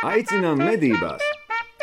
Aicinām 0.00 0.56
medībās! 0.56 1.20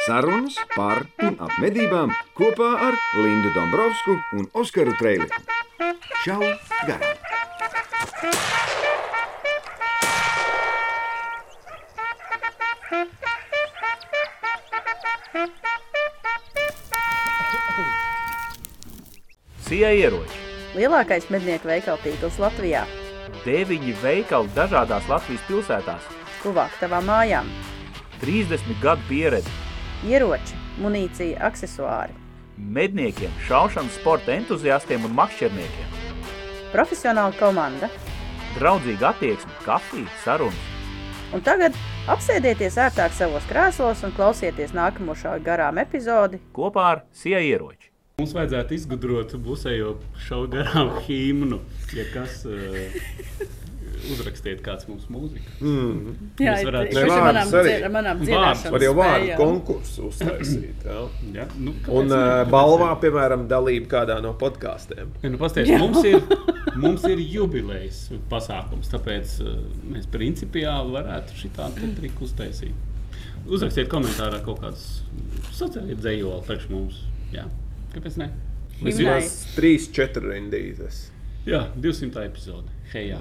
Sarunas 0.07 0.55
par 0.73 1.03
un 1.21 1.35
ap 1.37 1.51
medībām 1.61 2.09
kopā 2.33 2.69
ar 2.87 2.95
Lindu 3.13 3.51
Dombrovskiju 3.53 4.39
un 4.39 4.47
Oskaru 4.57 4.95
Trēliņu. 4.97 5.37
Čau! 6.23 6.41
Garām! 6.89 7.13
Sija 19.69 19.93
ieroči. 19.93 20.41
Lielākais 20.73 21.29
mednieku 21.29 21.69
veikalu 21.69 22.01
tīkls 22.01 22.41
Latvijā. 22.41 22.87
Deviņi 23.45 23.93
veikali 24.01 24.53
dažādās 24.57 25.05
Latvijas 25.05 25.45
pilsētās. 25.45 26.13
Tuvāk 26.41 26.81
tavām 26.81 27.05
mājām. 27.13 27.57
30 28.21 28.77
gadu 28.81 29.01
pieredze. 29.09 29.51
Ieroči, 30.07 30.57
munīcija, 30.81 31.41
aksesuāri. 31.49 32.15
Medniekiem, 32.57 33.33
šaušanas 33.47 33.99
sporta 33.99 34.33
entuziastiem 34.33 35.05
un 35.05 35.13
makšķerniekiem. 35.17 35.93
Profesionāla 36.73 37.35
komanda. 37.37 37.89
Draudzīga 38.57 39.11
attieksme, 39.11 39.53
kafija, 39.65 40.09
sarunas. 40.23 40.73
Un 41.35 41.43
tagad 41.43 41.75
apsēdieties 42.09 42.77
ērtāk 42.79 43.13
savos 43.13 43.45
krēslos 43.49 44.01
un 44.07 44.13
klausieties 44.15 44.73
nākamo 44.73 45.13
šā 45.17 45.35
garām 45.43 45.77
epizodi. 45.81 46.39
Kopā 46.55 46.87
ar 46.93 47.03
Sija 47.11 47.41
ieroči. 47.43 47.91
Mums 48.17 48.33
vajadzētu 48.33 48.73
izgudrot 48.73 49.35
busējo 49.45 49.91
šau 50.25 50.45
garām 50.49 50.95
himnu, 51.05 51.59
ja 51.93 52.07
kas 52.13 52.39
uh, 52.49 52.95
uzrakstiet 54.13 54.61
kāds 54.65 54.87
mums 54.89 55.05
mūziku. 55.11 55.51
Mm. 55.61 56.15
Jā, 56.39 56.53
Mēs 56.55 56.65
varētu- 56.67 57.03
manām, 57.07 57.35
vārdus 57.35 57.53
arī. 57.61 57.73
manām 57.93 58.17
Vārdus 58.21 58.27
dziedāšanas 58.29 58.71
Var 58.75 58.85
jau 58.87 58.93
vārdu 58.97 59.37
konkursu 59.39 60.07
uztaisīt. 60.11 60.85
Jā. 60.85 60.99
Ja? 61.33 61.45
Nu, 61.57 61.73
Un 61.99 62.11
uh, 62.11 62.43
balvā, 62.51 62.89
piemēram, 63.01 63.47
dalība 63.51 63.87
kādā 63.95 64.19
no 64.21 64.33
podkāstiem. 64.33 65.11
Ja, 65.23 65.29
nu, 65.33 65.37
pasties, 65.41 65.69
mums, 65.79 66.03
ir, 66.05 66.21
mums 66.75 67.03
ir 67.09 67.17
jubilejas 67.19 68.03
pasākums, 68.29 68.89
tāpēc 68.93 69.37
uh, 69.45 69.55
mēs 69.93 70.05
principiāli 70.13 70.91
varētu 70.97 71.39
šādu 71.43 71.93
triku 71.99 72.25
uztaisīt. 72.27 72.73
Uzrakstiet 73.47 73.87
komentārā 73.87 74.41
kaut 74.43 74.59
kādus 74.59 74.87
sociālajiem 75.55 76.01
dzējoli 76.03 76.43
priekš 76.49 76.69
mums. 76.73 76.97
Jā. 77.31 77.45
Kāpēc 77.93 78.17
ne? 78.19 78.27
Mēs 78.81 78.99
Himnai. 78.99 79.05
jau, 79.05 79.21
Tās 79.23 79.55
trīs, 79.55 79.85
četras 79.95 80.27
rindītes. 80.29 80.97
jā, 81.47 81.63
200 81.81 82.25
epizode. 82.27 82.67
Hei, 82.91 83.07
jā. 83.09 83.17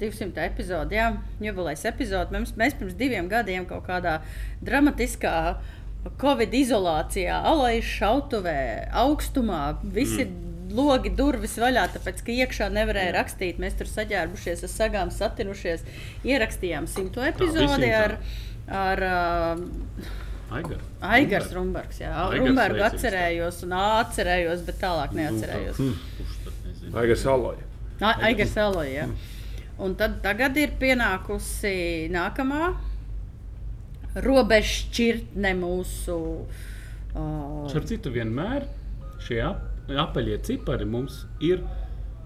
200 0.00 0.44
epizode, 0.46 0.96
jā, 0.96 1.10
jubilejas 1.44 1.84
epizode. 1.90 2.32
Mēs, 2.34 2.54
mēs 2.58 2.76
pirms 2.78 2.96
diviem 2.98 3.28
gadiem 3.30 3.66
kaut 3.68 3.84
kādā 3.88 4.20
dramatiskā 4.64 5.34
Covid 6.20 6.54
izolācijā, 6.56 7.42
alais 7.44 7.84
šautuvē, 7.84 8.60
augstumā, 9.02 9.60
visi 9.84 10.24
mm. 10.24 10.70
logi, 10.76 11.12
durvis 11.12 11.58
vaļā, 11.60 11.90
tāpēc 11.96 12.22
ka 12.24 12.32
iekšā 12.38 12.70
nevarēja 12.72 13.12
rakstīt. 13.18 13.60
Mēs 13.60 13.76
tur 13.76 13.90
saģērbušies, 13.90 14.64
ar 14.64 14.72
sagām 14.72 15.12
satinušies, 15.12 15.84
ierakstījām 16.24 16.88
simto 16.88 17.24
epizodi 17.26 17.92
ar, 17.92 18.16
ar 18.80 19.06
uh, 19.10 20.16
Aigar. 20.50 20.80
Aigars 21.06 21.52
Rumbergs. 21.54 22.00
Jā, 22.00 22.10
Aigars 22.32 22.56
sveiciens. 22.56 22.86
atcerējos 22.88 23.60
un 23.68 23.74
atcerējos, 23.78 24.64
bet 24.66 24.80
tālāk 24.80 25.12
neatcerējos. 25.14 25.76
Kurš 26.16 26.38
tad 26.46 26.64
nezina? 26.64 26.94
Aigas 27.04 27.26
aloja. 27.28 27.68
Aigars 28.00 28.56
Aloja. 28.56 29.04
Un 29.80 29.94
tad 29.96 30.18
tagad 30.24 30.58
ir 30.60 30.74
pienākusi 30.80 32.10
nākamā 32.12 32.74
robežšķirtne 34.20 35.52
mūsu. 35.58 36.16
Uh, 37.10 37.68
Starp 37.70 37.86
citu, 37.88 38.12
vienmēr 38.14 38.66
šie 39.24 39.40
ap, 39.46 39.62
apaļie 39.90 40.38
cipari 40.46 40.86
mums 40.88 41.24
ir 41.42 41.62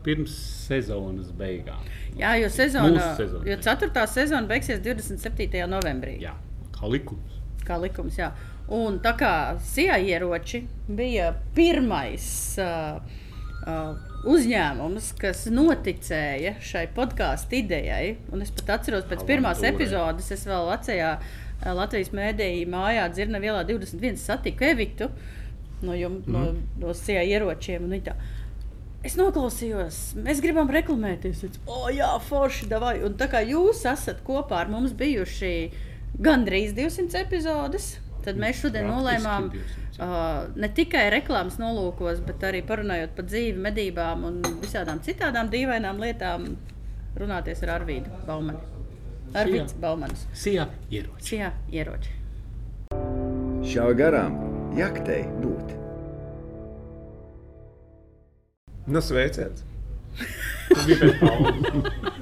pirms 0.04 0.34
sezonas 0.66 1.31
beigām. 1.37 1.81
jā, 2.19 2.34
jo 2.43 2.50
sezona, 2.53 3.14
sezona. 3.16 3.47
jo 3.48 3.56
ceturtā 3.64 4.04
sezona 4.10 4.48
beigsies 4.50 4.82
27. 4.84 5.62
novembrī. 5.70 6.19
Jā, 6.25 6.34
kā 6.75 6.91
likums. 6.91 7.38
Kā 7.64 7.78
likums, 7.81 8.19
jā. 8.20 8.32
Un 8.75 8.98
tā 9.04 9.14
kā 9.20 9.31
Sija 9.60 9.97
ieroči 10.00 10.62
bija 10.88 11.31
pirmais 11.56 12.26
uh, 12.60 13.00
uh, 13.64 14.13
uzņēmums, 14.31 15.12
kas 15.21 15.45
noticēja 15.53 16.57
šai 16.65 16.85
podkāstu 16.97 17.61
idejai, 17.61 18.17
un 18.33 18.45
es 18.45 18.53
pat 18.55 18.79
atceros, 18.79 19.07
pēc 19.11 19.25
pirmās 19.29 19.61
Avantūrai. 19.61 19.75
epizodes 19.75 20.31
es 20.35 20.45
vēl 20.49 20.69
Latvijā, 20.71 21.15
uh, 21.21 21.45
Latvijas 21.73 22.12
mēdīņā 22.15 22.69
mājā 22.71 23.09
dzirna 23.12 23.41
vielā 23.43 23.65
21 23.69 24.19
satiku 24.21 24.67
Evitu 24.69 25.09
no, 25.85 25.95
jum, 25.97 26.21
mm. 26.25 26.33
no, 26.35 26.45
no 26.81 26.95
Sija 26.97 27.23
ieročiem. 27.25 27.89
Es 29.05 29.19
noklausījos, 29.21 30.15
mēs 30.25 30.41
gribam 30.45 30.71
reklamēties. 30.73 31.37
Es 31.37 31.43
teicu, 31.45 31.65
O, 31.69 31.89
jā, 31.93 32.09
forši, 32.29 32.69
davai. 32.71 32.97
Un 33.05 33.19
tā 33.21 33.29
kā 33.33 33.45
jūs 33.45 33.85
esat 33.89 34.23
kopā 34.25 34.62
ar 34.65 34.73
mums 34.73 34.95
bijuši 34.97 35.55
gandrīz 36.25 36.73
200 36.77 37.21
epizodes, 37.25 37.95
tad 38.25 38.39
mēs 38.41 38.61
šodien 38.62 38.89
nolēmām 38.89 39.51
200. 39.53 39.97
uh, 40.01 40.53
ne 40.61 40.71
tikai 40.75 41.07
reklāmas 41.15 41.59
nolūkos, 41.61 42.23
bet 42.27 42.45
arī 42.49 42.62
parunājot 42.67 43.15
par 43.17 43.29
dzīvi, 43.29 43.59
medībām 43.69 44.25
un 44.31 44.41
visādām 44.62 45.03
citām 45.05 45.51
dīvainām 45.53 46.01
lietām, 46.03 46.55
runāties 47.21 47.62
ar 47.67 47.77
Arvīdu 47.79 48.25
Baumanu. 48.27 48.61
Arvīds 49.35 49.75
Baumanis. 49.83 50.27
Sijā 50.39 50.69
ieroči. 50.95 51.41
Jā, 51.41 51.51
ieroči. 51.75 52.12
Šā 53.65 53.89
garām 53.99 54.37
jaktei 54.79 55.25
būt! 55.41 55.73
Nu, 58.87 59.01
sveiciens! 59.01 59.65
Tas 60.69 60.87
bija 60.87 60.99
pēc 61.01 61.15
pauzes. 61.23 62.12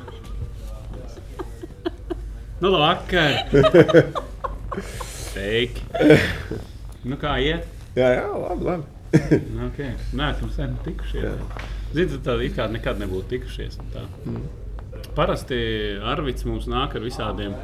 Nu, 2.62 2.70
labvakar! 2.70 3.32
Sveiki! 5.32 5.82
Nu, 7.02 7.16
kā 7.18 7.32
iet? 7.42 7.64
Jā, 7.98 8.12
jā, 8.14 8.26
labi. 8.30 8.62
labi. 8.68 8.84
Okay. 9.66 9.88
Nē, 10.14 10.28
esam 10.36 10.50
sen 10.54 10.76
tikušies. 10.84 11.40
Ziniet, 11.92 12.20
tādi 12.24 12.46
it 12.46 12.54
kā 12.56 12.68
nekad 12.70 13.00
nebūtu 13.02 13.26
tikušies. 13.32 13.74
tā. 13.92 14.04
Parasti 15.16 15.58
Arvids 16.12 16.46
mums 16.46 16.68
nāk 16.70 16.94
ar 16.96 17.02
visādiem. 17.04 17.56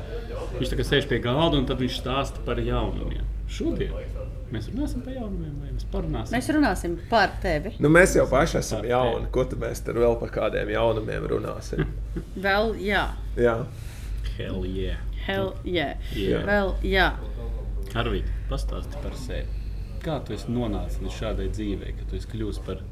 Viņš 0.58 0.72
tā 0.72 0.78
kā 0.80 0.86
sēž 0.88 1.06
pie 1.08 1.20
galda 1.24 1.60
un 1.60 1.68
tad 1.70 1.78
viņš 1.80 2.00
stāsta 2.02 2.42
par 2.44 2.58
jaunumiem. 2.60 3.22
Šodien 3.48 3.94
mēs 4.52 4.66
runāsim 4.72 5.04
par 5.06 5.14
jaunumiem, 5.14 5.54
vai 5.62 5.70
mēs 5.76 5.86
parunāsim? 5.92 6.34
Mēs 6.34 6.50
runāsim 6.56 6.98
par 7.12 7.34
tevi. 7.44 7.76
Nu, 7.84 7.92
mēs 7.94 8.16
jau 8.18 8.26
paši 8.28 8.58
esam 8.62 8.84
jauni. 8.88 9.30
Ko 9.32 9.44
tad 9.48 9.62
mēs 9.62 9.84
tur 9.86 10.00
vēl 10.02 10.18
par 10.20 10.32
kādiem 10.34 10.72
jaunumiem 10.74 11.30
runāsim? 11.30 11.86
Vēl, 12.48 12.74
jā, 12.82 13.06
Jā, 13.38 13.60
Hell 14.34 14.64
yeah! 14.66 15.04
hell, 15.28 15.50
yeah. 15.68 15.98
Yeah. 16.16 16.44
Vēl, 16.48 16.70
jā. 16.88 17.08
Arvīd, 17.96 18.28
pastāsti 18.50 19.00
par 19.02 19.16
sevi. 19.16 19.66
Kā 20.04 20.20
tu 20.24 20.36
esi 20.36 20.52
nonācis 20.52 21.02
līdz 21.02 21.20
šādai 21.22 21.50
dzīvei, 21.50 21.96
ka 21.98 22.08
tu 22.10 22.18
esi 22.20 22.30
kļuvis 22.34 22.62
par 22.66 22.84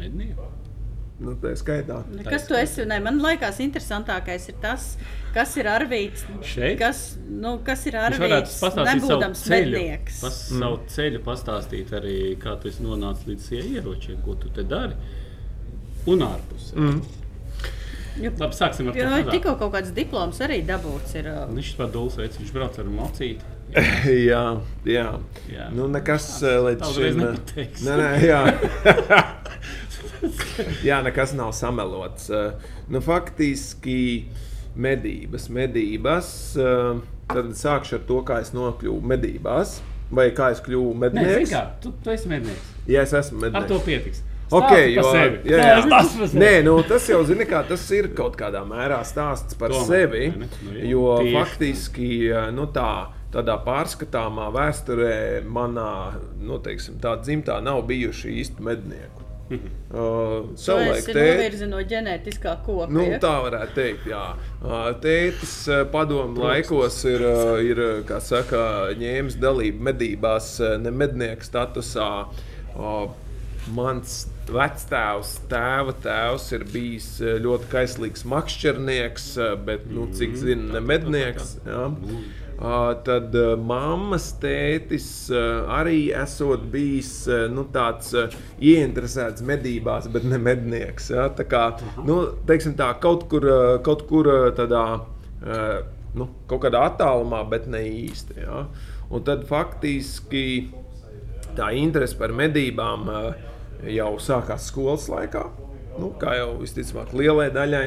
mednieku? 0.00 0.48
nu, 1.22 1.34
tā 1.40 1.52
ir 1.54 1.58
skaitā. 1.58 2.00
Kas 2.26 2.46
tu 2.48 2.56
esi? 2.58 2.84
Nē, 2.88 2.98
man 3.04 3.20
liekas, 3.22 3.60
interesantākais 3.64 4.48
ir 4.50 4.56
tas, 4.62 4.86
kas 5.34 5.54
ir 5.60 5.68
Arvīts. 5.70 6.24
Šeit? 6.46 6.76
Kas, 6.80 7.02
nu, 7.28 7.56
kas 7.66 7.84
ir 7.90 7.98
Arvīts? 8.00 8.58
Nebūdams 8.64 9.44
mednieks. 9.52 10.20
pas, 10.24 10.38
mm. 10.50 10.62
savu 10.62 10.80
ceļu, 10.96 11.22
pastāstīt 11.26 11.92
arī, 11.96 12.16
kā 12.40 12.56
tu 12.60 12.70
esi 12.70 12.84
nonācis 12.84 13.30
līdz 13.30 13.50
šiem 13.50 13.76
ieročiem, 13.78 14.22
ko 14.24 14.38
tu 14.40 14.50
te 14.54 14.66
dari. 14.68 14.98
Un 16.10 16.26
ārpus. 16.26 16.72
Mm. 16.76 17.02
Labi, 18.14 18.54
sāksim 18.54 18.90
ar 18.90 18.94
to. 18.94 19.30
tikko 19.32 19.56
kaut 19.58 19.72
kāds 19.74 19.94
diploms 19.94 20.38
arī 20.44 20.60
dabūts. 20.66 21.16
Ir, 21.18 21.30
uh, 21.32 21.46
Viņš 21.50 21.72
ir 21.74 21.96
veids, 22.20 22.38
viņš 22.42 22.52
brauc 22.54 22.78
ar 22.78 22.90
mocīti. 22.90 23.53
jā, 24.30 24.42
jā. 24.86 25.06
Jā. 25.50 25.64
Nu, 25.74 25.88
nekas 25.90 26.28
eh, 26.46 26.58
līdz 26.68 26.84
šim. 26.94 27.04
eh, 27.04 27.08
nepateiks. 27.24 27.80
Nē, 27.86 27.94
nē, 27.98 28.10
jā. 30.88 30.98
nekas 31.04 31.30
nav 31.38 31.50
samelots. 31.52 32.30
Eh, 32.30 32.52
Nu, 32.88 33.00
faktiski 33.00 34.24
medības, 34.76 35.46
medības. 35.48 36.26
Tad 37.32 37.46
sākšu 37.56 37.94
ar 37.96 38.02
to, 38.04 38.18
kā 38.28 38.42
es 38.44 38.50
nokļuvu 38.52 39.00
medībās. 39.08 39.78
Vai 40.14 40.26
kā 40.36 40.50
es 40.52 40.60
kļuvu 40.60 40.90
Nē, 40.92 40.98
mednieks? 41.06 41.48
kā, 41.54 41.62
tu, 41.80 41.94
tu 42.04 42.12
esi 42.12 42.28
mednieks. 42.28 42.60
Jā, 42.84 43.00
es 43.06 43.14
esmu 43.16 43.38
Ar 43.40 43.44
mednieks. 43.46 43.70
to 43.72 43.78
pietiks. 43.86 44.20
Okay, 44.52 44.90
jo, 44.92 45.00
sevi. 45.08 45.38
jā, 45.48 45.56
jā. 45.64 45.78
Par 45.88 46.04
sevi. 46.12 46.28
Nē, 46.42 46.50
nu, 46.66 46.74
tas 46.84 47.08
jau 47.08 47.22
zini, 47.24 47.46
kā, 47.48 47.62
tas 47.66 47.80
ir 47.96 48.10
kaut 48.14 48.36
kādā 48.38 48.60
mērā 48.68 49.00
stāsts 49.08 49.56
par 49.58 49.72
Tomēr, 49.72 49.88
sevi. 49.88 50.26
vai 50.34 50.42
ne? 50.44 50.48
Nu, 50.68 50.74
jā, 50.76 50.84
jo 50.92 51.06
tieši 51.22 51.32
faktiski 51.38 52.10
nu, 52.54 52.68
tā, 52.76 52.90
tādā 53.34 53.58
pārskatāmā 53.66 54.48
vēsturē 54.54 55.42
manā 55.44 55.90
nu, 56.40 56.60
teiksim, 56.62 57.00
tā 57.02 57.16
dzimtā 57.20 57.58
nav 57.64 57.82
bijuši 57.90 58.38
īsti 58.40 58.64
mednieku. 58.70 59.20
Uh, 59.54 60.46
savulaik 60.56 61.04
ir 61.10 61.14
tēti- 61.18 61.34
novirzi 61.36 61.66
no 61.68 61.80
ģenētiskā 61.90 62.54
koka. 62.64 62.86
Nu, 62.90 63.02
tā 63.20 63.34
varētu 63.44 63.74
teikt, 63.76 64.06
jā. 64.08 64.22
Tētis 65.04 65.52
padomu 65.92 66.40
laikos 66.46 66.96
ir, 67.10 67.22
ir 67.68 67.82
saka, 68.24 68.62
ņēmis 68.98 69.36
dalību 69.42 69.84
medībās, 69.90 70.48
ne 70.80 70.90
mednieka 70.90 71.44
statusā. 71.44 72.08
Mans 73.74 74.16
vectēvs, 74.48 75.34
tēva 75.48 75.94
tēvs 76.04 76.50
ir 76.56 76.64
bijis 76.72 77.06
ļoti 77.44 77.68
kaislīgs 77.72 78.24
makšķernieks, 78.28 79.28
bet, 79.64 79.86
nu, 79.92 80.08
cik 80.12 80.34
zinu, 80.40 80.72
ne 80.74 80.82
mednieks. 80.84 81.54
Jā. 81.68 81.86
Ā, 82.64 82.76
Tad 83.04 83.34
ā, 83.36 83.48
mammas 83.60 84.30
tētis 84.40 85.08
ā, 85.28 85.42
arī 85.82 85.98
esot 86.16 86.64
bijis 86.72 87.12
ā, 87.28 87.42
nu, 87.52 87.66
tāds 87.74 88.14
ieinteresēts 88.14 89.44
medībās, 89.44 90.08
bet 90.12 90.24
ne 90.28 90.40
mednieks. 90.40 91.10
Ja? 91.12 91.28
Tā 91.36 91.44
kā 91.48 91.64
nu, 92.06 92.20
teiksim 92.48 92.76
tā, 92.78 92.88
kaut 93.02 93.26
kur, 93.32 93.46
kaut 93.84 94.06
kur 94.08 94.30
tādā, 94.56 94.84
nu, 96.16 96.28
kaut 96.48 96.64
kādā 96.64 96.86
attālumā, 96.88 97.42
bet 97.52 97.68
ne 97.68 97.84
īsti. 97.90 98.40
Ja? 98.46 98.64
Un 99.12 99.26
tad 99.28 99.44
faktiski 99.50 100.46
tā 101.54 101.68
interese 101.76 102.16
par 102.18 102.32
medībām 102.34 103.10
jau 103.92 104.10
sākās 104.22 104.70
skolas 104.70 105.06
laikā, 105.12 105.44
nu, 106.00 106.14
kā 106.20 106.38
jau 106.40 106.54
visticamāk 106.62 107.12
lielai 107.16 107.50
daļai. 107.54 107.86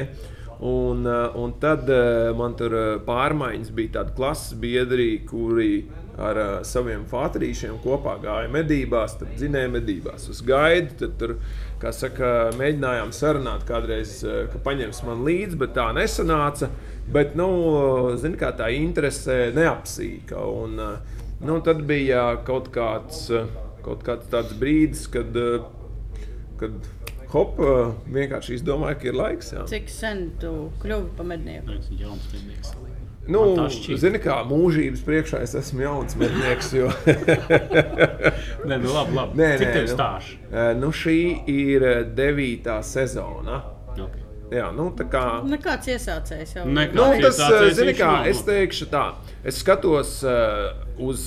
Un, 0.58 1.04
ā, 1.06 1.20
un 1.38 1.52
tad 1.62 1.86
ā, 1.86 2.34
man 2.38 2.56
tur 2.58 2.74
ā, 2.74 2.84
pārmaiņas 3.06 3.70
bija 3.76 4.00
tādi 4.00 4.14
klases 4.16 4.56
biedri, 4.58 5.10
kuri 5.28 5.84
ar 6.18 6.40
saviem 6.66 7.04
fātrīšiem 7.06 7.76
kopā 7.84 8.16
gāja 8.22 8.50
medībās, 8.50 9.14
tad 9.20 9.36
dzinēja 9.38 9.70
medībās 9.70 10.26
uz 10.32 10.40
gaidu. 10.42 10.96
Tad 11.04 11.14
tur, 11.20 11.36
kā 11.78 11.92
saka, 11.94 12.32
mēģinājām 12.58 13.14
sarunāt 13.14 13.62
kādreiz, 13.68 14.18
ka 14.52 14.62
paņems 14.64 15.04
man 15.06 15.22
līdzi, 15.28 15.60
bet 15.62 15.76
tā 15.78 15.88
nesanāca. 15.94 16.72
Bet, 17.08 17.38
nu, 17.38 17.48
zini, 18.20 18.36
kā 18.40 18.50
tā 18.58 18.68
interese 18.74 19.52
neapsīka. 19.56 20.42
Un, 20.42 20.74
nu, 21.38 21.60
tad 21.64 21.86
bija 21.88 22.32
kaut 22.44 22.72
kāds, 22.74 23.28
kaut 23.86 24.02
kāds 24.04 24.28
tāds 24.32 24.58
brīdis, 24.58 25.06
kad, 25.14 25.38
kad 26.60 26.90
hop, 27.32 27.58
ā, 27.60 27.72
vienkārši 28.14 28.56
izdomāju, 28.58 28.98
ka 29.02 29.08
ir 29.10 29.16
laiks. 29.18 29.52
Jā. 29.56 29.64
Cik 29.68 29.88
sen 29.92 30.30
tu 30.40 30.52
kļuvi 30.82 31.10
par 31.18 31.26
mednieku? 31.28 31.74
Tas 31.76 31.90
ir 31.92 32.06
jauns 32.06 32.28
mednieks. 32.34 32.74
Nu, 33.28 33.42
Man 33.44 33.58
tā 33.58 33.64
šķiet. 33.74 33.98
zini, 34.00 34.18
kā 34.24 34.38
mūžības 34.48 35.02
priekšā 35.04 35.42
es 35.44 35.52
esmu 35.58 35.82
jauns 35.84 36.14
mednieks. 36.16 36.70
Jo, 36.72 36.86
Nē, 38.68 38.78
nu 38.80 38.92
labi, 38.94 39.12
labi. 39.16 39.36
Nē, 39.36 39.48
Cik 39.60 39.66
nē, 39.68 39.72
tev 39.74 39.84
nu. 39.84 39.92
stāž? 39.92 40.30
Eh, 40.48 40.70
nu, 40.80 40.88
šī 40.96 41.16
ir 41.52 41.84
eh, 41.84 41.98
devītā 42.16 42.78
sezona. 42.84 43.60
Jā, 44.48 44.68
nu, 44.72 44.88
tā 44.96 45.04
kā. 45.12 45.22
Nekāds 45.44 45.90
iesācējs 45.92 46.54
jau. 46.56 46.66
Nekā. 46.72 46.96
Nu, 46.96 47.08
tas, 47.20 47.40
zini, 47.76 47.92
kā, 47.98 48.12
es 48.30 48.40
teikšu 48.46 48.88
tā, 48.88 49.02
es 49.44 49.58
skatos 49.60 50.14
uh, 50.24 50.70
uz, 51.04 51.26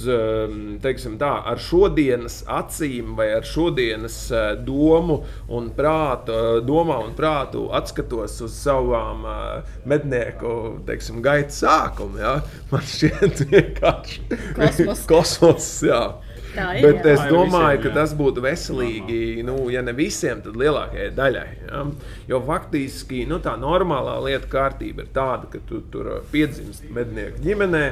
teiksim 0.81 1.19
tā, 1.21 1.29
ar 1.51 1.61
šodienas 1.61 2.41
acīm 2.49 3.13
vai 3.19 3.29
ar 3.35 3.45
šodienas 3.47 4.17
uh, 4.33 4.47
domu 4.57 5.19
un 5.53 5.69
prātu, 5.77 6.33
uh, 6.33 6.57
domā 6.65 6.97
un 7.05 7.13
prātu 7.17 7.67
atskatos 7.77 8.39
uz 8.47 8.57
savām 8.57 9.27
uh, 9.29 9.77
mednieku, 9.85 10.81
teiksim, 10.89 11.21
gaitas 11.21 11.61
sākumu, 11.61 12.21
jā. 12.23 12.35
Man 12.73 12.89
šķiet 12.95 13.45
vienkārši 13.53 14.41
Kosmos. 14.57 15.05
kosmos, 15.11 15.71
jā. 15.85 16.03
Ir, 16.51 16.83
Bet 16.83 17.05
jā. 17.05 17.13
es 17.13 17.21
domāju, 17.31 17.77
visiem, 17.77 17.83
ka 17.85 17.93
tas 17.95 18.13
būtu 18.17 18.43
veselīgi. 18.43 19.19
Nu, 19.47 19.55
ja 19.71 19.83
ne 19.85 19.93
visiem, 19.95 20.41
tad 20.43 20.57
lielākajai 20.59 21.09
daļai. 21.15 21.47
Ja? 21.69 21.83
Jo 22.31 22.41
faktiski 22.47 23.23
nu, 23.29 23.39
tā 23.43 23.55
normālā 23.59 24.17
lieta 24.25 24.49
kārtība 24.51 25.05
ir 25.05 25.11
tāda, 25.15 25.47
ka 25.51 25.61
tu 25.69 25.83
tur 25.93 26.09
uh, 26.17 26.23
piedzimsti 26.33 26.91
mednieku 26.91 27.43
ģimenē, 27.45 27.85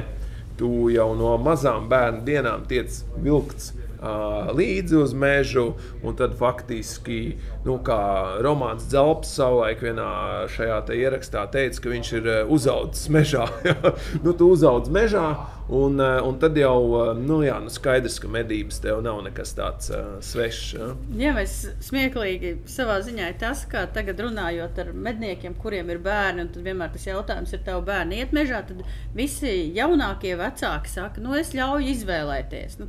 tu 0.60 0.90
jau 0.92 1.12
no 1.16 1.36
mazām 1.40 1.88
bērnu 1.90 2.24
dienām 2.26 2.66
tiec 2.68 3.00
vilkts. 3.24 3.72
Līdzi 4.00 4.96
uz 4.96 5.12
mežu, 5.12 5.74
tad 6.16 6.32
faktiski, 6.38 7.36
nu, 7.66 7.76
kā 7.84 8.40
Romanis 8.40 8.88
Zelps 8.88 9.34
savulaik 9.36 9.82
vienā 9.84 10.08
šajā 10.54 10.78
te 10.88 10.96
ierakstā 10.96 11.44
teica, 11.52 11.82
ka 11.84 11.92
viņš 11.92 12.12
ir 12.16 12.28
uzaugusi 12.48 13.12
mežā. 13.12 13.44
nu, 14.24 14.32
tu 14.32 14.48
uzaugi 14.54 14.92
mežā, 14.94 15.26
un, 15.68 16.00
un 16.00 16.40
tad 16.40 16.56
jau 16.56 17.12
nu, 17.18 17.42
jā, 17.44 17.58
nu, 17.60 17.68
skaidrs, 17.72 18.16
ka 18.22 18.32
medības 18.32 18.80
tev 18.80 19.02
nav 19.04 19.20
nekas 19.26 19.52
tāds 19.58 19.92
uh, 19.92 20.16
svešs. 20.24 20.64
Ja. 20.78 20.88
Jā, 21.20 21.36
mēs 21.36 21.58
smieklīgi 21.84 22.56
savā 22.72 23.02
ziņā 23.04 23.30
ir 23.34 23.38
tas, 23.42 23.66
ka 23.68 23.84
tagad 23.92 24.24
runājot 24.24 24.80
ar 24.80 24.92
medniekiem, 24.96 25.60
kuriem 25.60 25.92
ir 25.92 26.00
bērni, 26.04 26.46
un 26.46 26.52
tad 26.56 26.64
vienmēr 26.64 26.96
tas 26.96 27.04
jautājums 27.10 27.52
ir, 27.52 27.64
tev 27.68 27.84
bērni 27.84 28.24
iet 28.24 28.32
mežā, 28.36 28.64
tad 28.64 28.80
visi 29.16 29.52
jaunākie 29.76 30.34
vecāki 30.40 30.96
saka, 30.96 31.20
nu 31.20 31.36
es 31.36 31.52
ļauju 31.56 31.92
izvēlēties. 31.94 32.80
Nu, 32.80 32.88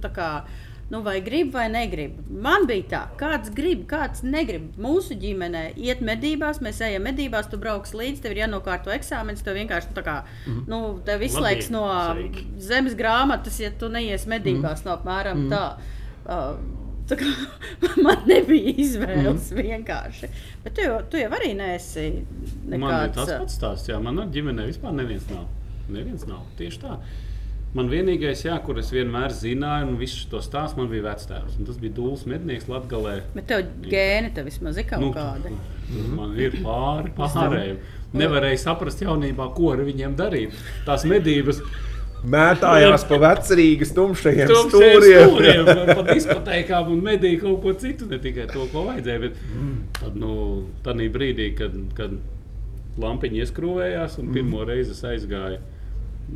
Nu, 0.92 1.00
vai 1.06 1.22
grib 1.24 1.54
vai 1.56 1.70
negrib? 1.72 2.18
Man 2.28 2.66
bija 2.68 2.84
tā, 2.92 3.02
kāds 3.20 3.54
grib, 3.56 3.86
kāds 3.88 4.26
negrib. 4.28 4.74
Mūsu 4.82 5.16
ģimenē 5.22 5.70
iet 5.80 6.02
medībās, 6.04 6.60
mēs 6.64 6.82
ejam 6.84 7.06
medībās, 7.08 7.48
tu 7.48 7.60
brauks 7.62 7.96
līdzi, 7.96 8.20
tev 8.26 8.36
ir 8.36 8.42
jānokārto 8.44 8.92
eksāmenis. 8.92 9.46
Tev 9.46 9.56
vienkārši 9.56 9.92
nu, 9.92 9.96
tā 9.96 10.04
kā, 10.04 10.18
nu, 10.68 10.82
tev 11.08 11.24
izslēgs 11.24 11.72
no 11.72 11.86
zemes 12.60 12.98
grāmatas, 13.00 13.62
ja 13.64 13.72
tu 13.72 13.88
neies 13.94 14.28
medībās. 14.28 14.84
No 14.84 14.98
apmēram 14.98 15.48
tā. 15.54 15.66
Uh, 16.28 16.78
Tā 17.12 17.18
kā 17.20 17.32
man 18.06 18.22
nebija 18.30 18.72
izvēles 18.80 19.50
mm. 19.52 19.58
vienkārši. 19.66 20.30
Bet 20.64 20.78
tu 20.78 20.86
tu 21.12 21.20
jau 21.20 21.32
arī 21.36 21.50
Man 22.70 22.86
ir 22.86 22.86
nekāds. 22.86 23.18
tas 23.18 23.34
pats 23.42 23.58
stāsts, 23.58 23.90
jā, 23.92 23.98
man 24.04 24.22
ģimenē 24.32 24.68
vispār 24.70 24.96
neviens 24.96 25.26
nav. 25.32 25.50
Neviens 25.92 26.24
nav. 26.30 26.46
Tieši 26.60 26.84
tā. 26.86 27.00
Man 27.78 27.88
vienīgais, 27.88 28.42
jā, 28.44 28.58
kur 28.66 28.80
es 28.82 28.90
vienmēr 28.92 29.32
zināju, 29.32 29.86
un 29.94 30.00
visu 30.00 30.26
to 30.32 30.42
stāstu 30.44 30.82
man 30.82 30.90
bija 30.92 31.06
un 31.60 31.68
Tas 31.70 31.78
bija 31.80 31.94
dūls 32.02 32.26
mednieks 32.28 32.68
Latgalē. 32.68 33.22
Bet 33.36 33.48
tev 33.48 33.62
gēni 33.86 34.34
tev 34.36 34.50
vismaz 34.50 34.80
ir 34.82 34.90
kaut 34.90 35.06
Nu, 35.06 35.14
kādi. 35.16 35.54
tas 35.92 36.10
Man 36.18 36.36
ir 36.40 36.58
pāri 36.64 37.14
pārējiem. 37.16 37.80
Nevarēja 38.20 38.60
saprast 38.66 39.00
jaunībā, 39.06 39.48
ko 39.56 39.72
ar 39.72 39.86
viņiem 39.88 40.18
darīt. 40.20 40.58
Tās 40.88 41.08
medības 41.08 41.62
Mētājās 42.22 43.02
pa 43.10 43.18
vecrīgas 43.18 43.96
tumšajiem 43.98 44.52
Tumšiem 44.52 44.68
stūriem. 44.70 45.32
stūriem, 45.32 45.72
pa 45.96 46.04
diskotekām 46.14 46.92
un 46.94 47.00
medīja 47.08 47.40
kaut 47.42 47.64
ko 47.64 47.74
citu, 47.82 48.06
ne 48.12 48.20
tikai 48.22 48.46
to, 48.52 48.68
ko 48.70 48.84
vajadzēja. 48.92 49.22
Bet 49.24 49.40
tad, 49.98 50.20
nu, 50.22 50.36
tādā 50.86 51.08
brīdī, 51.16 51.48
kad, 51.58 51.74
kad 51.98 52.14
lampiņa 53.02 53.42
ieskrūvējās 53.42 54.20
un 54.22 54.30
pirmo 54.36 54.62
reizi 54.70 54.94
es 54.94 55.02
aizgāju 55.08 55.64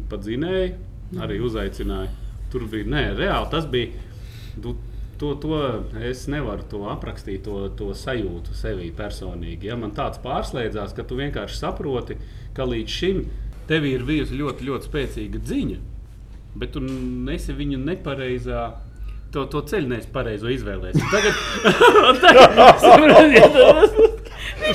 pa 0.09 0.17
dzinēju, 0.17 0.73
arī 1.21 1.39
uzaicināju. 1.43 2.11
Tur 2.53 2.67
bija, 2.71 2.87
nē, 2.89 3.05
reāli 3.17 3.49
tas 3.51 3.67
bija. 3.69 4.03
Tu, 4.61 4.75
to, 5.19 5.33
to 5.39 5.59
es 6.03 6.25
nevaru 6.31 6.65
to 6.71 6.83
aprakstīt, 6.91 7.43
to, 7.45 7.67
to 7.77 7.91
sajūtu 7.95 8.55
sevī 8.55 8.91
personīgi. 8.95 9.69
Ja 9.69 9.77
man 9.79 9.95
tāds 9.95 10.21
pārslēdzās, 10.23 10.95
ka 10.95 11.05
tu 11.07 11.19
vienkārši 11.19 11.59
saproti, 11.59 12.17
ka 12.55 12.67
līdz 12.67 12.97
šim 12.99 13.21
tev 13.69 13.87
ir 13.89 14.05
bijusi 14.07 14.39
ļoti, 14.39 14.67
ļoti 14.69 14.89
spēcīga 14.89 15.41
dziņa, 15.45 15.79
bet 16.59 16.75
tu 16.75 16.83
nesi 16.83 17.55
viņu 17.55 17.81
nepareizā. 17.85 18.67
To, 19.35 19.43
to 19.51 19.59
ceļu 19.67 19.89
neesi 19.91 20.07
pareizo 20.15 20.47
izvēlējies. 20.47 21.09
Tagad, 21.11 21.33
tagad 22.23 22.53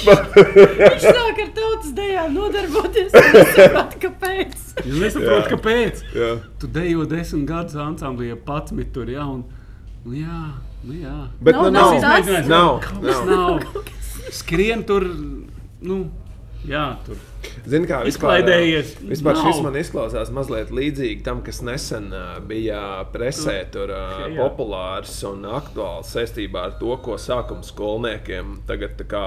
saprotiet, 0.05 0.79
Viņš 0.81 1.05
sāk 1.07 1.41
ar 1.45 1.51
tautas 1.57 1.93
dejām 1.97 2.35
nodarboties. 2.35 3.13
nesaprot, 3.13 3.95
Kāpēc? 4.03 4.57
Jūs 4.87 4.99
nesaprotat, 5.05 5.45
Jā. 5.47 5.51
kāpēc. 5.55 6.03
Jā. 6.17 6.31
Tu 6.63 6.71
dejo 6.79 7.07
desmit 7.11 7.47
gadus 7.49 7.75
ansamblī, 7.81 8.29
ja 8.33 8.37
pats 8.37 8.73
tur 8.95 9.07
jā, 9.13 9.25
un, 9.27 9.45
nu, 10.05 10.13
jā, 10.17 10.41
nu, 10.85 10.95
jā. 11.03 11.17
Bet 11.41 11.55
Nav- 11.55 11.65
nu, 11.65 11.71
nav 11.71 11.93
nav. 12.01 12.49
Nav. 12.49 12.81
Tas 13.03 13.23
nav. 13.27 13.61
nav. 13.61 13.85
Skrien 14.31 14.85
tur, 14.87 15.05
nu, 15.83 16.11
jā, 16.69 16.87
tur. 17.07 17.19
Zini, 17.65 17.87
kā 17.89 18.03
vispār, 18.05 18.43
vispār 19.09 19.37
Nav. 19.37 19.47
šis 19.47 19.61
man 19.65 19.77
izklausās 19.81 20.31
mazliet 20.35 20.73
līdzīgi 20.75 21.23
tam, 21.25 21.41
kas 21.45 21.63
nesen 21.65 22.11
bija 22.49 23.01
presē, 23.15 23.63
tur 23.73 23.93
ā, 23.97 24.03
Jā. 24.29 24.35
populārs 24.43 25.15
un 25.29 25.47
aktuāls 25.49 26.13
saistībā 26.13 26.67
ar 26.69 26.75
to, 26.81 26.93
ko 27.05 27.17
sākuma 27.21 27.65
skolniekiem 27.65 28.59
tagad 28.69 28.99
tā 29.01 29.07
kā, 29.09 29.23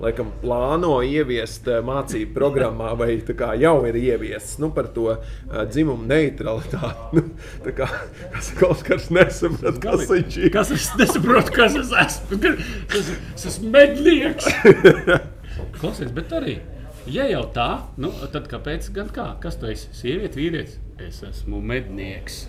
laikam, 0.00 0.30
plāno 0.40 0.94
ieviest 1.04 1.68
mācību 1.84 2.32
programmā, 2.36 2.94
vai 2.98 3.10
kā, 3.20 3.52
jau 3.60 3.76
ir 3.90 4.00
ieviests 4.00 4.56
nu, 4.62 4.72
par 4.74 4.88
to 4.96 5.18
dzimumu 5.68 6.08
neutralitāti. 6.08 7.24
Nu, 7.58 7.72
kā 7.74 7.86
tas 8.32 8.48
kaut 8.58 8.80
kas 8.86 9.08
nesaprot, 9.12 9.78
kas 9.82 10.04
viņš 10.08 10.36
ir. 10.40 10.50
Kas 10.54 10.70
es 10.74 10.88
nesaprotu, 10.98 11.52
kas 11.56 11.76
es 11.80 11.92
esmu? 12.04 12.38
Es, 12.96 13.10
es 13.34 13.46
esmu 13.52 13.72
mednieks. 13.74 14.48
Klausies, 15.78 16.12
bet 16.14 16.32
arī, 16.36 16.58
ja 17.12 17.26
jau 17.30 17.42
tā, 17.54 17.68
nu, 18.00 18.12
tad 18.32 18.48
kāpēc 18.50 18.90
gan 18.96 19.10
kā? 19.14 19.30
Kas 19.42 19.58
tu 19.60 19.68
esi? 19.70 19.90
Sieviete, 19.96 20.38
vīrietis? 20.40 20.78
Es 21.02 21.22
esmu 21.26 21.60
mednieks. 21.64 22.46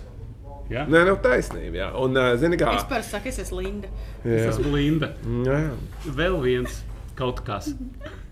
Jā, 0.70 0.84
Nē, 0.86 1.02
nav 1.08 1.18
taisnība. 1.24 1.80
Jā. 1.80 1.88
Un, 1.98 2.14
zini, 2.38 2.58
kā. 2.60 2.76
Es 2.78 2.86
parasti 2.86 3.16
saku, 3.16 3.32
es 3.32 3.40
esmu 3.42 3.58
Linda. 3.64 3.90
Jā. 4.22 4.44
esmu 4.52 4.76
Linda. 4.76 5.10
Jā. 5.46 5.58
Vēl 6.06 6.38
viens 6.44 6.76
kaut 7.18 7.42
kas. 7.46 7.72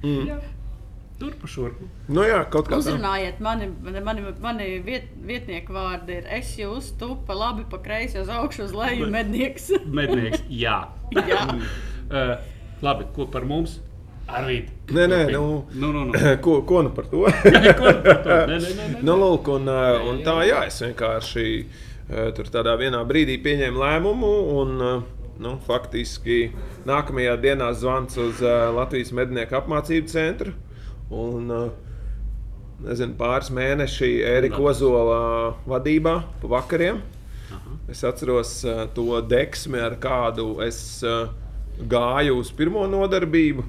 Mm. 0.04 0.38
Turp 1.18 1.42
šurp. 1.50 1.80
Nu, 2.06 2.22
jā, 2.22 2.44
kaut 2.46 2.68
kā 2.70 2.76
tā. 2.76 2.84
Uzrunājiet 2.84 3.40
mani, 3.42 3.66
mani, 4.06 4.22
mani 4.38 4.68
viet, 4.86 5.08
vietnieku 5.26 5.74
vārdi 5.74 6.20
ir 6.20 6.28
es 6.36 6.52
jūs, 6.60 6.92
tu 7.00 7.16
pa 7.26 7.34
labi, 7.34 7.66
pa 7.66 7.80
kreisi, 7.82 8.20
uz 8.22 8.30
augšu, 8.30 8.68
uz 8.68 8.76
leju, 8.76 9.08
mednieks. 9.10 9.72
Mednieks, 9.90 10.46
jā. 10.46 10.84
Jā. 11.32 11.44
Uh, 12.08 12.38
labi, 12.80 13.04
ko 13.12 13.26
par 13.28 13.44
mums? 13.44 13.74
Arvīd. 14.28 14.68
Nē, 14.92 15.04
nē, 15.08 15.18
nu, 15.32 15.42
Nu, 15.72 15.92
nu, 15.92 16.04
nu. 16.08 16.12
ko, 16.44 16.60
ko 16.68 16.82
nu 16.84 16.92
par 16.92 17.06
to? 17.08 17.24
Ko 17.80 17.92
par 18.04 18.18
to? 18.24 18.36
Nē, 18.50 18.58
nē, 18.60 18.72
nē, 18.76 18.88
nē. 18.94 19.02
nu, 19.06 19.14
lūk, 19.22 19.48
un, 19.54 19.70
uh, 19.72 20.04
un 20.10 20.20
tā, 20.26 20.36
jā, 20.48 20.66
es 20.68 20.82
vienkārši 20.84 21.46
uh, 21.64 22.28
tur 22.36 22.50
tādā 22.52 22.76
vienā 22.80 23.00
brīdī 23.08 23.38
pieņēmu 23.44 23.80
lēmumu. 23.80 24.32
Un, 24.60 24.74
uh, 24.84 25.02
nu, 25.40 25.54
faktiski 25.64 26.50
nākamajā 26.88 27.38
dienā 27.40 27.70
zvans 27.78 28.20
uz 28.20 28.42
uh, 28.44 28.68
Latvijas 28.76 29.14
mednieku 29.16 29.56
apmācību 29.62 30.12
centru. 30.12 30.52
Un, 31.08 31.48
uh, 31.48 31.70
nezinu, 32.84 33.16
pāris 33.18 33.48
mēneši 33.54 34.12
Erika 34.28 34.60
Ozola 34.60 35.54
vadībā 35.68 36.18
pa 36.42 36.52
vakariem. 36.58 37.00
Es 37.88 38.04
atceros 38.04 38.58
uh, 38.68 38.84
to 38.92 39.22
deksmi, 39.24 39.80
ar 39.80 39.96
kādu 40.02 40.58
es 40.60 41.00
uh, 41.06 41.30
gāju 41.88 42.36
uz 42.42 42.50
pirmo 42.52 42.84
nodarbību, 42.90 43.64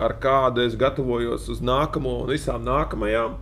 ar 0.00 0.16
kādu 0.22 0.64
es 0.64 0.76
gatavojos 0.80 1.48
uz 1.52 1.62
nākamo 1.64 2.22
un 2.24 2.30
visām 2.32 2.64
nākamajām. 2.66 3.38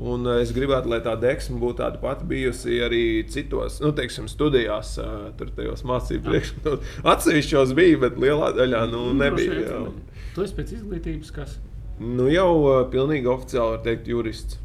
Un 0.00 0.24
uh, 0.24 0.38
es 0.40 0.48
gribētu, 0.56 0.88
lai 0.88 1.02
tā 1.04 1.12
deksme 1.20 1.58
būtu 1.60 1.82
tāda 1.82 2.00
pati 2.00 2.24
bijusi 2.28 2.78
arī 2.80 3.02
citos, 3.28 3.82
nu, 3.84 3.90
teiksim, 3.96 4.30
studijās, 4.32 4.94
uh, 5.02 5.26
tur 5.36 5.50
tajos 5.56 5.84
mācību 5.84 6.24
priekšmetos. 6.24 6.94
Atsevišķos 7.12 7.74
bija, 7.76 7.98
bet 8.06 8.16
lielā 8.20 8.48
daļā 8.56 8.86
nu, 8.94 9.10
nebija. 9.18 9.58
Jā. 9.60 9.82
Tu 10.32 10.46
esi 10.46 10.56
pēc 10.56 10.72
izglītības 10.78 11.34
kas? 11.36 11.58
Nu, 12.00 12.30
jau 12.32 12.48
uh, 12.62 12.80
pilnīgi 12.88 13.28
oficiāli 13.28 13.76
var 13.76 13.84
teikt, 13.84 14.08
jurists. 14.08 14.56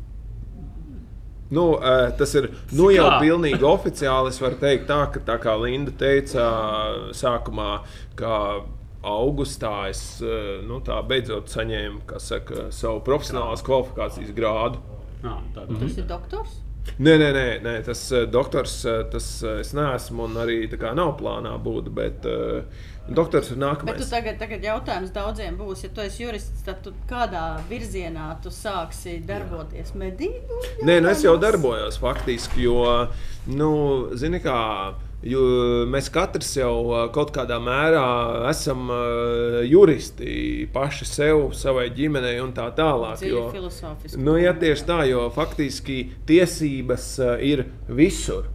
Nu, 1.51 1.75
tas 2.17 2.31
ir 2.39 2.47
nu, 2.73 2.87
jau 2.89 3.05
pilnīgi 3.21 3.67
oficiāli. 3.69 4.31
Es 4.33 4.39
varu 4.41 4.57
teikt, 4.57 4.87
tā, 4.89 5.03
ka 5.13 5.21
tā 5.27 5.35
kā 5.43 5.53
Linda 5.61 5.91
teica 5.93 6.47
sākumā, 7.13 7.83
ka 8.17 8.31
augustā 9.05 9.89
es 9.91 10.01
uh, 10.25 10.61
nu, 10.67 10.81
tā 10.85 10.97
beidzot 11.07 11.51
saņēmu 11.53 12.03
kā 12.09 12.19
saka, 12.19 12.67
savu 12.75 13.01
profesionālās 13.05 13.63
kvalifikācijas 13.65 14.33
grādu. 14.37 14.81
Nā, 15.23 15.39
tā, 15.55 15.65
Mhm. 15.69 15.79
Tas 15.81 15.97
ir 15.97 16.05
doktors. 16.09 16.61
Nē, 17.01 17.15
nē, 17.17 17.29
nē, 17.33 17.45
nē 17.65 17.71
tas 17.85 18.01
uh, 18.13 18.25
doktors, 18.29 18.73
uh, 18.85 19.03
tas 19.09 19.25
es 19.59 19.71
neesmu 19.73 20.27
un 20.27 20.35
arī 20.37 20.59
tā 20.69 20.77
kā 20.77 20.91
nav 20.95 21.15
plānā 21.17 21.55
būt. 21.57 21.87
Bet 21.97 22.27
uh, 22.29 22.61
doktors 23.09 23.49
ir 23.49 23.57
Bet 23.57 23.79
tu 23.81 23.87
nākamais. 23.87 24.09
tagad, 24.11 24.37
tagad 24.37 24.61
jautājums 24.67 25.11
daudziem 25.15 25.57
būs, 25.57 25.81
ja 25.83 25.89
tu 25.89 26.01
esi 26.05 26.23
jurists, 26.23 26.61
tad 26.65 26.83
tu 26.85 26.93
kādā 27.09 27.57
virzienā 27.69 28.27
tu 28.43 28.49
sāksi 28.53 29.17
darboties 29.25 29.95
medību? 29.97 30.61
Nē, 30.85 30.99
nu 31.01 31.09
es 31.09 31.23
jau 31.25 31.33
darbojos 31.41 31.97
faktiski, 31.97 32.61
jo, 32.69 33.07
nu, 33.47 33.71
zini, 34.13 34.39
kā. 34.45 34.93
Jo 35.23 35.41
mēs 35.89 36.09
katrs 36.13 36.51
jau 36.57 37.07
kaut 37.15 37.31
kādā 37.33 37.55
mērā 37.63 38.03
esam 38.51 38.89
juristi 39.65 40.67
paši 40.73 41.07
sev, 41.09 41.47
savai 41.57 41.87
ģimenei 41.95 42.37
un 42.43 42.51
tā 42.53 42.67
tālāk. 42.77 43.17
Dziļi 43.21 43.31
Jo, 43.33 43.45
filozofiski. 43.53 44.21
nu, 44.21 44.35
ja 44.37 44.53
tieši 44.53 44.85
tā, 44.85 44.99
jo 45.09 45.25
faktiski 45.33 45.97
tiesības 46.29 47.07
ir 47.41 47.65
visur. 47.87 48.51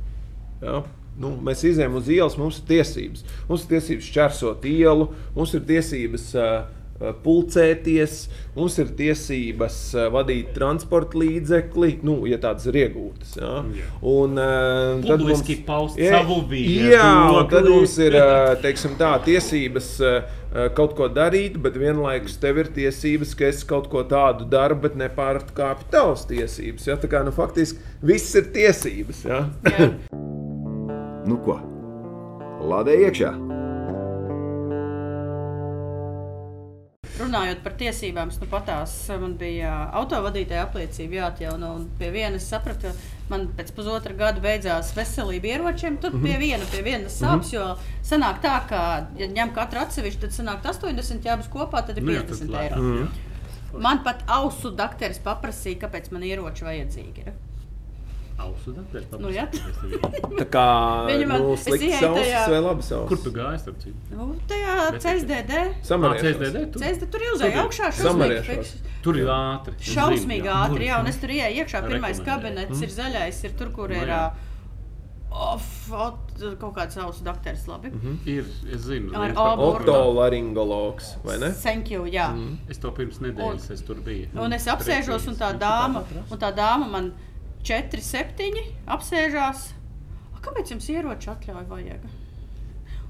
Ja? 0.63 0.83
Nu, 1.21 1.35
mēs 1.45 1.65
izējām 1.69 1.99
uz 1.99 2.07
ielas, 2.09 2.37
mums 2.41 2.61
ir 2.63 2.69
tiesības. 2.71 3.25
Mums 3.49 3.65
ir 3.67 3.73
tiesības 3.75 4.07
šķērsot 4.13 4.69
ielu, 4.71 5.09
mums 5.37 5.53
ir 5.59 5.65
tiesības 5.69 6.29
uh, 6.39 6.61
pulcēties, 7.25 8.17
mums 8.57 8.77
ir 8.83 8.91
tiesības 8.99 9.79
uh, 9.97 10.09
vadīt 10.13 10.53
transporta 10.57 11.21
līdzekli, 11.21 11.95
nu, 12.07 12.19
ja 12.29 12.41
tādas 12.43 12.69
ir 12.71 12.81
iegūtas. 12.83 13.37
Ja? 13.41 13.61
Un, 14.07 14.37
uh, 14.37 15.01
tad 15.07 15.23
Publiski 15.23 15.61
paust 15.67 16.01
Jā, 16.01 16.21
savu 16.21 16.43
Jā, 16.43 16.43
un 16.43 16.51
viedokli. 16.51 17.49
tad 17.55 17.71
mums 17.73 17.97
ir 18.03 18.19
teiksim, 18.65 18.95
tā, 19.01 19.15
tiesības 19.25 19.91
kaut 20.75 20.97
ko 20.99 21.07
darīt, 21.15 21.61
bet 21.63 21.77
vienlaikus 21.79 22.35
tev 22.43 22.59
ir 22.59 22.73
tiesības, 22.75 23.37
ka 23.39 23.47
es 23.47 23.63
kaut 23.63 23.87
ko 23.93 24.03
tādu 24.11 24.49
daru, 24.51 24.81
bet 24.83 24.99
nepārkāpju 24.99 25.93
tavas 25.95 26.27
tiesības. 26.31 26.91
Ja? 26.91 26.99
Tā 27.01 27.11
kā 27.13 27.23
nu, 27.27 27.35
faktiski 27.35 27.79
viss 28.03 28.35
ir 28.39 28.51
tiesības. 28.55 29.25
Ja? 29.31 29.45
Jā. 29.71 29.93
Nu 31.31 31.37
ko? 31.45 31.61
Lādē 32.65 32.97
iekšā! 33.05 33.50
Runājot 37.21 37.59
par 37.65 37.75
tiesībām, 37.81 38.31
es 38.33 38.39
nu 38.41 38.47
patās, 38.49 38.93
man 39.21 39.35
bija 39.41 39.73
autovadītāja 39.99 40.63
apliecība 40.67 41.19
jāatjauno. 41.19 41.73
un 41.77 41.89
Pie 41.99 42.09
vienas 42.15 42.47
sapratu, 42.49 42.89
ka 42.89 43.33
man 43.33 43.49
pēc 43.59 43.73
pusotra 43.77 44.15
gada 44.17 44.41
beidzās 44.41 44.95
veselība 44.97 45.53
ieročiem. 45.55 45.99
Tur 46.01 46.17
pie 46.23 46.39
viena, 46.41 46.65
pie 46.73 46.81
viena 46.87 47.11
sāpes, 47.13 47.53
jo 47.53 47.67
sanāk 48.07 48.41
tā, 48.45 48.55
ka, 48.71 48.81
ja 49.21 49.29
ņem 49.29 49.53
katru 49.57 49.83
atsevišķi, 49.85 50.23
tad 50.25 50.33
sanāk 50.39 50.65
80 50.65 51.29
jābas 51.29 51.51
kopā, 51.53 51.85
tad 51.87 51.99
ir 52.01 52.07
Nu, 52.09 52.17
jā, 52.17 52.25
50 52.25 52.57
eiro. 52.65 52.81
jā. 53.03 53.11
Man 53.87 54.01
pat 54.03 54.25
ausu 54.27 54.73
dakteris 54.75 55.21
paprasīja, 55.23 55.79
kāpēc 55.85 56.11
man 56.11 56.25
ieroči 56.27 56.65
vajadzīgi 56.67 57.27
ir. 57.27 57.33
Ausu 58.41 58.73
dakteris 58.73 59.07
Nu, 59.21 59.29
jā. 59.35 59.45
Tā 60.41 60.47
kā 60.49 60.65
Viņa 61.11 61.27
man- 61.29 61.43
nu, 61.45 61.57
slikts 61.61 61.85
ieeju 61.87 62.01
savs 62.01 62.21
tajā- 62.21 62.45
vai 62.55 62.61
labi 62.67 62.83
savs? 62.87 63.09
Kur 63.11 63.19
tu 63.25 63.31
gāji? 63.37 63.59
starp 63.65 63.79
citu? 63.85 64.17
Nu, 64.17 64.29
tajā 64.49 64.77
CSDD. 65.05 65.59
Samariešos. 65.91 66.39
CSDD? 66.41 66.63
Tu? 66.73 66.79
CSDD 66.85 67.11
tur 67.13 67.21
ielzēja 67.29 67.53
Tur- 67.57 67.65
augšā 67.67 67.91
Samariešos. 68.01 68.75
Tur 69.05 69.17
ir 69.21 69.29
ātri. 69.37 69.75
Šausmīgi 69.95 70.49
ātri, 70.53 70.89
jā, 70.89 71.01
un 71.01 71.07
es 71.13 71.17
tur 71.21 71.29
ienāku 71.37 71.65
iekšā. 71.65 71.83
Pirmais 71.89 72.21
kabinets 72.25 72.81
ir 72.87 72.89
zaļais, 72.97 73.45
ir 73.45 73.59
tur, 73.61 73.71
kur 73.77 73.89
Nu, 73.93 73.95
ir 74.03 74.15
of, 75.31 75.63
ot, 75.95 76.33
kaut 76.59 76.75
kāds 76.75 76.97
savs 76.99 77.21
dakteris. 77.23 77.63
Labi. 77.71 77.93
Ir, 78.27 78.45
es 78.75 78.83
zinu, 78.89 79.13
Ar 79.15 79.29
viens 79.29 79.37
par 79.37 79.53
ābolu. 79.55 79.85
to 79.85 79.93
runā. 79.93 80.01
Otolaringologs, 80.01 81.11
vai 81.25 81.37
ne? 81.39 81.51
Thank 81.63 81.91
you, 81.93 82.05
jā. 82.11 82.27
Es 82.69 82.79
to 82.83 82.91
pirms 82.97 83.21
nedēļas 83.23 83.71
es 83.77 83.83
tur 83.87 84.01
biju. 84.05 84.29
Un 84.35 84.53
es 84.57 84.67
apsēžos, 84.67 85.29
un 85.31 85.37
tā 85.39 85.53
dāma, 85.61 86.03
un 86.31 86.39
tā 86.39 86.51
dāma 86.57 86.89
man 86.91 87.13
4, 87.63 88.01
7 88.01 88.65
apsēžās. 88.87 89.69
"A, 90.35 90.41
Kāpēc 90.41 90.73
jums 90.75 90.89
ieroči 90.89 91.31
atļauj 91.31 91.69
vajag? 91.69 92.11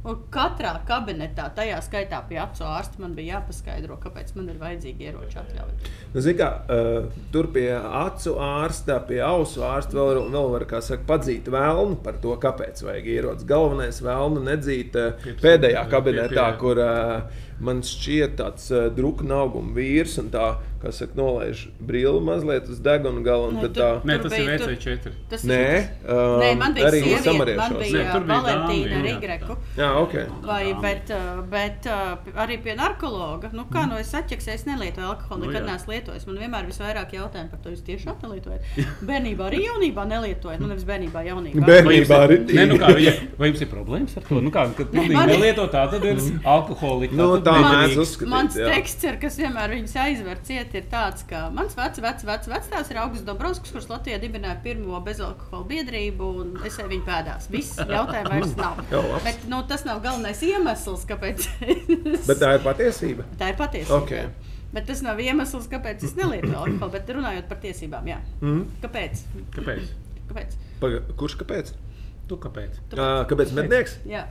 Un 0.00 0.16
katrā 0.32 0.70
kabinetā, 0.88 1.50
tajā 1.52 1.76
skaitā 1.84 2.22
pie 2.24 2.38
acu 2.40 2.64
ārsta, 2.64 2.96
man 3.02 3.12
bija 3.12 3.34
jāpaskaidro, 3.34 3.98
kāpēc 4.00 4.30
man 4.34 4.46
ir 4.48 4.56
vajadzīgi 4.56 5.10
ieroči 5.10 5.36
atļauj. 5.36 5.90
Nu, 6.14 6.22
kā, 6.38 6.48
uh, 6.72 7.10
tur 7.34 7.50
pie 7.52 7.66
acu 7.76 8.32
ārsta, 8.40 8.96
pie 9.04 9.20
ausu 9.20 9.60
ārsta 9.68 9.98
vēl, 9.98 10.22
vēl 10.32 10.48
var 10.54 10.64
kā 10.70 10.80
saka, 10.80 11.04
padzīt 11.10 11.52
vēlnu 11.52 12.00
par 12.00 12.16
to, 12.22 12.32
kāpēc 12.40 12.80
vajag 12.86 13.10
ierodas. 13.12 13.44
Galvenais 13.44 14.00
vēlnu 14.00 14.40
nedzīt 14.48 14.96
uh, 14.96 15.28
pēdējā 15.44 15.84
kabinetā, 15.92 16.48
kur 16.62 16.80
uh, 16.80 17.44
man 17.60 17.82
šķiet 17.84 18.36
tāds 18.40 18.70
uh, 18.72 18.88
drukna 18.96 19.42
auguma 19.44 19.74
vīrs 19.76 20.18
un 20.22 20.30
tā, 20.32 20.56
kā 20.80 20.88
saka, 20.96 21.12
nolaiž 21.18 21.66
brilli 21.84 22.20
mazliet 22.24 22.68
uz 22.72 22.78
deguna 22.80 23.20
gala. 23.22 23.48
un 23.50 23.58
Nē, 23.60 23.68
tā- 23.76 24.00
Nē, 24.08 24.14
tas 24.22 24.32
ir 24.32 24.46
bija- 24.46 24.58
tur- 24.58 24.70
VC4. 24.72 25.12
Tas 25.28 25.42
Nē, 25.44 25.58
ir. 25.76 25.88
um, 26.08 26.40
Nē, 26.40 26.48
man 26.56 26.74
bija 26.74 26.86
arī 26.88 27.00
sieviete, 27.04 27.56
man 27.56 27.74
bija 27.76 28.04
Nē, 28.04 28.12
tur 28.12 28.24
bija 28.24 28.38
Valentīna 28.40 28.96
jā. 28.96 29.02
Rigreku. 29.04 29.56
Jā, 29.76 29.90
ok. 30.00 30.14
Vai, 30.46 30.62
bet, 30.80 31.10
uh, 31.12 31.42
bet 31.52 31.86
uh, 31.86 32.16
arī 32.44 32.56
pie 32.64 32.74
narkologa, 32.80 33.50
nu, 33.52 33.66
kā 33.70 33.84
no 33.90 33.98
es 34.00 34.12
atķeksēju, 34.16 34.54
es 34.54 34.64
nelietoju 34.70 35.04
alkoholu, 35.10 35.44
Nu, 35.44 35.50
nekad 35.52 35.66
jā. 35.66 35.74
neesmu 35.74 35.92
lietojis. 35.92 36.26
Man 36.30 36.36
vienmēr 36.40 36.64
ir 36.64 36.72
visvairāk 36.72 37.12
jautājumu 37.18 37.50
par 37.50 37.60
to, 37.62 37.70
jūs 37.76 37.84
tiešām 37.84 38.16
nelietojat. 38.24 38.60
Bērnībā 39.04 39.50
arī 39.50 39.60
jaunībā 39.66 40.06
nelietojat, 40.08 40.60
nu 40.64 40.66
nevis 40.72 40.84
bērnībā, 40.88 41.26
jaunībā. 41.28 41.66
Bērnībā 41.68 42.22
arī 42.24 42.40
Nē, 42.56 42.66
nu 42.72 42.80
kā, 42.80 42.90
ja- 43.04 43.12
vai 43.38 43.52
jums 43.52 43.60
ir 43.60 43.68
problēmas 43.68 44.16
ar 44.16 44.22
to? 44.28 44.40
Nu 44.40 44.50
kā, 44.50 44.64
kad 44.76 44.86
pilnīgi 44.96 45.26
nelieto 45.28 45.68
tā, 45.68 45.84
tad 45.92 46.04
ir 46.04 46.16
alkoholiķi. 46.44 47.14
Tā 47.50 47.70
mēdz 47.74 48.00
uzskatīt. 48.02 48.30
Mans 48.32 48.58
jā. 48.58 48.68
teksts, 48.70 49.06
kas 49.22 49.38
vienmēr 49.40 49.74
viņus 49.76 49.96
aizver 50.02 50.42
ciet, 50.46 50.74
ir 50.78 50.86
tāds, 50.92 51.24
ka 51.30 51.46
mans 51.54 51.76
vecs, 51.78 52.02
vecs, 52.04 52.26
vecs 52.28 52.50
vectēvs 52.52 52.92
ir 52.92 53.00
Augusts 53.02 53.26
Dombrovskis, 53.26 53.74
kurš 53.74 53.88
Latvijā 53.90 54.20
dibināja 54.22 54.58
pirmo 54.64 55.00
bezalkohola 55.06 55.66
biedrību, 55.70 56.30
un 56.42 56.52
es 56.66 56.78
eju 56.78 56.90
viņa 56.92 57.06
pēdās. 57.08 57.48
Viss 57.52 57.80
jautājums 57.80 58.30
vairs 58.34 58.54
nav. 58.60 58.84
Labs. 59.10 59.26
Bet 59.26 59.48
nu, 59.50 59.62
tas 59.70 59.86
nav 59.88 60.04
galvenais 60.04 60.44
iemesls, 60.46 61.06
kāpēc. 61.10 61.48
Bet 62.30 62.38
tā 62.40 62.54
ir 62.58 62.64
patiesība. 62.66 63.26
Tā 63.40 63.52
ir 63.52 63.60
patiesība. 63.60 64.00
Ok. 64.00 64.16
jā. 64.16 64.50
Bet 64.70 64.86
tas 64.86 65.00
nav 65.02 65.18
iemesls, 65.18 65.66
kāpēc 65.70 66.04
es 66.06 66.14
nelietoju 66.18 66.56
alkoholu. 66.62 66.92
Bet 66.94 67.10
runājot 67.16 67.50
par 67.50 67.58
tiesībām, 67.64 68.06
jā. 68.10 68.20
Mm. 68.42 68.66
Kāpēc? 68.84 69.24
Kāpēc? 69.56 69.94
kāpēc? 70.30 70.58
Paga, 70.82 71.00
kurš 71.18 71.40
kāpēc? 71.42 71.72
Tu 72.30 72.36
kāpēc? 72.38 72.80
Ā, 72.94 73.10
Kāpēc 73.26 73.52
mednieks? 73.56 73.96
Jā. 74.06 74.28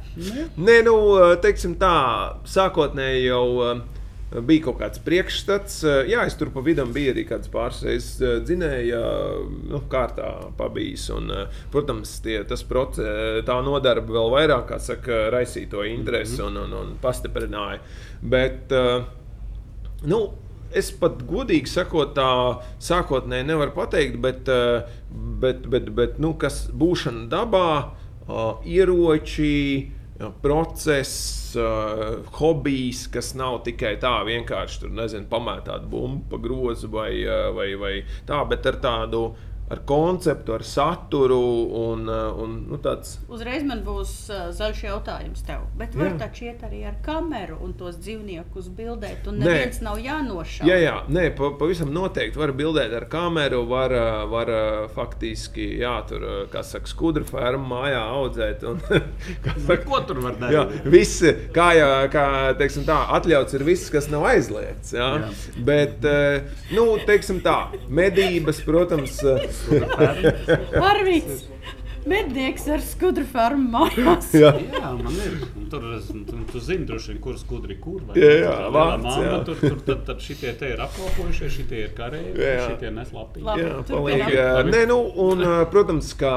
Nē, 0.55 0.81
nu, 0.87 0.95
teiksim 1.43 1.73
tā, 1.81 1.95
sākotnēji 2.47 3.25
jau 3.25 3.43
bija 4.45 4.67
kaut 4.67 4.77
kāds 4.79 5.01
priekšstats. 5.03 5.79
Jā, 6.07 6.23
es 6.29 6.37
tur 6.39 6.51
pa 6.53 6.61
vidam 6.63 6.93
biju 6.95 7.11
arī 7.15 7.25
kāds 7.27 7.49
pāris 7.51 7.81
reizes 7.83 8.45
dzinēja, 8.45 8.99
nu, 9.71 9.81
kārtā 9.91 10.29
pabijis. 10.59 11.07
Un, 11.15 11.31
protams, 11.73 12.13
tie, 12.23 12.37
tas 12.47 12.63
proces, 12.69 13.41
tā 13.47 13.57
nodarba 13.65 14.19
vēl 14.19 14.35
vairāk, 14.37 14.67
kā 14.69 14.79
saka, 14.85 15.25
raisīja 15.33 15.73
to 15.73 15.87
interesi 15.89 16.39
un, 16.45 16.59
un, 16.61 16.77
un 16.83 16.93
pastiprināja. 17.01 17.81
Bet, 18.21 18.71
nu, 20.05 20.21
Es 20.77 20.91
pat 20.93 21.23
godīgi 21.25 21.69
sakot, 21.69 22.13
tā 22.17 22.29
sākotnēji 22.83 23.47
nevaru 23.49 23.73
pateikt, 23.77 24.19
bet, 24.21 24.49
eh, 24.49 24.85
bet, 25.11 25.65
bet, 25.69 25.89
bet 25.95 26.19
nu, 26.21 26.35
kas 26.37 26.67
būšana 26.69 27.25
dabā, 27.31 27.69
ā, 28.29 28.43
ieroči, 28.65 29.89
jā, 30.19 30.31
process, 30.43 31.39
hobijs, 32.37 33.07
kas 33.09 33.31
nav 33.33 33.63
tikai 33.65 33.95
tā 34.01 34.11
vienkārši 34.27 34.83
tur, 34.83 34.91
nezinu, 34.93 35.25
pamētāt 35.31 35.87
bumbu 35.89 36.27
pa 36.29 36.37
grozu 36.37 36.91
vai, 36.93 37.23
vai, 37.55 37.71
vai 37.79 37.93
tā, 38.27 38.43
bet 38.49 38.67
ar 38.69 38.77
tādu 38.83 39.23
ar 39.69 39.79
konceptu, 39.85 40.53
ar 40.57 40.63
saturu 40.65 41.39
un, 41.77 42.07
ā, 42.09 42.19
un 42.41 42.55
nu, 42.71 42.79
tāds 42.81 43.17
Uzreiz 43.29 43.61
man 43.67 43.83
būs 43.85 44.13
uh, 44.33 44.47
zaļš 44.55 44.79
jautājums 44.87 45.43
tev. 45.45 45.67
Bet 45.77 45.93
var 45.97 46.11
Jā. 46.13 46.15
taču 46.23 46.47
iet 46.49 46.63
arī 46.65 46.81
ar 46.89 46.95
kameru 47.05 47.59
un 47.65 47.75
tos 47.77 47.99
dzīvniekus 48.01 48.71
bildēt, 48.77 49.27
un 49.29 49.37
Nē. 49.37 49.45
neviens 49.45 49.81
nav 49.85 49.99
jānošauj. 50.01 50.65
Jā, 50.69 50.77
jā, 50.81 50.95
nē, 51.13 51.27
pa, 51.37 51.51
pavisam 51.59 51.91
noteikti 51.93 52.41
var 52.41 52.53
bildēt 52.57 52.95
ar 52.97 53.05
kameru, 53.11 53.61
var, 53.69 53.93
ā, 53.93 54.07
var 54.31 54.51
faktiski, 54.95 55.67
jā, 55.83 55.93
tur, 56.09 56.25
kā 56.53 56.63
saka, 56.65 56.89
skudru 56.89 57.27
fermu 57.29 57.69
mājā 57.69 58.01
audzēt. 58.17 58.65
Un, 58.69 58.81
kā 59.45 59.55
saka, 59.57 59.85
Ko 59.89 60.01
tur 60.05 60.19
var 60.25 60.35
jā, 60.49 60.65
darīt? 60.65 60.89
viss, 60.91 61.21
kā 61.55 61.69
jau 61.77 61.91
kā, 62.13 62.25
teiksim, 62.59 62.83
tā, 62.89 62.97
atļauts 63.19 63.57
ir 63.57 63.67
viss, 63.69 63.93
kas 63.93 64.09
nav 64.11 64.25
aizliegts. 64.33 64.95
Jā. 64.97 65.11
Jā. 65.21 65.31
Bet, 65.69 66.05
nu, 66.73 66.89
teiksim 67.05 67.39
tā, 67.45 67.57
medības, 67.89 68.61
protams, 68.65 69.19
Arvīts, 70.89 71.43
mednieks 72.09 72.65
ar 72.71 72.81
skudru 72.83 73.25
farmu 73.29 73.69
mājās. 73.75 74.31
jā. 74.33 74.53
Jā, 74.73 74.91
man 74.97 75.19
ir. 75.19 75.35
Un 75.59 75.67
Tur 75.69 75.83
tu, 76.01 76.37
tu 76.49 76.59
zini, 76.65 76.85
droši 76.89 77.11
vien, 77.11 77.19
kurš 77.21 77.43
skudri 77.43 77.75
kur. 77.77 77.99
vai 78.07 78.17
Jā, 78.17 78.31
kur 78.31 78.45
jā, 78.47 78.55
vārds, 78.73 79.03
mamma 79.03 79.25
jā. 79.27 79.35
Tur, 79.45 79.59
tur 79.61 79.83
tad, 79.85 79.99
tad 80.07 80.23
šitie 80.25 80.53
te 80.57 80.71
ir 80.73 80.81
apkalpojušie, 80.81 81.49
šitie 81.59 81.83
ir 81.85 81.91
karēji, 81.97 82.33
šitie 82.65 82.89
nes 82.95 83.11
lapī. 83.13 83.43
Labi. 83.45 83.67
Jā, 84.33 84.49
Labi. 84.57 84.73
Nē, 84.73 84.81
nu, 84.89 84.97
un, 85.27 85.45
protams, 85.69 86.09
kā 86.17 86.33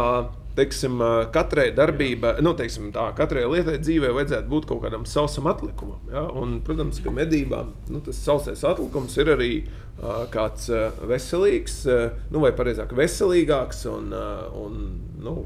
teiksim, 0.57 1.01
katrai 1.35 1.71
darbībai, 1.77 2.35
nu, 2.45 2.55
teiksim, 2.59 2.91
tā, 2.95 3.09
katrai 3.17 3.45
lietai 3.49 3.79
dzīvē 3.83 4.13
vajadzētu 4.17 4.51
būt 4.53 4.69
kaut 4.71 4.83
kādam 4.85 5.07
sausam 5.09 5.49
atlikumam. 5.51 6.03
Ja? 6.13 6.27
Un, 6.39 6.59
protams, 6.67 7.01
ka 7.05 7.15
medībām 7.15 7.73
nu, 7.93 8.03
tas 8.05 8.21
sausais 8.25 8.65
atlikums 8.69 9.17
ir 9.21 9.33
arī 9.37 9.53
uh, 9.63 10.25
kāds 10.33 10.69
uh, 10.73 10.91
veselīgs, 11.09 11.79
uh, 11.89 12.19
nu, 12.35 12.43
vai 12.45 12.53
precīzāk, 12.57 12.93
veselīgāks 12.99 13.87
un, 13.93 14.13
uh, 14.17 14.45
un 14.65 14.83
nu, 15.23 15.39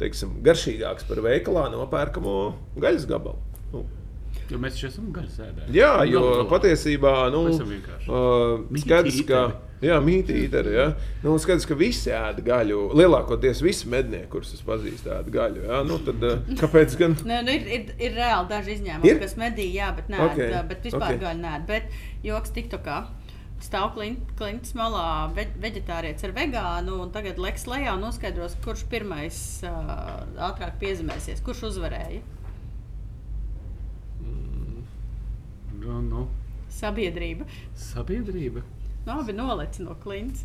teiksim, 0.00 0.38
garšīgāks 0.46 1.08
par 1.08 1.22
veikalā 1.24 1.68
nopērkamo 1.74 2.40
gaļas 2.80 3.06
gabalu. 3.12 3.44
Nu, 3.74 3.86
Jo 4.46 4.60
mēs 4.62 4.76
taču 4.76 4.86
esam 4.86 5.06
gaļas 5.10 5.38
ēdēji. 5.42 5.72
Jā, 5.74 5.92
jo 6.06 6.20
patiesībā 6.46 7.14
nu, 7.34 7.48
uh, 7.50 8.60
skaidrs, 8.78 9.24
ka. 9.26 9.40
Jā, 9.84 9.96
mītī 10.04 10.38
īteri, 10.46 10.72
jā. 10.76 10.86
Nu, 11.24 11.34
skaidrs, 11.42 11.66
ka 11.68 11.76
visi 11.78 12.12
ēd 12.14 12.40
gaļu. 12.46 12.80
Lielākoties 12.96 13.60
visi 13.64 13.90
mednieki, 13.92 14.28
kurus 14.32 14.54
es 14.56 14.62
pazīstu, 14.66 15.10
ēd 15.16 15.28
gaļu. 15.34 15.66
Jā. 15.68 15.82
Nu, 15.88 15.98
tad, 16.06 16.22
uh, 16.24 16.40
kāpēc 16.62 16.96
gan? 17.00 17.16
Nē, 17.28 17.42
nu 17.46 17.54
ir, 17.56 17.68
ir, 17.78 17.92
ir 18.08 18.16
reāli 18.16 18.50
daži 18.52 18.76
izņēmumi, 18.78 19.12
Ir? 19.12 19.20
kas 19.22 19.36
medī, 19.40 19.68
jā, 19.74 19.90
bet, 19.98 20.08
nē, 20.12 20.22
Ok, 20.26 20.32
okay. 20.36 20.56
bet 20.72 20.86
vispār 20.88 21.02
ok. 21.02 21.14
okay. 21.14 21.22
gaļu 21.26 21.42
nē. 21.44 21.54
Bet 21.68 21.96
joks 22.26 22.54
tiktokā. 22.56 23.00
Stāv 23.64 23.94
klints 23.96 24.74
malā, 24.76 25.32
ve 25.32 25.46
vegetārietis 25.62 26.26
ar 26.28 26.34
vegānu, 26.36 26.98
un 27.06 27.12
tagad 27.14 27.38
leks 27.40 27.64
lejā 27.64 27.94
un 27.96 28.02
noskaidros, 28.04 28.52
kurš 28.64 28.82
pirmais 28.92 29.38
uh, 29.64 30.26
ātrāk 30.50 30.76
piezemēsies, 30.82 31.40
kurš 31.46 31.62
uzvarēja. 31.70 32.20
Nu, 35.80 36.00
nu, 36.04 36.26
Sabiedrība. 36.76 37.46
sabiedrība. 37.78 38.60
Labi, 39.06 39.32
noleci 39.32 39.82
no 39.82 39.94
klints. 40.02 40.40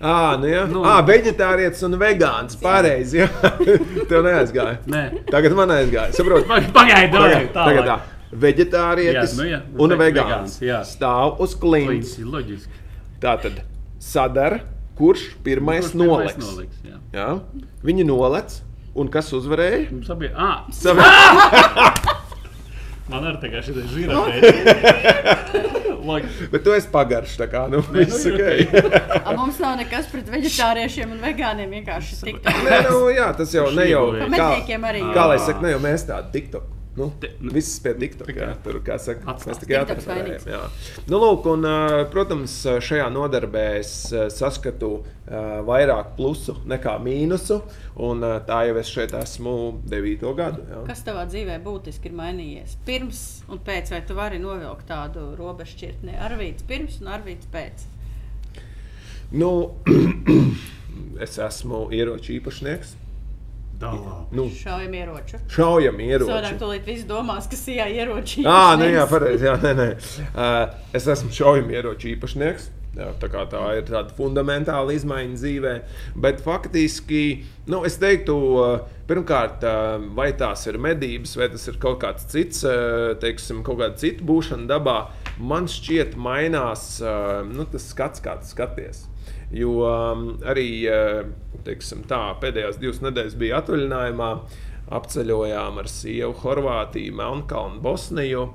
À, 0.00 0.36
nu, 0.38 0.46
jā, 0.46 0.66
Nu. 0.68 0.72
nu. 0.78 0.82
à, 0.86 1.00
vegetārietis 1.06 1.82
un 1.86 1.96
vegāns. 1.98 2.56
Pareizi. 2.60 3.16
jā. 3.22 3.28
Tev 4.10 4.22
neaizgāja. 4.26 4.76
Nē, 4.86 5.02
Tagad 5.30 5.52
man 5.58 5.68
aizgāja. 5.74 6.12
Saprotu? 6.14 6.46
pagaidi, 6.46 7.12
Tagad, 7.12 7.48
tā. 7.54 7.64
tagad 7.64 7.84
tā. 7.88 7.98
Vegetārietis 8.28 9.32
Jā, 9.32 9.36
nu 9.40 9.44
jā, 9.48 9.60
un 9.80 9.88
ve- 9.94 9.98
vegāns 10.02 10.28
vegāns, 10.28 10.58
jā. 10.60 10.82
stāv 10.84 11.38
uz 11.40 11.54
klints. 11.56 12.18
Ir 12.20 12.26
loģiski. 12.28 12.68
Tā 13.22 13.38
tad 13.40 13.62
sadara, 13.98 14.58
kurš 14.98 15.22
pirmais 15.46 15.86
Kurš 15.88 15.94
noliks. 15.96 16.34
pirmais 16.36 16.52
noliks, 16.52 16.76
jā. 16.84 16.96
Jā? 17.16 17.30
Viņi 17.88 18.04
nolec, 18.06 18.60
un 18.94 19.08
kas 19.08 19.32
uzvarēja? 19.32 19.88
Sabie... 20.04 20.28
Ah, 20.36 20.66
Savi... 20.70 21.00
man 23.10 23.24
arī 23.32 23.40
tagad 23.40 23.64
šī 23.64 23.72
žirafē. 26.16 26.48
Bet 26.54 26.64
tu 26.64 26.74
esi 26.76 26.90
pagaršs, 26.94 27.36
tā 27.42 27.50
kā 27.52 27.66
nu, 27.72 27.82
viss 27.92 28.24
nu, 28.24 28.34
ok. 28.34 28.80
A, 29.28 29.36
mums 29.36 29.60
nav 29.62 29.76
nekas 29.82 30.08
pret 30.12 30.32
vegetāriešiem 30.32 31.12
un 31.16 31.20
vegāniem. 31.22 31.76
Vienkārši 31.78 32.18
tik 32.24 32.40
Nē, 32.48 32.80
nu, 32.88 33.04
jā, 33.12 33.28
tas 33.36 33.52
jau 33.54 33.68
ne 33.74 33.86
jau 33.90 34.08
medniekiem 34.24 34.88
arī. 34.88 35.04
Kā 35.12 35.28
lai 35.32 35.38
saka, 35.42 35.60
ne 35.66 35.76
jau 35.76 35.84
mēs 35.84 36.08
tādu 36.08 36.32
tiktok. 36.38 36.77
Nu, 36.98 37.10
Te- 37.22 37.30
nu, 37.40 37.52
Viss 37.54 37.78
pie 37.84 37.92
TikTok. 37.98 38.30
Jā, 38.32 38.48
tikai 38.50 38.64
tur, 38.64 38.80
kā 38.86 38.96
saka, 39.02 39.22
atstāst. 39.32 39.50
mēs 39.52 39.60
tikai 39.62 39.76
jā. 40.50 40.62
Nu, 41.10 41.20
lūk, 41.22 41.46
un, 41.52 41.66
protams, 42.12 42.56
šajā 42.88 43.06
nodarbē 43.14 43.64
es 43.78 43.92
saskatu 44.34 44.90
vairāk 45.68 46.14
plusu 46.16 46.56
nekā 46.68 46.96
mīnusu. 47.04 47.60
Un 48.08 48.22
tā 48.48 48.60
jau 48.68 48.76
es 48.80 48.90
šeit 48.90 49.14
esmu 49.18 49.54
devīto 49.90 50.32
gadu. 50.38 50.64
Jā. 50.70 50.82
Kas 50.88 51.02
tavā 51.06 51.24
dzīvē 51.30 51.58
būtiski 51.64 52.10
ir 52.10 52.16
mainījies? 52.18 52.76
Pirms 52.86 53.22
un 53.50 53.62
pēc, 53.66 53.92
vai 53.94 54.02
tu 54.06 54.18
vari 54.18 54.40
novilkt 54.42 54.86
tādu 54.90 55.32
robežšķirtni? 55.38 56.14
Arvīts 56.28 56.66
pirms 56.68 57.00
un 57.02 57.12
arvīts 57.18 57.50
pēc. 57.52 57.86
Nu, 59.38 59.50
es 61.24 61.38
esmu 61.42 61.88
ieroču 61.94 62.38
īpašnieks. 62.38 62.96
Nu, 64.32 64.48
Šaujam 64.50 64.94
ieroču. 64.94 65.38
šaujam 65.48 66.00
Savādāk 66.00 66.18
ieroči. 66.18 66.58
tūlīt 66.58 66.88
viss 66.88 67.04
domās, 67.06 67.46
ka 67.50 67.56
sijā 67.56 67.86
ieroči. 67.94 68.42
Ah, 68.46 68.74
nu 68.78 68.88
jā, 68.90 69.04
pareizi. 69.10 69.46
Jā, 69.46 69.54
nē, 69.62 69.72
nē. 69.78 69.86
Uh, 70.34 70.74
es 70.98 71.06
esmu 71.06 71.30
šaujam 71.32 71.70
ieroču 71.70 72.10
īpašnieks. 72.16 72.74
Jā, 72.98 73.12
tā, 73.22 73.28
kā 73.30 73.44
tā 73.46 73.60
ir 73.78 73.84
tāda 73.86 74.10
fundamentāla 74.16 74.94
izmaiņa 74.96 75.36
dzīvē. 75.38 75.74
Bet 76.18 76.40
faktiski, 76.42 77.44
nu, 77.70 77.84
es 77.86 77.94
teiktu, 78.02 78.34
pirmkārt, 79.06 79.62
vai 80.16 80.32
tās 80.34 80.64
ir 80.66 80.80
medības, 80.82 81.36
vai 81.38 81.46
tas 81.52 81.68
ir 81.70 81.78
kaut 81.78 82.00
kāds 82.02 82.26
cits, 82.32 82.64
teiksim, 83.22 83.62
kaut 83.62 83.78
kāda 83.84 84.00
cita 84.02 84.26
būšana 84.26 84.66
dabā, 84.72 84.96
man 85.38 85.68
šķiet, 85.70 86.16
mainās 86.18 86.96
nu, 87.52 87.68
tas 87.70 87.86
skats, 87.92 88.24
kā 88.24 88.34
tu 88.40 88.50
skaties. 88.50 89.04
Jo 89.54 89.78
um, 89.88 90.24
arī 90.44 90.68
uh, 90.90 91.22
teiksim, 91.64 92.02
tā, 92.08 92.20
pēdējās 92.42 92.80
divas 92.82 93.00
nedēļas 93.04 93.36
bija 93.40 93.62
atvaļinājumā, 93.62 94.32
apceļojām 94.98 95.80
ar 95.82 95.88
sievu 95.92 96.34
Horvātiju, 96.42 97.16
Melnkalnu, 97.16 97.80
Bosniju. 97.84 98.48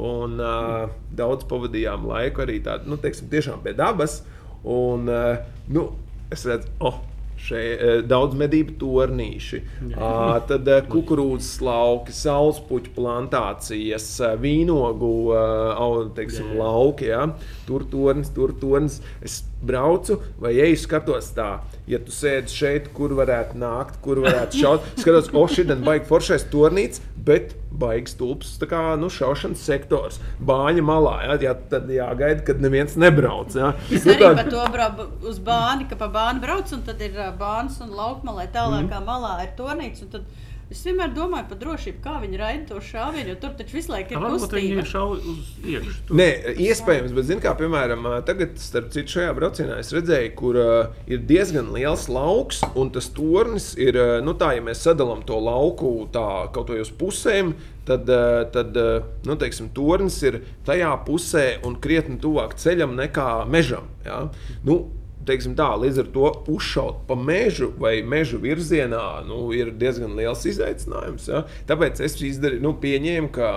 Un 0.00 0.40
uh, 0.40 0.88
daudz 1.14 1.44
pavadījām 1.50 2.06
laiku 2.08 2.44
arī 2.46 2.60
tādā, 2.64 2.88
nu, 2.88 2.98
teiksim, 3.00 3.28
tiešām 3.30 3.62
pie 3.64 3.74
dabas. 3.78 4.20
Un, 4.64 5.06
uh, 5.10 5.38
nu, 5.70 5.86
es 6.32 6.46
redzu, 6.48 6.70
oh, 6.86 6.98
šeit 7.40 8.04
daudz 8.08 8.36
medību 8.38 8.74
tornīši, 8.80 9.60
uh, 9.90 10.34
tad 10.48 10.68
uh, 10.68 10.80
kukurūzas 10.90 11.60
lauki, 11.64 12.14
saulespuķu 12.16 12.94
plantācijas, 12.96 14.08
uh, 14.24 14.34
vīnogu 14.40 15.12
uh, 15.32 16.02
teiksim, 16.16 16.52
lauki. 16.60 17.10
Ja? 17.12 17.26
Tur 17.68 17.86
tornis, 17.90 18.32
tur 18.36 18.54
tornis. 18.60 19.00
Es 19.24 19.40
braucu 19.62 20.18
vai 20.40 20.54
eju, 20.64 20.76
skatos 20.80 21.32
tā. 21.36 21.60
Ja 21.90 21.98
tu 21.98 22.12
sēdi 22.14 22.52
šeit, 22.52 22.90
kur 22.96 23.12
varētu 23.18 23.58
nākt, 23.60 23.98
kur 24.04 24.20
varētu 24.24 24.60
šaut, 24.62 24.86
skatos, 25.00 25.30
o, 25.34 25.46
šī 25.50 25.66
ir 25.68 25.80
baigta 25.84 26.08
foršais 26.08 26.44
tornīts, 26.52 27.02
bet 27.20 27.54
baigs 27.80 28.14
tulps, 28.18 28.54
tā 28.60 28.66
kā 28.70 28.80
nu, 29.00 29.08
šaušanas 29.12 29.60
sektors, 29.64 30.18
bāņa 30.44 30.82
malā. 30.84 31.16
Ja, 31.28 31.36
ja 31.50 31.54
tad 31.54 31.88
jāgaida, 31.92 32.42
kad 32.46 32.60
neviens 32.64 32.96
nebrauc. 33.00 33.54
Ja. 33.56 33.74
Es 33.90 34.04
Nu, 34.08 34.14
arī 34.16 34.30
par 34.40 34.50
to 34.50 34.64
braucu 34.74 35.08
uz 35.30 35.38
bāni, 35.44 35.88
ka 35.90 35.96
pa 36.00 36.08
bānu 36.12 36.40
brauc, 36.44 36.72
un 36.76 36.82
tad 36.86 37.00
ir 37.04 37.16
bāns 37.40 37.80
un 37.84 37.92
laukmalē 37.96 38.48
tālākā 38.54 39.00
Mhm. 39.00 39.06
malā 39.08 39.34
ir 39.44 39.52
tornīts. 39.58 40.02
un 40.02 40.08
Tad 40.16 40.24
Es 40.70 40.84
vienmēr 40.86 41.10
domāju 41.10 41.48
par 41.50 41.58
drošību, 41.58 41.98
kā 42.04 42.12
viņi 42.22 42.38
raida 42.38 42.68
to 42.68 42.76
šāvienu, 42.86 43.32
jo 43.32 43.38
tur 43.42 43.56
taču 43.58 43.74
visu 43.74 43.90
laiku 43.90 44.14
ir 44.14 44.20
Varbūt 44.22 44.52
viņi 44.54 44.76
kustība. 44.76 44.84
šauj 44.86 45.24
uz 45.32 45.48
iekšā. 45.66 46.04
Nē, 46.20 46.26
iespējams, 46.62 47.14
bet, 47.16 47.26
zināmā 47.26 47.42
mērā, 47.42 47.56
piemēram, 47.58 48.06
tagad, 48.28 48.52
starp 48.62 48.92
citu, 48.94 49.16
šajā 49.16 49.32
braucienā 49.34 49.80
es 49.82 49.90
redzēju, 49.96 50.30
kur 50.38 50.60
uh, 50.62 51.00
ir 51.10 51.24
diezgan 51.26 51.72
liels 51.74 52.06
lauks, 52.06 52.62
un 52.78 52.92
tas 52.94 53.10
tornis 53.16 53.72
ir, 53.82 53.98
uh, 53.98 54.12
nu, 54.22 54.36
tā, 54.38 54.52
ja 54.60 54.62
mēs 54.62 54.84
sadalām 54.86 55.26
to 55.26 55.40
lauku 55.42 55.90
tā, 56.14 56.28
kaut 56.54 56.70
ko 56.70 56.78
uz 56.78 56.94
pusēm, 57.02 57.56
tad, 57.90 58.06
uh, 58.06 58.44
tad 58.54 58.78
uh, 58.78 59.10
nu, 59.26 59.34
teiksim, 59.42 59.72
tornis 59.74 60.22
ir 60.22 60.38
tajā 60.70 60.94
pusē 61.02 61.48
un 61.66 61.80
krietni 61.82 62.20
tuvāk 62.22 62.54
ceļam 62.62 62.94
nekā 62.94 63.28
mežam. 63.50 63.90
Ja? 64.06 64.28
Nu, 64.62 64.84
teiksim 65.26 65.56
tā, 65.58 65.68
līdz 65.80 66.02
ar 66.04 66.10
to 66.14 66.30
uzšaut 66.52 67.02
pa 67.08 67.16
mežu 67.18 67.70
vai 67.80 67.98
mežu 68.06 68.40
virzienā 68.42 69.24
nu, 69.28 69.42
ir 69.56 69.72
diezgan 69.76 70.16
liels 70.18 70.46
izaicinājums. 70.48 71.28
Ja? 71.30 71.44
Tāpēc 71.68 72.00
es 72.04 72.16
izdarīju, 72.20 72.62
nu, 72.64 72.76
pieņēmu, 72.80 73.32
ka 73.34 73.50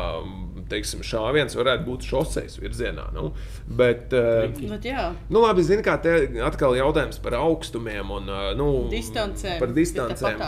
teiksim, 0.74 1.04
šāviens 1.06 1.56
varētu 1.58 1.86
būt 1.88 2.06
šoseis 2.08 2.58
virzienā. 2.62 3.10
Nu, 3.16 3.32
bet, 3.68 4.14
uh, 4.16 4.48
Bet, 4.74 4.86
jā, 4.88 5.10
nu, 5.30 5.42
labi, 5.44 5.64
zinu, 5.66 5.84
kā 5.86 5.98
te 6.02 6.14
atkal 6.46 6.76
jautājums 6.78 7.20
par 7.24 7.38
augstumiem 7.40 8.14
un 8.16 8.32
uh, 8.32 8.50
nu, 8.58 8.70
distancēm. 8.92 9.60
par 9.62 9.74
distancēm. 9.76 10.42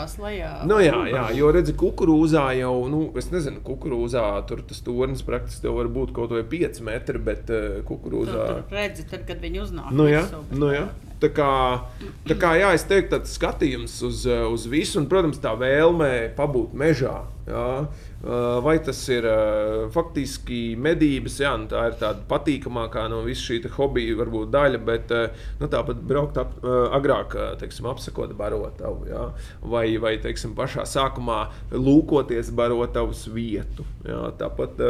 Nu, 0.68 0.80
jā, 0.82 0.96
jā, 1.12 1.24
jo 1.36 1.50
redzi, 1.54 1.76
kukurūzā 1.78 2.46
jau, 2.60 2.74
nu, 2.92 3.02
es 3.18 3.30
nezinu, 3.34 3.62
kukurūzā 3.66 4.26
tur 4.50 4.64
tas 4.66 4.82
tornis 4.86 5.24
praktiski 5.26 5.72
var 5.72 5.90
būt 5.92 6.14
kaut 6.16 6.34
vai 6.34 6.44
5 6.56 6.82
metri, 6.86 7.22
bet 7.22 7.44
Tur, 7.46 7.82
kukurūzā. 7.86 8.46
tur 8.50 8.74
redzi, 8.74 9.06
tad, 9.10 9.26
kad 9.28 9.42
viņi 9.42 9.62
uznāk. 9.62 9.92
Nu, 9.94 10.08
jā, 10.10 10.24
nu, 10.50 10.72
jā. 10.74 10.88
Tā 11.22 11.30
kā, 11.32 11.50
tā 12.28 12.34
kā 12.36 12.52
jā, 12.60 12.74
es 12.76 12.84
teiktu, 12.84 13.14
tāds 13.14 13.32
skatījums 13.38 13.94
uz, 14.04 14.26
uz 14.26 14.66
visu, 14.68 14.98
un, 15.00 15.06
protams, 15.08 15.40
tā 15.40 15.54
vēlme 15.56 16.10
pabūt 16.36 16.76
mežā. 16.76 17.22
Jā. 17.48 17.68
Uh, 18.24 18.64
Vai 18.64 18.78
tas 18.80 18.96
ir 19.12 19.26
uh, 19.28 19.90
faktiski 19.92 20.72
medības, 20.80 21.34
jā, 21.42 21.50
nu, 21.60 21.66
tā 21.68 21.82
ir 21.90 21.96
tāda 22.00 22.22
patīkamākā 22.30 23.02
no 23.12 23.18
visas 23.26 23.44
šī 23.44 23.58
hobija 23.76 24.14
varbūt 24.16 24.48
daļa, 24.54 24.78
bet 24.86 25.12
uh, 25.12 25.26
nu, 25.60 25.68
tāpat 25.70 26.00
braukt 26.00 26.38
ap, 26.40 26.54
agrāk, 26.96 27.36
teiksim, 27.60 27.86
apsekot 27.90 28.32
barotavu, 28.38 29.04
jā, 29.10 29.24
vai, 29.60 29.98
vai 30.00 30.14
teiksim, 30.22 30.54
pašā 30.56 30.86
sākumā 30.88 31.40
lūkoties 31.76 32.50
barotavas 32.56 33.26
vietu. 33.28 33.84
Jā, 34.06 34.30
tāpat 34.40 34.80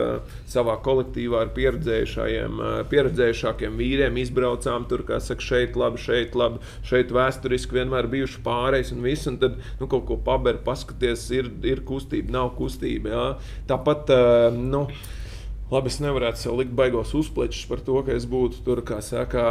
savā 0.49 0.77
kolektīvā 0.85 1.41
ar 1.47 1.51
pieredzējušākiem 1.57 3.79
vīriem 3.81 4.19
izbraucām 4.23 4.87
tur, 4.91 5.01
kā 5.09 5.17
saka, 5.25 5.43
šeit 5.45 5.73
labi, 5.79 5.99
šeit 6.01 6.37
labi, 6.39 6.57
šeit 6.87 7.09
vēsturiski 7.17 7.77
vienmēr 7.81 8.07
bijuši 8.13 8.43
pārējais 8.47 8.93
un 8.95 9.01
viss, 9.05 9.29
un 9.31 9.37
tad 9.43 9.53
nu, 9.81 9.85
kaut 9.89 10.05
ko 10.09 10.15
pabeigt, 10.21 10.63
paskaties, 10.69 11.21
ir, 11.37 11.47
ir 11.67 11.79
kustība, 11.89 12.29
nav 12.39 12.49
kustība. 12.61 13.07
Jā. 13.16 13.16
Tāpat, 13.71 14.13
uh, 14.15 14.57
nu, 14.57 14.87
Labi, 15.67 15.91
es 15.91 15.97
nevaru 15.99 16.29
sev 16.39 16.61
likt 16.61 16.71
baigos 16.79 17.11
uzplečus 17.19 17.65
par 17.67 17.81
to, 17.83 17.97
ka 18.07 18.15
es 18.15 18.23
būtu 18.31 18.61
tur, 18.63 18.85
kā 18.87 19.01
saka, 19.03 19.47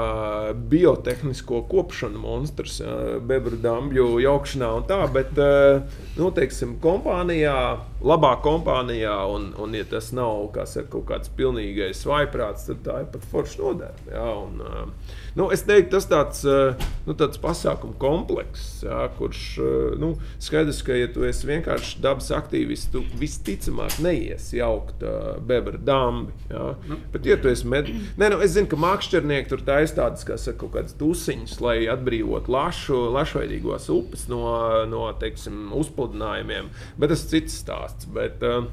biotehnisko 0.71 1.59
kopšanu 1.67 2.21
monstrs, 2.23 2.77
jā, 2.79 2.93
bebru 3.19 3.59
dambju 3.59 4.21
jaukšanā 4.23 4.69
un 4.77 4.85
tā, 4.87 5.01
bet, 5.11 5.33
eh, 5.35 5.81
nu, 6.15 6.29
teiksim, 6.37 6.77
kompānijā, 6.79 7.57
labā 7.99 8.31
kompānijā, 8.45 9.17
un, 9.27 9.49
un 9.59 9.75
ja 9.75 9.83
tas 9.91 10.13
nav, 10.15 10.39
kā 10.55 10.63
saka, 10.63 10.87
kaut 10.95 11.09
kāds 11.11 11.35
pilnīgais 11.35 12.07
vaiprāts, 12.07 12.69
tad 12.69 12.79
tā 12.87 13.01
ir 13.03 13.11
pat 13.11 13.27
forša 13.33 13.75
jā, 14.07 14.31
eh, 14.71 15.19
nu, 15.35 15.49
es 15.53 15.63
teiktu, 15.67 15.91
tas 15.95 16.07
tāds, 16.09 16.43
eh, 16.47 16.85
nu, 17.05 17.15
tāds 17.17 17.39
pasākumu 17.41 17.97
komplekss, 18.01 18.83
jā, 18.85 19.01
kurš, 19.17 19.41
eh, 19.59 19.95
nu, 20.01 20.13
skaidrs, 20.43 20.81
ka, 20.85 20.95
ja 20.95 21.09
tu 21.11 21.25
esi 21.27 21.49
vienkārši 21.49 21.99
dabas 22.03 22.31
aktīvists, 22.35 22.91
tu 22.93 23.03
visticamāk 23.19 23.99
neiesi 24.03 24.59
jaukt 24.61 25.03
uh, 25.05 25.35
bebra 25.43 25.79
dambi, 25.81 26.33
jā. 26.51 26.71
Bet, 27.13 27.27
ja 27.27 27.37
tu 27.41 27.51
esi 27.51 27.67
med... 27.71 27.91
Nē, 28.19 28.31
nu, 28.33 28.39
es 28.45 28.55
zinu, 28.55 28.69
ka 28.71 28.79
mākslinieki 28.79 29.51
tur 29.51 29.65
taisa 29.67 29.99
tādas, 30.01 30.25
kā 30.27 30.39
saka, 30.39 30.61
kaut 30.63 30.75
kādas 30.77 30.95
tusiņas, 30.99 31.59
lai 31.63 31.77
atbrīvotu 31.91 32.51
lašu, 32.55 33.01
lašveidīgos 33.15 33.89
upes 33.93 34.27
no, 34.31 34.45
no 34.89 35.09
teiksim, 35.19 35.67
uzpludinājumiem, 35.75 36.71
bet 36.99 37.13
tas 37.13 37.27
ir 37.27 37.35
cits 37.35 37.59
stāsts. 37.63 38.09
Bet, 38.15 38.43
uh, 38.45 38.69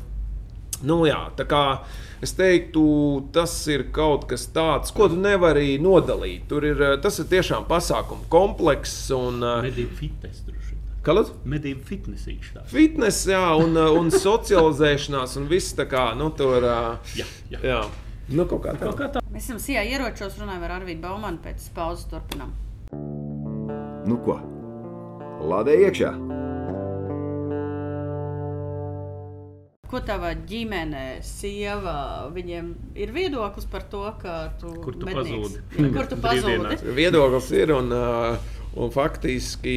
Nu, 0.83 1.03
jā, 1.07 1.19
tā 1.39 1.47
kā 1.47 1.63
es 2.25 2.33
teiktu, 2.39 2.83
tas 3.35 3.53
ir 3.71 3.89
kaut 3.95 4.27
kas 4.31 4.49
tāds, 4.55 4.95
ko 4.95 5.09
tu 5.11 5.19
nevari 5.21 5.77
nodalīt. 5.83 6.49
Tur 6.51 6.67
ir, 6.67 6.83
eh, 6.83 6.97
tas 7.03 7.21
ir 7.23 7.29
tiešām 7.31 7.69
pasākumu 7.71 8.27
komplekss 8.33 9.11
un 9.15 9.43
uh, 9.43 9.61
Medību 9.63 9.95
fitnes 9.99 10.43
vien. 10.47 10.59
kāds 11.03 11.33
Medību 11.45 11.83
fitnesīši 11.87 12.55
tā. 12.57 12.65
fitnes, 12.71 13.25
jā, 13.27 13.45
un, 13.59 13.77
uh, 13.77 13.93
un 13.99 14.11
socializēšanās, 14.11 15.37
un 15.39 15.49
viss 15.51 15.75
tā 15.79 15.87
kā 15.91 16.13
nu, 16.19 16.31
tur. 16.31 16.67
Jā, 17.19 17.27
jā. 17.51 17.63
jā. 17.63 17.83
Nu, 18.33 18.47
kaut 18.47 18.65
kā 18.65 18.77
tā. 18.79 18.87
Kaut 18.87 18.99
kā 18.99 19.11
tā. 19.13 19.23
Mēs 19.33 19.49
esam 19.49 19.59
sijā 19.63 19.83
ieročos, 19.85 20.39
runājam 20.41 20.67
ar 20.69 20.79
Arvīdu 20.81 21.03
Baumanu, 21.05 21.43
pēc 21.45 21.69
pauzes 21.77 22.07
turpinām. 22.11 22.55
Nu 24.07 24.19
ko? 24.25 24.39
Lādē 25.43 25.75
iekšā! 25.87 26.32
Ko 29.93 30.01
tava 30.01 30.31
ģimene, 30.49 31.19
sieva, 31.21 31.95
viņiem 32.33 32.71
ir 32.97 33.11
viedoklis 33.13 33.67
par 33.69 33.83
to, 33.93 34.07
ka 34.23 34.37
tu, 34.57 34.71
Kur 34.81 34.97
tu 34.97 35.05
mednieks? 35.05 35.59
pazūdi? 35.61 35.91
Kur 35.93 36.07
tu 36.09 36.17
pazūdi? 36.23 36.79
Viedoklis 36.97 37.51
ir, 37.59 37.75
un, 37.77 37.93
uh, 37.93 38.55
un 38.81 38.93
faktiski 38.95 39.75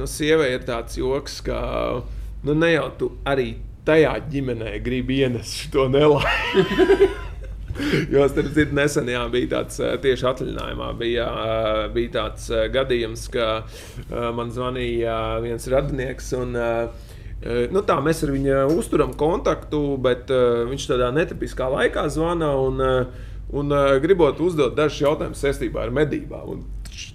nu, 0.00 0.08
sievai 0.10 0.48
ir 0.56 0.66
tāds 0.66 0.98
joks, 0.98 1.38
ka 1.46 1.60
nu, 2.42 2.56
ne 2.58 2.72
jau 2.72 2.88
tu 2.98 3.12
arī 3.22 3.52
tajā 3.86 4.16
ģimenē 4.32 4.74
gribi 4.82 5.20
ienest 5.22 5.70
to 5.74 5.86
nelaimi. 5.90 7.12
Jo, 8.12 8.26
starp 8.28 8.50
citu, 8.52 8.74
nesen 8.76 9.06
jā, 9.08 9.22
bija 9.32 9.48
tāds 9.54 9.78
ā, 9.80 9.94
tieši 10.02 10.26
atvaļinājumā. 10.28 10.90
Bija, 11.00 11.24
bija 11.94 12.10
tāds 12.18 12.50
gadījums, 12.74 13.22
ka 13.32 13.46
man 14.36 14.52
zvanīja 14.52 15.14
viens 15.40 15.64
radinieks. 15.72 16.28
Un, 16.36 16.52
ā, 16.52 16.68
nu, 17.74 17.82
tā, 17.86 17.98
mēs 18.04 18.22
ar 18.26 18.32
viņu 18.34 18.58
uzturam 18.76 19.14
kontaktu, 19.18 19.80
bet 20.02 20.30
uh, 20.30 20.62
viņš 20.70 20.88
tādā 20.92 21.10
netipiskā 21.14 21.66
laikā 21.72 22.06
zvana 22.12 22.52
un, 22.60 22.82
uh, 22.82 23.32
un 23.52 23.74
uh, 23.74 23.96
gribot 24.02 24.38
uzdot 24.44 24.76
dažus 24.78 25.02
jautājumus 25.02 25.42
saistībā 25.42 25.88
ar 25.88 25.98
medībām. 26.02 26.54
Un, 26.56 26.62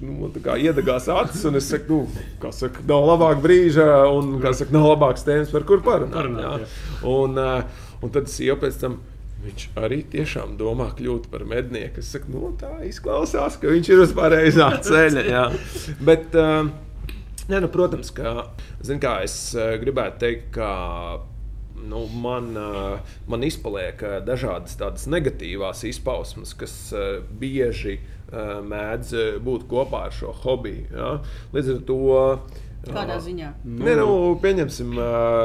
Nu, 0.01 0.11
man 0.23 0.31
tā 0.33 0.41
kā 0.41 0.55
iedegās 0.57 1.05
acis, 1.09 1.43
un 1.45 1.57
es 1.59 1.67
saku, 1.69 1.99
nu, 2.09 2.23
kā 2.41 2.49
saka, 2.53 2.81
nav 2.89 3.05
labāka 3.07 3.43
brīža, 3.43 3.85
un 4.09 4.39
kā 4.41 4.49
saka, 4.57 4.73
nav 4.73 4.87
labāks 4.89 5.25
tēmas, 5.25 5.51
par 5.53 5.67
kur 5.69 5.83
parunāt. 5.85 6.17
Parunāt. 6.17 6.73
Un, 7.07 7.37
uh, 7.37 7.85
un 8.01 8.13
tad 8.13 8.25
es 8.25 8.39
jau 8.41 8.57
pēc 8.61 8.81
tam 8.81 8.97
Viņš 9.37 9.67
arī 9.77 9.99
tiešām 10.09 10.55
domā 10.57 10.87
kļūt 10.97 11.27
par 11.29 11.43
mednieku. 11.47 12.01
Es 12.01 12.09
saku, 12.15 12.31
nu, 12.33 12.49
tā 12.57 12.71
izklausās, 12.87 13.59
ka 13.61 13.69
viņš 13.69 13.89
ir 13.93 14.01
uz 14.01 14.13
pareizā 14.17 14.71
ceļa. 14.87 15.23
jā. 15.29 15.43
Bet, 16.03 16.33
uh, 16.33 16.71
ne, 17.47 17.61
nu, 17.63 17.69
protams, 17.71 18.11
ka 18.15 18.49
kā, 19.01 19.13
es 19.23 19.37
uh, 19.55 19.75
gribētu 19.81 20.21
teikt, 20.23 20.51
ka 20.57 20.69
nu, 21.87 22.05
man, 22.11 22.51
uh, 22.57 23.15
man 23.29 23.45
izpaliek 23.47 24.01
uh, 24.03 24.19
dažādas 24.25 24.77
tādas 24.79 25.07
negatīvās 25.07 25.85
izpausmes, 25.87 26.55
kas 26.57 26.77
bieži 27.39 27.99
mēdz 28.27 29.39
būt 29.39 29.69
kopā 29.71 30.09
ar 30.09 30.11
šo 30.11 30.33
hobiju. 30.43 30.89
Ja? 30.91 31.11
Līdz 31.55 31.69
ar 31.77 31.83
to. 31.87 31.99
Kādā 32.93 33.17
ziņā? 33.23 33.51
Nē, 33.65 33.95
nu, 33.99 34.07
pieņemsim, 34.43 34.93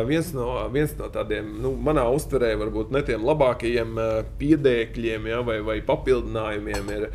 viens 0.08 0.32
no, 0.36 0.48
viens 0.72 0.94
no 0.98 1.08
tādiem, 1.12 1.48
nu, 1.62 1.74
manā 1.88 2.04
uztverē, 2.14 2.52
varbūt 2.60 2.92
ne 2.94 3.02
tiem 3.06 3.24
labākajiem 3.26 3.98
piedēkļiem 4.40 5.28
ja, 5.30 5.40
vai, 5.46 5.58
vai 5.64 5.78
papildinājumiem 5.86 6.92
ir, 6.96 7.06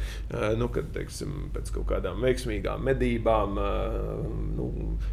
nu, 0.60 0.70
kad, 0.74 0.90
teiksim, 0.96 1.48
pēc 1.56 1.72
kaut 1.76 1.88
kādām 1.92 2.24
veiksmīgām 2.26 2.86
medībām, 2.88 3.60
nu, 4.58 4.68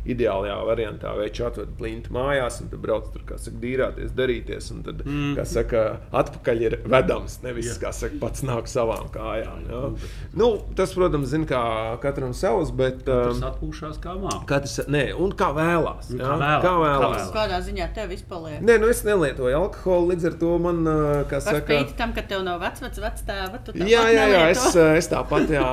ideālajā 0.08 0.58
variantā 0.68 1.14
veči 1.18 1.44
atved 1.46 1.74
plintu 1.78 2.14
mājās, 2.14 2.60
un 2.62 2.70
tad 2.72 2.82
brauc 2.84 3.10
tur, 3.14 3.24
kā 3.28 3.38
saka, 3.40 3.60
dīrāties, 3.62 4.14
darīties, 4.16 4.70
un 4.74 4.84
tad, 4.86 5.04
mm. 5.06 5.34
kā 5.38 5.46
saka, 5.48 5.84
atpakaļ 6.14 6.64
ir 6.64 6.78
vedams, 6.84 7.38
nevis, 7.44 7.72
Jā. 7.72 7.78
kā 7.86 7.94
saka, 7.96 8.20
pats 8.22 8.44
nāk 8.46 8.68
savām 8.70 9.10
kājām. 9.14 9.64
Ja. 9.70 9.82
Nu, 10.36 10.50
tas, 10.78 10.94
protams, 10.96 11.30
zin, 11.32 11.46
kā 11.48 11.62
katram 12.02 12.34
savs, 12.36 12.72
bet... 12.74 13.04
Tas 13.06 13.42
atpūšās 13.50 14.00
kā 14.02 14.16
mākslinieks. 14.18 14.80
Nē, 15.04 15.12
un 15.20 15.32
kā 15.36 15.50
vēlās. 15.56 16.10
Jā, 16.14 16.24
kā 16.24 16.34
vēlās, 16.40 16.64
Kā 16.64 16.72
vēlās. 16.80 17.04
vēlās. 17.04 17.30
Kādā 17.36 17.60
ziņā 17.68 17.88
tev 17.94 18.12
izpaliek? 18.16 18.58
Nē, 18.64 18.78
nu 18.80 18.88
es 18.88 19.04
nelietoju 19.06 19.56
alkoholu, 19.60 20.10
līdz 20.14 20.28
ar 20.32 20.36
to 20.40 20.52
man, 20.64 20.82
kā 21.30 21.38
Par 21.38 21.46
saka, 21.46 21.64
spīti 21.68 21.96
tam, 22.00 22.12
ka 22.16 22.24
tev 22.32 22.42
nav 22.46 22.60
vecāks, 22.64 22.98
vecāks 23.04 23.26
tēva, 23.28 23.60
tu 23.64 23.72
tāpat 23.76 23.88
Jā, 23.92 24.04
jā, 24.16 24.26
jā 24.32 24.42
es, 24.50 24.66
es 25.04 25.08
tāpat, 25.12 25.48
jā, 25.54 25.68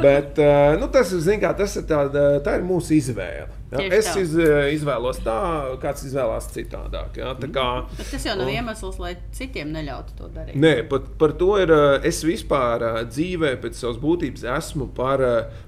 bet 0.00 0.40
nu, 0.80 0.88
tas, 0.92 1.12
zin 1.28 1.40
kā, 1.42 1.52
tas 1.58 1.76
ir 1.76 1.84
tāda, 1.90 2.28
tā 2.44 2.56
ir 2.58 2.64
mūsu 2.66 2.96
izvēle. 2.98 3.59
Tieši 3.78 3.96
es 3.98 4.08
iz, 4.18 4.32
eh, 4.38 4.72
izvēlos 4.74 5.20
tā, 5.22 5.36
kāds 5.82 6.02
izvēlās 6.08 6.48
citādāk. 6.50 7.14
Jā, 7.20 7.34
tā 7.38 7.46
kā, 7.54 7.66
Bet 7.96 8.08
tas 8.10 8.24
jau 8.26 8.34
nav 8.40 8.48
iemesls, 8.50 8.98
lai 8.98 9.12
citiem 9.36 9.70
neļautu 9.70 10.16
to 10.18 10.30
darīt. 10.34 10.56
Nē, 10.58 10.88
pat 10.90 11.06
par 11.18 11.32
to 11.38 11.52
ir. 11.62 11.70
eh, 11.70 12.08
Es 12.10 12.22
vispār 12.26 12.82
eh, 12.82 13.04
dzīvē 13.04 13.52
pēc 13.62 13.74
savas 13.78 14.00
būtības 14.02 14.42
esmu 14.56 14.88
par, 14.94 15.22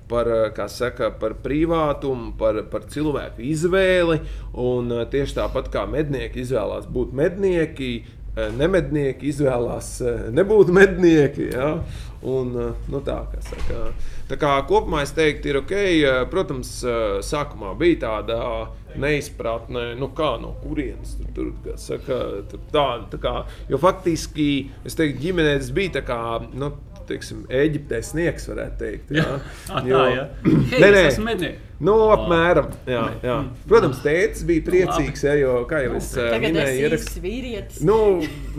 par, 0.08 0.26
saka, 0.68 1.10
par 1.10 1.34
privātumu, 1.44 2.36
par, 2.38 2.62
par 2.72 2.80
cilvēku 2.90 3.38
izvēli. 3.52 4.18
Un 4.58 4.88
tieši 5.10 5.38
tāpat 5.38 5.70
kā 5.72 5.86
mednieki 5.86 6.42
izvēlās 6.42 6.86
būt 6.90 7.12
mednieki, 7.12 8.04
nemednieki 8.36 9.28
izvēlās 9.28 10.00
eh, 10.06 10.24
nebūt 10.32 10.72
mednieki. 10.72 11.50
Ja? 11.52 11.74
Un, 12.22 12.52
eh, 12.54 12.88
nu 12.92 13.00
tā, 13.02 13.18
kā 13.32 13.40
saka, 13.42 13.80
tā 14.30 14.38
kā 14.38 14.52
kopumā 14.68 15.02
es 15.02 15.12
teiktu, 15.16 15.50
ir 15.50 15.60
ok. 15.62 15.72
eh, 15.74 16.20
Protams, 16.30 16.70
eh, 16.84 17.18
sākumā 17.26 17.74
bija 17.78 17.98
tāda 18.06 18.38
neizpratne, 19.00 19.94
nu 20.00 20.08
kā 20.16 20.34
no 20.42 20.54
kurienes 20.62 21.16
tur, 21.18 21.32
tur 21.36 21.50
kā 21.64 21.76
saka, 21.80 22.20
tur 22.50 22.62
tā, 22.74 22.86
tā 23.12 23.20
kā, 23.22 23.34
jo 23.72 23.80
faktiski, 23.82 24.48
es 24.84 24.98
teiktu, 24.98 25.22
ģimenē 25.28 25.58
tas 25.62 25.70
bija 25.74 25.96
tā 26.00 26.04
kā, 26.08 26.20
nu, 26.54 26.72
teiksim, 27.08 27.42
Eģiptē 27.50 27.98
sniegs, 28.06 28.44
varētu 28.48 28.78
teikt. 28.78 29.10
Jā, 29.18 29.26
Ah, 29.72 29.82
Jo- 29.86 29.98
tā, 29.98 30.06
jā. 30.14 30.24
Hei, 30.72 30.80
Nē, 30.80 30.88
nē. 30.94 31.00
es 31.08 31.14
esmu 31.16 31.24
mednieks. 31.32 31.68
Nu, 31.82 31.96
apmēram. 32.14 32.68
Jā, 32.86 33.00
jā. 33.26 33.36
Protams, 33.66 33.98
tēvs 34.04 34.44
bija 34.46 34.62
priecīgs, 34.68 35.24
ja, 35.26 35.32
jo, 35.34 35.54
kā 35.66 35.80
jau 35.82 35.96
es 35.98 36.12
eh, 36.14 36.28
Tagad 36.30 36.52
minēju, 36.52 36.68
es 36.76 36.82
ierakst... 36.84 37.16
vīrietis. 37.24 37.80
Nu, 37.82 37.96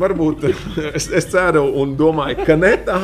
varbūt 0.02 0.44
es, 1.00 1.06
es 1.08 1.30
ceru 1.32 1.62
un 1.80 1.94
domāju, 1.96 2.44
ka 2.44 2.58
ne 2.60 2.74
tā. 2.84 3.00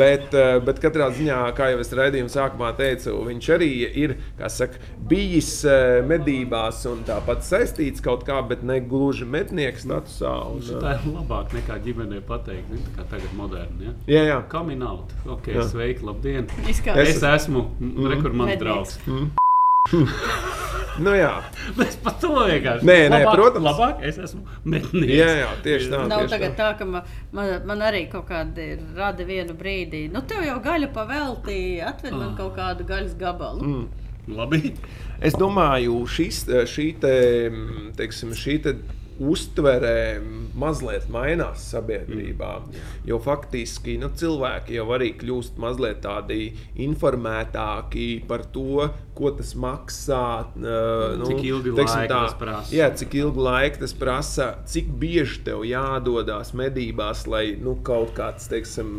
Bet, 0.00 0.34
uh, 0.34 0.56
bet 0.66 0.80
katrā 0.82 1.06
ziņā, 1.14 1.38
kā 1.54 1.70
jau 1.70 1.78
es 1.84 1.92
raidījuma 1.94 2.32
sākumā 2.34 2.72
teicu, 2.78 3.14
viņš 3.28 3.48
arī 3.56 3.70
ir 4.02 4.16
kā 4.40 4.50
saka, 4.50 4.82
bijis 5.06 5.52
uh, 5.70 6.00
medībās 6.08 6.82
un 6.90 7.02
tāpat 7.06 7.44
saistīts 7.46 8.04
kaut 8.04 8.24
kā, 8.28 8.38
bet 8.48 8.64
ne 8.66 8.78
gluži 8.80 9.28
mednieks 9.28 9.86
statusā. 9.86 10.34
Un, 10.52 10.62
uh, 10.62 10.82
Tā 10.82 10.96
ir 10.98 11.08
labāk 11.12 11.54
nekā 11.56 11.78
ģimenē 11.86 12.22
pateikt, 12.26 12.72
tā 12.88 12.94
kā 12.98 13.08
tagad 13.16 13.34
moderni. 13.38 13.90
Ja? 13.90 13.96
jā, 14.16 14.22
jā. 14.30 14.38
Coming 14.52 14.84
out. 14.86 15.14
Ok, 15.26 15.50
Jā. 15.54 15.66
sveiki, 15.70 16.06
labdien. 16.06 16.50
Izskatās. 16.66 17.16
Es 17.16 17.22
esmu 17.22 17.68
mm. 17.78 18.12
rekur 18.14 18.36
mans 18.36 18.54
Mednieks. 18.54 19.00
draugs. 19.02 19.34
Nu, 20.96 21.12
jā. 21.12 21.28
Es 21.84 21.96
pat 22.00 22.16
to 22.22 22.30
vienkārši. 22.32 22.86
Nē, 22.88 22.94
nē, 23.12 23.18
labāk, 23.20 23.34
protams. 23.36 23.66
Labāk 23.66 24.04
es 24.08 24.16
esmu 24.22 24.46
mednieks. 24.64 25.12
Jā, 25.12 25.28
jā, 25.42 25.50
tieši 25.66 25.90
tā. 25.92 26.00
Nav 26.08 26.22
tieši 26.22 26.32
tagad 26.32 26.54
tā. 26.56 26.70
tā, 26.70 26.78
ka 26.78 26.86
man, 26.88 27.10
man, 27.36 27.52
man 27.68 27.84
arī 27.84 28.06
kaut 28.12 28.24
kāda 28.30 28.68
rada 28.96 29.26
vienu 29.28 29.56
brīdi. 29.58 30.06
Nu, 30.12 30.24
tev 30.28 30.46
jau 30.46 30.56
gaļa 30.64 30.88
paveltīja, 30.96 31.92
atved 31.92 32.16
man 32.16 32.32
kaut 32.38 32.56
kādu 32.56 32.88
gaļas 32.88 33.12
gabalu. 33.20 33.68
Mm. 33.68 34.06
Labi. 34.36 34.72
Es 35.24 35.36
domāju, 35.38 36.02
šis, 36.12 36.42
šī 36.68 36.86
te, 37.00 37.16
teiksim, 37.96 38.34
šī 38.36 38.58
te 38.64 38.76
uztvere 39.22 40.20
mazliet 40.56 41.08
mainās 41.12 41.64
sabiedrībā. 41.72 42.52
Jo 43.08 43.18
faktiski 43.22 43.96
nu, 44.00 44.10
cilvēki 44.16 44.78
jau 44.78 44.86
arī 44.96 45.12
kļūst 45.20 45.60
mazliet 45.62 46.02
tādi 46.04 46.50
informētāki 46.82 48.08
par 48.28 48.46
to, 48.52 48.86
ko 49.16 49.32
tas 49.36 49.54
maksā. 49.56 50.22
Uh, 50.60 51.24
Cik 51.24 51.44
ilgi 51.48 51.72
teiksim 51.76 52.02
laika 52.02 52.20
tas 52.26 52.36
prasa. 52.40 52.74
Jā, 52.76 52.90
cik 53.00 53.16
ilgi 53.16 53.44
laika 53.46 53.82
tas 53.84 53.96
prasa, 53.96 54.48
cik 54.68 54.90
bieži 55.00 55.40
tev 55.46 55.64
jādodas 55.68 56.52
medībās, 56.56 57.24
lai 57.30 57.44
nu, 57.60 57.78
kaut 57.86 58.12
kāds 58.16 58.48
teiksim, 58.52 58.98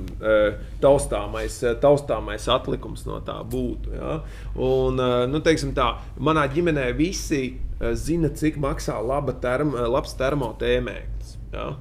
taustāmais, 0.84 1.60
taustāmais 1.84 2.48
atlikums 2.52 3.06
no 3.10 3.22
tā 3.26 3.38
būtu. 3.46 3.94
Ja? 3.98 4.20
Un, 4.56 5.02
nu, 5.32 5.42
teiksim 5.46 5.74
tā, 5.78 5.94
manā 6.18 6.48
ģimenē 6.54 6.90
visi 6.98 7.44
zina, 7.94 8.30
cik 8.30 8.58
maksā 8.62 8.98
laba 9.06 9.36
term, 9.42 9.76
eh, 9.76 9.86
labs 9.88 10.16
termotēmēklis. 10.18 11.36
Ja? 11.54 11.76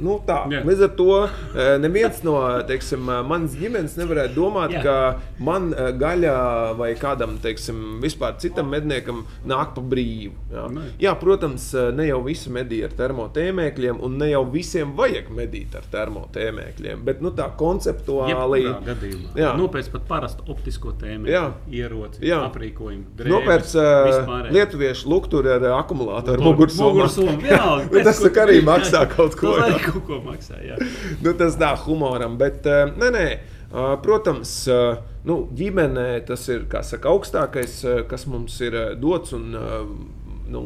Nu, 0.00 0.16
tā. 0.24 0.38
Jā. 0.50 0.62
Līdz 0.64 0.84
ar 0.86 0.92
to 0.96 1.08
eh, 1.22 1.74
neviens 1.82 2.22
no 2.24 2.36
teiksim, 2.68 3.04
eh, 3.12 3.20
manas 3.28 3.56
ģimenes 3.58 3.96
nevarētu 4.00 4.34
domāt, 4.36 4.72
Jā. 4.78 4.82
ka 4.86 5.42
man 5.44 5.70
eh, 5.74 5.90
gaļa 6.00 6.36
vai 6.78 6.92
kādam 6.98 7.36
teiksim, 7.42 8.00
vispār 8.02 8.38
citam 8.42 8.70
medniekam 8.72 9.24
nāk 9.48 9.74
pa 9.76 9.84
brīvu. 9.84 10.32
Jā. 10.52 10.66
Nē. 10.72 10.86
Jā, 11.02 11.12
protams, 11.20 11.68
ne 11.96 12.08
jau 12.08 12.22
visi 12.24 12.52
medī 12.52 12.80
ar 12.86 12.94
termotēmēkļiem, 12.96 14.00
un 14.02 14.16
ne 14.22 14.30
jau 14.32 14.42
visiem 14.52 14.94
vajag 14.96 15.28
medīt 15.34 15.76
ar 15.76 15.84
termotēmēkļiem. 15.92 17.04
Bet 17.04 17.20
nu, 17.24 17.34
tā 17.36 17.50
konceptuāli. 17.58 18.64
Jā. 19.36 19.52
Nopēc 19.58 19.92
pat 19.92 20.08
parastu 20.08 20.46
optisko 20.52 20.94
Jā. 21.02 21.44
ieroci, 21.72 22.22
Jā. 22.26 22.42
aprīkojumu, 22.48 23.28
Nopērts 23.32 23.74
uh, 23.78 24.48
lietuviešu 24.52 25.08
lukturi 25.08 25.52
ar 25.54 25.64
akumulātoru 25.78 26.44
mugursomu. 26.44 27.06
Tas 28.06 28.20
arī 28.42 28.60
maksā 28.66 29.04
kaut 29.10 29.36
ko, 29.38 29.54
kaut 29.86 30.04
ko 30.08 30.20
maksā. 30.24 30.60
Nu, 31.22 31.34
tas 31.38 31.58
tā 31.60 31.72
humoram, 31.84 32.38
bet 32.40 32.66
uh, 32.68 32.86
nē, 32.96 33.10
nē. 33.14 33.26
Uh, 33.72 33.94
protams, 34.04 34.50
uh, 34.68 34.98
nu, 35.28 35.46
ģimenē 35.56 36.24
tas 36.28 36.44
ir 36.52 36.66
saka, 36.84 37.08
augstākais, 37.08 37.78
kas 38.10 38.26
mums 38.28 38.58
ir 38.60 38.76
dots 39.00 39.32
un 39.36 39.54
nu, 40.52 40.62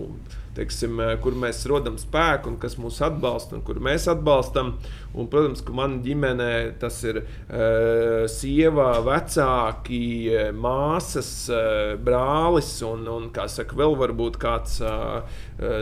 teiksim, 0.57 0.99
kur 1.23 1.37
mēs 1.39 1.61
rodam 1.71 1.99
spēku 2.01 2.51
un 2.51 2.57
kas 2.59 2.79
mūs 2.81 2.99
atbalsta 3.05 3.59
un 3.59 3.65
kur 3.67 3.79
mēs 3.85 4.09
atbalstam. 4.11 4.75
Un, 5.17 5.29
protams, 5.33 5.63
ka 5.65 5.73
manā 5.73 6.03
ģimenē 6.05 6.51
tas 6.81 6.99
ir 7.09 7.23
uh, 7.23 8.27
sieva, 8.29 8.91
vecāki, 9.07 10.01
eh, 10.29 10.51
māsas, 10.53 11.31
uh, 11.49 11.95
brālis 11.97 12.75
un, 12.85 13.07
un 13.09 13.31
saka, 13.33 13.77
vēl 13.79 13.97
varbūt 13.97 14.37
kāds. 14.43 14.81
Uh, 14.85 15.25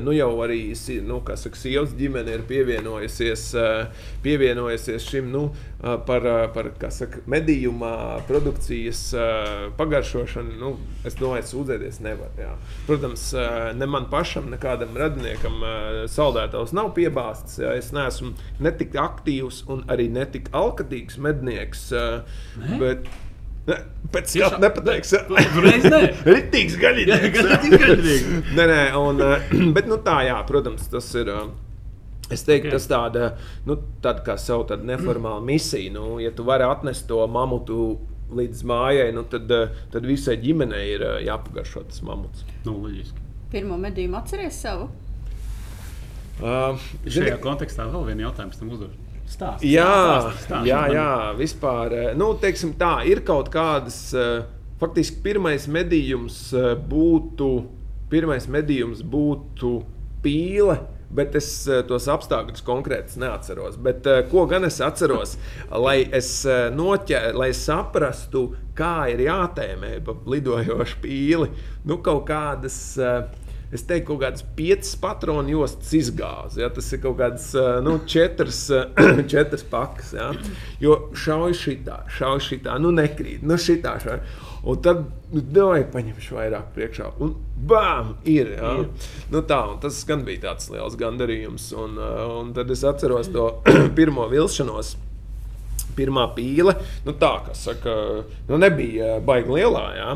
nu, 0.04 0.12
jau 0.14 0.30
arī 0.44 0.60
nu, 1.02 1.18
saka, 1.34 1.58
sievas 1.58 1.96
ģimene 1.98 2.36
ir 2.36 2.44
pievienojusies, 2.46 3.46
uh, 3.58 4.06
pievienojusies 4.22 5.08
šim 5.10 5.32
nu, 5.32 5.48
uh, 5.50 5.96
par, 6.06 6.22
uh, 6.22 6.44
par 6.54 6.70
saka, 6.94 7.24
medījuma 7.30 8.22
produkcijas 8.28 9.02
uh, 9.18 9.66
pagaršošanu. 9.78 10.54
Nu, 10.60 10.76
es 11.02 11.18
domāju, 11.18 11.48
sūdzēties 11.50 11.98
nevar. 12.06 12.30
Jā. 12.38 12.54
Protams, 12.86 13.26
uh, 13.34 13.72
ne 13.74 13.90
man 13.90 14.06
pašam, 14.12 14.46
ne 14.52 14.60
kādam 14.62 14.94
radiniekam 14.98 15.58
uh, 15.58 16.00
saldētājs 16.10 16.76
nav 16.76 16.94
piebāzts. 16.94 17.58
Jā. 17.64 17.74
Es 17.82 17.90
neesmu 17.96 18.34
ne 18.62 18.74
tik 18.78 18.94
aktīvs 19.24 19.62
un 19.72 19.84
arī 19.88 20.10
ne 20.12 20.24
tik 20.28 20.50
alkatīgs 20.52 21.16
mednieks. 21.18 21.87
Uh, 21.92 22.24
bet, 22.78 23.06
ne, 23.66 23.78
pēc 24.12 24.34
skatu 24.37 24.60
nepateiks. 24.60 25.14
Uzreiz 25.32 25.84
nē. 25.88 26.00
Ritīgs 26.28 26.76
gaļinieks. 26.82 27.44
nē, 28.58 28.66
nē, 28.68 28.80
un, 29.00 29.22
bet 29.76 29.88
nu, 29.88 29.96
tā, 30.04 30.20
jā, 30.28 30.40
protams, 30.48 30.88
tas 30.92 31.08
ir. 31.16 31.32
Es 32.32 32.40
teiktu, 32.40 32.70
Ok. 32.70 32.72
tas 32.72 32.87
tāda, 32.88 33.26
nu, 33.68 33.74
tāda 34.00 34.22
kā 34.24 34.38
savu 34.40 34.64
tādu 34.68 34.87
neformālu 34.88 35.44
misiju. 35.50 35.92
Nu, 35.92 36.04
ja 36.22 36.32
tu 36.32 36.44
vari 36.48 36.64
atnest 36.64 37.06
to 37.08 37.20
mamutu 37.28 37.98
līdz 38.34 38.62
mājai, 38.66 39.10
nu, 39.14 39.26
tad, 39.28 39.50
tad 39.92 40.06
visai 40.08 40.38
ģimenei 40.40 40.87
ir 40.94 41.04
jāpagaršo 41.26 41.84
tas 41.90 42.00
mamuts. 42.02 42.44
Nu, 42.64 42.78
loģiski. 42.80 43.20
Pirmo 43.52 43.76
medījumu 43.78 44.16
atceries 44.18 44.56
savu. 44.64 44.88
Uh, 46.40 46.80
Šajā 47.06 47.37
kontekstā 47.44 47.84
vēl 47.92 48.08
viens 48.08 48.24
jautājums 48.24 48.56
tam 48.58 48.72
uzdošu. 48.74 49.03
Stāsti. 49.28 49.70
Jā, 49.72 49.84
Stāsti, 49.88 50.42
stāsti 50.46 50.68
jā, 50.68 50.80
jā, 50.94 51.08
vispār. 51.38 51.92
eh, 51.92 52.14
Nu, 52.18 52.34
teiksim 52.40 52.74
tā, 52.78 53.04
ir 53.08 53.20
kaut 53.26 53.50
kādas. 53.50 54.12
eh, 54.14 54.44
Faktiski 54.80 55.22
pirmais 55.22 55.68
medījums 55.70 56.52
eh, 56.52 56.74
būtu, 56.76 57.48
pirmais 58.10 58.46
medījums 58.50 59.02
būtu 59.02 59.84
pīle. 60.22 60.80
Bet 61.14 61.37
es 61.38 61.46
tos 61.87 62.08
apstākļus 62.10 62.64
konkrēti 62.66 63.20
neatceros. 63.22 63.76
Bet, 63.78 64.02
ko 64.32 64.46
gan 64.50 64.64
es 64.66 64.80
atceros, 64.82 65.37
lai 65.70 66.00
es, 66.10 66.42
noķē, 66.74 67.20
lai 67.38 67.52
es 67.52 67.60
saprastu, 67.68 68.48
kā 68.74 69.06
ir 69.12 69.22
jātēmē 69.28 69.92
pa 70.04 70.16
lidojošu 70.26 70.98
pīli, 71.04 71.52
nu, 71.87 72.00
kaut 72.02 72.26
kādas. 72.26 72.98
eh, 72.98 73.30
Es 73.74 73.82
teiktu, 73.82 74.12
kaut 74.12 74.20
kādas 74.22 74.44
piecas 74.54 74.92
patronu 75.02 75.50
jostas 75.50 75.90
izgāzes. 75.98 76.60
Ja? 76.62 76.70
Tas 76.70 76.92
ir 76.94 77.00
kaut 77.02 77.16
kāds 77.18 77.48
eh, 77.58 77.70
nu, 77.82 77.96
četras, 78.06 78.60
eh, 78.70 79.24
četras 79.32 79.66
pakas. 79.66 80.12
Ja? 80.14 80.30
Jo 80.82 81.08
šauj 81.18 81.56
šitā, 81.58 82.04
šauj 82.14 82.44
šitā, 82.46 82.78
nu 82.82 82.94
nekrīt, 82.94 83.42
nu 83.42 83.58
šitā. 83.58 83.96
Šauj. 84.04 84.22
Un 84.70 84.78
tad, 84.80 85.02
nu, 85.32 85.42
davai 85.42 85.82
paņemšu 85.90 86.38
vairāk 86.38 86.70
priekšā. 86.76 87.10
Un 87.24 87.34
bām, 87.66 88.14
ir. 88.30 88.54
Ja? 88.54 88.76
Nu, 89.34 89.42
tā, 89.42 89.60
un 89.74 89.82
tas 89.82 89.98
gan 90.06 90.22
bija 90.28 90.46
tāds 90.46 90.70
liels 90.70 90.94
gandarījums. 91.00 91.72
Un, 91.74 91.98
eh, 91.98 92.24
un 92.38 92.54
tad 92.54 92.70
es 92.70 92.87
atceros 92.87 93.34
to 93.34 93.50
pirmo 93.98 94.30
vilšanos 94.30 94.94
pirmā 95.98 96.30
pīle. 96.38 96.78
Nu, 97.02 97.18
tā 97.18 97.37
kā 97.42 97.58
saka, 97.58 97.92
nu, 98.46 98.58
nebija 98.58 99.18
baigi 99.22 99.58
lielā, 99.58 99.87
jā, 99.94 100.08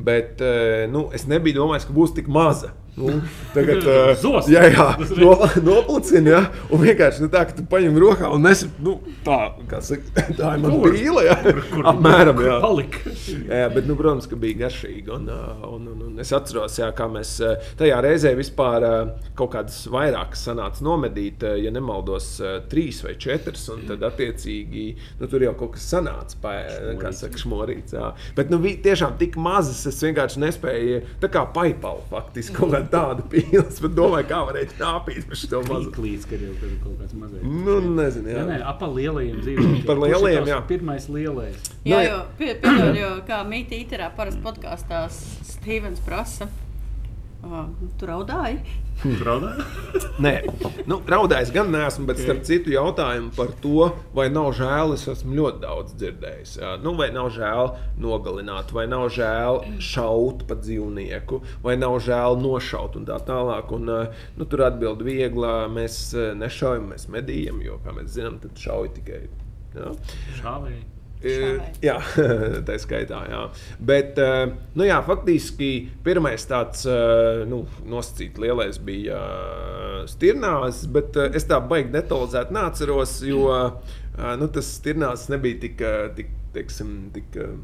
bet 0.00 0.40
nu, 0.88 1.10
es 1.16 1.26
nebiju 1.28 1.58
domājis, 1.58 1.84
ka 1.88 1.96
būs 1.96 2.14
tik 2.16 2.30
maza. 2.32 2.72
Nu, 2.96 3.12
tagad, 3.52 3.84
uh, 4.16 4.46
jā, 4.48 4.62
jā, 4.72 4.86
no, 5.20 5.34
noplicini, 5.66 6.30
jā, 6.32 6.38
un 6.72 6.80
vienkārši 6.80 7.24
nu, 7.26 7.28
tā, 7.32 7.42
ka 7.48 7.56
tu 7.58 7.64
paņem 7.68 7.98
rokā 8.00 8.30
un 8.32 8.46
nes, 8.46 8.62
nu, 8.80 8.94
tā, 9.26 9.36
saka, 9.84 10.22
tā 10.38 10.54
ir 10.56 10.62
mana 10.64 10.78
pīle, 10.80 11.26
jā, 11.28 11.36
Kur 11.74 11.88
apmēram, 11.92 12.40
jā. 12.46 12.56
palika? 12.62 13.12
Jā, 13.50 13.66
bet, 13.74 13.84
nu, 13.88 13.96
protams, 13.98 14.28
ka 14.30 14.38
bija 14.40 14.62
garšīgi. 14.64 15.12
Un, 15.12 15.28
un, 15.28 15.84
un, 15.92 16.04
un 16.08 16.22
es 16.24 16.32
atceros, 16.36 16.78
jā, 16.80 16.88
kā 16.96 17.08
mēs 17.12 17.34
tajā 17.76 17.98
reizē 18.04 18.32
vispār 18.38 18.86
kaut 19.36 19.52
kādas 19.54 19.82
vairākas 19.92 20.46
sanāca 20.48 20.84
nomedīt, 20.86 21.44
ja 21.60 21.72
nemaldos, 21.74 22.30
trīs 22.72 23.02
vai 23.04 23.16
četras. 23.20 23.66
Un 23.74 23.84
tad, 23.90 24.04
attiecīgi, 24.08 24.86
nu, 25.20 25.28
tur 25.30 25.44
jau 25.44 25.52
kaut 25.58 25.74
kas 25.76 25.86
sanāca, 25.92 26.38
pā, 26.42 26.54
kā 27.00 27.12
saka, 27.16 27.40
šmorīts. 27.44 27.96
Jā. 27.96 28.12
Bet, 28.38 28.50
nu, 28.52 28.60
vi- 28.64 28.76
tiešām 28.84 29.18
tik 29.20 29.36
mazas, 29.40 29.84
es 29.90 30.00
vienkārši 30.06 30.42
nespēju, 30.46 31.02
tā 31.22 31.30
kā 31.32 31.44
paipalu 31.56 32.04
faktiski 32.10 32.56
kaut 32.56 32.72
kāda 32.86 33.22
tāda 33.22 33.24
pīles, 33.32 33.80
bet 33.84 33.94
domāju, 33.96 34.28
kā 34.30 34.40
varēja 34.48 34.70
knāpīt 34.74 35.26
par 35.30 35.40
šo 35.40 35.62
mazu. 35.68 35.92
Līdz, 36.06 36.26
kad 36.30 36.44
jau 36.46 36.52
ir 36.54 36.76
kaut 36.82 36.98
kāds 37.02 37.16
mazais. 37.20 37.42
Nu, 37.46 37.78
nezinu, 38.00 38.28
Jā, 38.32 38.42
jā. 38.42 38.44
nē, 38.50 38.58
ap 38.72 38.82
lielajiem 38.86 39.40
dzīvniekiem. 39.42 39.86
Par 39.90 40.02
lielajiem, 40.02 40.50
jā. 40.52 40.60
Pirmais 40.68 41.08
lielais. 41.08 41.72
Jā, 41.86 41.96
Nu, 41.96 42.02
jo, 42.08 42.20
pie- 42.38 42.54
piedod, 42.62 42.96
jo 43.00 43.10
kā 43.28 43.40
mītī 43.48 43.82
īterā 43.86 44.10
parasti 44.16 44.42
podkāstā 44.44 45.06
Stevens 45.12 46.00
prasa. 46.04 46.48
Uh, 47.46 47.68
tu 47.94 48.06
raudāji? 48.08 48.58
Pravda? 49.20 49.52
Nē, 50.24 50.32
nu, 50.90 50.96
raudājis 51.06 51.52
gan 51.54 51.68
neesmu, 51.70 52.08
bet 52.08 52.18
starp 52.18 52.40
citu 52.48 52.72
jautājumu 52.72 53.30
par 53.36 53.52
to, 53.62 53.90
vai 54.16 54.24
nav 54.32 54.48
žēl, 54.58 54.96
es 54.96 55.04
esmu 55.12 55.36
ļoti 55.36 55.62
daudz 55.62 55.94
dzirdējis. 56.00 56.56
Nu, 56.82 56.96
vai 56.98 57.12
nav 57.14 57.30
žēl 57.36 57.70
nogalināt, 58.02 58.74
vai 58.74 58.88
nav 58.90 59.06
žēl 59.14 59.60
šaut 59.92 60.42
pa 60.48 60.58
dzīvnieku, 60.58 61.38
vai 61.62 61.76
nav 61.78 62.00
žēl 62.08 62.40
nošaut 62.42 62.98
un 62.98 63.06
tā 63.06 63.20
tālāk. 63.30 63.70
Un, 63.78 63.94
nu, 64.40 64.50
tur 64.50 64.66
atbild 64.66 65.06
viegli, 65.06 65.54
mēs 65.76 66.00
nešaujam, 66.42 66.90
mēs 66.96 67.06
medījam, 67.12 67.62
jo, 67.62 67.78
kā 67.86 67.94
mēs 67.94 68.16
zinām, 68.18 68.40
tad 68.42 68.58
šauj 68.58 68.94
tikai. 68.98 69.22
Jā. 69.76 69.94
Šāvēji. 70.40 70.95
E, 71.22 71.32
Šāvēji. 71.32 71.78
Jā, 71.82 71.94
tā 72.68 72.76
skaitā. 72.82 73.22
Jā. 73.30 73.40
Bet, 73.88 74.18
eh, 74.20 74.52
nu, 74.76 74.84
jā, 74.86 74.98
faktiski 75.06 75.70
pirmais 76.04 76.44
tāds 76.50 76.84
eh, 76.90 77.42
nu, 77.48 77.62
nosacīts 77.88 78.40
lielais 78.42 78.78
bija 78.84 79.16
eh, 79.16 79.98
stirnās, 80.12 80.84
bet 80.92 81.16
eh, 81.16 81.32
es 81.40 81.48
tā 81.48 81.58
baigi 81.64 81.92
detalizēti 81.96 82.54
neatceros, 82.56 83.16
jo 83.26 83.48
eh, 83.56 84.32
nu, 84.40 84.50
tas 84.52 84.70
stirnās 84.78 85.28
nebija 85.32 85.62
tik, 85.66 85.80
eh, 85.82 86.00
tik, 86.20 86.32
teiksim, 86.56 86.94
tik 87.16 87.36
eh, 87.42 87.54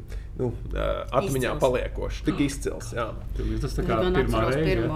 nu, 0.41 0.51
eh, 0.73 0.93
atmiņā 1.13 1.53
Izcils. 1.53 1.61
paliekošs, 1.63 2.23
tik 2.27 2.41
izcils. 2.49 2.93
Jā. 2.97 3.11
Tas 3.61 3.77
tā 3.77 3.85
kā 3.87 4.01
pirmā 4.09 4.47
reize. 4.49 4.87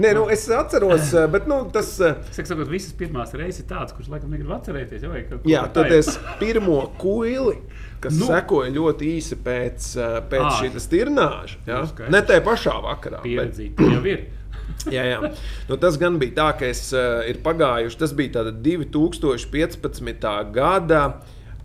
Nē, 0.00 0.12
nu, 0.16 0.22
es 0.32 0.44
atceros, 0.54 1.10
eh, 1.18 1.24
bet 1.28 1.48
nu, 1.50 1.64
tas. 1.74 1.88
eh, 2.00 2.14
Es 2.30 2.38
saku, 2.48 2.62
visas 2.70 2.94
pirmās 2.96 3.34
reizes 3.36 3.64
ir 3.64 3.66
tādas, 3.72 3.90
kuras 3.92 4.08
laikam 4.12 4.30
negribu 4.32 4.54
atcerēties. 4.54 5.02
Kaut 5.28 5.48
Jā, 5.50 5.64
tad 5.74 5.90
ir. 5.90 5.96
es 5.98 6.12
pirmo 6.40 6.78
kuili, 7.02 7.56
kas 8.00 8.16
Nu. 8.18 8.26
sekoja 8.30 8.72
ļoti 8.74 9.08
īsi 9.18 9.38
pēc, 9.44 9.88
eh, 10.00 10.18
pēc 10.30 10.60
šīs 10.60 10.88
tirnāžas, 10.92 11.56
ja? 11.66 11.82
Nu, 11.84 12.10
ne 12.12 12.22
tajā 12.22 12.44
pašā 12.46 12.76
vakarā. 12.84 13.22
Bet, 13.22 13.28
pieredzīta. 13.28 13.90
Jau 13.94 14.04
ir. 14.08 14.26
jā, 14.96 15.04
jā. 15.04 15.32
Nu, 15.68 15.76
tas 15.76 15.98
gan 16.00 16.18
bija 16.18 16.36
tā, 16.38 16.48
ka 16.58 16.66
es, 16.70 16.86
uh, 16.94 17.20
ir 17.28 17.42
pagājuši, 17.44 17.98
tas 18.00 18.12
bija 18.16 18.38
tāda 18.40 18.54
2015. 18.64 20.52
gada, 20.54 21.02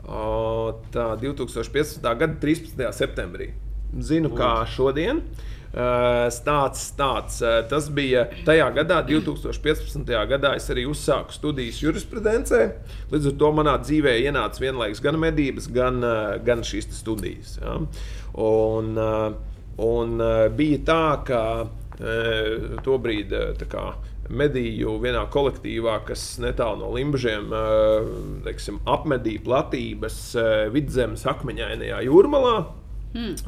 o, 0.06 0.82
tā 0.94 1.12
2015. 1.22 2.02
gada 2.04 2.36
13. 2.42 2.92
septembrī. 2.94 3.54
Zinu, 4.02 4.30
kā 4.36 4.66
šodien. 4.68 5.22
Uh, 5.22 5.52
Stāsts 5.76 6.94
tāds. 6.96 7.42
Uh, 7.44 7.58
tas 7.68 7.90
bija 7.92 8.26
tajā 8.48 8.70
gadā, 8.78 9.02
2015. 9.10 10.08
gadā. 10.30 10.54
Es 10.56 10.70
arī 10.72 10.86
uzsāku 10.88 11.36
studijas 11.36 11.82
jurisprudencē. 11.84 12.62
Līdz 13.12 13.34
ar 13.34 13.36
to 13.42 13.50
manā 13.58 13.74
dzīvē 13.84 14.16
ienāca 14.24 14.64
vienlaikus 14.64 15.04
gan 15.04 15.20
medības, 15.20 15.68
gan, 15.76 16.00
uh, 16.00 16.38
gan 16.46 16.64
šīs 16.64 16.88
studijas. 16.96 17.58
Ja? 17.60 17.76
Un, 18.46 18.96
un 19.84 20.24
bija 20.56 20.80
tā, 20.88 21.04
ka 21.28 21.42
tobrīd 22.84 23.32
medīju 24.28 24.98
vienā 25.00 25.22
kolektīvā, 25.32 26.02
kas 26.08 26.24
netālu 26.44 26.82
no 26.82 26.90
Limbaģiem 26.92 27.54
apmedīja 28.96 29.44
platības 29.46 30.18
vidzemes 30.76 31.24
akmeņainajā 31.32 32.02
jūrmalā. 32.10 32.58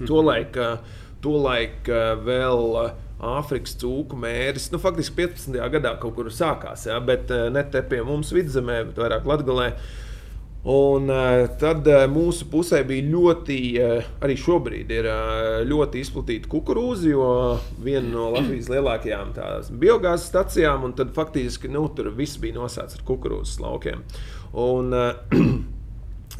Tolaik, 0.08 0.56
uh, 0.56 1.04
tolaik 1.24 1.88
uh, 1.92 2.16
vēl 2.24 2.74
uh, 2.78 2.96
Āfrikas 3.18 3.74
cūku 3.82 4.14
mēris, 4.22 4.68
nu, 4.70 4.78
faktiski 4.78 5.16
15. 5.24 5.56
gadā 5.74 5.96
kaut 5.98 6.14
kur 6.20 6.28
sākās, 6.30 6.84
ja, 6.86 7.00
bet 7.02 7.32
uh, 7.34 7.48
ne 7.54 7.64
te 7.66 7.82
pie 7.82 8.04
mums 8.06 8.30
vidzemē, 8.36 8.84
bet 8.92 9.02
vairāk 9.02 9.26
Latgalē. 9.26 9.72
Un 10.68 11.08
tad 11.62 11.86
mūsu 12.12 12.50
pusē 12.52 12.82
bija 12.84 13.06
ļoti, 13.08 13.58
arī 14.26 14.34
šobrīd 14.42 14.90
ir 14.92 15.06
ļoti 15.70 16.02
izplatīta 16.04 16.50
kukurūza, 16.52 17.08
jo 17.08 17.30
viena 17.86 18.10
no 18.10 18.26
Latvijas 18.34 18.68
lielākajām 18.74 19.32
biogāzes 19.80 20.28
stacijām, 20.28 20.84
un 20.84 20.98
tad 20.98 21.14
faktiski 21.16 21.72
nu, 21.72 21.86
tur 21.96 22.12
viss 22.18 22.42
bija 22.42 22.58
nosēts 22.58 23.00
ar 23.00 23.06
kukurūzas 23.08 23.62
laukiem. 23.64 24.04
Un, 24.60 24.92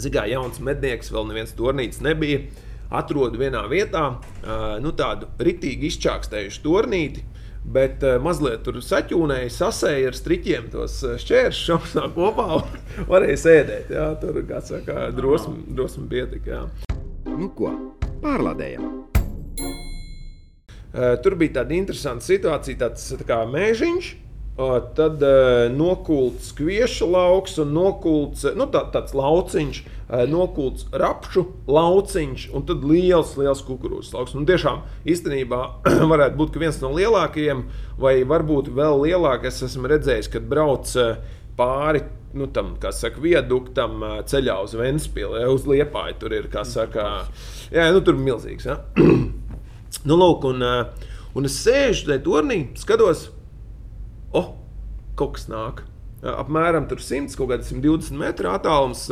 Zigā 0.04 0.28
jauns 0.30 0.60
mednieks, 0.62 1.10
vēl 1.14 1.26
neviens 1.32 1.56
turnīrs 1.58 2.04
nebija. 2.06 2.44
Atrodu 2.88 3.40
vienā 3.42 3.66
vietā 3.68 4.04
nu, 4.84 4.94
tādu 4.96 5.28
ritīgi 5.44 5.90
izčākstējušu 5.92 6.62
turnīti, 6.64 7.24
bet 7.68 8.04
uh, 8.06 8.16
mazliet 8.24 8.64
tur 8.64 8.80
saķūnēja, 8.84 9.50
sasēja 9.52 10.12
ar 10.12 10.16
striķiem 10.16 10.70
tos 10.72 11.02
šķēršļus, 11.24 11.64
šausmā 11.68 12.06
kopā 12.18 12.48
un 12.62 13.10
varēja 13.10 13.42
sēdēt. 13.44 13.92
Jā, 13.98 14.08
tur, 14.22 14.40
kā 14.48 14.62
saka, 14.64 15.10
drosmi, 15.16 15.66
drosmi 15.76 16.08
pietika. 16.14 16.62
Jā. 16.62 16.94
Nu 17.28 17.52
ko, 17.58 17.74
pārlādējam! 18.24 18.88
Uh, 20.98 21.18
tur 21.22 21.36
bija 21.38 21.60
tāda 21.60 21.76
interesanta 21.76 22.26
situācija, 22.26 22.80
tāds 22.88 23.12
tā 23.20 23.28
kā 23.28 23.44
mēžiņš. 23.52 24.14
Uh, 24.16 24.27
tad 24.58 25.22
uh, 25.22 25.68
nokults 25.70 26.50
kviešu 26.58 27.06
lauks 27.12 27.60
un 27.62 27.76
nokults 27.76 28.42
nu, 28.58 28.66
tā, 28.74 28.82
tāds 28.90 29.14
lauciņš, 29.14 29.82
uh, 29.86 30.24
nokults 30.30 30.88
rapšu 30.98 31.44
lauciņš 31.70 32.48
un 32.58 32.66
tad 32.66 32.86
liels, 32.88 33.36
liels 33.38 33.62
kukurūzas 33.68 34.16
lauks. 34.16 34.34
Un 34.34 34.48
tiešām 34.50 34.82
īstenībā 35.06 35.62
varētu 36.14 36.40
būt 36.42 36.58
viens 36.58 36.82
no 36.82 36.90
lielākajiem, 36.96 37.68
vai 38.02 38.16
varbūt 38.26 38.74
vēl 38.74 39.04
lielākais. 39.06 39.62
Es 39.62 39.70
esmu 39.70 39.94
redzējis, 39.94 40.32
kad 40.34 40.50
brauc 40.50 40.90
pāri 41.58 42.02
nu, 42.38 42.50
tam, 42.54 42.74
kā 42.82 42.90
saka, 42.94 43.22
viaduktam 43.22 44.02
uh, 44.02 44.18
ceļā 44.26 44.58
uz 44.66 44.74
Vēnspili, 44.78 45.44
ja, 45.44 45.54
uz 45.54 45.70
Liepāju. 45.70 46.18
Tur 46.24 46.34
ir, 46.34 46.50
kā 46.54 46.66
saka, 46.66 47.28
jā, 47.70 47.88
nu, 47.94 48.02
tur 48.02 48.18
milzīgs. 48.18 48.72
Ja? 48.72 48.82
Nu, 50.08 50.18
lūk, 50.20 50.44
un, 50.46 50.62
un 51.36 51.48
es 51.48 51.56
sēžu 51.64 52.10
tajā 52.10 52.22
turnī, 52.24 52.58
skatos, 52.80 53.30
oh, 54.34 54.56
kaut 55.16 55.38
kas 55.38 55.48
nāk. 55.52 55.86
Apmēram 56.28 56.88
100, 57.04 57.36
kaut 57.38 57.52
kāda 57.54 57.64
120 57.64 58.18
metru 58.18 58.50
attālums. 58.50 59.06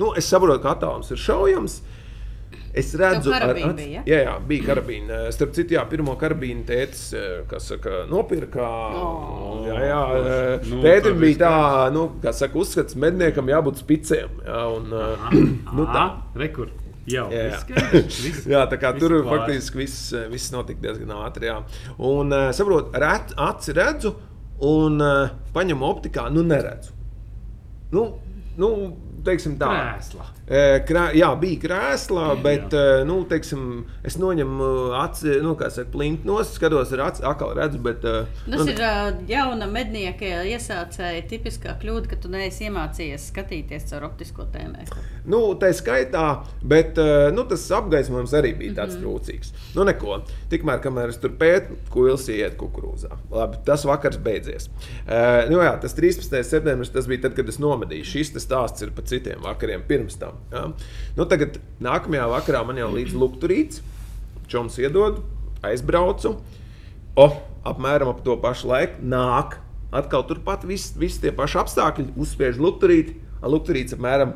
Nu, 0.00 0.12
es 0.18 0.26
saprotu, 0.28 0.60
ka 0.64 0.74
attālums 0.74 1.12
ir 1.14 1.20
šaujams. 1.22 1.80
Es 2.72 2.94
redzu, 2.96 3.28
Tev 3.28 3.36
karabīna 3.36 3.72
bija, 3.76 4.00
ja? 4.00 4.02
jā, 4.08 4.18
jā, 4.24 4.34
bija 4.48 4.64
karabīna. 4.70 5.16
Starp 5.34 5.52
citu, 5.56 5.74
jā, 5.76 5.82
pirmo 5.90 6.14
karabīnu 6.20 6.64
saka, 7.60 8.02
nopirka. 8.08 8.64
Oh. 8.96 9.58
Jā, 9.68 9.76
jā, 9.90 9.98
Nu, 10.70 10.78
tētim 10.84 11.20
bija 11.20 11.40
tā, 11.44 11.52
nu, 11.92 12.06
kā 12.22 12.32
saka, 12.36 12.56
uzskats, 12.62 12.96
medniekam 12.96 13.50
jābūt 13.52 13.82
spiciem. 13.84 14.40
Jā, 14.48 14.62
un, 14.72 14.88
uh, 14.88 15.36
nu, 15.76 15.84
tā. 15.92 16.06
Rekur. 16.40 16.72
Jau. 17.12 17.26
Jā, 17.34 17.44
jā. 17.50 17.60
viss 17.60 18.18
viss- 18.24 18.48
Jā, 18.54 18.64
tā 18.70 18.80
kā 18.80 18.94
viss 18.96 19.04
tur 19.04 19.18
klāts. 19.18 19.30
faktiski 19.34 19.82
viss, 19.82 20.02
viss 20.32 20.52
notika 20.54 20.86
diezgan 20.86 21.12
ātri. 21.18 21.50
Jā. 21.52 21.58
Un, 22.08 22.32
saprotu, 22.56 22.94
aci 23.50 23.76
redzu, 23.76 24.14
un 24.60 25.00
uh, 25.02 25.32
paņemu 25.54 25.86
optikā, 25.88 26.28
nu 26.32 26.44
neredzu. 26.46 26.92
Nu, 27.92 28.06
nu 28.56 28.68
teiksim 29.26 29.58
tā. 29.60 29.70
Krēsla. 29.72 30.28
Krā, 30.84 31.04
jā, 31.16 31.28
bija 31.40 31.60
krēslā, 31.62 32.24
bet 32.44 32.74
Jā. 32.74 33.04
nu, 33.08 33.22
teiksim, 33.30 33.84
es 34.04 34.18
noņemu 34.20 34.66
aci, 34.98 35.38
nu, 35.40 35.54
kā 35.56 35.70
saka, 35.72 35.88
plinkt 35.94 36.26
no 36.28 36.40
skatos 36.44 36.92
ar 36.92 37.06
aci, 37.06 37.22
atkal 37.24 37.54
redzu. 37.56 37.80
Bet, 37.82 38.02
Tas 38.02 38.60
nu, 38.60 38.66
ir 38.68 38.82
jauna 39.30 39.68
mednieka 39.70 40.42
iesācēja 40.50 41.22
tipiskā 41.30 41.76
kļūda, 41.80 42.10
ka 42.10 42.18
tu 42.20 42.32
neesi 42.32 42.66
iemācījies 42.68 43.30
skatīties 43.30 43.88
caur 43.92 44.08
optisko 44.10 44.48
tēmēm. 44.52 44.90
Nu, 45.30 45.40
tā 45.56 45.70
ir 45.70 45.78
skaitā, 45.78 46.26
bet 46.66 46.98
nu, 47.32 47.46
tas 47.48 47.64
apgaismojums 47.78 48.34
arī 48.36 48.52
bija 48.58 48.82
tāds 48.82 48.98
mm 48.98 49.04
-hmm. 49.04 49.06
trūcīgs. 49.06 49.54
Nu, 49.76 49.86
neko. 49.88 50.20
Tikmēr, 50.50 50.82
kamēr 50.84 51.14
es 51.14 51.20
tur 51.22 51.32
pētu, 51.38 51.78
ko 51.88 52.08
ilsi 52.10 52.36
iet 52.42 52.58
kukurūzā. 52.60 53.14
Labi, 53.30 53.62
tas 53.64 53.86
vakars 53.88 54.18
beidzies. 54.18 54.68
Uh, 55.06 55.48
nu, 55.50 55.62
jā, 55.62 55.72
tas 55.80 55.94
13. 55.96 56.42
septembris 56.42 56.90
tas 56.90 57.06
bija 57.06 57.22
tad, 57.22 57.34
kad 57.38 57.48
es 57.48 57.58
nomedīju. 57.62 58.04
Šis 58.04 58.34
tas 58.34 58.44
stāsts 58.44 58.82
ir 58.82 58.90
par 58.90 59.06
citiem 59.12 59.42
vakariem 59.44 59.84
pirms 59.88 60.18
tam. 60.20 60.40
Ja? 60.52 60.66
Nu, 61.18 61.28
tagad 61.28 61.60
nākamajā 61.84 62.28
vakarā 62.32 62.62
man 62.68 62.80
jau 62.80 62.90
līdz 62.94 63.16
lukturīts, 63.20 63.82
čoms 64.50 64.78
iedod, 64.82 65.22
aizbraucu. 65.64 66.36
o, 67.16 67.26
apmēram 67.68 68.10
ap 68.12 68.24
to 68.24 68.38
pašu 68.40 68.72
laiku 68.72 69.04
nāk. 69.04 69.60
Atkal 69.92 70.24
turpat 70.24 70.64
viss 70.64 70.94
vis 70.96 71.18
tie 71.20 71.34
paši 71.36 71.58
apstākļi, 71.60 72.14
uzspiež 72.16 72.56
lukturīti. 72.62 73.18
Lukturīts 73.44 73.92
apmēram 73.92 74.32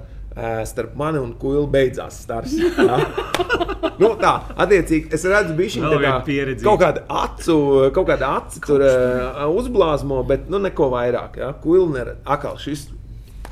starp 0.68 0.96
mani 0.96 1.20
un 1.22 1.32
kuili 1.40 1.64
beidzās 1.72 2.20
stars. 2.26 2.52
Ja? 2.60 2.98
nu, 4.02 4.10
tā, 4.20 4.34
attiecīgi, 4.52 5.08
es 5.16 5.24
redzu, 5.24 5.56
tā 5.56 5.88
kā, 5.88 6.00
viena 6.02 6.18
pieredzīte. 6.26 6.66
kaut 6.66 6.82
kāda 6.82 7.06
acu, 7.22 7.56
kaut 7.96 8.10
kāda 8.10 8.34
acu 8.42 8.60
tur 8.66 8.84
ē, 8.84 9.46
uzblāzmo, 9.48 10.20
bet 10.28 10.50
nu 10.52 10.60
neko 10.60 10.90
vairāk. 10.92 11.40
Ja? 11.40 11.54
Kuili 11.62 11.88
neredz. 11.94 12.20
Akal 12.36 12.60
šis 12.60 12.90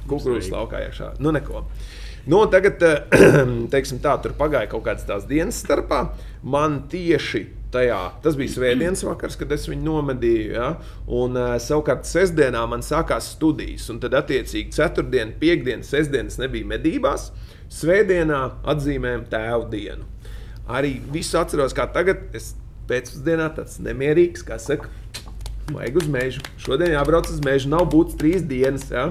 kukurūzas 0.08 0.52
laukā 0.52 0.84
iekšā. 0.86 1.14
Nu, 1.24 1.32
neko. 1.34 1.64
Nu, 2.26 2.40
tagad, 2.48 2.82
eh, 2.82 3.18
teiksim, 3.74 4.00
tā, 4.04 4.14
tur 4.24 4.32
pagāja 4.38 4.70
kaut 4.72 4.86
kādas 4.86 5.05
tās 5.09 5.26
dienas 5.28 5.61
starpā. 5.61 6.07
Man 6.40 6.82
tieši 6.92 7.44
tajā, 7.74 8.00
tas 8.24 8.38
bija 8.38 8.52
svētdienas 8.55 9.02
vakars, 9.05 9.36
kad 9.40 9.52
es 9.52 9.66
viņu 9.68 9.84
nomedīju. 9.84 10.55
Ja? 10.55 10.70
Un 11.20 11.36
uh, 11.36 11.57
savukārt 11.61 12.09
sestdienā 12.09 12.62
man 12.70 12.84
sākās 12.86 13.32
studijas. 13.34 13.90
Un 13.92 14.00
tad, 14.02 14.16
attiecīgi, 14.16 14.72
ceturtdiena, 14.76 15.34
piekdiena, 15.40 15.84
sestdienas 15.86 16.38
nebija 16.40 16.70
medībās. 16.74 17.30
Svētdienā 17.74 18.40
atzīmējām 18.72 19.28
tēvu 19.32 19.70
dienu. 19.72 20.09
Arī 20.70 20.96
visu 21.12 21.36
atceros, 21.40 21.74
kā 21.76 21.88
tagad. 21.92 22.28
Es 22.36 22.55
pēcpusdienā 22.88 23.50
tāds 23.57 23.80
nemierīgs, 23.84 24.44
kā 24.46 24.61
saka. 24.62 24.88
Vajag 25.72 25.96
uz 25.96 26.08
mežu. 26.12 26.42
Šodien 26.60 26.92
jābrauc 26.92 27.28
uz 27.32 27.40
mežu. 27.44 27.70
Nav 27.72 27.86
būtis 27.92 28.18
trīs 28.20 28.42
dienas. 28.44 28.84
Ja? 28.92 29.06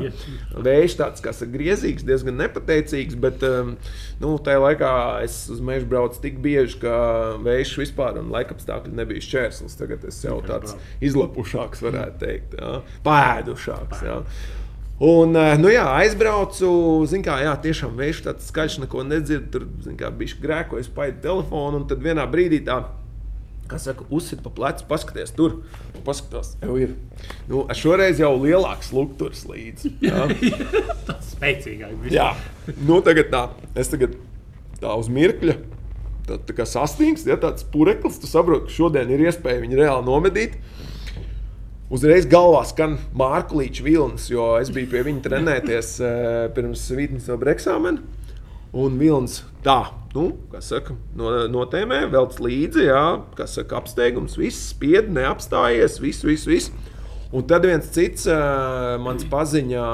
Vējš 0.54 0.98
tāds, 1.00 1.24
kas 1.26 1.42
ir 1.42 1.50
griezīgs, 1.54 2.06
diezgan 2.06 2.38
nepateicīgs, 2.38 3.18
bet 3.18 3.42
um, 3.48 3.74
nu, 4.22 4.36
tajā 4.38 4.62
laikā 4.62 4.94
es 5.26 5.40
uz 5.54 5.64
mežu 5.66 5.90
braucu 5.90 6.22
tik 6.22 6.38
bieži, 6.44 6.78
ka 6.84 6.96
vējš 7.44 7.78
vispār 7.82 8.22
un 8.22 8.30
laikapstākļi 8.36 8.94
nebija 9.02 9.26
šķērslis. 9.26 9.80
Tagad 9.82 10.06
es 10.10 10.22
jau 10.22 10.38
tāds 10.46 10.78
izlapušāks, 11.02 11.82
varētu 11.88 12.22
teikt, 12.22 12.60
ja? 12.62 12.84
pēdušāks. 13.08 14.06
Ja? 14.06 14.22
Un, 15.04 15.34
eh, 15.36 15.58
nu 15.58 15.72
jā, 15.74 15.84
aizbraucu, 15.98 16.70
zinu, 17.10 17.26
kā, 17.26 17.40
jā, 17.42 17.54
tiešām 17.66 17.98
vējš 17.98 18.20
tāds 18.28 18.52
skaļš, 18.52 18.84
neko 18.86 19.02
nedzird. 19.10 19.50
Tur, 19.52 19.66
zinu, 19.82 19.98
kā 20.00 20.14
bija 20.14 20.38
grēkojis, 20.44 20.92
paiet 20.94 21.18
telefonu, 21.26 21.82
un 21.82 21.88
tad 21.90 22.04
vienā 22.06 22.28
brīdī 22.30 22.62
tā 22.68 22.84
kā 23.72 23.80
saka, 23.82 24.06
uzsit 24.14 24.42
pa 24.44 24.52
plecu, 24.54 24.86
paskaties 24.90 25.34
tur. 25.38 25.60
Paskatās, 26.04 26.54
jau 26.60 26.76
ir. 26.82 26.96
Nu, 27.48 27.64
šoreiz 27.78 28.20
jau 28.20 28.34
lielāks 28.42 28.92
lukturs 28.96 29.46
līdzi. 29.48 29.94
Jā, 30.10 30.26
Tas 31.08 31.30
spēcīgāk. 31.32 32.10
jā. 32.12 32.34
Nu, 32.84 33.00
tagad 33.06 33.32
tā, 33.32 33.44
es 33.80 33.92
tagad 33.94 34.18
tā 34.84 34.98
uz 35.00 35.08
mirkļa. 35.12 35.56
Tā, 36.28 36.38
tā 36.48 36.56
kā 36.56 36.64
sasniegs, 36.68 37.26
ja 37.28 37.36
tāds 37.40 37.66
pureklis, 37.68 38.20
tu 38.20 38.28
saproti, 38.32 38.70
ka 38.70 38.76
šodien 38.78 39.10
ir 39.12 39.26
iespēja 39.28 39.64
viņu 39.64 39.80
reāli 39.80 40.06
nomedīt. 40.08 40.60
Uzreiz 41.94 42.26
galvā 42.32 42.64
skan 42.66 42.96
Mārka 43.16 43.58
Līča 43.60 43.84
vilnis, 43.86 44.30
jo 44.32 44.54
es 44.58 44.72
biju 44.74 44.88
pie 44.92 45.04
viņa 45.06 45.24
trenēties 45.28 45.90
eh, 46.02 46.20
pirms 46.56 46.86
Vītnes 46.96 47.28
no 47.30 47.38
eksāmena. 47.52 48.02
Un 48.74 48.96
vilnis 48.98 49.44
tā, 49.66 49.92
nu, 50.16 50.32
kā 50.50 50.62
saka, 50.64 50.96
no, 51.18 51.30
notēmē, 51.52 52.00
velc 52.14 52.40
līdzi, 52.42 52.88
jā, 52.88 53.04
kas 53.38 53.54
saka, 53.60 53.78
apsteigums, 53.84 54.38
viss 54.40 54.72
spied, 54.72 55.12
neapstājies, 55.14 56.00
viss, 56.02 56.26
viss, 56.26 56.50
viss. 56.50 56.74
Un 57.34 57.42
tad 57.50 57.64
viens 57.66 57.88
cits, 57.90 58.28
uh, 58.30 58.94
mans 59.02 59.24
paziņā, 59.26 59.86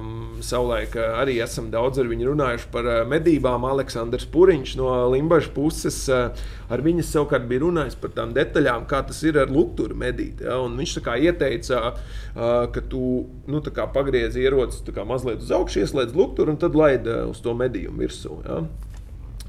um, 0.00 0.40
savulaik 0.42 0.96
uh, 0.98 1.20
arī 1.20 1.36
esam 1.44 1.68
daudz 1.70 2.00
ar 2.02 2.08
viņu 2.10 2.32
runājuši 2.32 2.66
par 2.72 2.88
uh, 2.90 2.96
medībām. 3.06 3.62
Aleksandrs 3.68 4.26
Puriņš 4.32 4.72
no 4.80 4.88
Limbaģa 5.12 5.52
puses 5.54 6.00
uh, 6.10 6.34
ar 6.66 6.82
viņu 6.82 7.04
savukārt 7.06 7.46
bija 7.46 7.62
runājis 7.62 7.94
par 8.02 8.16
tām 8.16 8.34
detaļām, 8.34 8.88
kā 8.90 9.04
tas 9.06 9.22
ir 9.22 9.38
ar 9.38 9.52
lukturu 9.54 9.94
medīt. 9.94 10.42
Ja? 10.42 10.58
Un 10.64 10.74
viņš 10.80 10.96
ieteica, 11.22 11.84
uh, 11.94 12.66
ka 12.74 12.82
tu 12.90 13.04
nu, 13.46 13.62
pagriezi 13.94 14.42
ieroci 14.42 14.82
mazliet 15.06 15.46
uz 15.46 15.54
augšu, 15.54 15.84
ieslēdz 15.84 16.18
lukturu 16.18 16.56
un 16.56 16.58
tad 16.58 16.74
laidi 16.74 17.14
uh, 17.14 17.30
uz 17.30 17.38
to 17.46 17.54
medījumu 17.54 18.02
virsū. 18.02 18.42
Ja? 18.42 18.64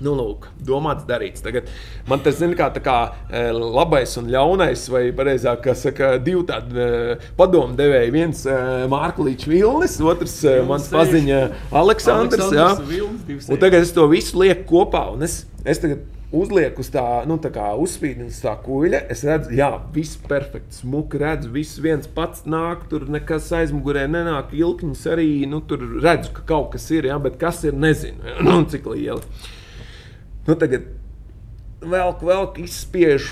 Nu, 0.03 0.13
lūk, 0.15 0.47
domāts, 0.63 1.03
darīts. 1.07 1.43
Tagad 1.43 1.67
man 2.07 2.21
tas 2.23 2.39
ir 2.43 2.53
kā, 2.59 2.69
kā 2.83 2.97
e, 3.27 3.41
labais 3.51 4.15
un 4.21 4.29
ļaunais, 4.31 4.85
vai 4.93 5.03
precīzāk, 5.15 5.63
kā 5.65 5.75
saka, 5.77 6.11
divi 6.23 6.45
tādi 6.47 6.79
e, 6.79 7.17
padomdevēji. 7.39 8.13
Viens 8.15 8.45
e, 8.47 8.59
Mārklīčs 8.91 9.49
Vilnis, 9.49 9.97
otrs 9.99 10.37
e, 10.47 10.59
mans 10.69 10.87
paziņa 10.93 11.41
Aleksandrs. 11.81 12.47
Aleksandrs 12.47 12.87
Vilnis, 12.87 13.51
tagad 13.59 13.83
es 13.83 13.91
to 13.95 14.07
visu 14.11 14.39
lieku 14.43 14.67
kopā. 14.71 15.09
un 15.13 15.27
Es, 15.27 15.43
es 15.67 15.83
tagad 15.83 16.07
uzlieku 16.31 16.83
uz 16.83 16.89
tā, 16.93 17.03
nu, 17.29 17.39
tā 17.41 17.51
kā 17.53 17.71
uzspīdinu 17.81 18.29
uz 18.29 18.39
tā 18.43 18.53
kuģa. 18.63 19.01
Es 19.11 19.23
redzu, 19.27 19.53
jā, 19.57 19.69
viss 19.95 20.19
perfekts, 20.29 20.83
smuki 20.83 21.21
redzu, 21.21 21.51
viss 21.53 21.79
viens 21.81 22.09
pats 22.15 22.45
nāk, 22.49 22.85
tur 22.91 23.07
nekas 23.11 23.49
aizmugurē 23.57 24.05
nenāk, 24.11 24.53
ilkņas 24.57 25.05
arī, 25.15 25.29
nu, 25.49 25.63
tur 25.65 25.85
redzu, 26.03 26.33
ka 26.37 26.45
kaut 26.53 26.73
kas 26.75 26.89
ir, 26.93 27.09
jā, 27.09 27.17
bet 27.21 27.39
kas 27.41 27.63
ir, 27.65 27.77
nezinu, 27.77 28.37
nu, 28.45 28.61
cik 28.69 28.89
liela. 28.93 29.23
Nu, 30.49 30.55
tagad 30.57 30.81
velk, 31.85 32.23
velk, 32.25 32.55
izspiež, 32.63 33.27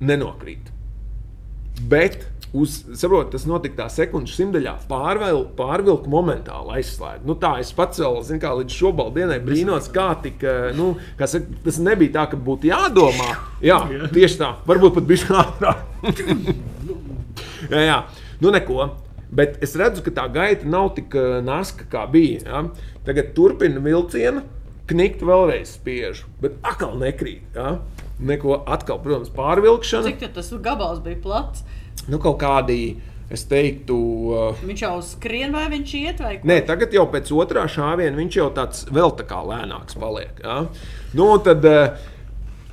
nenokrīt. 0.00 0.70
Bet, 1.90 2.22
uz, 2.56 2.78
saprot, 2.96 3.28
tas 3.34 3.44
notika 3.44 3.82
tā 3.82 3.88
sekundžu 3.92 4.38
simtaļā, 4.38 4.72
pārvel, 4.88 5.42
pārvilku 5.58 6.08
momentāli 6.08 6.78
aizslēgt. 6.78 7.26
Nu, 7.28 7.36
tā 7.42 7.50
es 7.60 7.74
pats 7.76 8.00
vēl, 8.00 8.16
zinu, 8.24 8.40
kā 8.40 8.54
līdz 8.56 8.76
šobrīd 8.78 9.34
brīnos, 9.44 9.90
kā 9.92 10.06
tik, 10.24 10.40
eh, 10.48 10.70
nu, 10.78 10.94
kā 11.18 11.28
saka, 11.28 11.60
tas 11.66 11.80
nebija 11.84 12.14
tā, 12.14 12.24
ka 12.32 12.40
būtu 12.40 12.70
jādomā. 12.70 13.28
Jā, 13.60 13.82
tieši 14.14 14.40
tā, 14.40 14.54
varbūt 14.70 14.96
pat 14.96 15.10
bija 15.10 15.42
ātrāk. 15.42 15.84
jā, 17.74 17.84
jā, 17.84 17.98
nu 18.40 18.54
neko. 18.56 18.88
Bet 19.30 19.60
es 19.62 19.76
redzu, 19.76 20.02
ka 20.08 20.14
tā 20.22 20.24
gaita 20.32 20.64
nav 20.64 20.94
tik 20.96 21.12
eh, 21.20 21.36
naska, 21.44 21.84
kā 21.92 22.06
bija. 22.08 22.40
Ja? 22.48 22.64
Tagad 23.04 23.34
turpina 23.36 23.84
vilcienu, 23.84 24.46
knikt 24.90 25.22
vēlreiz 25.26 25.76
spiež, 25.78 26.24
bet 26.42 26.58
atkal 26.66 26.96
nekrīt. 27.00 27.46
Ja? 27.56 27.78
Neko 28.20 28.60
atkal, 28.68 28.98
protams, 29.02 29.30
pārvilkšana. 29.32 30.10
Cik 30.10 30.34
tas 30.36 30.50
gabals 30.62 31.00
bija 31.04 31.20
plats? 31.22 31.64
Nu, 32.10 32.18
kaut 32.20 32.40
kādi, 32.42 32.98
es 33.32 33.46
teiktu, 33.48 33.96
uh, 34.34 34.62
Viņš 34.66 34.84
jau 34.84 34.94
skrien 35.06 35.54
vai 35.54 35.66
viņš 35.72 35.96
iet 36.00 36.22
vai 36.24 36.34
Nē, 36.44 36.60
tagad 36.68 36.92
jau 36.96 37.06
pēc 37.12 37.30
otrā 37.36 37.64
šāviena 37.70 38.18
viņš 38.18 38.38
jau 38.40 38.48
tāds 38.56 38.84
vēl 38.90 39.14
tā 39.18 39.26
kā 39.28 39.40
lēnāks 39.46 39.98
paliek. 40.00 40.40
Ja? 40.44 40.64
Nu, 41.16 41.32
tad 41.44 41.64
uh, 41.68 42.00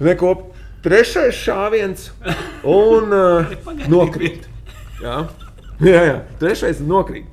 neko 0.03 0.33
trešais 0.85 1.37
šāviens 1.37 2.09
un 2.67 3.13
uh, 3.13 3.57
nokrīt. 3.93 4.49
Ja? 5.03 5.25
Jā, 5.77 5.99
jā, 6.07 6.13
trešais 6.41 6.79
nokrīt. 6.81 7.27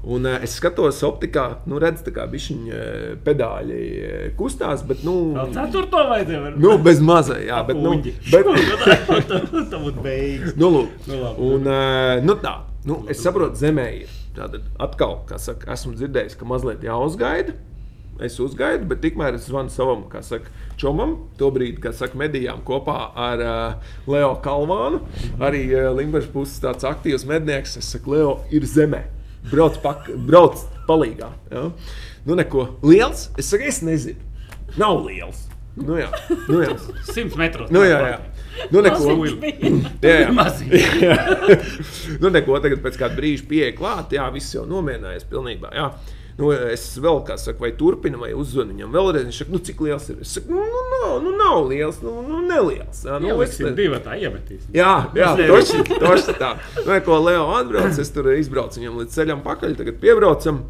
Un 0.00 0.24
uh, 0.24 0.38
es 0.40 0.54
skatos, 0.56 1.02
optikā, 1.04 1.42
nu, 1.68 1.76
redzu, 1.82 2.08
kā 2.16 2.24
viņa 2.30 2.56
uh, 2.72 3.02
pedāļi 3.26 3.80
uh, 4.00 4.22
kustās, 4.38 4.80
bet, 4.88 5.02
nu, 5.04 5.34
Vēl 5.36 5.50
ceturto 5.52 6.04
vajadzēja. 6.08 6.54
nu 6.56 6.76
bez 6.80 7.02
mazā, 7.04 7.36
jā, 7.44 7.58
bet, 7.68 7.76
nu, 7.76 7.92
bet, 8.32 8.48
Tā 9.70 9.80
būtu 9.82 10.00
beigas. 10.04 10.54
Nu, 10.56 10.70
lūk, 10.72 10.94
Nu, 11.10 11.18
labi. 11.20 11.50
un, 11.50 11.68
nu, 12.24 12.36
tā, 12.40 12.54
nu, 12.88 13.02
es 13.12 13.20
saprotu, 13.20 13.60
zemē 13.60 13.88
ir. 14.02 14.16
Tātad 14.36 14.62
atkal, 14.80 15.18
kā 15.28 15.36
saka, 15.42 15.72
esmu 15.74 15.96
dzirdējis, 15.98 16.38
ka 16.38 16.48
mazliet 16.48 16.84
jāuzgaida. 16.86 17.56
Es 18.20 18.36
uzgaidu, 18.40 18.84
bet 18.88 19.00
tikmēr 19.00 19.36
es 19.38 19.46
zvanu 19.48 19.72
savam, 19.72 20.02
kā 20.12 20.20
saka, 20.24 20.48
čomam, 20.80 21.14
tobrīd, 21.40 21.78
kad 21.80 21.96
saka, 21.96 22.18
medījām 22.20 22.60
kopā 22.68 22.98
ar 23.16 23.42
uh, 23.44 23.94
Leo 24.08 24.34
Kalvānu. 24.44 25.00
Arī 25.40 25.62
uh, 25.72 25.88
Limbaģis 25.96 26.28
puses 26.34 26.60
tāds 26.62 26.84
aktīvs 26.88 27.24
mednieks. 27.28 27.78
Es 27.80 27.88
saku, 27.94 28.12
Leo 28.16 28.34
ir 28.52 28.64
zemē. 28.68 29.00
Brauc, 29.48 29.78
pak, 29.82 30.10
brauc 30.28 30.60
palīgā. 30.88 31.30
Ja? 31.52 31.68
Nu, 32.26 32.36
neko 32.36 32.66
liels. 32.84 33.30
Es 33.40 33.48
saku, 33.50 33.68
es 33.70 33.80
nezinu. 33.86 34.20
Nav 34.78 35.00
liels. 35.06 35.46
Nu, 35.80 35.96
jā, 35.96 36.10
nu, 36.48 36.60
jā. 36.60 36.74
100 37.08 37.38
metros. 37.38 37.70
Nu, 37.72 37.82
jā, 37.86 38.00
jā. 38.10 38.18
Nu, 38.74 38.82
neko. 38.84 39.14
Jā, 40.02 40.16
jā. 40.26 40.30
Jā. 41.00 41.14
nu, 42.22 42.32
neko 42.34 42.58
tagad 42.60 42.82
pēc 42.84 42.98
kāda 43.00 43.16
brīža 43.16 43.46
pieeja 43.48 43.76
klāt. 43.78 44.12
Jā, 44.14 44.26
viss 44.34 44.52
jau 44.54 44.66
nomierinājies 44.68 45.24
pilnībā. 45.30 45.70
Jā. 45.76 45.86
Nu, 46.38 46.50
es 46.52 46.84
vēl 47.00 47.20
kā 47.26 47.36
saku, 47.40 47.64
vai 47.64 47.72
turpinu, 47.76 48.20
vai 48.22 48.30
uzzvanu 48.36 48.74
viņam 48.74 48.94
vēlreiz. 48.94 49.26
Viņš 49.28 49.40
saka, 49.42 49.54
nu, 49.54 49.60
cik 49.66 49.80
liels 49.84 50.08
ir? 50.12 50.18
Es 50.24 50.34
saku, 50.36 50.54
nu, 50.54 50.64
nu, 50.64 50.82
nav, 50.94 51.14
nu 51.24 51.32
nav 51.36 51.62
liels, 51.68 52.00
nu, 52.04 52.14
nu 52.26 52.40
neliels. 52.46 53.02
Jā, 53.04 53.18
nu, 53.20 53.32
es, 53.44 53.56
Ieliksim 53.56 53.76
divi 53.78 54.00
tā 54.04 54.16
iemetīs. 54.20 54.68
jā, 54.74 54.92
jā 55.18 55.32
toši, 55.40 55.82
toši 56.00 56.36
tā. 56.40 56.54
Nu, 56.84 57.00
ko 57.04 57.18
Leo 57.24 57.48
atbrauc, 57.58 57.98
es 58.00 58.12
tur 58.14 58.30
izbraucu 58.36 58.80
viņam 58.80 59.02
līdz 59.02 59.18
ceļam 59.18 59.42
pakaļ, 59.46 59.76
tagad 59.80 60.00
piebraucam. 60.02 60.62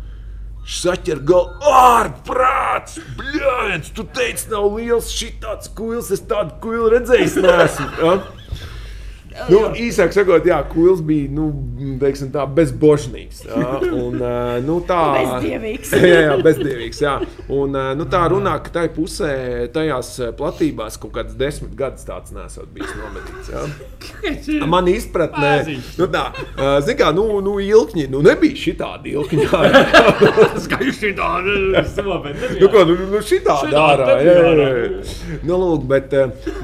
Saķer 0.70 1.22
galvu, 1.26 1.70
ārprāts! 1.72 2.98
Bļāviens, 3.16 3.88
tu 3.96 4.04
teici, 4.14 4.50
nav 4.52 4.66
liels 4.76 5.08
šī 5.14 5.30
tāds 5.42 5.70
kuils, 5.74 6.10
es 6.14 6.20
tādu 6.28 6.58
kuilu 6.62 6.90
redzējis 6.92 7.38
neesmu. 7.40 7.88
Ja? 8.04 8.18
Nu, 9.48 9.60
īsāk 9.78 10.12
sakot, 10.14 10.46
jā, 10.46 10.58
Kuils 10.70 11.00
bija 11.06 11.30
nu, 11.32 11.48
teiksim, 12.00 12.30
tā, 12.34 12.44
bezbožnīgs. 12.56 13.44
Jā, 13.48 13.78
un, 13.88 14.18
nu, 14.66 14.78
tā, 14.86 15.00
Bezdievīgs. 15.20 15.92
jā, 16.12 16.20
jā, 16.26 16.36
bezdievīgs. 16.44 17.02
Jā. 17.04 17.16
Un, 17.52 17.76
nu, 17.98 18.06
tā 18.10 18.24
runā, 18.32 18.56
ka 18.64 18.74
tai 18.74 18.86
pusē, 18.92 19.32
tajās 19.74 20.12
platībās 20.38 20.98
kaut 21.00 21.14
kāds 21.16 21.36
desmit 21.40 21.74
gadus 21.78 22.06
tāds 22.08 22.34
nesot 22.36 22.70
bijis 22.74 22.92
nomedīts. 22.98 23.52
Jā. 23.54 24.66
Man 24.72 24.88
izpratnē, 24.90 25.52
nu, 25.98 26.08
tā, 26.12 26.26
zin 26.86 26.98
kā, 27.00 27.10
nu, 27.16 27.26
nu, 27.44 27.56
ilkņi, 27.64 28.06
nu, 28.12 28.22
nebija 28.24 28.58
šitādi 28.58 29.14
ilkņi. 29.16 29.48
Skaidrs, 30.66 31.00
tā 31.16 31.30
ir. 31.46 31.60
Nu, 32.60 32.68
ko, 32.72 32.84
nu, 32.88 32.96
nu 33.14 33.22
šitā 33.24 33.56
Šitā 33.64 33.72
dārā, 33.72 34.06
te 34.10 34.26
jā, 34.26 34.34
jā, 34.36 34.68
jā. 34.70 35.38
Nu, 35.46 35.58
lūk, 35.60 35.86
bet, 35.90 36.14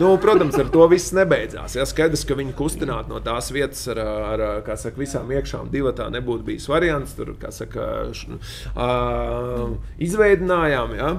nu, 0.01 0.13
protams, 0.23 0.57
ar 0.61 0.71
to 0.73 0.87
viss 0.91 1.15
nebeidzās. 1.17 1.77
Jā, 1.79 1.87
skaidrs, 1.89 2.25
ka 2.29 2.37
viņi 2.39 2.55
kustinātu 2.67 3.15
no 3.15 3.23
tās 3.25 3.49
vietas 3.55 3.87
ar, 3.95 4.03
ar 4.03 4.73
saka, 4.75 4.99
visām 5.01 5.31
iekšām 5.33 5.71
divi 5.73 5.95
tā 5.97 6.11
nebūtu 6.13 6.51
bijis 6.51 6.69
variants. 6.71 7.15
Tur, 7.17 7.33
kā 7.41 7.53
saka, 7.55 8.11
š, 8.13 8.41
uh, 8.75 9.77
izveidinājām, 10.03 10.97
jā. 10.99 11.13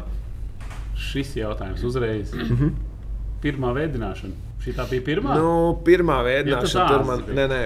Šis 1.08 1.36
jautājums 1.40 1.86
uzreiz. 1.88 2.36
Pirmā 3.44 3.74
veidināšana. 3.78 4.47
Šī 4.68 4.74
tā 4.76 4.84
bija 4.90 5.04
pirmā. 5.06 5.36
Nu, 5.40 5.52
pirmā 5.86 6.18
Ja 6.18 6.24
veidināšana, 6.26 6.84
tā 6.84 6.88
tur 6.92 7.04
man, 7.08 7.22
nē, 7.38 7.44
nē, 7.48 7.60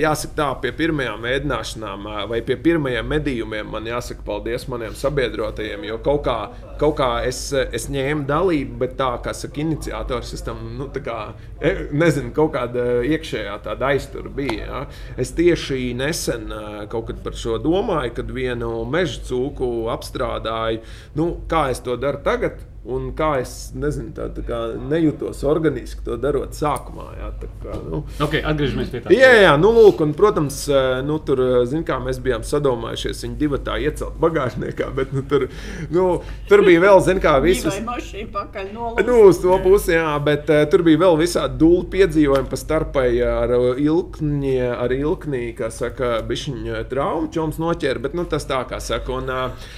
jāsaka 0.00 0.34
tā, 0.34 0.46
pie 0.64 0.72
pirmajām 0.74 1.22
veidināšanām 1.22 2.08
ā, 2.10 2.14
vai 2.30 2.40
pie 2.46 2.56
pirmajiem 2.58 3.06
medījumiem 3.06 3.68
man 3.70 3.86
jāsaka 3.86 4.24
paldies 4.26 4.64
maniem 4.72 4.96
sabiedrotajiem, 4.98 5.84
jo 5.86 5.98
kaut 6.02 6.24
kā, 6.26 6.36
kaut 6.80 6.96
kā 6.98 7.10
es, 7.28 7.44
es 7.54 7.86
ņēmu 7.94 8.26
dalību, 8.26 8.80
bet 8.82 8.96
tā, 8.98 9.12
kā 9.22 9.34
saka, 9.36 9.62
iniciators, 9.62 10.32
es 10.34 10.42
tam, 10.46 10.64
nu, 10.80 10.88
tā 10.90 11.04
kā, 11.06 11.18
e, 11.60 11.74
nezinu, 11.94 12.32
kaut 12.34 12.56
kāda 12.56 12.88
iekšējā 13.06 13.54
tāda 13.68 13.92
aiztura 13.92 14.34
bija. 14.40 14.66
Ja? 14.66 14.82
Es 15.20 15.30
tieši 15.38 15.92
nesen 15.98 16.50
kaut 16.90 17.12
kad 17.12 17.22
par 17.22 17.38
šo 17.38 17.60
domāju, 17.62 18.16
kad 18.18 18.34
vienu 18.34 18.72
meža 18.90 19.22
cūku 19.30 19.70
apstrādāju, 19.94 20.82
nu, 21.14 21.30
kā 21.50 21.68
es 21.70 21.84
to 21.86 21.94
daru 22.00 22.24
tagad. 22.26 22.66
Un 22.80 23.10
kā 23.12 23.34
es 23.42 23.74
nezinu, 23.76 24.08
tā, 24.16 24.30
tā 24.32 24.40
kā 24.40 24.58
nejūtos 24.88 25.42
organiski 25.44 26.00
to 26.06 26.14
darot 26.16 26.54
sākumā. 26.56 27.10
Jā, 27.18 27.26
tā 27.42 27.48
kā, 27.60 27.74
nu. 27.84 27.98
Okay, 28.24 28.40
atgriežamies 28.40 28.88
pie 28.88 29.02
tā. 29.04 29.12
Jā, 29.12 29.34
jā, 29.36 29.50
nu, 29.60 29.68
lūk, 29.76 30.00
un, 30.00 30.14
protams, 30.16 30.62
nu, 31.04 31.18
tur, 31.28 31.42
zin, 31.68 31.82
kā 31.84 31.98
mēs 32.00 32.22
bijām 32.24 32.40
sadomājušies, 32.48 33.20
viņi 33.26 33.36
divi 33.42 33.60
tā 33.66 33.74
iecelt 33.84 34.16
bagāžniekā, 34.22 34.88
bet 34.96 35.12
nu, 35.12 35.20
tur, 35.28 35.44
nu, 35.92 36.06
tur 36.48 36.64
bija 36.64 36.80
vēl, 36.86 37.02
zin, 37.04 37.20
kā 37.20 37.34
visas. 37.44 37.76
Vai 37.76 37.98
mašīna 37.98 38.32
pakaļ 38.38 38.72
nolūst? 38.72 39.04
Nu, 39.10 39.18
uz 39.28 39.42
to 39.44 39.60
pusi, 39.66 39.92
jā, 39.98 40.16
bet 40.30 40.48
uh, 40.48 40.62
tur 40.72 40.86
bija 40.88 41.02
vēl 41.04 41.20
visādi 41.20 41.60
dūlu 41.60 41.84
piedzīvojumi 41.92 42.48
pa 42.48 42.62
starpai 42.62 43.06
ar 43.26 43.54
ilkni, 43.76 44.56
ar 44.72 44.96
ilknī, 44.96 45.44
kā 45.60 45.68
saka, 45.68 46.16
bišķiņa 46.32 46.80
traumu 46.88 47.28
čoms 47.36 47.60
noķēra, 47.60 48.06
bet 48.08 48.16
nu, 48.16 48.24
tas 48.24 48.48
tā 48.48 48.64
kā 48.72 48.80
saka. 48.80 49.20
Un, 49.20 49.28
uh, 49.36 49.70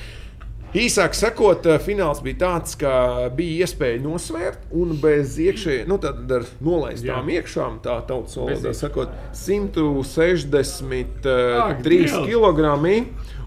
Īsāk 0.72 1.12
sakot, 1.12 1.66
eh, 1.68 1.76
fināls 1.84 2.22
bija 2.24 2.38
tāds, 2.40 2.72
ka 2.80 3.28
bija 3.36 3.66
iespēja 3.66 3.98
nosvērt, 4.00 4.62
un 4.72 4.94
bez 5.02 5.34
iekšējām, 5.36 5.84
nu, 5.90 5.98
tad 6.00 6.30
ar 6.32 6.46
nolaistām 6.64 7.28
Jā. 7.28 7.42
iekšām, 7.42 7.74
tā 7.84 7.98
tautas 8.08 8.38
valodā 8.40 8.72
sakot, 8.72 9.12
163 9.36 11.60
Ak, 11.60 11.84
Dievs. 11.84 12.12
Dievs. 12.12 12.24
kg. 12.24 12.58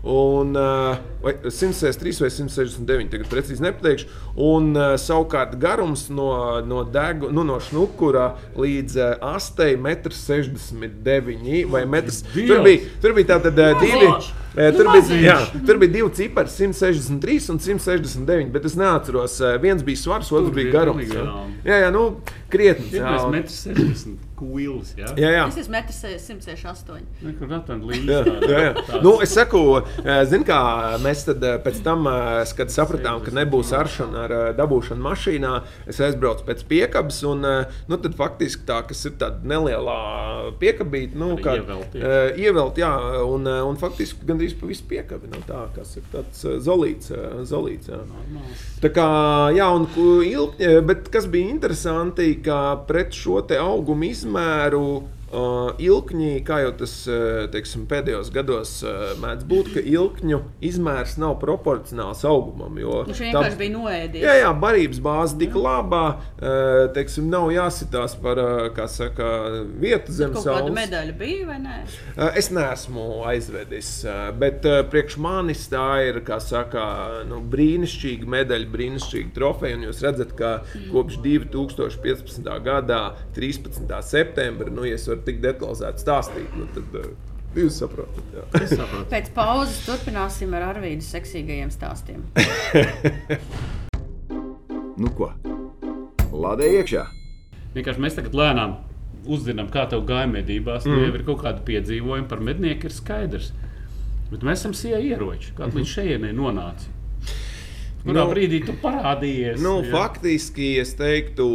Un, 0.05 0.53
uh, 0.53 1.01
vai 1.25 1.33
163 1.41 2.21
vai 2.23 2.29
169, 2.31 3.09
tagad 3.15 3.27
precīzi 3.31 3.65
nepateikšu. 3.65 4.07
Un 4.45 4.71
uh, 4.77 4.93
savukārt 5.01 5.57
garums 5.61 6.07
no, 6.13 6.29
no, 6.65 6.83
degu, 6.85 7.31
nu, 7.33 7.43
no 7.47 7.57
šnukura 7.59 8.29
līdz 8.55 8.97
uh, 9.01 9.11
astei 9.35 9.73
1,69 9.77 11.65
m 11.65 11.71
vai 11.71 11.85
metrs. 11.85 12.21
Tur 12.33 12.61
bija, 12.65 12.79
tur 13.01 13.13
bija 13.17 13.35
tātad 13.35 13.55
divi. 13.81 14.09
Eh, 14.55 14.71
Nu, 14.71 14.77
Tur 14.77 14.87
bija, 14.87 15.17
jā, 15.19 15.33
tur 15.67 15.75
bija 15.81 15.91
divi 15.91 16.09
cipari, 16.15 16.47
163 16.47 17.49
un 17.51 17.57
169, 17.59 18.51
bet 18.53 18.63
es 18.69 18.77
neatceros. 18.79 19.33
eh, 19.43 19.57
Viens 19.59 19.83
bija 19.83 19.99
svars, 19.99 20.29
otrs 20.31 20.47
Tur 20.47 20.55
bija 20.55 20.71
garums. 20.71 21.09
Jā, 21.11 21.25
jā, 21.65 21.79
jā 21.83 21.89
nu, 21.91 22.03
krietni. 22.49 22.87
Pirmais 22.93 23.25
metrs 23.33 23.57
60 23.67 24.15
kuils. 24.39 24.93
Jā, 24.95 25.11
Jā, 25.19 25.29
jā. 25.35 25.43
Es 25.51 25.57
esmu 25.65 25.75
metrs 25.75 25.99
168. 26.23 27.03
Nu, 27.23 27.33
Kur 27.39 27.51
atvērt 27.57 27.83
Jā, 27.83 27.89
līdzi? 27.91 28.47
jā, 28.53 28.63
jā. 28.69 29.01
Nu, 29.03 29.13
es 29.23 29.35
saku, 29.35 29.61
zinu, 30.31 30.43
kā 30.47 30.59
mēs 31.03 31.14
tad 31.27 31.43
eh, 31.45 31.55
pēc 31.63 31.79
tam, 31.85 32.07
eh, 32.09 32.41
kad 32.57 32.71
sapratām, 32.73 33.21
ka 33.23 33.33
nebūs 33.35 33.71
aršana 33.77 34.25
ar 34.25 34.33
eh, 34.35 34.43
dabūšanu 34.57 35.05
mašīnā, 35.05 35.53
es 35.91 36.01
aizbraucu 36.03 36.45
pēc 36.47 36.65
piekabes. 36.69 37.21
Un, 37.29 37.45
nu, 37.89 37.99
tad 38.01 38.17
faktiski 38.19 38.65
tā, 38.67 38.81
kas 38.89 39.05
ir 39.07 39.15
tāda 39.21 39.47
neliela 39.47 39.95
piekabīte, 40.61 41.17
nu, 41.19 41.33
kā 41.41 41.57
ievelt, 41.61 41.95
jā. 41.95 42.11
eh, 42.11 42.41
ievelt, 42.45 42.81
jā, 42.81 42.91
un, 43.23 43.47
un 43.47 43.79
faktiski 43.81 44.27
gandrīz 44.27 44.57
pa 44.59 44.69
visu 44.69 44.87
piekabi. 44.91 45.31
Nu, 45.31 45.41
tā, 45.47 45.65
kas 45.77 45.95
ir 46.01 46.05
tāds 46.13 46.45
zolīts. 46.65 47.13
zolīts 47.47 47.91
jā. 47.91 48.01
Tā 48.83 48.91
kā, 48.93 49.07
jā, 49.55 49.71
un 49.71 49.87
ilg, 50.25 50.59
bet 50.85 51.09
kas 51.13 51.29
bija 51.31 51.53
interesanti, 51.53 52.33
ka 52.45 52.61
pret 52.89 53.15
šo 53.15 53.41
augumu 53.45 54.07
izmēru 54.09 54.85
uh, 54.97 55.14
ilkņi, 55.33 56.43
kā 56.47 56.59
jau 56.63 56.71
tas 56.79 56.93
teiksim, 57.53 57.85
pēdējos 57.89 58.29
gados 58.33 58.71
mēdz 59.21 59.45
būt, 59.49 59.71
ka 59.75 59.81
ilkņu 59.81 60.39
izmērs 60.65 61.17
nav 61.21 61.37
proporcionāls 61.41 62.21
augumam. 62.29 62.77
Jo 62.79 63.03
Viņš 63.07 63.19
tā- 63.19 63.25
vienkārši 63.31 63.57
bija 63.59 63.73
noēdies. 63.75 64.23
Jā, 64.23 64.35
jā, 64.43 64.51
barības 64.61 64.99
bāze 65.01 65.37
tik 65.39 65.53
labā, 65.57 66.03
teiksim, 66.95 67.29
nav 67.29 67.49
jāsitās 67.53 68.15
par 68.21 68.35
kā 68.75 68.87
saka, 68.87 69.29
vietu 69.81 70.11
zem 70.15 70.33
Kaut 70.33 70.45
kāda 70.45 70.59
saules. 70.59 70.77
medaļa 70.79 71.17
bija 71.17 71.47
vai 71.47 71.59
nē? 71.59 71.77
Es 72.37 72.49
neesmu 72.51 73.23
aizvedis, 73.25 74.05
bet 74.39 74.61
priekš 74.91 75.17
manis 75.17 75.67
tā 75.71 75.87
ir 76.07 76.21
saka, 76.39 77.23
nu, 77.27 77.41
brīnišķīga 77.41 78.25
medaļa, 78.27 78.69
brīnišķīga 78.71 79.33
trofeja. 79.33 79.77
Jūs 79.85 80.01
redzat, 80.01 80.35
ka 80.37 80.63
kopš 80.91 81.17
2015. 81.21 82.59
gada, 82.63 83.15
13. 83.35 84.01
septembra, 84.01 84.69
nu, 84.71 84.83
ja 84.85 84.97
es 85.15 85.21
varu 85.21 85.25
tik 85.27 85.41
detalizēti 85.43 86.03
stāstīt, 86.03 86.55
nu, 86.59 86.67
tad 86.75 86.99
uh, 86.99 87.07
jūs 87.55 87.79
saprotat. 87.79 88.33
Jā. 88.35 88.45
Es 88.61 88.73
saprotu. 88.75 89.07
Pēc 89.13 89.31
pauzes 89.35 89.79
turpināsim 89.87 90.53
ar 90.57 90.69
Arvīdu 90.73 91.05
seksīgajiem 91.07 91.71
stāstiem. 91.73 92.25
Nu 94.95 95.09
ko? 95.11 95.27
Lādē 96.31 96.69
iekšā! 96.77 97.01
Vienkārši 97.75 97.99
mēs 97.99 98.15
tagad 98.15 98.35
lēnām 98.39 98.77
uzzinām, 99.27 99.67
kā 99.73 99.83
tev 99.91 100.05
gāja 100.07 100.29
medībās. 100.31 100.85
Mm. 100.87 101.01
Jau 101.03 101.17
ir 101.17 101.23
kaut 101.27 101.41
kāda 101.41 101.63
piedzīvojuma 101.67 102.29
par 102.31 102.39
mednieku, 102.39 102.87
ir 102.87 102.95
skaidrs. 102.95 103.49
Bet 104.31 104.45
mēs 104.47 104.63
esam 104.63 104.71
sijā 104.77 105.01
ieroči. 105.03 105.51
Kā 105.57 105.67
tu 105.67 105.81
līdz 105.81 105.91
šejienei 105.97 106.31
nonāci? 106.37 106.94
Kurā 108.05 108.21
Nu, 108.21 108.29
brīdī 108.29 108.59
tu 108.61 108.75
parādījies? 108.83 109.57
Nu, 109.65 109.79
jā? 109.81 109.89
faktiski 109.95 110.75
es 110.77 110.91
teiktu, 110.99 111.47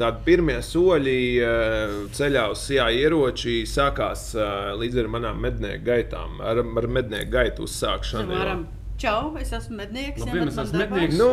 tādi 0.00 0.24
pirmie 0.24 0.56
soļi 0.64 1.18
eh, 1.44 1.92
ceļā 2.16 2.46
uz 2.54 2.62
SIA 2.64 2.86
ieroči 2.96 3.60
sākās 3.68 4.30
eh, 4.32 4.72
līdz 4.80 5.02
ar 5.02 5.12
manām 5.12 5.44
mednieku 5.44 5.84
gaitām, 5.90 6.40
ar, 6.40 6.62
ar 6.64 6.88
mednieku 6.96 7.28
gaitu 7.36 7.68
uzsākšanu. 7.68 8.24
Piemēram, 8.24 8.64
čau, 9.04 9.34
es 9.36 9.52
esmu 9.52 9.82
mednieks. 9.82 10.24
Labdien, 10.24 10.48
ņemat 10.48 10.64
es 10.64 10.74
mednieks. 10.80 11.20
Nu, 11.20 11.28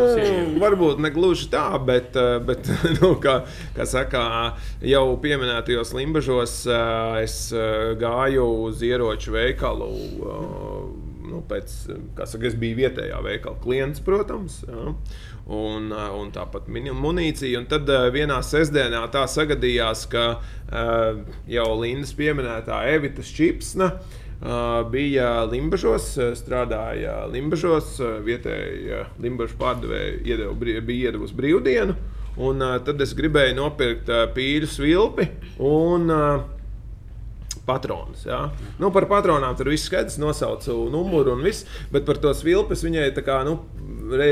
varbūt 0.65 0.99
ne 1.07 1.15
gluži 1.15 1.47
tā, 1.55 1.69
bet, 1.79 2.19
eh, 2.19 2.35
bet 2.43 2.67
nu, 2.99 3.15
kā, 3.23 3.39
kā 3.79 3.87
saka, 3.87 4.27
jau 4.83 5.07
pieminētajos 5.23 5.95
limbažos 5.95 6.61
es 7.23 7.41
gāju 8.03 8.51
uz 8.67 8.83
ieroču 8.83 9.39
veikalu. 9.39 9.93
Nu, 11.25 11.41
pēc, 11.49 11.71
saka, 12.23 12.43
es 12.49 12.57
biju 12.59 12.79
vietējā 12.83 13.21
veikala 13.25 13.59
klients, 13.63 14.03
protams, 14.05 14.59
jā, 14.67 14.93
un, 15.45 15.89
un 15.91 16.33
tāpat 16.35 16.67
munīcija. 16.69 17.61
Un 17.61 17.69
tad 17.71 17.89
vienā 18.13 18.41
sestdienā 18.45 19.03
tā 19.13 19.25
sagadījās, 19.29 20.05
ka 20.11 20.27
jau 21.49 21.69
Lindas 21.81 22.13
pieminētā 22.17 22.83
Evita 22.93 23.25
Čipsna 23.25 23.91
bija 24.91 25.29
Limbažos, 25.49 26.11
strādāja 26.37 27.23
Limbažos, 27.31 27.95
vietējā 28.25 29.05
Limbažu 29.23 29.57
pārdevēja 29.61 30.51
bija 30.85 31.09
iedavusi 31.09 31.37
brīvdienu. 31.37 31.97
Un, 32.35 32.59
uh, 32.59 32.75
tad 32.83 32.99
es 32.99 33.13
gribēju 33.15 33.55
nopirkt 33.55 34.09
uh, 34.11 34.25
pīļu 34.35 34.67
svilpi 34.67 35.29
un 35.63 36.11
uh, 36.11 36.41
patronus. 37.65 38.25
Ja? 38.25 38.49
Nu, 38.79 38.91
par 38.93 39.07
patronām 39.09 39.55
tur 39.57 39.71
viss 39.73 39.89
skaidrs, 39.89 40.19
nosaucu 40.21 40.85
numuru 40.93 41.35
un 41.35 41.43
viss, 41.45 41.65
bet 41.93 42.05
par 42.07 42.19
to 42.21 42.33
svilpes 42.37 42.83
viņai 42.85 43.09
tā 43.15 43.23
kā, 43.25 43.39
nu, 43.47 43.57
re, 44.11 44.29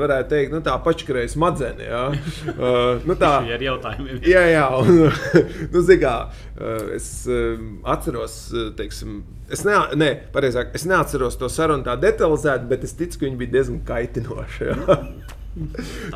varētu 0.00 0.30
teikt, 0.32 0.54
nu, 0.54 0.60
tā 0.64 0.76
pačkarēja 0.84 1.34
smadzeni. 1.34 1.88
Ja? 1.88 2.06
Uh, 2.58 3.02
nu, 3.06 3.14
tā, 3.18 3.30
ir 3.46 3.62
jautājumi. 3.62 4.18
Jā, 4.26 4.40
jā, 4.50 4.64
un 4.80 5.12
nu, 5.72 5.82
zin 5.84 6.00
kā, 6.02 6.14
eh, 6.56 6.94
es 6.96 7.08
eh, 7.30 7.60
atceros, 7.86 8.36
eh, 8.50 8.68
teiksim, 8.78 9.20
es, 9.52 9.62
ne, 9.68 9.76
ne, 10.00 10.10
pareizāk, 10.34 10.72
es 10.76 10.86
neatceros 10.88 11.38
to 11.38 11.50
sarunu 11.52 11.86
tā 11.86 11.94
detalizēti, 12.00 12.68
bet 12.70 12.86
es 12.88 12.96
ticu, 12.98 13.20
ka 13.20 13.28
viņi 13.28 13.40
bija 13.42 13.54
diezgan 13.58 13.82
kaitinoši. 13.88 14.70
jā. 14.72 15.00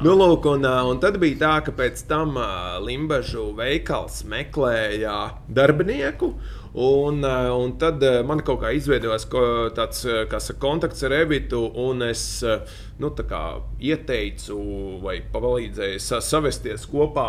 nu, 0.04 0.14
lūk, 0.16 0.46
un, 0.54 0.66
un 0.66 1.00
tad 1.02 1.18
bija 1.22 1.38
tā, 1.40 1.52
ka 1.66 1.74
pēc 1.76 2.04
tam 2.10 2.36
Limbaģu 2.86 3.48
veikals 3.58 4.22
meklēja 4.30 5.16
darbinieku. 5.48 6.32
Un, 6.72 7.18
un 7.20 7.74
tad 7.76 8.00
man 8.24 8.40
kaut 8.40 8.62
kā 8.62 8.70
izveidojās 8.72 9.26
tāds 9.76 10.06
saka, 10.06 10.40
kontakts 10.62 11.04
ar 11.04 11.12
Evitu, 11.18 11.60
un 11.82 12.00
es 12.06 12.22
nu, 13.02 13.10
kā 13.12 13.42
ieteicu 13.76 14.56
vai 15.04 15.18
palīdzēju 15.34 16.00
sa 16.00 16.22
savesties 16.24 16.88
kopā 16.88 17.28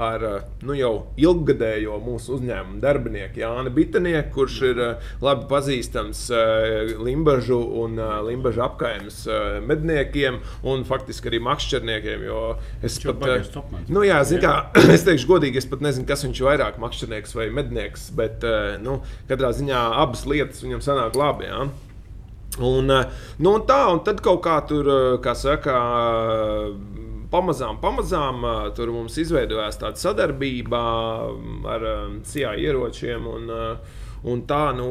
ar 0.00 0.24
ā, 0.26 0.32
nu, 0.66 0.74
jau 0.78 0.92
ilggadējo 1.20 1.98
mūsu 2.02 2.36
uzņēmumu 2.38 2.80
darbinieku 2.82 3.42
Jānu 3.42 3.72
Bitanieku, 3.74 4.32
kurš 4.38 4.58
ir 4.70 4.82
ā, 4.82 4.88
labi 5.24 5.46
pazīstams 5.50 6.24
ā, 6.34 6.42
Limbaģu 7.04 7.60
un 7.84 8.00
Limbaģu 8.28 8.64
apkaimes 8.66 9.20
medniekiem 9.68 10.40
un 10.70 10.84
faktiski 10.88 11.30
arī 11.30 11.40
makšķerniekiem. 11.46 12.26
Es 12.84 12.98
jau 13.02 13.14
pat, 13.18 13.48
topmans. 13.54 13.88
nu, 13.92 14.04
jā, 14.06 14.20
zin, 14.28 14.42
kā, 14.44 14.56
es 14.96 15.06
teikšu, 15.06 15.30
godīgi, 15.30 15.62
es 15.62 15.70
pat 15.70 15.84
nezinu, 15.84 16.08
kas 16.08 16.26
viņš 16.26 16.42
ir 16.42 16.50
vairāk, 16.50 16.82
makšķernieks 16.82 17.38
vai 17.38 17.48
mednieks, 17.54 18.10
bet 18.16 18.44
nu, 18.82 19.00
katrā 19.30 19.54
ziņā 19.56 19.88
abas 20.04 20.26
lietas 20.28 20.64
viņam 20.64 20.84
sanāk 20.84 21.18
labi. 21.18 21.50
Jā. 21.50 21.66
Un, 22.60 22.90
eh, 22.90 23.06
nu, 23.36 23.54
un 23.54 23.64
tā, 23.66 23.80
un 23.90 24.00
tad 24.06 24.20
kaut 24.22 24.42
kā 24.44 24.60
tur, 24.68 24.86
eh, 24.86 25.18
kā 25.18 25.34
saka, 25.34 25.74
eh, 25.74 26.70
pamazām, 27.34 27.80
pamazām 27.82 28.46
tur 28.78 28.92
mums 28.94 29.18
izveidojās 29.20 29.80
tāda 29.82 29.98
sadarbība 30.00 30.82
ar 31.74 31.86
CIA 32.30 32.54
ieročiem. 32.62 33.26
Un, 33.34 33.50
un 34.24 34.42
tā, 34.48 34.62
nu, 34.78 34.88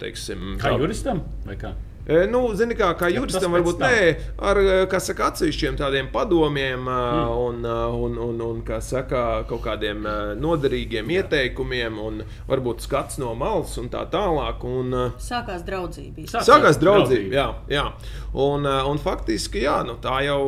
teiksim, 0.00 0.54
Kā 0.62 0.70
tā- 0.72 0.78
juristam 0.80 1.20
vai 1.44 1.58
kā? 1.60 1.74
Nu, 2.02 2.40
zini, 2.58 2.74
kā, 2.74 2.88
kā 2.98 3.06
juristam, 3.14 3.52
varbūt 3.54 3.78
ne 3.78 3.98
ar 4.42 4.58
kā 4.90 4.98
saka, 4.98 5.28
atsevišķiem 5.30 5.76
tādiem 5.78 6.08
padomiem 6.10 6.80
mm. 6.82 7.28
un, 7.44 7.60
un, 7.62 8.16
un, 8.24 8.40
un 8.42 8.62
kā 8.66 8.80
saka, 8.82 9.44
kaut 9.46 9.62
kādiem 9.62 10.02
noderīgiem 10.42 11.12
Jā. 11.12 11.22
ieteikumiem, 11.22 12.00
un 12.02 12.24
varbūt 12.50 12.82
skats 12.88 13.20
no 13.22 13.36
malas 13.38 13.76
un 13.78 13.86
tā 13.92 14.02
tālāk. 14.10 14.66
Un, 14.66 14.90
Sākās 15.22 15.62
draudzība. 15.66 16.24
īstenībā. 16.24 16.32
Sāk- 16.34 16.48
Sākās 16.50 16.80
draudzība. 16.82 17.30
draudzība. 17.30 17.38
Jā, 17.38 17.46
jā. 17.70 17.86
Un, 18.34 18.66
un 18.66 18.98
faktiski 19.02 19.62
jā, 19.62 19.78
nu, 19.86 19.94
tā 20.02 20.18
jau, 20.26 20.42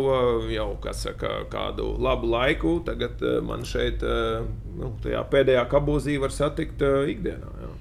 jau 0.51 0.69
kā 0.83 0.97
saka, 0.97 1.45
kādu 1.53 1.93
labu 2.03 2.35
laiku 2.35 2.81
tagad 2.87 3.23
man 3.47 3.63
šeit, 3.69 4.03
nu, 4.03 4.95
tajā 5.07 5.23
pēdējā 5.31 5.65
kabūzī, 5.71 6.19
var 6.19 6.35
satikt 6.35 6.83
ikdienā. 6.83 7.57
Jā. 7.63 7.74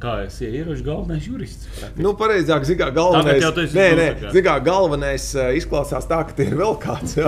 Kā 0.00 0.14
es 0.24 0.38
ieierošu 0.40 0.80
galvenais 0.86 1.26
jurists? 1.28 1.66
praktiski? 1.76 2.00
Nu, 2.00 2.14
pareizāk, 2.16 2.64
zināmā 2.64 2.88
mērā, 2.88 2.94
galvenais. 2.96 3.42
Esi 3.66 3.76
nē, 3.76 3.88
nē, 3.98 4.06
zināmā 4.22 4.32
mērā, 4.32 4.54
galvenais 4.64 5.26
uh, 5.36 5.50
izklausās 5.58 6.08
tā, 6.08 6.22
ka 6.24 6.36
tie 6.38 6.46
ir 6.48 6.56
vēl 6.56 6.78
kāds. 6.80 7.18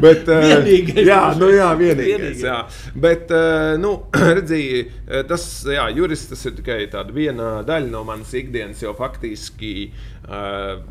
Bet, 0.00 0.24
uh, 0.24 0.40
Vienīgais, 0.40 1.02
jā, 1.04 1.18
nu, 1.36 1.50
jā, 1.52 1.66
vienīgais. 1.76 2.08
vienīgais. 2.08 2.46
Jā. 2.46 2.56
Bet, 2.96 3.28
uh, 3.36 3.74
nu, 3.76 3.92
redziet, 4.38 4.96
tas, 5.28 5.44
jā, 5.68 5.84
jurists 5.98 6.32
tas 6.32 6.48
ir 6.48 6.56
tikai 6.62 6.78
viena 7.12 7.50
daļa 7.68 7.92
no 7.92 8.06
manas 8.08 8.32
ikdienas, 8.32 8.80
jo 8.86 8.96
faktiski 8.96 9.90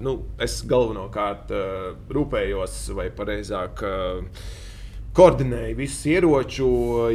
nu, 0.01 0.13
es 0.41 0.61
galvenokārt 0.69 1.51
rūpējos, 2.13 2.79
vai 2.97 3.09
pareizāk. 3.13 3.83
Uh, 5.18 5.24
Koordinēja 5.24 5.74
visus 5.76 6.03
ieroču 6.11 6.68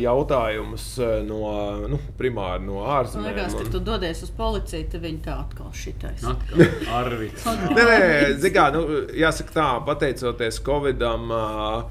jautājumus 0.02 0.86
uh, 0.98 1.20
no, 1.22 1.86
nu, 1.88 1.98
primāri 2.18 2.64
no 2.66 2.80
Man 2.80 2.96
ārzemēm. 2.98 3.28
liekas, 3.30 3.54
un- 3.54 3.64
ka 3.64 3.70
tu 3.76 3.80
dodies 3.86 4.22
uz 4.26 4.30
policiju, 4.34 4.88
tad 4.90 5.02
viņi 5.06 5.20
tā 5.22 5.36
atkal 5.38 5.70
šitais. 5.72 6.24
Atkal 6.26 6.64
Arvids. 6.98 7.44
Nē, 7.46 7.84
nē, 7.86 7.98
zini 8.42 8.54
kā, 8.56 8.68
nu, 8.74 8.82
jāsaka 9.14 9.54
tā, 9.54 9.66
pateicoties 9.86 10.58
Covidam, 10.66 11.30
ā, 11.30 11.84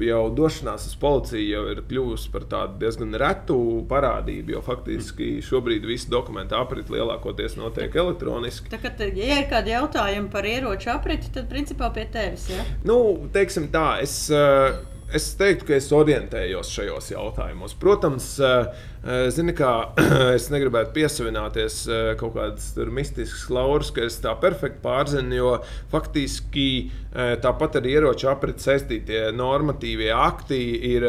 jau 0.00 0.20
došanās 0.36 0.84
uz 0.88 0.94
policiju 1.00 1.46
jau 1.50 1.62
ir 1.72 1.80
kļuvusi 1.88 2.30
par 2.32 2.44
tādu 2.52 2.78
diezgan 2.80 3.16
retu 3.20 3.56
parādību, 3.90 4.54
jo 4.56 4.60
faktiski 4.64 5.38
šobrīd 5.44 5.84
visi 5.88 6.08
dokumenti 6.12 6.56
aprit 6.56 6.88
lielākoties 6.92 7.56
notiek 7.60 7.96
elektroniski. 7.96 8.68
Tā 8.72 8.78
kā, 8.84 8.92
te- 8.96 9.08
ja 9.16 9.40
ir 9.42 9.48
kādi 9.50 9.72
jautājumi 9.72 10.28
par 10.32 10.44
ieroču 10.48 10.92
apriti, 10.94 11.32
tad 11.32 11.48
principā 11.52 11.88
pie 11.96 12.04
tevis. 12.12 12.46
Ja? 12.52 12.64
Nu, 12.84 13.00
teiksim 13.32 13.68
tā, 13.72 13.86
es, 14.04 14.18
eh, 14.30 14.76
es 15.14 15.26
teiktu, 15.38 15.68
ka 15.68 15.76
es 15.76 15.88
orientējos 15.94 16.70
šajos 16.74 17.10
jautājumos. 17.12 17.74
Protams, 17.78 18.28
eh, 18.42 18.66
eh, 19.04 19.26
zini, 19.34 19.54
kā 19.56 19.70
es 20.36 20.48
negribētu 20.52 20.94
piesavināties 20.96 21.78
eh, 21.86 22.10
kaut 22.20 22.34
kādas 22.36 22.72
mistiskas 22.90 23.46
lauras, 23.54 23.92
ka 23.94 24.06
es 24.06 24.18
tā 24.22 24.34
perfekti 24.42 24.82
pārzinu, 24.84 25.36
jo 25.36 25.54
faktiski 25.92 26.68
tāpat 27.16 27.78
ar 27.78 27.86
ieroču 27.88 28.28
apriti 28.28 28.66
saistītie 28.66 29.30
normatīvie 29.36 30.12
akti 30.12 30.60
ir. 30.94 31.08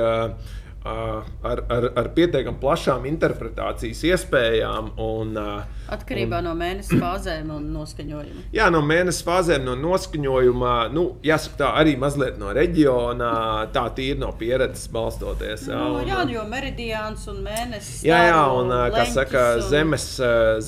Ar, 1.48 1.62
ar, 1.72 1.86
ar 2.00 2.08
pietiekami 2.16 2.60
plašām 2.62 3.06
interpretācijas 3.10 4.02
iespējām. 4.12 4.94
Un, 5.04 5.36
Atkarībā 5.92 6.40
no 6.44 6.52
mēneša 6.60 6.98
fāzēm 7.04 7.52
un 7.56 7.66
noskaņojuma. 7.76 8.42
Jā, 8.56 8.68
no 8.74 8.82
mēneša 8.84 9.26
fāzēm, 9.28 9.64
no 9.68 9.76
noskaņojuma, 9.80 10.74
nu, 10.96 11.04
jāsaka, 11.26 11.58
tā 11.62 11.70
arī 11.82 11.94
mazliet 12.00 12.40
no 12.42 12.52
reģiona, 12.56 13.32
tā 13.76 13.86
tīri 13.98 14.20
no 14.22 14.32
pieredzes 14.40 14.88
balstoties. 14.94 15.68
Jā, 15.72 15.78
Nu, 15.78 16.02
un, 16.02 16.10
jā, 16.10 16.22
jo 16.34 16.44
meridiāns 16.52 17.28
un 17.32 17.40
mēnesis. 17.46 18.02
Jā, 18.08 18.20
jā, 18.32 18.42
un 18.60 18.74
ā, 18.76 18.82
kā 18.96 19.06
saka, 19.14 19.46
un- 19.62 19.66
zemes, 19.72 20.08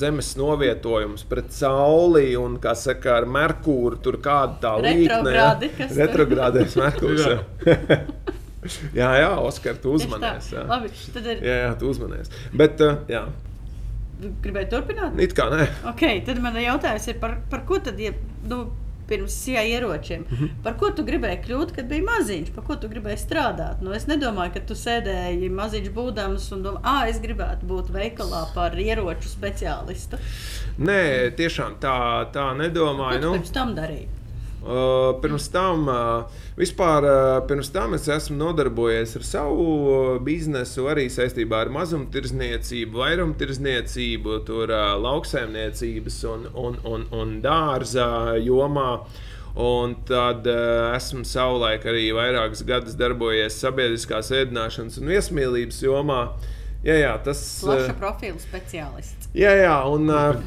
zemes 0.00 0.32
novietojums 0.40 1.26
pret 1.28 1.52
sauli 1.56 2.30
un, 2.40 2.56
kā 2.62 2.72
saka, 2.78 3.18
ar 3.20 3.28
Merkūru 3.30 4.00
tur 4.04 4.20
kāda 4.24 4.56
tā 4.64 4.74
līnija. 4.80 5.20
Retrogrādi, 5.20 5.72
kas 5.76 5.92
tur? 5.94 6.02
Retrogrādēs 6.04 6.78
Merkūrs. 6.80 7.26
Jā. 9.00 9.10
jā. 9.22 9.30
Oskar, 9.40 9.78
tu 9.80 9.94
uzmanies. 9.96 10.50
Jā. 10.52 10.66
Labi, 10.68 10.90
tad 11.14 11.26
ir. 11.26 11.40
jā, 11.46 11.56
jā, 11.66 11.70
tu 11.80 11.88
uzmanies. 11.94 12.28
Bet, 12.52 12.80
ā, 12.84 12.90
jā, 13.08 13.24
Gribēju 14.20 14.68
turpināt? 14.68 15.14
it 15.24 15.32
kā 15.32 15.46
nē. 15.48 15.64
Okay, 15.94 16.18
tad 16.26 16.36
man 16.44 16.52
jautājums 16.60 17.06
ir, 17.08 17.16
par, 17.22 17.38
par 17.48 17.62
ko 17.64 17.78
tad, 17.80 17.96
ja, 18.02 18.10
nu, 18.50 18.66
pirms 19.08 19.32
CIA 19.42 19.62
ieročiem, 19.66 20.26
Mhm. 20.28 20.50
par 20.62 20.74
ko 20.78 20.90
tu 20.94 21.02
gribēji 21.02 21.40
kļūt, 21.46 21.72
kad 21.74 21.88
biji 21.88 22.04
maziņš, 22.06 22.50
par 22.54 22.62
ko 22.68 22.76
tu 22.76 22.86
gribēji 22.92 23.18
strādāt? 23.24 23.80
Nu, 23.82 23.90
es 23.96 24.04
nedomāju, 24.06 24.52
ka 24.54 24.60
tu 24.68 24.76
sēdēji 24.78 25.48
maziņš 25.50 25.88
būdams 25.96 26.46
un 26.54 26.62
domā, 26.62 26.80
ah, 26.84 27.08
es 27.08 27.18
gribētu 27.18 27.64
būt 27.66 27.88
veikalā 27.96 28.44
par 28.54 28.76
ieroču 28.78 29.26
speciālistu. 29.32 30.20
Nē, 30.78 31.32
tiešām 31.40 31.80
tā, 31.82 31.96
tā 32.30 32.44
Ko 32.52 32.58
nedomāju. 32.60 33.20
tu 33.20 33.26
Nu, 33.26 33.32
pirms 33.40 33.50
tam 33.56 33.74
darīji? 33.74 34.06
Uh, 34.60 35.14
pirms 35.22 35.46
tam, 35.48 35.86
uh, 35.88 36.26
vispār, 36.58 37.04
uh, 37.08 37.38
pirms 37.48 37.70
tam 37.72 37.94
es 37.96 38.04
esmu 38.12 38.36
nodarbojies 38.36 39.14
ar 39.16 39.24
savu 39.24 39.64
uh, 39.64 40.18
biznesu, 40.20 40.84
arī 40.92 41.06
saistībā 41.08 41.62
ar 41.64 41.70
mazumtirdzniecību, 41.72 43.00
vairumtirdzniecību, 43.00 44.36
tur 44.44 44.68
uh, 44.68 44.92
lauksaimniecības 45.00 46.20
un, 46.28 46.46
un, 46.52 46.76
un, 46.84 47.08
un 47.16 47.34
dārza 47.40 48.36
jomā. 48.44 48.92
Un 49.60 49.96
tad 50.06 50.44
uh, 50.46 50.92
esmu 50.92 51.24
savulaik 51.26 51.88
arī 51.88 52.10
vairākus 52.14 52.60
gadus 52.68 53.00
darbojies 53.00 53.56
sabiedriskās 53.64 54.28
ēdināšanas 54.42 55.00
un 55.00 55.08
viesmīlības 55.14 55.80
jomā. 55.88 56.20
Jā, 56.80 56.94
jā, 56.96 57.10
tas 57.20 57.40
Plaša 57.60 57.90
uh, 57.92 57.96
profila 57.98 58.38
speciālists. 58.40 59.28
Jā, 59.36 59.50
jā, 59.60 59.74
un 59.92 60.08
uh, 60.08 60.38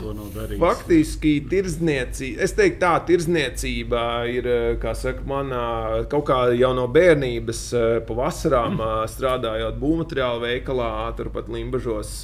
faktiski 0.57 1.35
tirdzniecība, 1.49 2.41
es 2.41 2.55
teiktu, 2.57 2.79
tā 2.81 2.93
tirdzniecība 3.05 4.01
ir, 4.33 4.49
uh, 4.49 4.65
kā 4.81 4.95
saka, 4.97 5.21
manā 5.29 5.67
kaut 6.09 6.25
kā 6.31 6.39
jau 6.57 6.71
no 6.73 6.87
bērnības, 6.89 7.61
pavasarām 8.09 8.81
strādājot 9.13 9.77
būvmateriālu 9.81 10.41
veikalā, 10.47 10.89
turpat 11.19 11.53
Limbažos. 11.53 12.15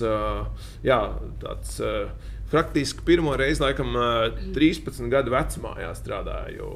Jā, 0.86 1.00
tāds. 1.44 1.78
Faktiski 2.50 3.06
pirmo 3.06 3.36
reizi, 3.38 3.62
laikam, 3.62 3.94
uh, 3.96 4.40
13 4.56 5.10
gadu 5.12 5.34
vecumā 5.34 5.76
strādāju 5.98 6.70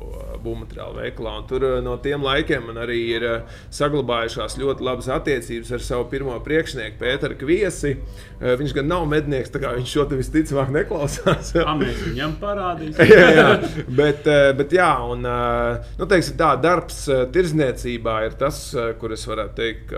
būvmateriālu 0.43 0.99
veikalā. 1.01 1.37
un 1.39 1.47
Tur 1.49 1.65
no 1.83 1.95
tiem 2.03 2.23
laikiem 2.23 2.67
man 2.67 2.79
arī 2.83 2.99
ir 3.15 3.25
saglabājušās 3.73 4.57
ļoti 4.59 4.85
labas 4.85 5.09
attiecības 5.13 5.71
ar 5.73 5.83
savu 5.83 6.07
pirmo 6.11 6.35
priekšnieku, 6.43 6.97
Pēteru 6.99 7.37
Kviesi. 7.39 7.95
Viņš 8.43 8.73
gan 8.75 8.89
nav 8.91 9.05
mednieks, 9.09 9.51
tā 9.53 9.61
kā 9.63 9.73
viņš 9.77 9.93
šo 9.93 10.05
te 10.09 10.19
visticamāk 10.19 10.71
neklausās. 10.75 11.53
Kā 11.63 11.75
mēs 11.79 12.01
viņam 12.03 12.35
parādīsim? 12.41 13.07
jā, 13.13 13.27
jā, 13.37 13.47
bet, 13.87 14.27
bet 14.59 14.75
jā, 14.75 14.89
un 15.13 15.23
nu, 15.23 16.07
teiksim, 16.09 16.35
tā 16.39 16.51
darbs 16.61 17.03
tirdzniecībā 17.33 18.17
ir 18.27 18.37
tas, 18.39 18.59
kur 18.99 19.15
es 19.15 19.23
varētu 19.29 19.55
teikt, 19.59 19.93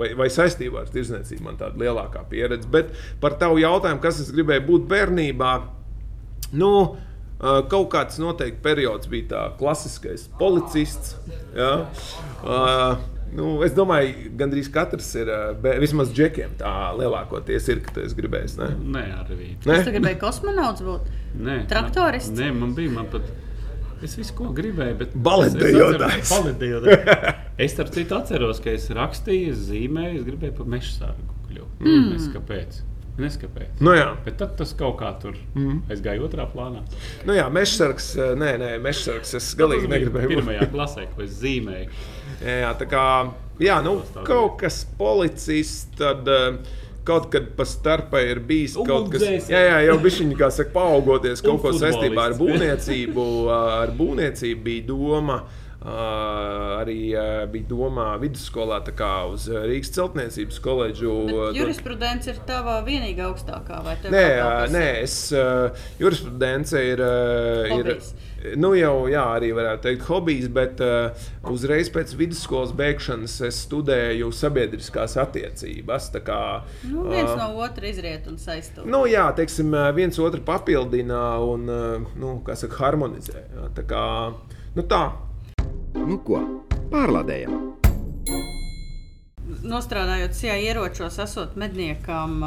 vai, 0.00 0.10
vai 0.18 0.28
saistībā 0.32 0.82
ar 0.82 0.92
tirdzniecību 0.94 1.46
man 1.46 1.60
tāda 1.60 1.78
lielākā 1.84 2.24
pieredze. 2.30 2.68
Bet 2.72 2.90
par 3.22 3.38
tavu 3.40 3.60
jautājumu, 3.62 4.02
kas 4.02 4.22
es 4.24 4.32
gribēju 4.34 4.66
būt 4.66 4.88
bērnībā, 4.98 5.52
nu, 6.58 6.72
kaut 7.38 7.92
kāds 7.94 8.18
noteikti 8.18 8.62
periods 8.64 9.10
bija 9.10 9.30
tā 9.30 9.44
klasiskais 9.60 10.26
policists. 10.40 11.16
Ja? 11.56 11.86
Uh, 12.42 13.14
Nu, 13.28 13.58
es 13.60 13.74
domāju, 13.76 14.14
ka 14.14 14.30
gandrīz 14.40 14.70
katrs 14.72 15.10
ir, 15.20 15.28
vismaz 15.82 16.14
džekiem, 16.16 16.54
tā 16.62 16.70
lielākoties 16.96 17.66
ir, 17.74 17.82
ka 17.84 17.92
tas 17.98 18.14
gribēs. 18.16 18.54
Ne? 18.56 18.70
Nē, 18.94 19.02
arī. 19.18 19.50
Ne? 19.66 19.76
Tu 19.84 19.92
gribēji 19.92 20.16
kosmonauts 20.22 20.80
būt? 20.86 21.10
Nē, 21.36 21.58
Traktorists? 21.68 22.32
Nē, 22.38 22.48
man 22.56 22.72
bija. 22.78 22.94
Man 22.96 23.10
pat, 23.12 23.28
Es 23.98 24.12
visu, 24.14 24.30
ko 24.38 24.52
gribēju, 24.54 24.94
bet 25.00 25.14
Baletdejotājs. 25.26 26.30
Es 27.64 27.72
starp 27.74 27.90
citu 27.90 28.14
atceros, 28.14 28.60
ka 28.62 28.70
es 28.70 28.84
rakstīju, 28.94 29.50
es 29.50 29.64
zīmēju, 29.72 30.20
es 30.20 30.26
gribēju 30.28 30.54
par 30.60 30.68
meža 30.70 30.92
sārgu 30.94 31.38
kļūt. 31.48 31.80
Mm. 31.82 32.12
Es 32.14 32.28
kāpēc? 32.30 32.76
Neskapēc. 33.18 33.80
Nu, 33.82 33.92
jā. 33.96 34.12
Bet 34.24 34.38
tad 34.38 34.54
tas 34.58 34.72
kaut 34.78 35.00
kā 35.00 35.10
tur 35.22 35.34
mm. 35.56 35.88
aizgāja 35.90 36.22
otrā 36.22 36.46
plānā. 36.50 36.84
Nu, 37.26 37.34
jā, 37.34 37.48
mežsargs, 37.50 38.12
eh, 38.18 38.34
nē, 38.38 38.52
nē, 38.62 38.72
mežsargs. 38.84 39.34
Es 39.40 39.50
galīgi 39.58 39.90
negribēju. 39.90 40.36
Pirmajā 40.36 40.68
klasē, 40.70 41.08
ko 41.14 41.24
es 41.26 41.34
zīmēju. 41.40 41.90
Jā, 42.38 42.70
tā 42.78 42.86
kā 42.90 43.04
jā, 43.62 43.80
nu, 43.82 43.98
kaut 44.26 44.60
kas 44.62 44.84
policists. 44.98 45.90
Tad, 45.98 46.28
uh, 46.30 46.76
kaut 47.08 47.30
kad 47.32 47.46
pa 47.56 47.64
starpā 47.64 48.20
ir 48.28 48.42
bijis 48.44 48.74
kaut 48.76 49.06
kas 49.10 49.22
tāds, 49.24 49.46
jā, 49.48 49.62
jā, 49.64 49.78
jau 49.86 49.94
bija 50.02 50.18
viņa, 50.20 50.34
kā 50.36 50.50
saka, 50.52 50.74
paaugoties 50.74 51.40
kaut 51.40 51.62
ko 51.64 51.72
saistībā 51.72 52.26
ar 52.30 52.36
būvniecību. 52.38 53.24
Ar 53.54 53.94
būvniecību 53.98 54.66
bija 54.66 54.86
doma. 54.92 55.40
Uh, 55.42 55.64
arī 55.78 57.00
uh, 57.14 57.44
bija 57.52 57.68
domā 57.70 58.08
vidusskolā, 58.18 58.80
kā 58.98 59.12
uz 59.30 59.46
Rīgas 59.46 59.92
celtniecības 59.94 60.62
koledžu. 60.64 61.12
Jurisprudence 61.54 62.32
ir 62.32 62.40
tava 62.48 62.80
vienīgā 62.86 63.28
augstākā 63.30 63.82
vai 63.86 63.94
ne? 64.02 64.14
Nē, 64.14 64.24
nē 64.74 64.86
es, 65.04 65.20
uh, 65.36 65.68
jurisprudence 66.00 66.82
ir. 66.82 67.04
Uh, 67.04 67.76
Hobijs. 67.76 68.10
ir 68.14 68.28
nu, 68.58 68.70
jau 68.78 69.08
jā, 69.10 69.22
arī 69.36 69.50
varētu 69.56 69.84
teikt, 69.88 70.04
hobijs, 70.08 70.48
bet 70.54 70.82
uh, 70.84 71.26
uzreiz 71.50 71.90
pēc 71.94 72.14
vidusskolas 72.18 72.72
beigšanas 72.76 73.38
es 73.48 73.62
studēju 73.66 74.30
sabiedriskās 74.34 75.16
attiecības. 75.20 76.10
Kā, 76.24 76.40
nu, 76.88 77.06
viens 77.10 77.30
uh, 77.32 77.38
no 77.40 77.64
otra 77.64 77.90
izriet 77.90 78.28
un 78.30 78.38
saistās. 78.40 78.86
Nu, 78.88 79.04
jā, 79.10 79.26
teiksim, 79.38 79.74
viens 79.96 80.18
otru 80.22 80.42
papildina 80.46 81.22
un 81.42 81.70
uh, 81.70 82.12
nu, 82.18 82.38
saka, 82.48 82.78
harmonizē. 82.84 83.42
Jā, 83.56 83.70
tā 83.78 83.86
kā, 83.88 84.04
nu, 84.76 84.86
tā. 84.86 85.04
Nu, 86.06 86.18
ko? 86.24 86.38
Pārlādējam! 86.92 87.56
Nostrādājot 89.68 90.36
šajā 90.38 90.56
ieročos, 90.68 91.18
esot 91.22 91.56
medniekam, 91.58 92.38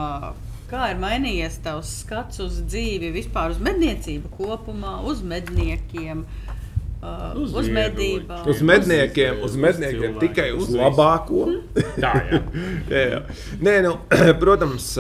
kā 0.71 0.91
ir 0.93 1.01
mainījies 1.01 1.59
tavs 1.65 1.91
skats 2.03 2.39
uz 2.43 2.61
dzīvi, 2.63 3.11
vispār 3.15 3.51
uz 3.53 3.59
medniecību 3.63 4.31
kopumā, 4.37 4.99
uz 5.07 5.23
medniekiem? 5.25 6.23
Uh, 7.01 7.31
uz, 7.41 7.53
uz 7.57 7.67
medībām. 7.73 8.43
Uz 8.45 8.59
medniekiem, 8.61 9.39
uz 9.41 9.55
medniekiem 9.57 10.19
tikai 10.21 10.51
uz 10.53 10.69
labāko. 10.69 11.47
Tā, 11.97 12.11
jā. 12.29 12.41
jā, 12.93 13.05
jā. 13.15 13.21
Nē, 13.65 13.77
nu, 13.87 13.95
protams, 14.43 14.91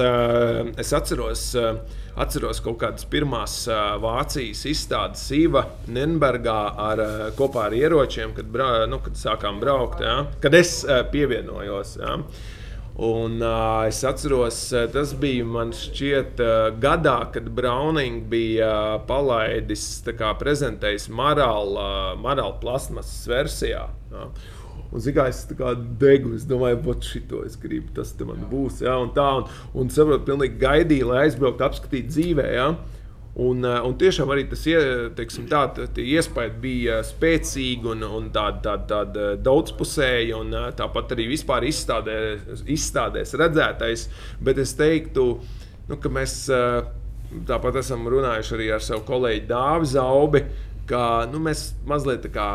es 0.81 0.93
atceros. 0.97 1.51
Atceros 2.19 2.59
kaut 2.63 2.79
kādas 2.81 3.05
pirmās 3.07 3.53
Vācijas 4.03 4.65
izstādes 4.67 5.23
Sīva 5.29 5.63
Nīderlandē 5.87 6.57
ar, 6.85 7.03
kopā 7.37 7.69
ar 7.69 7.75
ieročiem, 7.77 8.33
kad, 8.35 8.49
bra, 8.51 8.71
nu, 8.89 8.99
kad 9.03 9.15
sākām 9.19 9.61
braukt, 9.63 10.03
ja? 10.03 10.25
kad 10.43 10.55
es 10.57 10.81
pievienojos. 11.13 11.95
Ja? 12.01 12.17
Un, 13.01 13.39
uh, 13.41 13.87
es 13.87 14.03
atceros, 14.03 14.57
tas 14.93 15.13
bija 15.17 15.45
man 15.47 15.71
šķiet, 15.73 16.41
uh, 16.43 16.65
gadā, 16.83 17.15
kad 17.33 17.47
Browning 17.55 18.25
bija 18.29 18.71
uh, 18.97 19.05
palaidis, 19.07 19.85
kā, 20.19 20.33
prezentējis 20.37 21.07
Marāla 21.09 21.87
uh, 22.13 22.51
plasmasas 22.61 23.23
versijā. 23.31 23.85
Ja? 24.11 24.27
Un 24.91 24.99
zinu, 24.99 25.23
es 25.23 25.45
tā 25.47 25.73
degu, 25.99 26.33
es 26.35 26.43
domāju, 26.47 26.81
ka 26.83 26.97
šito 27.07 27.45
es 27.47 27.55
gribu, 27.59 27.93
tas 27.95 28.11
man 28.27 28.43
būs. 28.51 28.81
Ja? 28.83 28.97
Un 28.99 29.13
tā, 29.15 29.27
un, 29.39 29.45
un 29.73 29.91
saprotu, 29.93 30.25
pilnīgi 30.27 30.59
gaidīju, 30.59 31.11
lai 31.11 31.27
aizbrauktu, 31.27 31.63
apskatītu 31.67 32.11
dzīvē. 32.11 32.47
Ja? 32.51 32.73
Un, 33.39 33.63
eh, 33.63 33.77
un 33.87 33.93
tiešām 33.95 34.31
arī 34.33 34.43
tas 34.51 34.65
teiksim, 35.15 35.45
tā, 35.47 35.63
iespēja 36.03 36.51
bija 36.59 36.97
spēcīga 37.07 37.93
un, 37.93 38.03
un 38.03 38.25
tāda 38.35 38.59
tā, 38.65 38.73
tā, 38.89 38.99
tā 39.15 39.27
daudzpusēja, 39.39 40.35
un 40.35 40.51
eh, 40.51 40.65
tāpat 40.75 41.15
arī 41.15 41.29
vispār 41.31 41.63
izstādē, 41.69 42.17
izstādēs 42.67 43.31
redzētais. 43.39 44.09
Bet 44.43 44.59
es 44.59 44.75
teiktu, 44.75 45.29
nu, 45.87 45.99
ka 46.03 46.11
mēs 46.11 46.35
eh, 46.51 46.81
tāpat 47.47 47.79
esam 47.79 48.03
runājuši 48.11 48.57
arī 48.57 48.69
ar 48.75 48.83
savu 48.83 49.07
kolēģi 49.07 49.47
Dāvidu 49.47 49.93
Zaubi, 49.93 50.43
ka 50.91 51.23
nu, 51.31 51.39
mēs 51.47 51.69
mazliet 51.87 52.25
tā 52.25 52.33
kā 52.35 52.49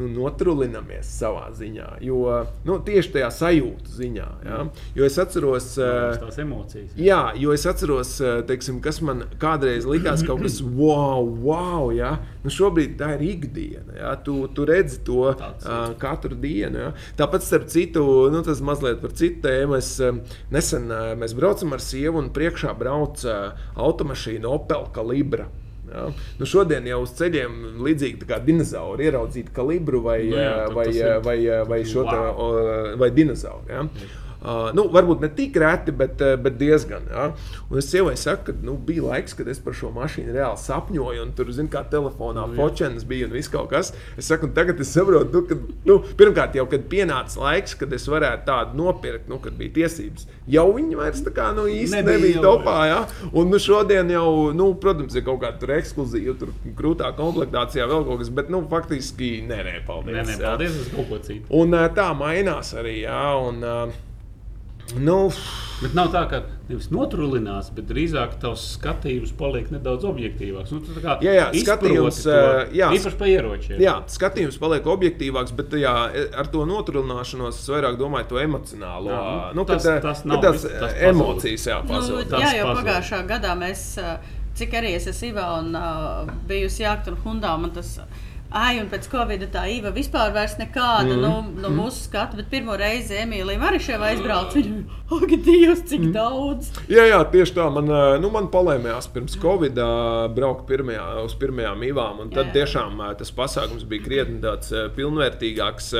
nu, 0.00 0.08
notrulinamies 0.14 1.08
savā 1.20 1.48
ziņā. 1.56 1.88
Jo 2.04 2.40
nu, 2.66 2.78
tieši 2.84 3.14
tajā 3.16 3.30
sajūta 3.34 3.94
ziņā. 3.98 4.28
Ja? 4.46 4.60
Jo 4.96 5.06
es 5.06 5.18
atceros, 5.20 5.68
tās 5.76 6.40
emocijas. 6.42 6.94
Jā, 6.98 7.20
jo 7.40 7.54
es 7.54 7.66
atceros, 7.68 8.16
teiksim, 8.48 8.80
kas 8.84 9.00
man 9.04 9.26
kādreiz 9.42 9.88
likās 9.88 10.24
kaut 10.26 10.42
kas 10.44 10.60
wow, 10.80 11.26
wow. 11.44 11.90
Ja? 11.94 12.16
Nu, 12.44 12.52
šobrīd 12.54 12.96
tā 13.00 13.14
ir 13.18 13.26
ikdiena. 13.34 13.96
Ja? 13.98 14.14
Tu, 14.24 14.36
tu 14.56 14.66
redzi 14.68 15.02
to 15.06 15.30
uh, 15.30 15.54
katru 16.00 16.38
dienu. 16.40 16.86
Ja? 16.86 16.90
Tāpat, 17.20 17.46
starp 17.46 17.70
citu, 17.72 18.04
nu, 18.32 18.44
tas 18.46 18.62
mazliet 18.64 19.02
par 19.04 19.14
citu 19.18 19.44
tēmu. 19.46 19.78
Es, 19.80 19.94
nesen 20.52 20.90
mēs 21.20 21.36
braucam 21.36 21.76
ar 21.76 21.84
sievu 21.84 22.22
un 22.22 22.32
priekšā 22.34 22.74
brauc 22.78 23.24
automašīna 23.28 24.50
Opel 24.50 24.88
Calibra. 24.94 25.50
Ja? 25.90 26.06
Nu, 26.38 26.48
šodien 26.48 26.86
jau 26.88 27.02
uz 27.04 27.14
ceļiem 27.18 27.82
līdzīgi 27.84 28.28
kā 28.28 28.40
dinozauri 28.44 29.08
ieraudzīt 29.08 29.52
kalibru 29.56 30.02
vai, 30.06 30.18
nu 30.30 30.38
jā, 30.38 30.56
vai, 30.74 30.88
vai, 30.94 31.20
vai, 31.26 31.38
vai, 31.72 31.80
šo 31.88 32.06
wow. 32.06 32.10
te, 32.10 32.96
vai 33.00 33.10
dinozauru. 33.14 33.66
Ja? 33.70 33.86
Jā. 34.40 34.50
Uh, 34.50 34.70
nu, 34.76 34.86
varbūt 34.92 35.20
ne 35.20 35.28
tik 35.36 35.56
reti, 35.60 35.92
bet, 35.92 36.20
uh, 36.24 36.36
bet 36.40 36.56
diezgan. 36.60 37.04
Ja? 37.12 37.30
Un 37.68 37.80
es 37.80 37.90
sievai 37.92 38.16
saku, 38.16 38.50
ka 38.50 38.64
nu, 38.64 38.76
bija 38.80 39.04
laiks, 39.04 39.34
kad 39.36 39.48
es 39.52 39.60
par 39.60 39.76
šo 39.76 39.90
mašīnu 39.92 40.32
reāli 40.32 40.60
sapņoju, 40.62 41.26
un 41.26 41.34
tur, 41.36 41.50
zināmā 41.52 41.70
mērā, 41.70 41.88
telefonā 41.92 42.46
nu, 42.48 42.56
focēns 42.58 43.04
bija 43.08 43.28
un 43.28 43.34
viss 43.36 43.50
kaut 43.52 43.70
kas. 43.72 43.92
Es 44.18 44.30
saku, 44.30 44.48
tagad 44.56 44.80
es 44.80 44.92
saprotu, 44.94 45.28
nu, 45.34 45.42
ka, 45.48 45.58
nu, 45.88 45.98
pirmkārt, 46.18 46.56
jau 46.56 46.66
kad 46.70 46.86
pienāca 46.90 47.40
laiks, 47.40 47.76
kad 47.78 47.92
es 47.92 48.08
varētu 48.08 48.46
tādu 48.48 48.80
nopirkt, 48.80 49.28
nu, 49.30 49.38
kad 49.42 49.56
bija 49.60 49.74
tiesības, 49.80 50.26
jau 50.50 50.66
viņi 50.76 50.98
vairs 50.98 51.24
tā 51.26 51.34
kā 51.36 51.50
nu, 51.56 51.66
īsti 51.70 52.00
nebija, 52.00 52.18
nebija 52.18 52.44
topā. 52.44 52.76
Ja? 52.88 53.00
Un 53.30 53.52
nu, 53.52 53.60
šodien 53.60 54.10
jau, 54.12 54.28
nu, 54.56 54.72
protams, 54.80 55.16
ir 55.18 55.26
kaut 55.26 55.42
kāda 55.44 55.76
ekskluzīva, 55.76 56.36
tur 56.40 56.54
krūtā 56.78 57.12
komplektācijā 57.18 57.88
vēl 57.90 58.06
kaut 58.08 58.22
kas, 58.24 58.32
bet 58.40 58.52
nu, 58.52 58.64
faktiski 58.70 59.32
nē, 59.48 59.62
nē, 59.66 59.80
paldies. 59.88 60.16
Nē, 60.16 60.28
nē, 60.32 60.38
paldies, 60.42 60.78
ja? 60.80 60.92
kaut 60.96 61.10
ko 61.12 61.24
citu. 61.24 61.44
Un 61.60 61.76
tā 61.96 62.10
mainās 62.16 62.74
arī. 62.78 63.02
Ja? 63.04 63.24
Un, 63.40 63.60
uh, 63.64 64.09
Nu, 64.98 65.30
Bet 65.80 65.94
nav 65.96 66.10
tā, 66.12 66.20
ka 66.28 66.38
nevis 66.68 66.90
notrulinās, 66.92 67.70
bet 67.72 67.86
drīzāk 67.88 68.34
tavs 68.42 68.66
skatījums 68.74 69.32
paliek 69.38 69.70
nedaudz 69.72 70.04
objektīvāks. 70.10 70.74
Nu, 70.76 70.96
kā, 71.00 71.14
jā, 71.24 71.32
jā 71.38 71.46
skatījums, 71.62 72.18
īpaši 72.98 73.20
par 73.22 73.30
ieročiem. 73.32 73.80
Jā, 73.80 73.94
skatījums 74.12 74.60
paliek 74.60 74.90
objektīvāks, 74.92 75.54
bet 75.56 75.78
jā, 75.80 75.94
ar 76.36 76.50
to 76.52 76.66
notrulināšanos 76.68 77.62
es 77.62 77.72
vairāk 77.72 77.96
domāju 78.00 78.28
to 78.34 78.42
emocionālo. 78.42 79.14
Jā, 79.14 79.38
nu, 79.56 79.64
tas, 79.70 79.86
kad, 79.88 80.04
tas 80.04 80.24
nav 80.28 80.44
tas 80.44 80.68
tas 80.68 80.98
emocijas 81.08 81.68
jāpazūd. 81.72 82.26
Nu, 82.28 82.42
jā, 82.44 82.52
jau 82.60 82.74
pagājušā 82.76 83.22
gadā 83.30 83.56
mēs, 83.64 83.86
cik 84.60 84.76
arī 84.82 84.92
es 84.98 85.08
esmu 85.08 85.30
Ivā 85.30 85.46
un 85.62 85.72
uh, 85.78 86.34
bijusi 86.48 86.84
Jākta 86.84 87.14
un 87.14 87.22
Hundā, 87.24 87.56
man 87.60 87.72
tas. 87.76 87.96
Uh, 88.04 88.26
Ai, 88.50 88.80
un 88.82 88.88
pēc 88.90 89.06
Covid 89.12 89.44
tā 89.54 89.62
īva 89.70 89.92
vispār 89.94 90.32
nekāda 90.34 91.12
mm. 91.14 91.20
no, 91.22 91.34
no 91.54 91.68
mm. 91.70 91.76
mūsu 91.78 92.08
skatu, 92.08 92.38
bet 92.40 92.48
pirmo 92.50 92.74
reizi 92.78 93.20
Emīlija 93.22 93.60
Marišēva 93.62 94.08
aizbrauca. 94.10 94.58
Viņa, 94.58 94.80
ak, 95.14 95.34
Dievs, 95.46 95.84
cik 95.86 96.08
mm. 96.08 96.14
daudz! 96.14 96.70
Jā, 96.90 97.04
jā, 97.06 97.20
tieši 97.30 97.54
tā. 97.54 97.68
Man, 97.70 97.90
nu, 98.22 98.30
man 98.34 98.48
palēmējās 98.50 99.06
pirms 99.14 99.36
Covid 99.42 99.78
braukt 100.34 100.66
pirmajā, 100.70 101.04
uz 101.22 101.36
pirmajām 101.38 101.84
īvām, 101.90 102.24
un 102.24 102.32
tad 102.34 102.50
jā, 102.50 102.50
jā. 102.50 102.54
tiešām 102.58 103.04
tas 103.20 103.30
pasākums 103.34 103.86
bija 103.90 104.06
krietni 104.08 104.40
tāds 104.42 104.74
pilnvērtīgāks. 104.98 105.92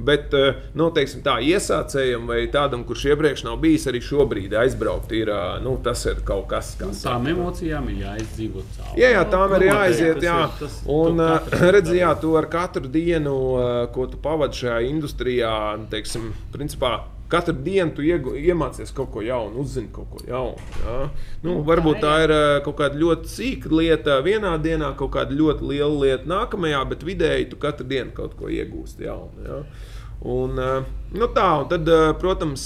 Bet, 0.00 0.32
nu, 0.78 0.88
teiksim 0.96 1.20
tā, 1.26 1.38
iesācējam 1.44 2.24
vai 2.32 2.40
tādam, 2.52 2.86
kurš 2.88 3.08
iepriekš 3.12 3.44
nav 3.50 3.60
bijis, 3.60 3.84
arī 3.90 4.00
šobrīd 4.04 4.56
aizbraukt, 4.64 5.12
ir, 5.16 5.32
nu, 5.64 5.76
tas 5.84 6.06
ir 6.08 6.24
kaut 6.24 6.48
kas, 6.54 6.72
kas. 6.80 7.04
Tām 7.04 7.28
emocijām 7.34 7.92
ir 7.92 8.00
jāizdzīvo 8.06 8.64
cauri. 8.78 9.04
Jā, 9.04 9.12
jā, 9.18 9.28
tām 9.28 9.56
ir 9.60 9.68
jāaiziet, 9.68 10.24
jā. 10.24 10.40
Un, 10.98 11.20
redz, 11.68 11.92
jā, 11.98 12.14
tu 12.20 12.32
ar 12.38 12.48
katru 12.50 12.88
dienu, 12.90 13.36
eh, 13.60 13.84
ko 13.94 14.06
tu 14.10 14.18
pavadi 14.22 14.62
šajā 14.62 14.80
industrijā, 14.88 15.52
teiksim, 15.90 16.32
principā, 16.54 16.92
katru 17.28 17.54
dienu 17.64 17.94
tu 17.96 18.02
iegu, 18.06 18.32
iemācies 18.38 18.94
kaut 18.94 19.10
ko 19.12 19.22
jaunu, 19.22 19.60
uzzini 19.62 19.90
kaut 19.92 20.08
ko 20.12 20.22
jaunu. 20.26 20.70
Ja? 20.84 20.96
Nu, 21.44 21.58
varbūt 21.66 22.00
tā 22.04 22.14
ir 22.24 22.34
eh, 22.34 22.62
kaut 22.64 22.78
kāda 22.80 22.98
ļoti 22.98 23.32
sīka 23.34 23.72
lieta 23.74 24.18
vienā 24.24 24.56
dienā, 24.62 24.94
kaut 24.96 25.14
kāda 25.18 25.36
ļoti 25.36 25.70
liela 25.74 25.94
lieta 26.06 26.30
nākamajā, 26.30 26.82
bet 26.88 27.06
vidēji 27.06 27.50
tu 27.52 27.60
katru 27.60 27.86
dienu 27.88 28.14
kaut 28.16 28.38
ko 28.38 28.50
iegūsti 28.52 29.08
jaunu. 29.08 29.46
Ja? 29.46 29.62
Un, 30.18 30.58
uh, 30.58 30.82
nu 31.14 31.28
tā, 31.30 31.46
un 31.62 31.68
tad, 31.70 31.86
protams, 32.18 32.62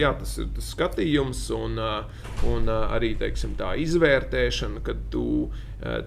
jā, 0.00 0.14
tas 0.16 0.30
ir 0.40 0.46
tas 0.56 0.70
skatījums 0.72 1.42
un, 1.52 1.76
un 2.48 2.70
arī 2.72 3.10
teiksim, 3.20 3.52
tā 3.58 3.74
izvērtēšana, 3.82 4.80
kad 4.86 5.02
tu 5.12 5.50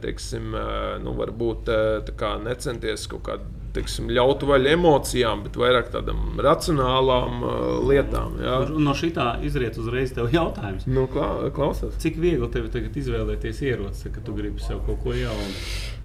teiksim, 0.01 0.53
uh, 0.57 0.97
nu, 1.03 1.13
varbūt 1.17 1.69
uh, 1.73 2.37
necenties 2.45 3.07
kaut 3.11 3.25
kādā 3.27 3.55
teiksim, 3.73 4.09
ļautu 4.13 4.47
vaļu 4.49 4.71
emocijām, 4.73 5.43
bet 5.45 5.57
vairāk 5.59 5.91
tādām 5.93 6.39
racionālām 6.41 7.43
uh, 7.43 7.59
lietām. 7.89 8.39
Jā. 8.43 8.55
No 8.81 8.95
šī 8.97 9.11
tā 9.15 9.27
izriet 9.45 9.77
uzreiz 9.81 10.13
tev 10.15 10.31
jautājums. 10.33 10.87
Nu, 10.89 11.05
klā, 11.11 11.29
klausās. 11.55 11.97
Cik 12.01 12.19
viegli 12.21 12.49
tev 12.53 12.69
tagad 12.73 12.97
izvēlēties 12.99 13.61
ieroci, 13.67 14.13
kad 14.15 14.25
tu 14.25 14.35
gribi 14.37 14.63
sev 14.63 14.81
kaut 14.87 15.01
ko 15.03 15.15
jaunu? 15.15 15.59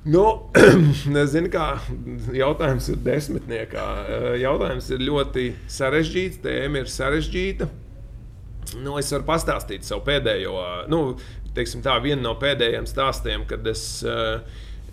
Nu, 0.05 0.25
nezinu, 1.17 1.49
kā 1.53 1.71
jautājums 2.37 2.91
ir 2.93 3.01
desmitniekā. 3.07 3.87
Jautājums 4.43 4.91
ir 4.93 5.07
ļoti 5.09 5.47
sarežģīts, 5.73 6.43
tēma 6.45 6.85
ir 6.85 6.93
sarežģīta. 6.93 7.71
Nu, 8.83 8.99
es 8.99 9.11
varu 9.13 9.27
pastāstīt 9.29 9.87
savu 9.87 10.03
pēdējo, 10.07 10.55
nu, 10.91 11.01
teiksim, 11.55 11.83
tā, 11.85 11.97
vienu 12.03 12.23
no 12.25 12.35
pēdējiem 12.41 12.87
stāstiem, 12.91 13.45
kad 13.51 13.67
es 13.71 13.85
uh, 14.07 14.43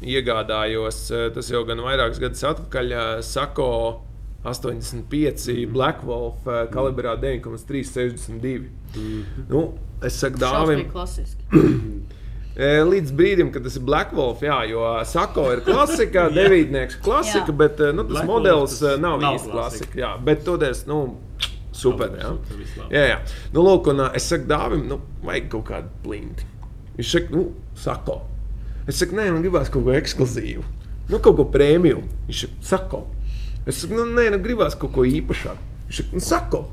iegādājos, 0.01 1.03
eh, 1.13 1.27
tas 1.33 1.49
jau 1.51 1.61
gan 1.67 1.81
vairākus 1.83 2.21
gadus 2.21 2.43
atpakaļ, 2.43 2.91
eh, 2.91 3.21
Sako 3.25 3.67
85 4.43 5.47
mm. 5.53 5.73
Black 5.73 6.03
Wolf 6.03 6.47
eh, 6.47 6.65
kalibrā 6.73 7.15
9,362. 7.21 8.69
Mm. 8.95 9.45
Nu, 9.49 9.67
es 10.03 10.17
saku, 10.19 10.41
dāvim, 10.41 10.87
Līdz 12.61 13.13
brīdim, 13.15 13.47
kad 13.53 13.63
tas 13.63 13.77
ir 13.79 13.83
Black 13.87 14.11
Wolf, 14.13 14.41
jā, 14.43 14.57
jo 14.67 14.83
Sako 15.07 15.45
ir 15.53 15.61
klasika, 15.63 16.27
devītnieks 16.35 16.99
klasika, 17.01 17.53
bet 17.55 17.79
nu, 17.95 18.03
tas 18.03 18.17
Black 18.17 18.27
modelis 18.27 18.75
tas 18.81 18.99
nav, 18.99 19.21
nav 19.21 19.37
īsti 19.37 19.53
klasika. 19.53 19.99
jā, 20.01 20.11
bet 20.25 20.43
toties, 20.45 20.83
nu, 20.89 20.99
super. 21.71 22.11
Jā, 22.19 22.33
jā, 22.91 23.05
jā. 23.13 23.19
Nu, 23.55 23.63
lūk, 23.63 23.93
un 23.93 24.09
es 24.11 24.27
saku, 24.27 24.49
dāvim, 24.51 24.83
nu, 24.89 24.99
vajag 25.23 25.47
kaut 25.53 25.69
kādu 25.71 25.93
blindu. 26.03 26.50
Viņš 26.97 27.15
saka, 27.15 27.35
nu, 27.35 27.47
Sako. 27.81 28.19
Es 28.89 28.97
saku, 28.99 29.15
nē, 29.15 29.29
man 29.31 29.43
gribās 29.43 29.69
kaut 29.71 29.85
ko 29.85 29.93
ekskluzīvu, 29.95 30.63
nu, 31.11 31.19
kaut 31.21 31.37
ko 31.37 31.45
prēmiju. 31.53 32.01
Viņš 32.27 32.43
saka, 32.65 33.03
es 33.69 33.81
saku, 33.83 33.97
nu, 33.97 34.07
nē, 34.17 34.31
nu, 34.33 34.41
gribās 34.43 34.77
kaut 34.79 34.93
ko 34.95 35.05
īpašāku. 35.07 35.69
Viņš 35.87 36.01
saka, 36.01 36.15
nu, 36.17 36.23
saka 36.25 36.63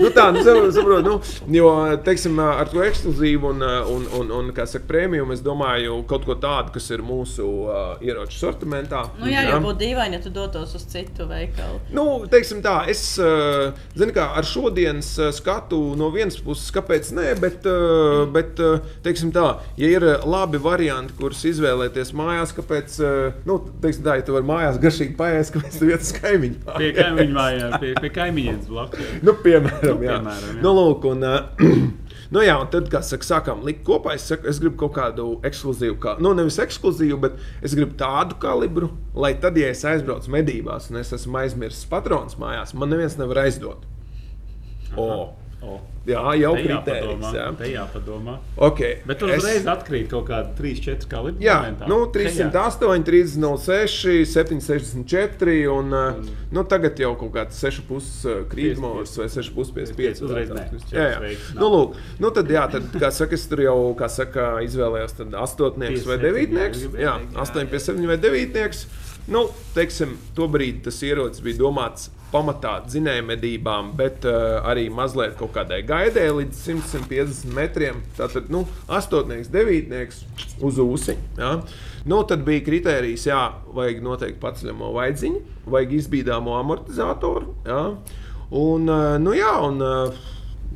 nu, 0.00 0.10
tā, 0.14 0.28
nu, 0.34 0.42
saprot, 0.44 1.04
nu, 1.06 1.14
jo, 1.56 1.70
teiksim, 2.04 2.38
ar 2.42 2.68
to 2.70 2.82
ekskluzīvu 2.84 3.50
un, 3.54 3.64
un, 3.94 4.06
un, 4.18 4.32
un 4.38 4.50
kā 4.56 4.66
saka, 4.68 4.86
prēmiju, 4.90 5.26
es 5.34 5.42
domāju, 5.44 6.00
kaut 6.10 6.26
ko 6.28 6.36
tādu, 6.40 6.74
kas 6.74 6.90
ir 6.94 7.04
mūsu 7.04 7.46
uh, 7.64 7.94
ieroču 8.04 8.38
sortimentā. 8.40 9.04
Nu, 9.20 9.28
jā, 9.30 9.44
jā. 9.46 9.54
jau 9.54 9.62
būtu 9.64 9.80
dīvaini, 9.84 10.18
ja 10.18 10.24
tu 10.24 10.32
dotos 10.34 10.74
uz 10.76 10.86
citu 10.90 11.28
veikalu. 11.30 11.80
Nu, 11.96 12.06
teiksim 12.30 12.60
tā, 12.64 12.76
es, 12.92 13.02
uh, 13.22 13.72
zinu, 13.96 14.14
kā 14.16 14.28
ar 14.38 14.48
šodienas 14.48 15.12
skatu 15.38 15.80
no 15.98 16.10
vienas 16.14 16.38
puses, 16.44 16.68
kāpēc 16.74 17.12
nē, 17.16 17.28
bet, 17.40 17.68
uh, 17.70 18.24
bet 18.34 18.60
uh, 18.62 18.84
teiksim 19.06 19.32
tā, 19.34 19.46
ja 19.80 19.92
ir 19.96 20.08
labi 20.28 20.60
varianti, 20.62 21.16
kurus 21.18 21.44
izvēlēties 21.48 22.12
mājās, 22.16 22.54
kāpēc, 22.56 22.98
uh, 23.02 23.40
nu, 23.48 23.58
teiksim 23.82 24.06
tā, 24.06 24.18
ja 24.20 24.26
tu 24.26 24.36
vari 24.36 24.48
mājās 24.48 24.80
garšīgi 24.82 25.16
paēst, 25.18 25.54
kāpēc 25.56 25.80
tu 25.80 25.90
vietas 25.90 26.12
kaimiņu. 26.18 26.62
Pie 26.74 26.92
kaimiņu 26.96 27.36
mājās, 27.38 27.78
pie, 27.82 27.94
pie 28.00 28.12
kaimiņiem 28.14 28.62
blakus. 28.68 29.12
Nu, 29.24 29.34
pie 29.44 29.53
piemēram, 29.54 30.00
nu, 30.00 30.06
jā. 30.06 30.16
piemēram 30.18 30.56
jā. 30.58 30.62
Nu, 30.64 30.74
lūk, 30.78 31.06
un, 31.12 31.28
uh, 31.28 31.94
Nu 32.34 32.42
jā, 32.42 32.54
un 32.58 32.66
tad, 32.72 32.88
kad 32.90 33.04
saka, 33.06 33.26
sākām 33.26 33.60
likt 33.66 33.84
kopā, 33.86 34.14
es, 34.16 34.24
saku, 34.26 34.48
es 34.50 34.58
gribu 34.58 34.78
kaut 34.80 34.94
kādu 34.96 35.26
ekskluzīvu, 35.46 35.98
kā, 36.02 36.16
nu, 36.24 36.32
nevis 36.34 36.56
ekskluzīvu, 36.64 37.18
bet 37.22 37.36
es 37.62 37.76
gribu 37.76 37.94
tādu 38.00 38.38
kalibru, 38.42 38.88
lai 39.14 39.34
tad, 39.38 39.58
ja 39.60 39.68
es 39.70 39.84
aizbraucu 39.86 40.32
medībās 40.34 40.88
un 40.90 40.98
es 40.98 41.12
esmu 41.14 41.38
aizmirsis 41.44 41.86
patrons 41.90 42.38
mājās, 42.40 42.74
man 42.74 42.90
neviens 42.90 43.14
nevar 43.20 43.44
aizdot. 43.44 43.84
Aha. 44.94 44.96
O, 44.98 45.08
o. 45.64 45.80
Jā, 46.04 46.20
jau 46.36 46.50
kritērijs. 46.58 47.28
Jā, 47.32 47.44
tā 47.56 47.68
jāpadomā. 47.70 48.34
Okay. 48.66 48.98
Bet 49.08 49.22
tur 49.22 49.30
uzreiz 49.32 49.62
es... 49.62 49.68
atkrīt 49.72 50.10
kaut 50.10 50.26
kāda 50.28 50.52
3-4 50.58 51.08
kalibra. 51.08 51.40
Jā, 51.40 51.54
momentā. 51.62 51.88
nu, 51.88 51.96
308, 52.12 53.06
306, 53.08 54.26
764 54.28 55.54
un, 55.72 55.94
un 55.96 56.26
nu, 56.52 56.64
tagad 56.68 57.00
jau 57.00 57.14
kaut 57.20 57.32
kāds 57.38 57.62
6,5 57.64 58.34
krītmors 58.52 59.16
vai 59.20 59.30
6,55. 59.32 60.20
Uzreiz 60.28 60.52
nē. 60.52 60.66
Jā, 60.92 61.06
jā. 61.14 61.38
Nu, 61.56 61.70
lūk, 61.72 61.96
nu, 62.20 62.32
tad, 62.36 62.52
jā, 62.52 62.66
tad, 62.74 62.90
kā 63.00 63.08
saka, 63.14 63.38
es 63.38 63.46
tur 63.48 63.64
jau, 63.64 63.78
saka, 64.12 64.50
izvēlējos 64.66 65.16
astotnieks 65.40 66.04
vai 66.10 66.18
devītnieks. 66.20 66.84
Jā, 67.00 67.16
8, 67.32 67.64
5, 67.72 67.88
7 67.94 68.12
vai 68.12 68.20
devītnieks. 68.20 68.84
Nu, 69.32 69.46
teiksim, 69.72 70.18
tobrīd 70.36 70.84
tas 70.84 71.00
ierocis 71.00 71.40
bija 71.40 71.62
domāts 71.62 72.10
pamatā 72.34 72.74
dzinējumedībām, 72.88 73.92
bet 73.98 74.26
uh, 74.26 74.58
arī 74.66 74.88
mazliet 74.92 75.36
kaut 75.38 75.54
kādai 75.54 75.80
gaidē 75.86 76.26
līdz 76.34 76.60
100-150 76.66 77.54
metriem. 77.54 78.02
Tātad, 78.18 78.50
nu, 78.52 78.64
astotnieks, 78.90 79.52
devītnieks 79.54 80.24
uz 80.64 80.80
ūsuņa. 80.82 81.30
Ja? 81.38 81.54
Nu, 82.10 82.20
tad 82.28 82.44
bija 82.46 82.64
kriterijs, 82.66 83.28
jā, 83.30 83.40
vajag 83.76 84.02
noteikti 84.04 84.42
paceļamo 84.42 84.90
vaidziņu, 84.98 85.42
vajag 85.72 85.96
izbīdāmo 86.00 86.58
amortizatoru. 86.58 87.56
Ja? 87.68 87.82
Un, 88.50 88.90
uh, 88.90 89.14
nu, 89.22 89.36
jā, 89.38 89.54
un, 89.70 89.80
uh, 89.80 90.30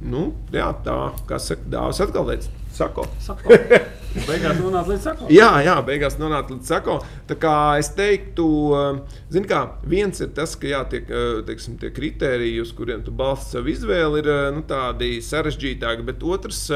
nu, 0.07 0.29
jā, 0.55 0.71
tā, 0.87 0.99
kā 1.29 1.43
saka, 1.43 1.67
dāvas 1.75 2.03
atkal 2.07 2.31
teica, 2.31 2.55
sako. 2.79 3.11
sako. 3.27 3.59
Beigās 4.17 4.61
nonāca 4.63 4.89
līdz 4.93 5.05
sakām. 5.05 5.31
Jā, 5.33 5.49
jā, 5.65 5.75
beigās 5.85 6.17
nonāca 6.21 6.55
līdz 6.55 6.71
sakām. 6.71 7.03
Tā 7.29 7.37
kā 7.41 7.55
es 7.81 7.91
teiktu, 7.97 8.47
eh, 8.79 9.19
zini, 9.35 9.49
kā 9.51 9.61
viens 9.85 10.21
ir 10.21 10.29
tas, 10.37 10.55
ka 10.57 10.67
jā, 10.67 10.83
tie, 10.89 11.03
eh, 11.05 11.43
teiksim, 11.49 11.79
tie 11.79 11.91
kriteriji, 11.91 12.61
uz 12.63 12.73
kuriem 12.73 13.05
tu 13.05 13.11
balsti 13.11 13.59
savu 13.59 13.69
izvēli, 13.69 14.23
ir 14.23 14.29
eh, 14.29 14.51
nu, 14.57 14.63
tādi 14.63 15.19
sarežģītāki, 15.21 16.07
bet 16.09 16.25
otrs, 16.25 16.71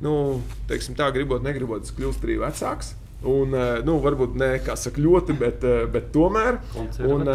nu, 0.00 0.42
teiksim, 0.68 0.96
tā 0.96 1.12
gribot, 1.12 1.42
negribot, 1.42 1.84
tas 1.84 1.92
kļūst 1.92 2.24
arī 2.24 2.40
vecāks. 2.40 2.94
Un, 3.26 3.50
nu, 3.82 3.96
varbūt 3.98 4.36
ne 4.38 4.52
saka, 4.78 5.00
ļoti, 5.02 5.34
bet, 5.40 5.64
bet 5.90 6.12
tomēr. 6.14 6.60
Un, 7.02 7.26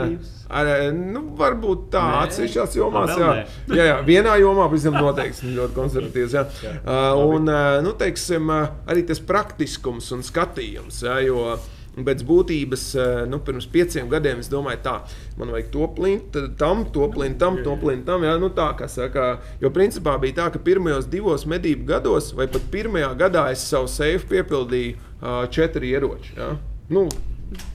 ar, 0.48 0.72
nu, 0.96 1.26
varbūt 1.40 1.90
tā, 1.92 2.04
atsevišķās 2.22 2.78
jomās, 2.80 3.12
jā, 3.20 3.34
jā, 3.78 3.90
jā, 3.90 3.98
vienā 4.08 4.38
jomā 4.40 4.70
pavisam 4.70 4.96
noteikti 4.96 5.52
ļoti 5.58 5.76
konservatīvs. 5.76 6.38
Jā. 6.40 6.48
Jā, 6.64 6.74
uh, 6.80 7.20
un, 7.28 7.52
nu, 7.84 7.96
teiksim, 8.00 8.56
arī 8.88 9.04
tas 9.12 9.20
praktiskums 9.28 10.08
un 10.16 10.24
skatījums. 10.24 11.04
Jā, 11.04 11.20
jo, 11.28 11.52
Pēc 11.94 12.24
būtības, 12.26 12.84
nu, 13.30 13.38
pirms 13.46 13.68
pieciem 13.70 14.08
gadiem 14.10 14.40
es 14.42 14.48
domāju, 14.50 14.80
tā, 14.82 14.94
man 15.38 15.52
vajag 15.54 15.68
to 15.76 15.90
plint, 15.94 16.38
tam, 16.58 16.88
to 16.90 17.06
plint, 17.14 17.38
tam, 17.38 17.60
to 17.62 17.76
plint, 17.78 18.02
tam. 18.08 18.26
Jā, 18.26 18.34
nu, 18.42 18.50
tā, 18.50 18.72
saka, 18.90 19.28
jo 19.62 19.70
principā 19.74 20.16
bija 20.22 20.40
tā, 20.40 20.48
ka 20.56 20.62
pirmajos 20.66 21.06
divos 21.12 21.46
medību 21.46 21.86
gados, 21.92 22.32
vai 22.34 22.50
pat 22.50 22.66
pirmajā 22.74 23.12
gadā 23.20 23.46
es 23.54 23.68
savu 23.70 23.92
seifu 23.94 24.32
piepildīju 24.34 25.13
četri 25.52 25.94
ieroči. 25.94 26.34
Ja? 26.38 26.54
Nu, 26.90 27.08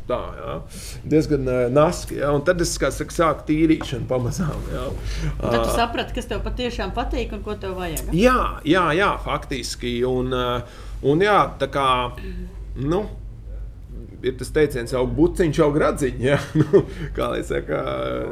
tā, 0.09 0.19
ja? 0.39 0.57
diezgan 1.05 1.49
uh, 1.49 1.61
naski. 1.73 2.19
Ja? 2.23 2.33
Un 2.37 2.45
tad 2.47 2.61
es 2.65 2.75
saka, 2.77 2.93
sāku 2.93 3.47
tīrīšanu 3.49 4.09
pamazām. 4.11 4.59
Ja? 4.73 4.89
Uh, 4.91 5.47
tad 5.47 5.63
tu 5.63 5.71
saprati, 5.77 6.17
kas 6.19 6.29
tev 6.31 6.43
patiešām 6.47 6.93
patīk 6.97 7.33
un 7.37 7.45
ko 7.47 7.57
tev 7.61 7.79
vajag. 7.79 8.13
Jā, 8.17 8.59
jā, 8.69 8.89
jā 8.99 9.15
faktiski. 9.25 10.01
Un, 10.09 10.35
un 10.35 11.25
jā, 11.25 11.41
tā 11.61 11.71
kā. 11.73 11.89
Nu, 12.79 13.03
ir 14.23 14.35
tas 14.39 14.51
teiciens, 14.55 14.93
jau 14.95 15.05
buciņš, 15.19 15.61
jau 15.63 15.71
gradziņš. 15.75 16.21
Ja? 16.23 16.39
Nu, 16.59 16.83
kā 17.17 17.31
lai 17.33 17.43
saka, 17.47 17.81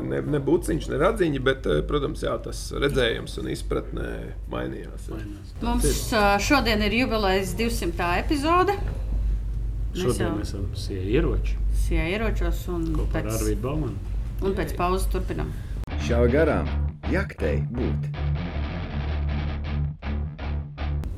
ne, 0.05 0.21
ne 0.35 0.43
buciņš, 0.43 0.91
ne 0.93 1.01
radziņš, 1.03 1.41
bet, 1.47 1.67
protams, 1.89 2.25
jā, 2.27 2.35
tas 2.43 2.67
redzējums 2.77 3.39
un 3.43 3.51
izpratne 3.55 4.13
mainījās. 4.53 5.11
Ja. 5.13 5.25
Mums 5.65 6.07
šodien 6.45 6.85
ir 6.87 7.01
jubilejas 7.05 7.55
200. 7.59 8.13
epizode. 8.25 8.77
Šodien 9.97 10.35
mēs 10.37 10.51
esam 10.53 10.67
sija 10.77 11.05
ieroči. 11.17 11.57
Sija 11.87 12.05
ieročos 12.13 12.67
un 12.73 12.85
Kopā 12.99 13.23
pēc, 13.23 13.31
ar 13.31 13.39
Arvīdu 13.39 13.63
Baumanu. 13.63 14.17
Un 14.45 14.57
pēc 14.59 14.75
pauzes 14.77 15.09
turpinam. 15.13 15.53
Šā 16.05 16.19
garām 16.29 16.69
jaktei 17.13 17.63
būt. 17.73 18.11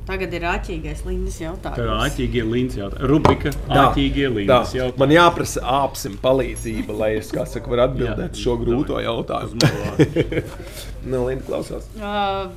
Tagad 0.09 0.33
ir 0.33 0.47
āķīgais 0.49 1.03
līnijas 1.05 1.41
jautājums. 1.43 1.77
Tā 1.77 1.85
ir 1.85 1.91
āķīgie 1.93 2.45
līnijas 2.47 2.79
jautājums. 2.79 3.09
Rubrika 3.11 3.53
āķīgie 3.83 4.31
līnijas 4.37 4.73
jautājums. 4.79 5.03
Man 5.03 5.13
jāprasa 5.13 5.65
āpsim 5.83 6.15
palīdzība, 6.23 6.97
lai 7.03 7.11
es, 7.19 7.29
kā 7.35 7.45
saka, 7.51 7.69
varu 7.75 7.85
atbildēt 7.89 8.39
Jā, 8.39 8.43
šo 8.47 8.57
grūto 8.63 9.03
jautājumu. 9.05 9.69
Nē, 11.11 11.21
Linda 11.27 11.45
klausās. 11.45 11.91
Uh, 11.99 12.49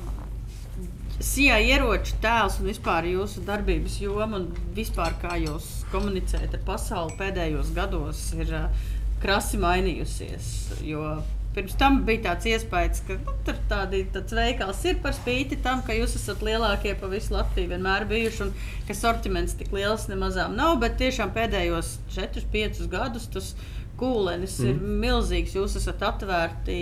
Sijā 1.22 1.60
ieroču 1.62 2.16
tēls 2.22 2.56
un 2.62 2.70
vispār 2.72 3.10
jūsu 3.10 3.44
darbības 3.46 4.00
joma 4.00 4.40
un 4.40 4.48
vispār 4.74 5.18
kā 5.20 5.36
jūs 5.42 5.81
komunicējat 5.92 6.56
ar 6.58 6.64
pasauli 6.66 7.14
pēdējos 7.20 7.70
gados 7.76 8.24
ir 8.38 8.50
uh, 8.56 8.90
krasi 9.22 9.60
mainījusies. 9.62 10.50
Jo 10.86 11.20
pirms 11.52 11.74
tam 11.76 12.00
bija 12.06 12.22
tāds 12.30 12.48
iespējas, 12.48 13.02
ka 13.06 13.18
nu, 13.20 13.34
tur 13.46 13.58
tādi, 13.68 14.02
tāds 14.14 14.32
veikals 14.36 14.80
ir 14.88 14.98
par 15.04 15.12
spīti 15.16 15.58
tam, 15.64 15.82
ka 15.84 15.96
jūs 15.96 16.16
esat 16.16 16.40
lielākie 16.44 16.94
pa 16.98 17.10
visu 17.12 17.34
Latviju 17.36 17.74
vienmēr 17.74 18.06
bijuši 18.08 18.46
un 18.46 18.54
ka 18.88 18.96
sortiments 18.96 19.56
tik 19.60 19.72
liels 19.76 20.08
nemazām 20.08 20.56
nav, 20.56 20.78
bet 20.82 20.96
tiešām 21.02 21.34
pēdējos 21.36 21.98
4-5 22.16 22.86
gadus 22.92 23.28
tas 23.34 23.52
kūlenis 24.00 24.58
mm. 24.62 24.70
ir 24.70 25.00
milzīgs. 25.04 25.56
Jūs 25.58 25.76
esat 25.82 26.02
atvērti, 26.08 26.78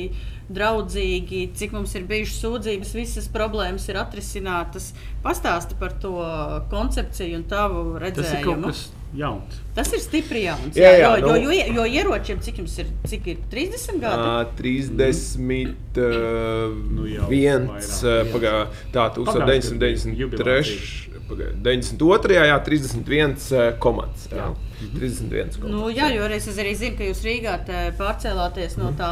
draudzīgi, 0.51 1.41
cik 1.57 1.73
mums 1.77 1.95
ir 1.95 2.05
bijušas 2.11 2.41
sūdzības, 2.45 2.95
visas 2.99 3.29
problēmas 3.33 3.89
ir 3.91 3.99
atrisinātas. 4.03 4.93
Pastāsti 5.25 5.77
par 5.79 5.93
to 6.03 6.15
koncepciju 6.73 7.37
un 7.41 7.45
tavu 7.51 7.85
redzējumu. 8.03 8.25
Tas 8.25 8.33
ir 8.39 8.45
kaut 8.45 8.65
kas 8.67 8.81
jauns. 9.17 9.61
Tas 9.75 9.93
ir 9.93 10.01
stipri 10.03 10.45
jauns. 10.47 10.77
Jā, 10.79 10.91
jā, 10.99 11.11
jo, 11.21 11.27
nu- 11.27 11.41
jo, 11.43 11.51
jo, 11.51 11.75
jo 11.81 11.85
ieročiem, 11.87 12.41
cik 12.43 12.59
jums 12.63 12.79
ir, 12.79 12.87
cik 13.07 13.27
ir 13.27 13.37
30 13.51 14.01
gadi? 14.01 14.23
Ā, 14.23 14.47
30, 14.57 15.77
uh, 15.99 16.75
Nu 16.95 17.07
jau 17.07 17.27
viens, 17.31 17.71
vairāk. 17.71 18.27
uh, 18.27 18.33
pagā, 18.35 18.55
tā, 18.93 19.07
Pagājušajā 19.15 19.47
1993, 20.07 21.11
pagā, 21.31 21.53
92, 21.63 22.35
jā, 22.49 22.59
31 22.65 23.53
uh, 23.55 23.79
komandas. 23.79 24.27
Jā, 24.33 24.51
31 24.97 25.59
komandas. 25.59 25.71
Nu, 25.71 25.91
jā, 25.93 26.09
jo 26.15 26.25
es 26.33 26.47
arī 26.59 26.75
zinu, 26.79 26.97
ka 26.97 27.05
jūs 27.05 27.21
Rīgā 27.27 27.55
te 27.67 27.83
pārcēlāties 27.99 28.79
no 28.81 28.91
tā 28.99 29.11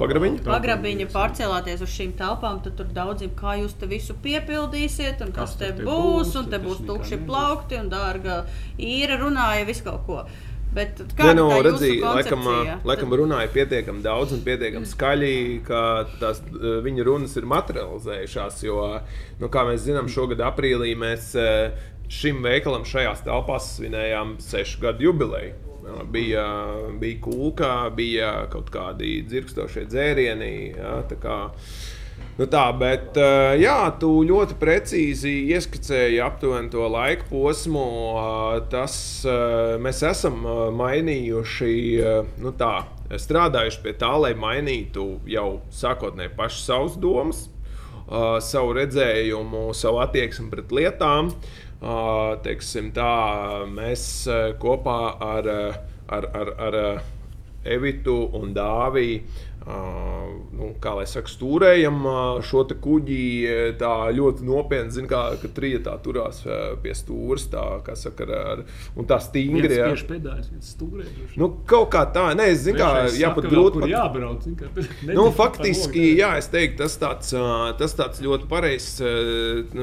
Pagrabiņa? 0.00 0.44
pagrabiņa 0.46 0.79
pārcēlāties 1.12 1.82
uz 1.84 1.94
šīm 1.94 2.14
telpām. 2.18 2.60
Tad 2.64 2.76
tur 2.78 2.92
daudziem, 2.96 3.32
kā 3.38 3.56
jūs 3.60 3.74
te 3.80 3.88
visu 3.90 4.16
piepildīsiet, 4.24 5.24
un 5.24 5.34
kas, 5.36 5.56
Kas 5.56 5.58
te 5.60 5.72
te 5.72 5.84
būs, 5.86 6.30
būs, 6.30 6.36
un 6.40 6.48
te 6.50 6.56
tas 6.58 6.66
būs 6.66 6.84
tukši 6.88 7.20
plaukti, 7.26 7.80
un 7.80 7.90
dārga 7.92 8.44
īra 8.78 9.20
runāja 9.20 9.66
visu 9.68 9.86
kaut 9.86 10.06
ko. 10.06 10.24
Bet 10.70 11.00
Nē, 11.02 11.14
kā 11.18 11.32
nu, 11.34 11.48
tā 11.50 11.62
redzī, 11.66 11.88
jūsu 11.96 12.12
laikam, 12.14 12.44
laikam 12.86 13.14
runāja 13.18 13.50
pietiekami 13.50 14.04
daudz 14.04 14.36
un 14.36 14.44
pietiekami 14.46 14.86
skaļi, 14.86 15.32
ka 15.66 15.80
tās 16.20 16.44
viņa 16.86 17.06
runas 17.08 17.34
ir 17.40 17.48
materializējušās. 17.50 18.60
Jo, 18.68 18.84
nu, 19.40 19.50
kā 19.50 19.66
mēs 19.66 19.82
zinām, 19.88 20.10
šogad 20.12 20.44
aprīlī 20.46 20.94
mēs 20.98 21.32
šim 22.10 22.38
veikalam 22.46 22.86
šajās 22.86 23.26
telpās 23.26 23.74
svinējām 23.78 24.38
sešu 24.42 24.86
gadu 24.86 25.10
jubileju. 25.10 25.69
Bija, 26.10 26.44
bija 27.00 27.20
kūka, 27.24 27.70
bija 27.96 28.34
kaut 28.52 28.68
kādi 28.74 29.20
dzirkstošie 29.28 29.86
dzērieni. 29.88 30.52
Jā, 30.76 30.98
tā 31.08 31.16
kā, 31.20 31.38
Nu 32.40 32.46
tā, 32.48 32.62
bet 32.72 33.18
jā, 33.60 33.76
tu 34.00 34.08
ļoti 34.24 34.54
precīzi 34.60 35.32
ieskicēji 35.52 36.22
aptuveni 36.24 36.70
to 36.72 36.86
laika 36.88 37.26
posmu. 37.28 37.84
Tas 38.72 38.94
mēs 39.82 40.00
esam 40.08 40.38
mainījuši, 40.78 41.74
nu 42.40 42.52
tā, 42.56 42.74
strādājuši 43.12 43.82
pie 43.84 43.96
tā, 44.00 44.14
lai 44.24 44.32
mainītu 44.38 45.06
jau 45.28 45.48
sākotnēji 45.82 46.32
pašas 46.38 46.68
savas 46.70 46.96
domas, 47.00 47.42
savu 48.48 48.72
redzējumu, 48.78 49.66
savu 49.76 50.00
attieksmi 50.06 50.48
pret 50.54 50.72
lietām. 50.76 51.34
Uh, 51.34 51.69
teiksim, 52.44 52.90
tā, 52.92 53.12
mēs 53.72 54.02
kopā 54.60 54.98
ar, 55.24 55.48
ar, 56.12 56.26
ar, 56.36 56.52
ar 56.60 56.76
Evitu 57.64 58.16
un 58.36 58.52
Dāviju. 58.56 59.22
Nu, 59.60 60.70
kā 60.80 60.94
lai 60.96 61.04
saka, 61.08 61.28
stūrējam 61.28 61.98
šo 62.46 62.62
kuģi 62.80 63.24
tā 63.80 63.92
ļoti 64.16 64.46
nopietni. 64.46 64.92
Zinu, 64.94 65.08
kā 65.10 65.20
ka 65.40 65.50
trijotā 65.56 65.96
turās 66.04 66.40
pie 66.80 66.94
stūres, 66.96 67.44
tā 67.52 67.64
kā 67.84 67.94
saka, 67.98 68.26
ar, 68.54 68.62
un 68.96 69.08
tā 69.08 69.18
stingri. 69.20 69.68
Viens 69.68 69.76
jā. 69.76 69.90
spiež 69.90 70.04
pedāļus, 70.08 70.50
viens 70.54 70.70
stūrēs. 70.76 71.36
Nu, 71.40 71.50
kaut 71.68 71.90
kā 71.92 72.06
tā, 72.14 72.30
nē, 72.38 72.48
es 72.54 72.64
zinu, 72.64 72.80
kā 72.80 73.06
jāpat 73.20 73.50
grūti. 73.52 73.84
pat- 73.84 73.92
Jābrauc, 73.92 74.46
zini, 74.46 74.56
kā, 74.60 74.70
Nu, 75.18 75.28
faktiski, 75.36 76.06
jā, 76.18 76.32
es 76.40 76.48
teiktu, 76.52 76.80
tas 76.84 76.96
tāds, 77.00 77.34
tas 77.80 77.96
tāds 77.98 78.24
ļoti 78.24 78.48
pareizs 78.50 78.96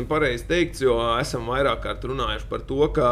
pareiz 0.09 0.45
teikts, 0.49 0.81
jo 0.85 0.97
esam 1.19 1.47
vairāk 1.51 1.83
kārt 1.85 2.05
runājuši 2.09 2.49
par 2.49 2.65
to, 2.67 2.81
ka 2.95 3.11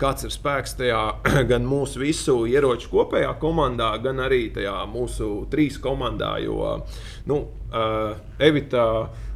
kāds 0.00 0.26
ir 0.26 0.32
spēks 0.34 0.78
tajā 0.80 1.02
gan 1.50 1.66
mūsu 1.68 2.02
visu 2.02 2.40
ieroču 2.50 2.90
kopējā 2.92 3.34
komandā, 3.42 3.94
gan 4.04 4.22
arī 4.24 4.48
tajā 4.54 4.80
mūsu 4.90 5.44
trīs 5.52 5.78
komandā. 5.82 6.36
Jo 6.44 6.80
nu, 7.30 7.44
ā, 7.70 7.84
Evita. 8.42 8.88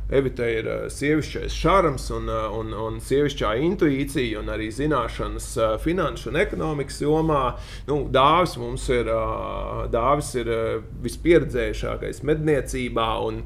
Evita 0.09 0.46
ir 0.48 0.64
uh, 0.64 0.84
sievišķais 0.88 1.52
šarms, 1.52 2.06
un, 2.16 2.30
uh, 2.32 2.46
un, 2.56 2.70
un 2.72 2.94
sievišķā 3.04 3.50
intuīcija, 3.61 4.38
un 4.40 4.48
arī 4.54 4.70
zināšanas 4.72 5.50
finanšu 5.84 6.30
un 6.30 6.38
ekonomikas 6.40 7.02
jomā. 7.04 7.42
Nu, 7.90 7.98
Dāvis 8.09 8.56
mums 8.56 8.86
ir, 8.88 9.11
Dāvis 9.92 10.30
ir 10.40 10.48
vispieredzējušākais 11.04 12.22
medniecībā 12.24 13.11
un 13.26 13.42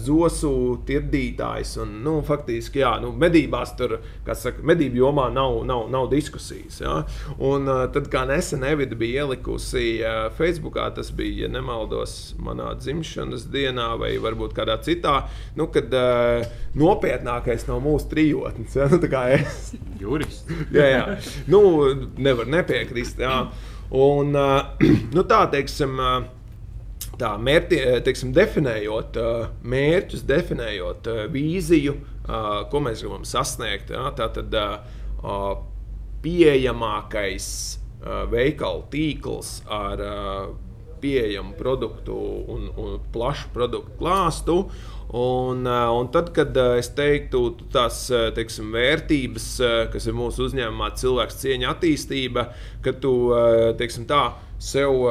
zosu 0.00 0.52
tirdītājs. 0.88 1.74
Un, 1.82 1.94
nu, 2.04 2.16
faktiski, 2.26 2.82
jā, 2.82 2.92
nu, 3.02 3.12
medībās 3.16 3.74
tur, 3.78 3.98
kā 4.26 4.36
saka, 4.38 4.62
medību 4.66 5.00
jomā 5.02 5.28
nav, 5.34 5.60
nav, 5.68 5.86
nav 5.92 6.08
diskusijas. 6.12 6.80
Jā. 6.82 6.98
Un 7.42 7.68
uh, 7.70 7.84
tad, 7.92 8.08
kā 8.12 8.24
nesen 8.28 8.64
Evita 8.68 8.98
bija 8.98 9.24
ielikusi 9.24 9.86
uh, 10.02 10.26
Facebookā, 10.36 10.88
tas 10.96 11.12
bija, 11.16 11.46
ja 11.46 11.52
nemaldos, 11.52 12.34
manā 12.42 12.72
dzimšanas 12.78 13.48
dienā 13.52 13.92
vai 14.00 14.14
varbūt 14.22 14.56
kādā 14.56 14.78
citā, 14.84 15.22
nu, 15.58 15.68
kad 15.72 15.92
uh, 15.96 16.46
nopietnākais 16.78 17.66
no 17.70 17.80
mūsu 17.84 18.10
trijotnes. 18.12 18.76
Ja? 18.78 18.90
Nu, 18.92 19.00
tā 19.02 19.10
kā 19.12 19.26
es 19.38 19.72
Jurists. 20.00 20.46
jā, 20.74 20.88
jā. 20.96 21.04
Nu, 21.50 21.62
nevar 22.20 22.50
nepiekrist. 22.50 23.20
Jā. 23.22 23.46
Un, 23.92 24.36
uh, 24.36 24.78
nu, 25.16 25.24
tā 25.28 25.44
teiksim, 25.52 25.98
uh, 26.00 26.41
tā 27.22 27.32
mērķi, 27.38 27.78
teiksim, 28.06 28.32
definējot 28.36 29.18
uh, 29.20 29.44
mērķus, 29.62 30.24
definējot 30.28 31.10
uh, 31.12 31.22
vīziju, 31.32 32.00
ko 32.70 32.80
mēs 32.84 33.00
gribam 33.02 33.24
sasniegt. 33.26 33.88
Jā, 33.90 34.12
tā 34.14 34.28
tad 34.30 34.52
pieejamākais 36.22 37.46
veikalu 38.30 38.84
tīkls 38.92 39.56
ar 39.66 40.02
pieejamu 41.02 41.56
produktu 41.58 42.14
un, 42.54 42.68
un 42.78 43.00
plašu 43.10 43.50
produktu 43.50 43.98
klāstu. 43.98 44.56
Un, 45.18 45.66
un 45.66 46.12
tad, 46.14 46.30
kad 46.32 46.54
es 46.78 46.92
teiktu, 46.94 47.42
tās 47.74 48.04
teiksim, 48.38 48.70
vērtības, 48.72 49.48
kas 49.90 50.06
ir 50.06 50.14
mūsu 50.16 50.46
uzņēmumā, 50.46 50.92
cilvēks 51.02 51.42
cieņa, 51.42 51.74
attīstība, 51.74 52.46
ka 52.86 52.94
tu 53.02 53.16
teiksim, 53.82 54.06
tā, 54.06 54.22
sev, 54.62 55.02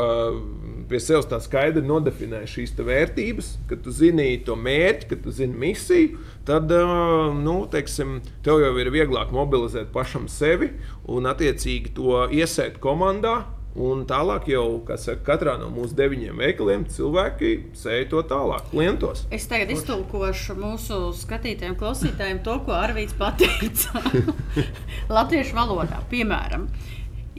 pie 0.92 1.00
sevis 1.02 1.30
tā 1.32 1.40
skaidri 1.44 1.84
nodefinē 1.86 2.44
šīs 2.50 2.76
vērtības, 2.78 3.54
ka 3.70 3.78
tu 3.82 3.94
zini 3.96 4.36
to 4.46 4.58
mērķi, 4.60 5.08
ka 5.12 5.20
tu 5.24 5.34
zini 5.36 5.58
misiju, 5.58 6.20
tad 6.48 6.72
uh, 6.76 7.32
nu, 7.38 7.62
teiksim, 7.72 8.20
tev 8.46 8.62
jau 8.64 8.76
ir 8.82 8.92
vieglāk 8.94 9.34
mobilizēt 9.36 9.94
pašam 9.96 10.28
sevi 10.32 10.74
un 11.10 11.30
attiecīgi 11.32 11.96
to 11.98 12.28
iesēt 12.32 12.80
komandā. 12.84 13.42
Un 13.72 14.02
tālāk 14.04 14.50
jau, 14.52 14.82
kas 14.84 15.06
saka, 15.08 15.22
katrā 15.30 15.54
no 15.56 15.70
mūsu 15.72 15.96
deviņiem 15.96 16.42
veikaliem 16.44 16.82
cilvēki 16.92 17.52
sēž 17.80 18.10
to 18.12 18.20
tālāk, 18.28 18.66
klientos. 18.68 19.22
Es 19.32 19.46
tagad 19.48 19.72
iztulkošu 19.72 20.58
mūsu 20.60 20.98
skatītājiem, 21.16 21.78
klausītājiem 21.80 22.42
to, 22.44 22.58
ko 22.66 22.76
Arvīts 22.76 23.16
pateica 23.16 24.04
Latviešu 25.16 25.56
valodā. 25.56 26.02
Piemēram, 26.12 26.68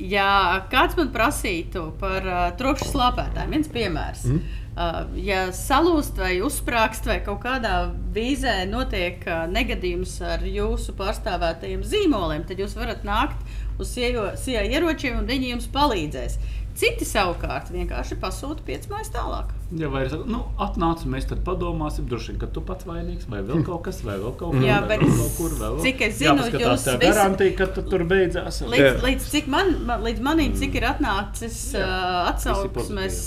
ja 0.02 0.62
kāds 0.72 0.96
man 0.98 1.12
prasītu 1.14 1.90
par 2.00 2.26
uh, 2.26 2.42
trokšņa 2.58 2.90
slāpētājiem, 2.90 3.54
viens 3.56 3.70
piemērs. 3.72 4.26
Mm. 4.28 4.58
Uh, 4.72 5.02
ja 5.20 5.42
salūst 5.52 6.16
vai 6.16 6.38
uzsprāgst, 6.44 7.04
vai 7.08 7.18
kaut 7.24 7.42
kādā 7.44 7.90
vīzē 8.14 8.62
notiek 8.70 9.20
uh, 9.28 9.44
negadījums 9.52 10.14
ar 10.24 10.44
jūsu 10.48 10.96
pārstāvētajiem 10.98 11.84
zīmoliem, 11.84 12.46
tad 12.48 12.62
jūs 12.62 12.76
varat 12.78 13.04
nākt 13.04 13.42
uz 13.82 13.92
sijā 13.92 14.64
ieročiem 14.68 15.20
un 15.20 15.28
viņi 15.28 15.52
jums 15.54 15.68
palīdzēs. 15.72 16.38
Citi 16.78 17.04
savukārt 17.04 17.68
vienkārši 17.72 18.16
pasūta 18.20 18.64
piecas 18.64 18.88
mājas 18.88 19.12
tālāk. 19.12 19.52
Ja 19.78 19.88
vai 19.88 20.02
saku, 20.10 20.26
nu, 20.28 20.42
atnāc, 20.60 21.04
mēs 21.08 21.24
tad 21.30 21.40
padomāsim, 21.46 22.04
droši 22.08 22.32
vien, 22.32 22.38
ka 22.42 22.48
tu 22.52 22.60
pats 22.66 22.84
vainīgs, 22.84 23.24
vai 23.30 23.40
vēl 23.46 23.62
kaut 23.64 23.86
kas, 23.86 24.02
vai 24.04 24.18
vēl 24.20 24.34
kaut 24.36 24.58
Jā, 24.60 24.82
vai 24.84 24.98
vēl 25.00 25.12
kaut 25.16 25.38
kur, 25.38 25.54
vēl. 25.56 25.78
cik 25.84 26.02
es 26.08 26.18
zinu, 26.18 26.44
jūs 26.50 26.84
tā 26.84 26.98
garantija, 27.00 27.54
ka 27.56 27.68
tu 27.72 27.84
tur 27.86 28.04
beidzās. 28.10 28.60
Līdz, 28.68 28.84
Jā. 28.84 28.92
līdz, 29.06 29.28
cik 29.32 29.48
man, 29.52 29.72
līdz 30.04 30.20
manim, 30.26 30.52
cik 30.60 30.76
ir 30.76 30.88
atnācis 30.90 31.60
uh, 31.78 32.28
atsauksmes, 32.34 33.22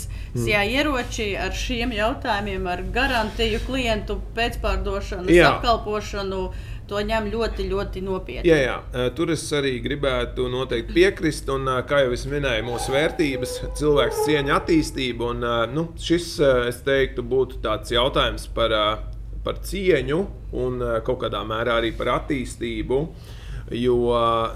jā, 0.45 0.61
ieroči 0.69 1.31
ar 1.39 1.55
šiem 1.57 1.95
jautājumiem, 1.97 2.69
ar 2.69 2.85
garantiju, 2.93 3.63
klientu 3.65 4.19
pēcpārdošanu, 4.37 5.33
Jā. 5.33 5.55
To 6.89 7.01
ņem 7.05 7.29
ļoti, 7.33 7.67
ļoti 7.71 8.03
nopietni. 8.05 8.49
Jā, 8.49 8.57
jā, 8.61 9.05
tur 9.17 9.33
es 9.33 9.43
arī 9.55 9.75
gribētu 9.83 10.47
noteikti 10.51 10.95
piekrist. 10.95 11.49
Un, 11.53 11.67
kā 11.89 12.03
jau 12.05 12.13
es 12.15 12.25
minēju, 12.29 12.65
mūsu 12.67 12.93
vērtības, 12.95 13.55
cilvēks 13.79 14.23
cieņa, 14.27 14.59
attīstība. 14.59 15.31
Un, 15.33 15.47
nu, 15.73 15.87
šis, 16.01 16.35
es 16.71 16.81
teiktu, 16.85 17.25
būtu 17.25 17.61
tāds 17.65 17.93
jautājums 17.95 18.47
par, 18.55 18.75
par 19.45 19.63
cieņu 19.65 20.21
un 20.65 20.85
kaut 21.07 21.23
kādā 21.25 21.41
mērā 21.47 21.79
arī 21.81 21.95
par 21.97 22.15
attīstību. 22.19 23.01
Jo 23.73 23.97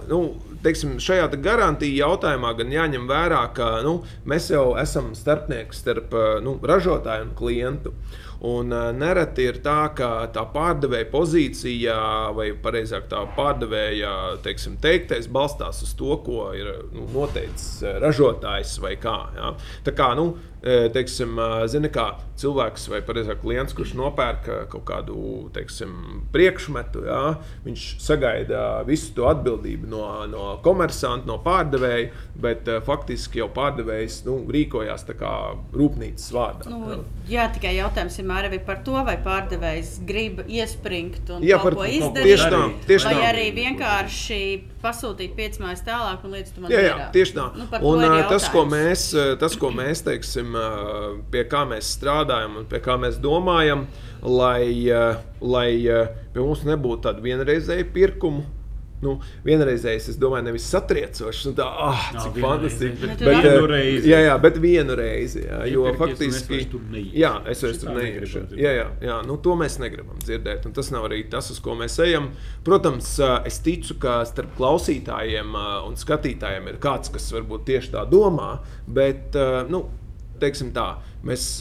nu, 0.05 0.19
teiksim, 0.61 0.99
šajā 1.01 1.31
garantija 1.41 2.05
jautājumā 2.05 2.51
gan 2.59 2.73
jāņem 2.73 3.07
vērā, 3.09 3.41
ka 3.57 3.79
nu, 3.81 4.03
mēs 4.29 4.51
jau 4.53 4.75
esam 4.77 5.15
starpnieki 5.17 5.73
starp 5.73 6.13
nu, 6.45 6.59
ražotāju 6.61 7.29
un 7.29 7.37
klientu. 7.37 7.95
Un 8.47 8.71
uh, 8.71 8.89
nereti 8.95 9.49
ir 9.49 9.57
tā, 9.63 9.89
ka 9.95 10.29
tā 10.31 10.45
pārdevēja 10.53 11.09
pozīcija, 11.11 11.95
vai 12.37 12.51
precīzāk 12.55 13.09
tā 13.11 13.25
pārdevēja 13.35 14.13
teiksim, 14.45 14.77
teiktais, 14.79 15.27
balstās 15.27 15.81
uz 15.83 15.91
to, 15.99 16.13
ko 16.23 16.49
ir 16.55 16.69
nu, 16.95 17.03
noteicis 17.11 17.83
ražotājs 17.99 18.77
vai 18.83 18.95
kā. 19.01 19.17
Ja? 19.35 19.51
Tā 19.83 19.95
kā 19.97 20.13
nu, 20.15 20.31
teiksim, 20.63 21.39
zini, 21.71 21.91
kā 21.93 22.09
cilvēks 22.39 22.87
vai 22.91 23.01
precīzāk 23.05 23.41
klients, 23.43 23.75
kurš 23.75 23.93
nopērk 23.99 24.47
kaut 24.71 24.85
kādu 24.87 25.21
teiksim, 25.55 26.23
priekšmetu, 26.33 27.03
ja? 27.07 27.21
viņš 27.65 27.85
sagaida 28.03 28.63
visu 28.87 29.13
to 29.17 29.27
atbildību 29.29 29.89
no, 29.91 30.03
no 30.31 30.45
komersanta, 30.65 31.27
no 31.29 31.39
pārdevēja, 31.43 32.09
bet 32.39 32.69
faktiski 32.87 33.41
jau 33.43 33.49
pārdevējs 33.55 34.21
nu, 34.27 34.39
rīkojās 34.51 35.07
kā 35.19 35.33
rūpnīcas 35.73 36.27
vārdā. 36.35 36.69
Nu, 36.71 36.99
jā, 37.31 37.47
tikai 37.55 37.73
jautājums 37.77 38.19
vienmēr 38.19 38.49
ir 38.51 38.63
par 38.67 38.83
to, 38.85 38.97
vai 39.07 39.15
pārdevējs 39.23 39.95
grib 40.07 40.43
iespringt 40.45 41.31
un 41.33 41.45
jā, 41.45 41.59
kaut 41.63 41.79
ko 41.79 41.87
izdarīt. 41.87 42.29
Tieši 42.29 42.51
tā, 42.53 42.61
tieši 42.89 43.09
vai 43.09 43.15
tā. 43.15 43.29
arī 43.31 43.47
vienkārši 43.57 44.41
pasūtīt 44.83 45.33
piecas 45.37 45.61
mājas 45.61 45.83
tālāk 45.87 46.23
un 46.25 46.35
lietas 46.35 46.53
tam 46.55 46.67
Jā, 46.71 46.83
jā, 46.85 47.07
tieši 47.15 47.35
tā. 47.37 47.47
Nu, 47.57 47.67
un, 47.91 48.05
tas, 48.29 48.47
ko 48.53 48.65
mēs, 48.69 49.09
tas, 49.41 49.57
ko 49.59 49.71
mēs 49.75 50.03
teiksim, 50.07 50.55
pie 51.33 51.43
kā 51.51 51.65
mēs 51.69 51.93
strādājam 51.97 52.61
un 52.61 52.69
pie 52.69 52.81
kā 52.83 52.95
mēs 53.01 53.19
domājam, 53.23 53.87
lai, 54.23 54.69
lai 55.41 55.67
pie 55.83 56.39
mums 56.39 56.63
nebūtu 56.67 57.07
tāda 57.07 57.25
vienreizēja 57.25 57.87
pirkuma. 57.95 58.45
Nu, 58.99 59.13
vienreizējais, 59.45 60.09
es 60.11 60.17
domāju, 60.19 60.43
nevis 60.49 60.65
satriecošs, 60.67 61.45
un 61.47 61.53
tā, 61.55 61.65
ah, 61.65 62.01
Jā, 62.13 62.23
cik 62.25 62.33
vienreizēji, 62.35 62.97
fantastiski. 62.97 63.07
bet 63.07 63.21
Nu, 63.23 63.29
Bet, 63.29 63.45
vienu 63.45 63.61
ā, 63.63 63.69
reizi. 63.71 64.09
Jā, 64.11 64.19
jā, 64.25 64.33
bet 64.43 64.59
vienu 64.59 64.97
reizi. 64.99 65.43
Jā, 65.45 65.59
jo 65.71 65.85
es 65.87 65.99
faktiski. 66.01 66.59
Jā, 67.15 67.31
es 67.47 67.63
vairs 67.63 67.79
tur 67.79 67.93
Šitā 67.93 67.95
neiešu. 67.95 68.43
Jā, 68.59 68.73
jā, 68.75 68.87
jā 69.07 69.17
nu, 69.27 69.37
to 69.45 69.55
mēs 69.59 69.79
negribam 69.79 70.19
dzirdēt. 70.23 70.67
Un 70.67 70.75
tas 70.75 70.91
nav 70.91 71.07
arī 71.07 71.21
tas, 71.31 71.47
uz 71.53 71.63
ko 71.63 71.77
mēs 71.79 71.95
ejam. 72.03 72.31
Protams, 72.67 73.13
ā, 73.23 73.31
es 73.47 73.61
ticu, 73.63 73.95
ka 74.03 74.19
starp 74.27 74.51
klausītājiem 74.59 75.55
ā, 75.55 75.65
un 75.87 75.95
skatītājiem 75.99 76.67
ir 76.73 76.83
kāds, 76.83 77.11
kas 77.13 77.31
varbūt 77.35 77.67
tieši 77.71 77.95
tā 77.95 78.03
domā. 78.09 78.57
Bet, 78.87 79.35
nu, 79.71 79.85
teiksim 80.43 80.73
tā, 80.75 80.91
mēs 81.23 81.51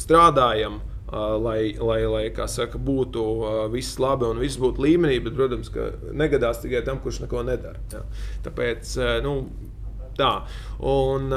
strādājam. 0.00 0.80
Ā, 1.12 1.24
Lai, 1.42 1.60
lai, 1.78 2.00
lai 2.08 2.24
saka, 2.48 2.80
būtu 2.80 3.24
ā, 3.44 3.54
viss 3.72 4.00
labi 4.02 4.28
un 4.32 4.40
viss 4.42 4.60
būtu 4.60 4.82
līmenī, 4.82 5.20
bet, 5.24 5.36
protams, 5.36 5.68
ka 5.72 5.90
negadās 6.12 6.62
tikai 6.64 6.84
tam, 6.86 7.02
kurš 7.04 7.22
neko 7.26 7.44
nedara. 7.46 7.82
Jā. 7.92 8.04
Tāpēc, 8.48 8.96
ā, 8.98 9.18
nu, 9.24 9.36
tā. 10.18 10.36
Un, 10.80 11.28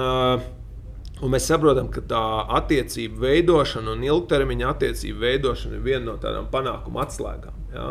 Un 1.24 1.32
mēs 1.32 1.46
saprotam, 1.48 1.88
ka 1.88 2.02
tā 2.04 2.22
attiecību 2.58 3.22
veidošana 3.24 3.94
un 3.94 4.02
ilgtermiņa 4.04 4.66
attiecību 4.74 5.22
veidošana 5.22 5.78
ir 5.78 5.86
viena 5.86 6.04
no 6.10 6.16
tādām 6.20 6.50
panākuma 6.52 7.06
atslēgām. 7.06 7.62
Ja? 7.72 7.86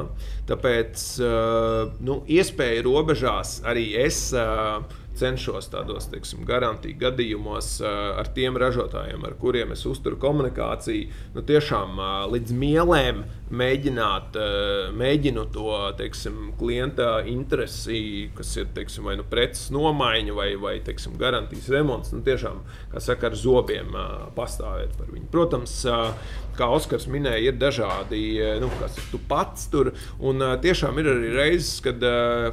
Tāpēc, 0.51 1.05
uh, 1.24 1.95
nu, 2.05 2.18
iespēju 2.28 2.85
robežās 2.85 3.57
arī 3.64 3.87
es 4.03 4.26
uh, 4.37 4.85
cenšos 5.19 5.71
tādos 5.73 6.09
teiksim, 6.12 6.45
garantiju 6.49 6.99
gadījumos 7.01 7.77
uh, 7.83 8.19
ar 8.21 8.31
tiem 8.37 8.59
ražotājiem, 8.61 9.25
ar 9.27 9.37
kuriem 9.41 9.75
es 9.75 9.85
uzturu 9.89 10.19
komunikāciju, 10.23 11.09
nu, 11.37 11.45
tiešām 11.47 11.99
uh, 11.99 12.12
līdz 12.33 12.55
mielēm 12.59 13.25
mēģināt, 13.55 14.36
uh, 14.38 14.92
mēģinu 14.96 15.44
to 15.55 15.74
teiksim, 15.98 16.52
klienta 16.59 17.18
interesi, 17.30 18.30
kas 18.36 18.52
ir 18.61 18.70
teiksim, 18.76 19.07
vai 19.09 19.16
nu 19.20 19.26
preces 19.28 19.70
nomaiņa 19.74 20.36
vai, 20.36 20.48
vai 20.61 20.74
teiksim, 20.84 21.16
garantijas 21.20 21.68
remonts, 21.72 22.14
nu, 22.14 22.22
tiešām, 22.26 22.62
saka, 22.98 23.30
ar 23.30 23.38
zobiem 23.38 23.92
uh, 23.94 24.26
pastāvēt 24.36 24.96
par 24.98 25.12
viņu. 25.12 25.28
Protams, 25.32 25.76
uh, 25.90 26.34
kā 26.59 26.68
Oskars 26.70 27.09
minēja, 27.11 27.50
ir 27.50 27.59
dažādi, 27.59 28.22
nu, 28.62 28.70
kas 28.78 28.98
tu 29.11 29.18
pats 29.28 29.66
tur, 29.72 29.90
un 30.22 30.42
tiešām 30.62 31.00
ir 31.02 31.11
arī 31.11 31.32
reizes, 31.34 31.80
kad 31.82 32.02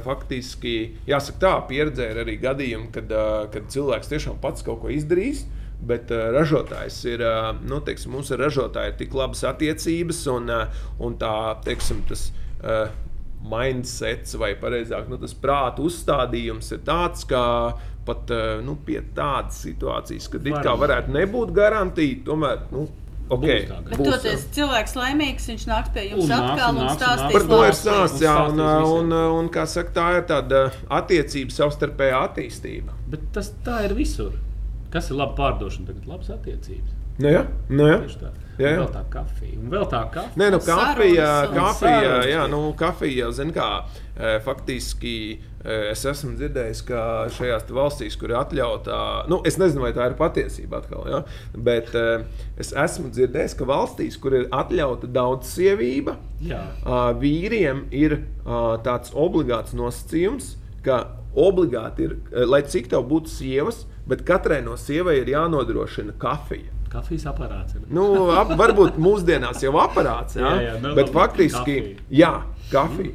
faktiski, 0.02 0.74
jāsaka 1.06 1.42
tā, 1.44 1.52
pieredzē 1.70 2.08
ir 2.10 2.22
arī 2.24 2.34
gadījumi, 2.42 2.90
kad, 2.94 3.14
kad 3.54 3.70
cilvēks 3.70 4.10
tiešām 4.10 4.40
pats 4.42 4.66
kaut 4.66 4.82
ko 4.82 4.90
izdarīs. 4.90 5.44
Bet 5.82 6.12
uh, 6.14 6.28
ražotājs 6.30 7.00
ir, 7.10 7.24
uh, 7.26 7.48
nu, 7.66 7.80
teiksim, 7.82 8.12
mums 8.14 8.30
ar 8.30 8.38
ražotāju 8.44 8.92
ir 8.92 8.98
tik 9.00 9.16
labas 9.18 9.42
attiecības, 9.48 10.20
un, 10.30 10.50
uh, 10.52 10.84
un 11.02 11.16
tā, 11.18 11.32
teiksim, 11.66 12.04
tas 12.06 12.28
uh, 12.62 12.84
mindsets, 13.42 14.36
vai 14.38 14.52
pareizāk, 14.60 15.08
nu, 15.10 15.18
tas 15.18 15.34
prāta 15.34 15.82
uzstādījums 15.82 16.70
ir 16.76 16.84
tāds, 16.86 17.26
ka 17.26 17.42
pat 18.06 18.30
nu, 18.62 18.76
pie 18.86 19.00
tādas 19.14 19.60
situācijas, 19.62 20.28
kad 20.30 20.46
it 20.46 20.56
kā 20.62 20.74
varētu 20.78 21.10
nebūt 21.14 21.50
garantija, 21.54 22.20
tomēr, 22.26 22.64
nu, 22.74 22.84
ok, 23.30 23.48
Būs 23.88 23.98
būs, 23.98 24.06
toties 24.06 24.46
cilvēks 24.54 24.96
laimīgs, 24.98 25.48
viņš 25.50 25.66
nāks 25.70 25.92
pie 25.94 26.06
jums 26.08 26.26
Un 26.26 26.36
atkal 26.38 26.78
nāks, 26.78 26.82
un 26.82 27.00
stāstīs. 27.00 27.34
Par 27.34 27.48
to 27.50 27.60
ir 27.66 27.76
stāsts, 27.78 28.22
jā, 28.22 28.36
un, 28.50 28.62
un, 28.62 29.10
un, 29.10 29.18
un 29.40 29.50
kā 29.54 29.66
saka, 29.70 29.94
tā 29.98 30.08
ir 30.20 30.26
tāda 30.30 30.64
attiecība, 31.02 31.54
savstarpēja 31.58 32.24
attīstība. 32.28 32.96
Bet 33.10 33.28
tas 33.34 33.50
tā 33.66 33.82
ir 33.88 33.98
visur. 33.98 34.34
Kas 34.92 35.10
ir 35.10 35.16
laba 35.20 35.36
pārdošana? 35.38 35.88
Tagad 35.92 36.08
labas 36.10 36.32
attiecības. 36.34 36.98
Nu, 37.20 37.28
jā, 37.28 37.42
nu, 37.68 37.84
jā. 37.90 37.98
Tieši 38.06 38.18
tā. 38.22 38.30
Jā, 38.60 38.68
jā. 38.68 38.76
Un 38.76 38.78
Vēl 38.82 38.92
tā 38.92 39.00
kafija. 39.12 39.56
Un 39.60 39.72
vēl 39.72 39.84
tā 39.92 39.98
kafija. 40.12 40.38
Nē, 40.40 40.46
nu, 40.52 40.58
kafija, 40.64 41.26
Sarunas 41.26 41.50
un 41.52 41.58
kafija, 41.58 42.00
sarunas. 42.00 42.28
jā, 42.30 42.42
nu, 42.52 42.60
kafija 42.80 43.28
zina, 43.36 43.52
kā 43.56 43.66
e, 43.82 44.32
faktiski 44.44 45.14
e, 45.36 45.76
es 45.92 46.04
esmu 46.08 46.32
dzirdējis, 46.40 46.82
ka 46.88 47.02
šajās 47.36 47.68
valstīs, 47.72 48.16
kur 48.20 48.32
ir 48.32 48.38
atļauta, 48.40 48.98
nu, 49.32 49.42
es 49.48 49.58
nezinu, 49.60 49.84
vai 49.84 49.92
tā 49.96 50.08
ir 50.08 50.16
patiesība 50.20 50.80
atkal, 50.80 51.04
ja, 51.12 51.22
bet 51.68 51.92
e, 51.96 52.04
es 52.60 52.72
esmu 52.84 53.12
dzirdējis, 53.12 53.56
ka 53.60 53.68
valstīs, 53.68 54.16
kur 54.20 54.36
ir 54.40 54.48
atļauta 54.52 55.08
daudz 55.12 55.52
sievība, 55.52 56.16
Jā. 56.44 56.62
vīriem 57.20 57.86
ir 57.92 58.18
tāds 58.88 59.12
obligāts 59.14 59.76
nosacījums, 59.76 60.56
ka 60.84 61.04
obligāti 61.36 62.06
ir, 62.08 62.16
e, 62.32 62.44
lai 62.44 62.62
cik 62.62 62.88
tev 62.92 63.04
būtu 63.08 63.30
sievas, 63.32 63.84
bet 64.08 64.24
katrai 64.28 64.60
no 64.62 64.76
sievai 64.76 65.18
ir 65.22 65.30
jānodrošina 65.32 66.12
kafija. 66.18 66.70
Kafijas 66.92 67.24
aparāts 67.30 67.74
ir. 67.78 67.86
Nu, 67.88 68.30
ap, 68.36 68.50
varbūt 68.58 68.98
mūsdienās 69.00 69.62
jau 69.64 69.72
aparāts, 69.86 70.36
jā, 70.36 70.44
Jā, 70.44 70.62
jā, 70.72 70.78
nu, 70.82 70.94
bet 70.98 71.12
faktiski, 71.14 71.76
kafija. 71.80 72.08
jā, 72.10 72.32
kafija. 72.72 73.14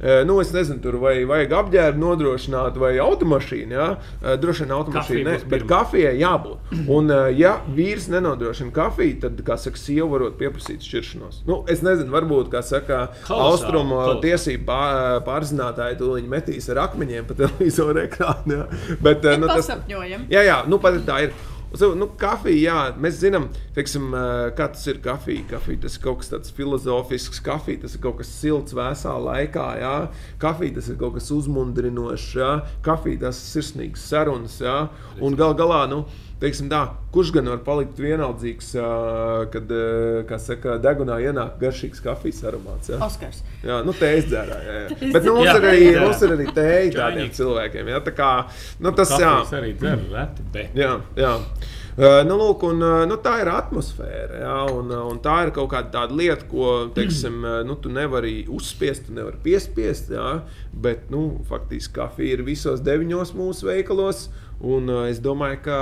Mm. 0.00 0.26
Nu, 0.26 0.40
es 0.40 0.52
nezinu, 0.52 0.80
tur 0.82 0.96
vai 1.02 1.24
vajag 1.28 1.52
apģērbu 1.58 2.00
nodrošināt, 2.00 2.76
vai 2.80 2.94
automašīnu. 3.02 3.74
Jā. 3.76 3.88
Eh, 4.22 4.36
Droši 4.40 4.64
vien 4.64 4.72
automašīna, 4.76 5.24
Kafija 5.24 5.24
ne, 5.26 5.50
bet 5.50 5.66
kafijai 5.68 6.14
jābūt. 6.20 6.72
Un, 6.88 7.10
eh, 7.10 7.34
ja 7.38 7.60
vīrs 7.76 8.08
nenodrošina 8.08 8.72
kafiju, 8.72 9.20
tad, 9.20 9.42
kā 9.44 9.58
saka, 9.60 9.76
sieva 9.76 10.08
varot 10.14 10.38
pieprasīt 10.40 10.80
šķiršanos. 10.86 11.42
Nu, 11.46 11.64
es 11.68 11.82
nezinu, 11.84 12.10
varbūt, 12.14 12.48
kā 12.52 12.62
saka, 12.64 13.10
austrumu 13.28 14.00
tiesību 14.24 14.64
pār, 14.64 15.20
pārzinātāji 15.26 15.98
to 16.00 16.14
viņi 16.16 16.28
metīs 16.32 16.70
ar 16.72 16.86
akmeņiem 16.88 17.28
pa 17.28 17.34
televizoru 17.42 18.06
ekrānu. 18.06 18.56
jā. 18.56 18.66
Bet, 19.00 19.24
eh, 19.24 19.36
Bet 19.36 19.40
nu, 19.40 19.46
tas. 19.46 19.68
Jā, 20.30 20.44
jā, 20.46 20.60
nu 20.68 20.78
pat 20.78 20.94
tā 21.06 21.22
ir. 21.28 21.32
So, 21.70 21.92
nu, 21.94 22.08
kafija, 22.18 22.58
jā, 22.58 22.78
mēs 22.98 23.20
zinām, 23.20 23.44
teiksim, 23.76 24.08
kā 24.58 24.66
tas 24.74 24.82
ir 24.90 24.98
kafija. 25.04 25.44
Kafija 25.52 25.84
tas 25.84 25.96
ir 25.96 26.02
kaut 26.02 26.22
kas 26.22 26.32
tāds 26.32 26.54
filozofisks, 26.56 27.38
kafija 27.46 27.84
tas 27.84 27.94
ir 27.94 28.02
kaut 28.02 28.18
kas 28.18 28.32
silts, 28.40 28.74
vēsā 28.74 29.12
laikā. 29.22 29.66
Jā. 29.78 29.94
Kafija 30.42 30.80
tas 30.80 30.90
ir 30.90 30.98
kaut 30.98 31.14
kas 31.18 31.30
uzmundrinošs, 31.34 32.32
jā. 32.40 32.50
kafija 32.86 33.26
tas 33.28 33.38
ir 33.38 33.52
sirsnīgs 33.54 34.08
sarunas. 34.10 34.58
Jā. 34.64 34.80
Un 35.22 35.38
gal 35.38 35.54
galā, 35.58 35.84
nu, 35.90 36.02
teiksim, 36.40 36.68
tā, 36.72 36.80
kurš 37.14 37.32
gan 37.36 37.50
var 37.52 37.58
palikt 37.66 37.98
vienaldzīgs, 38.00 38.70
kad, 39.52 39.74
saka, 40.40 40.76
degunā 40.82 41.18
ienāk 41.26 41.58
garšīgs 41.60 42.00
kafijas 42.04 42.42
aromāts. 42.50 42.92
Jā, 42.92 43.00
Oskars. 43.04 43.42
jā 43.66 43.80
nu, 43.86 43.94
tējas 43.96 44.30
dzērā. 44.30 44.60
Jā, 44.66 44.78
jā. 44.78 45.10
Bet 45.16 45.28
nu, 45.28 45.34
mums, 45.36 45.50
Jā, 45.50 45.56
ir 45.58 45.68
arī, 45.72 45.82
jā. 45.90 46.06
mums 46.06 46.24
ir 46.24 46.36
arī 46.36 46.48
tēja 46.56 46.94
tādiem 46.96 47.34
cilvēkiem. 47.40 47.92
Jā, 47.92 48.00
tā 48.06 48.14
kā, 48.16 48.30
nu, 48.80 48.94
tas, 48.96 49.12
jā. 49.20 49.34
Arī 49.60 49.74
dzer 49.80 50.00
reti, 50.14 50.48
bet 50.54 50.80
Jā, 50.80 50.94
jā. 51.18 51.34
Nu, 52.00 52.36
lūk, 52.40 52.62
un, 52.64 52.80
nu, 53.10 53.16
tā 53.20 53.34
ir 53.42 53.50
atmosfēra. 53.52 54.40
Jā, 54.40 54.58
un, 54.72 54.92
un 54.94 55.18
tā 55.20 55.36
ir 55.46 55.54
kaut 55.56 55.68
kāda 55.72 56.06
lieta, 56.08 56.46
ko 56.48 56.88
teiksim, 56.96 57.42
nu, 57.68 57.76
tu 57.82 57.92
nevari 57.92 58.46
uzspiest, 58.48 59.08
tu 59.08 59.16
nevari 59.16 59.40
piespiest. 59.44 60.12
Jā, 60.14 60.38
bet 60.72 61.10
nu, 61.12 61.42
faktiski 61.48 61.98
kafija 61.98 62.38
ir 62.38 62.44
visos 62.46 62.80
deviņos 62.86 63.34
mūsu 63.36 63.68
veikalos. 63.68 64.28
Un, 64.60 64.88
es 65.08 65.20
domāju, 65.24 65.62
ka 65.64 65.76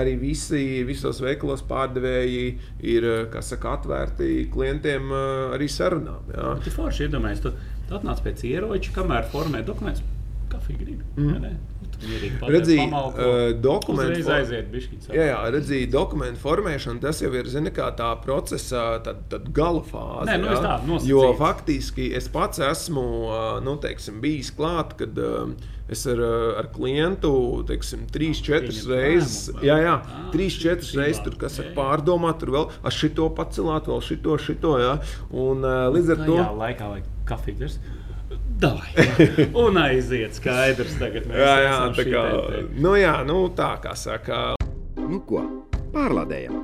arī 0.00 0.14
visi 0.20 0.80
visos 0.88 1.20
veikalos 1.20 1.64
pārdevēji 1.68 2.46
ir 2.92 3.08
saka, 3.44 3.76
atvērti 3.76 4.46
klientiem 4.52 5.12
arī 5.52 5.68
sarunām. 5.68 6.32
Tas 6.32 6.68
ir 6.68 6.76
forši 6.76 7.08
iedomājies. 7.08 7.44
Tu, 7.44 7.52
tu 7.88 7.98
atnāc 7.98 8.24
pēc 8.24 8.44
ieroča, 8.48 8.96
kamēr 8.96 9.28
formē 9.32 9.64
dokumentus. 9.68 10.04
kafiju 10.52 10.78
gribi. 10.78 11.04
Mm. 11.16 11.56
Redzi, 12.02 12.76
uh, 12.82 13.52
dokumentu 13.62 14.22
for-. 14.26 15.14
Jā, 15.14 15.26
jā 15.30 15.40
redzīju, 15.54 15.90
dokumentu 15.92 16.40
formēšana 16.42 17.02
tas 17.04 17.20
jau 17.22 17.30
ir 17.38 17.48
zini, 17.50 17.70
tā 17.74 18.08
procesa 18.24 18.98
tad, 19.04 19.22
tad 19.32 19.50
gala 19.54 19.82
fāze. 19.86 20.26
Nē, 20.30 20.38
nu, 20.42 20.48
tā, 20.56 20.78
nosacīts. 20.86 21.10
jo 21.10 21.28
faktiski 21.38 22.08
es 22.18 22.26
pats 22.32 22.62
esmu 22.62 23.04
ā, 23.30 23.44
nu, 23.64 23.76
teiksim, 23.82 24.18
bijis 24.24 24.50
klāt, 24.56 24.96
kad 24.98 25.16
ā, 25.22 25.46
es 25.92 26.04
ar, 26.10 26.20
ā, 26.24 26.34
ar 26.62 26.70
klientu 26.74 27.32
teiksim, 27.68 28.06
trīs, 28.12 28.42
četras 28.44 28.82
pieņemt 28.82 28.92
reizes, 28.96 29.50
jā, 29.62 29.78
jā, 29.84 29.96
Ā, 30.02 30.26
trīs, 30.34 30.58
četras 30.62 30.92
reizes 30.98 31.22
tur 31.26 31.38
kas 31.40 31.58
ir 31.62 31.72
pārdomāt, 31.76 32.40
tur 32.42 32.54
vēl 32.56 32.70
ar 32.82 32.94
šito 32.98 33.30
pacelāt, 33.36 33.90
vēl 33.90 34.02
šito, 34.04 34.38
šito. 34.42 34.76
Jā. 34.82 34.94
Un 35.30 35.62
ā, 35.66 35.76
līdz 35.94 36.14
ar 36.16 36.22
Nu, 36.22 36.30
to. 36.30 36.38
jā, 36.40 36.48
laikā, 36.66 36.92
lai 36.96 37.02
kafiju 37.28 37.68
jā. 38.62 38.74
Un 39.64 39.78
aiziet, 39.80 40.36
skaidrs. 40.38 40.94
Tagad 41.00 41.26
mēs 41.30 41.40
Jā, 41.42 41.54
jā, 41.64 41.74
tā 41.96 42.06
kā, 42.08 42.26
nu, 42.76 42.94
jā, 43.00 43.16
nu, 43.28 43.40
tā 43.56 43.72
kā 43.82 43.96
saka. 43.98 44.42
Nu 45.00 45.22
ko, 45.26 45.42
pārlādējam! 45.94 46.60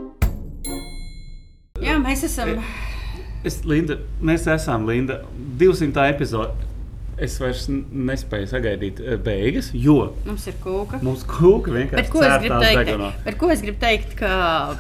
Jā, 1.83 1.99
mēs 2.03 2.25
esam. 2.27 2.57
Es, 3.47 3.61
Linda, 3.69 3.99
mēs 4.21 4.49
esam 4.51 4.87
Linda 4.89 5.21
200. 5.61 6.09
epizode. 6.15 6.68
Es 7.19 7.35
vairs 7.43 7.65
nespēju 7.69 8.47
sagaidīt 8.53 9.01
eh, 9.03 9.17
beigas, 9.19 9.71
jo 9.75 10.13
Mums 10.27 10.45
ir 10.51 10.55
kūka. 10.63 11.01
mums 11.03 11.25
kūka 11.27 11.73
Bet 11.75 11.79
vienkārši 11.81 12.13
ko, 12.13 12.23
es 12.23 12.37
gribu 12.43 12.61
teikt, 12.63 13.39
ko 13.41 13.51
es 13.51 13.63
gribu 13.65 13.81
teikt, 13.83 14.15
ka 14.21 14.33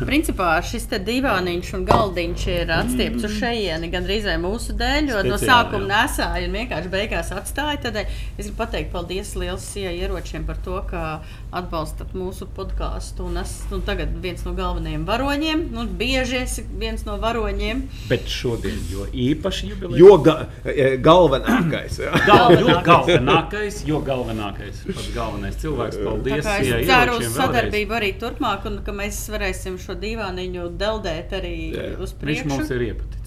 principā 0.02 0.50
šis 0.62 0.86
te 0.92 1.00
divāniņš 1.02 1.72
un 1.78 1.86
galdiņš 1.88 2.46
ir 2.54 2.72
atstiepts 2.78 3.26
uz 3.26 3.34
šejieni 3.40 3.90
gandrīz 3.90 4.28
mūsu 4.38 4.76
dēļ, 4.78 5.10
jo 5.10 5.22
no 5.26 5.34
Speciāli, 5.34 5.50
sākuma 5.50 5.84
jā. 5.84 5.90
nesāja 5.94 6.46
un 6.46 6.56
vienkārši 6.60 6.92
beigās 6.92 7.32
atstāja. 7.34 7.82
Tādēļ 7.88 8.14
es 8.38 8.46
gribu 8.46 8.56
pateikt 8.60 8.92
paldies 8.94 9.34
liels 9.38 9.66
sijai 9.72 9.96
ieročiem 9.98 10.46
par 10.46 10.62
to, 10.62 10.78
ka 10.90 11.04
atbalstat 11.50 12.14
mūsu 12.16 12.46
podkāstu. 12.54 13.26
Un 13.28 13.42
es 13.42 13.54
un 13.74 13.82
tagad 13.86 14.14
viens 14.22 14.44
no 14.46 14.54
galvenajiem 14.56 15.06
varoņiem, 15.08 15.66
nu, 15.74 15.86
bieži 15.98 16.42
esi 16.44 16.64
viens 16.78 17.04
no 17.08 17.18
varoņiem. 17.22 17.82
Bet 18.10 18.28
šodien, 18.30 18.78
jo 18.92 19.08
īpaši 19.10 19.72
jubileja. 19.72 20.00
Jo 20.02 20.18
ga, 20.22 20.36
e, 20.64 20.90
galvenākais. 21.02 22.00
Jā. 22.04 22.27
Gal, 22.28 22.54
jo 22.60 22.76
Galvenākais. 22.88 23.80
jo 23.88 24.00
galvenākais, 24.06 24.80
pats 24.86 25.08
galvenais 25.14 25.56
cilvēks. 25.62 25.98
Tā 26.00 26.04
Paldies! 26.08 26.44
kā 26.46 26.56
es 26.60 26.66
Sijai 26.68 26.80
ceru 26.88 27.14
uz 27.18 27.22
vēlreiz. 27.24 27.36
sadarbību 27.40 27.96
arī 28.00 28.10
turpmāk, 28.20 28.66
un 28.70 28.80
ka 28.86 28.92
mēs 28.92 29.20
varēsim 29.32 29.78
šo 29.80 29.96
divāniņu 30.02 30.66
deldēt 30.80 31.32
arī 31.40 31.54
Jā. 31.74 31.86
uz 31.98 32.12
Viņš 32.12 32.18
priekšu. 32.22 32.48
mums 32.52 32.70
ir 32.76 32.84
iepaticies. 32.90 33.17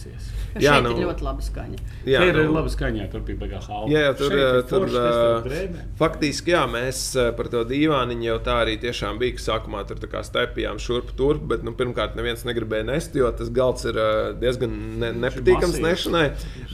Ka 0.53 0.59
Jā, 0.59 0.73
nu- 0.83 0.91
ir 0.97 1.05
ļoti 1.07 1.23
laba 1.23 1.39
skaņa. 1.41 1.77
Jā, 2.05 2.19
Jā, 2.19 2.23
ir 2.27 2.35
nu- 2.43 2.53
labi 2.53 2.69
skaņā, 2.73 3.05
tur 3.11 3.21
bija 3.21 3.37
beigās 3.39 3.67
halva. 3.71 3.87
Jā, 3.87 3.99
jā, 4.07 4.17
tur, 4.17 4.31
ir 4.35 4.63
tur, 4.67 4.87
tur 4.87 5.45
drēbē. 5.47 5.83
faktiski 5.97 6.51
jā, 6.51 6.63
mēs 6.67 7.15
eh, 7.15 7.31
par 7.37 7.47
to 7.47 7.63
dīvāniņu 7.65 8.23
jau 8.27 8.39
tā 8.39 8.55
arī 8.65 8.77
tiešām 8.81 9.19
bija. 9.19 9.35
ka 9.37 9.45
Sākumā 9.45 9.85
tur 9.87 9.95
tā 10.01 10.09
kā 10.11 10.19
stepjām 10.27 10.75
šurp 10.77 11.13
tur, 11.15 11.39
bet 11.39 11.63
nu, 11.63 11.71
pirmkārt 11.71 12.15
neviens 12.15 12.43
negribēja 12.43 12.85
nest, 12.85 13.15
jo 13.15 13.31
tas 13.31 13.49
galds 13.49 13.85
ir 13.85 13.95
eh, 13.95 14.33
diezgan 14.41 14.99
ne, 14.99 15.11
nepatīkams 15.13 15.79
nešanai. 15.79 16.25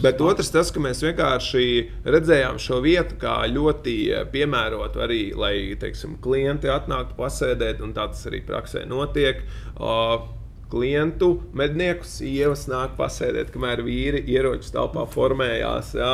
Bet 0.01 0.21
otrs 0.21 0.49
tas, 0.51 0.71
ka 0.71 0.79
mēs 0.79 1.03
vienkārši 1.05 1.89
redzējām 2.05 2.57
šo 2.57 2.81
vietu 2.81 3.15
kā 3.21 3.45
ļoti 3.51 3.97
eh, 4.11 4.25
piemērotu 4.33 5.03
arī, 5.05 5.35
lai 5.37 5.75
teiksim, 5.79 6.17
klienti 6.21 6.65
atnāktu 6.67 7.13
pasēdēt, 7.17 7.81
un 7.81 7.93
tā 7.93 8.07
tas 8.09 8.25
arī 8.25 8.41
praksē 8.47 8.87
notiek. 8.87 9.43
O, 9.77 10.27
klientu, 10.71 11.29
mednieku 11.57 12.07
sievas 12.07 12.65
nāk 12.71 12.97
pasēdēt, 12.99 13.51
kamēr 13.53 13.83
vīri 13.85 14.23
ieroču 14.33 14.73
telpā 14.75 15.05
formējās, 15.13 15.93
jā, 15.97 16.13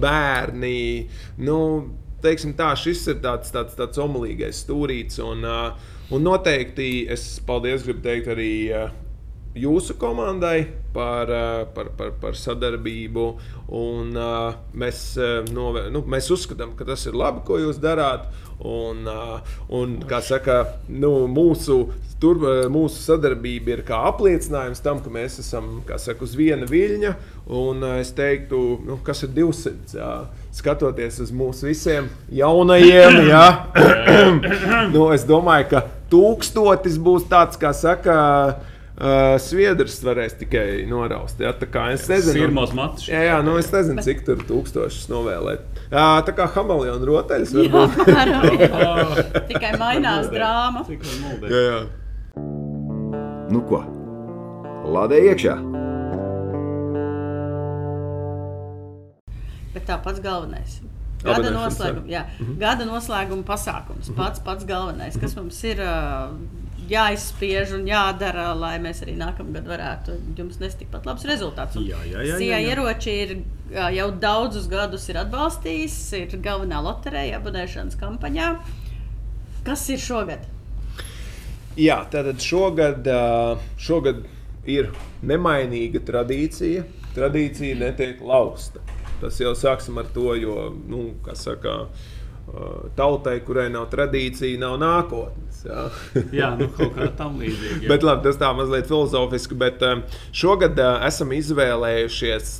bērni. 0.00 0.80
Nu, 1.44 1.58
teiksim 2.24 2.54
tā, 2.58 2.72
šis 2.78 3.06
ir 3.12 3.22
tāds, 3.24 3.52
tāds, 3.54 3.76
tāds 3.78 4.00
omulīgais 4.00 4.64
stūrīts. 4.64 5.20
Un, 5.24 5.44
un 5.44 6.24
noteikti 6.24 7.06
es 7.12 7.26
paldies 7.46 7.84
gribu 7.86 8.04
teikt 8.06 8.30
arī 8.34 8.52
jūsu 9.54 9.94
komandai 9.98 10.66
par, 10.94 11.30
ā, 11.30 11.64
par, 11.74 11.90
par, 11.98 12.14
par 12.20 12.38
sadarbību. 12.38 13.26
Un, 13.74 14.14
ā, 14.18 14.54
mēs, 14.76 15.02
ā, 15.18 15.42
novē, 15.54 15.88
nu, 15.94 16.04
mēs 16.10 16.30
uzskatām, 16.34 16.74
ka 16.78 16.86
tas 16.88 17.06
ir 17.08 17.18
labi, 17.18 17.44
ko 17.46 17.60
jūs 17.62 17.80
darāt. 17.82 18.26
Un, 18.64 19.06
ā, 19.10 19.40
un 19.74 19.98
kā 20.08 20.20
saka, 20.22 20.60
nu, 20.88 21.26
mūsu, 21.30 21.78
tur, 22.22 22.42
mūsu 22.72 23.02
sadarbība 23.02 23.74
ir 23.74 23.84
kā 23.86 24.04
apliecinājums 24.10 24.82
tam, 24.84 25.02
ka 25.02 25.10
mēs 25.12 25.40
esam 25.42 25.80
saka, 25.90 26.22
uz 26.26 26.36
viena 26.38 26.68
viļņa. 26.70 27.14
Un 27.54 27.82
ā, 27.86 27.96
es 28.02 28.14
teiktu, 28.16 28.62
nu, 28.86 28.98
kas 29.06 29.24
ir 29.26 29.34
200. 29.38 29.98
Jā, 29.98 30.12
skatoties 30.54 31.18
uz 31.22 31.32
mūsu 31.34 31.66
visiem 31.66 32.06
jaunajiem, 32.30 33.24
jā, 33.26 33.46
nu, 34.94 35.08
es 35.10 35.26
domāju, 35.26 35.66
ka 35.72 35.82
tūkstotis 36.12 37.00
būs 37.02 37.26
tāds, 37.30 37.58
kā 37.58 37.74
saka. 37.74 38.20
Uh, 38.54 38.70
Sviedrs 38.94 39.96
varēs 40.06 40.36
tikai 40.38 40.84
noraust. 40.86 41.40
Jā, 41.42 41.50
tā 41.58 41.66
kā 41.66 41.88
es 41.96 42.04
nezinu, 42.06 42.46
Sirmos 42.46 42.74
matus. 42.78 43.08
Jā, 43.10 43.24
jā, 43.26 43.40
nu 43.42 43.56
es 43.58 43.66
nezinu, 43.72 44.04
cik 44.06 44.22
tur 44.26 44.44
tūkstošus 44.46 45.08
novēlēt. 45.10 45.66
Jā, 45.90 46.06
tā 46.26 46.34
kā 46.36 46.46
hameleona 46.54 47.08
rotaļas 47.08 47.54
varbūt. 47.58 47.98
Tikai 49.50 49.74
mainās 49.82 50.30
drāma. 50.30 50.84
Var? 50.86 51.50
Jā, 51.50 51.64
jā. 51.66 51.82
Nu 53.50 53.64
ko, 53.66 53.82
lādē 54.94 55.18
iekšā! 55.32 55.58
Bet 59.74 59.88
tā 59.90 59.98
pats 59.98 60.22
galvenais. 60.22 60.78
Gada 61.24 61.50
noslēguma, 61.50 62.04
jā, 62.10 62.22
gada 62.60 62.86
noslēguma 62.86 63.46
pasākums. 63.48 64.10
Pats 64.14 64.42
pats 64.44 64.66
galvenais, 64.68 65.16
kas 65.18 65.34
mums 65.38 65.58
ir 65.66 65.80
ā, 65.82 65.94
jāizspiež 66.90 67.74
un 67.78 67.86
jādara, 67.88 68.50
lai 68.58 68.76
mēs 68.82 69.02
arī 69.04 69.14
nākamgad 69.18 69.66
varētu 69.68 70.16
jums 70.38 70.60
nest 70.62 70.80
tikpat 70.82 71.06
labs 71.08 71.26
rezultāts. 71.28 71.78
Un 71.80 71.86
Jā, 71.88 72.00
jā, 72.08 72.22
jā, 72.24 72.38
jā, 72.42 72.58
jā. 72.58 72.72
ieroči 72.72 73.14
ir 73.24 73.36
jau 73.96 74.08
daudzus 74.20 74.68
gadus 74.70 75.06
ir 75.10 75.20
atbalstījis, 75.24 75.98
ir 76.20 76.34
galvenā 76.44 76.82
loterija 76.84 77.40
abonēšanas 77.40 77.98
kampaņā. 78.00 78.50
Kas 79.64 79.86
ir 79.90 80.02
šogad? 80.02 80.44
Jā, 81.80 82.02
tātad 82.12 82.42
šogad, 82.44 83.08
šogad 83.80 84.26
ir 84.70 84.92
nemainīga 85.26 86.02
tradīcija. 86.06 86.84
Tradīcija 87.14 87.78
netiek 87.80 88.20
lausta. 88.22 88.82
Tas 89.22 89.38
jau 89.40 89.54
sāksim 89.56 89.98
ar 89.98 90.08
to, 90.14 90.34
jo, 90.36 90.68
nu, 90.90 91.14
kā 91.24 91.34
saka, 91.38 91.74
ā, 91.86 92.04
tautai, 92.98 93.38
kurai 93.46 93.66
nav 93.72 93.88
tradīcija, 93.92 94.58
nav 94.60 94.76
nākotnes. 94.82 95.62
Jā. 95.64 95.84
Jā, 96.38 96.50
nu 96.58 96.68
kaut 96.76 96.92
kā 96.96 97.08
tam 97.18 97.38
līdzīga. 97.40 97.88
Bet 97.90 98.04
labi, 98.06 98.24
tas 98.26 98.40
tā 98.40 98.50
mazliet 98.56 98.90
filozofiski. 98.90 99.56
Bet 99.58 99.84
um, 99.86 100.02
šogad 100.36 100.78
uh, 100.78 100.98
esam 101.08 101.32
izvēlējušies 101.36 102.52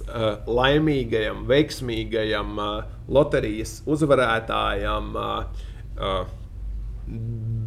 laimīgajam, 0.48 1.44
veiksmīgajam 1.50 2.56
loterijas 3.12 3.82
uzvarētājam 3.90 5.12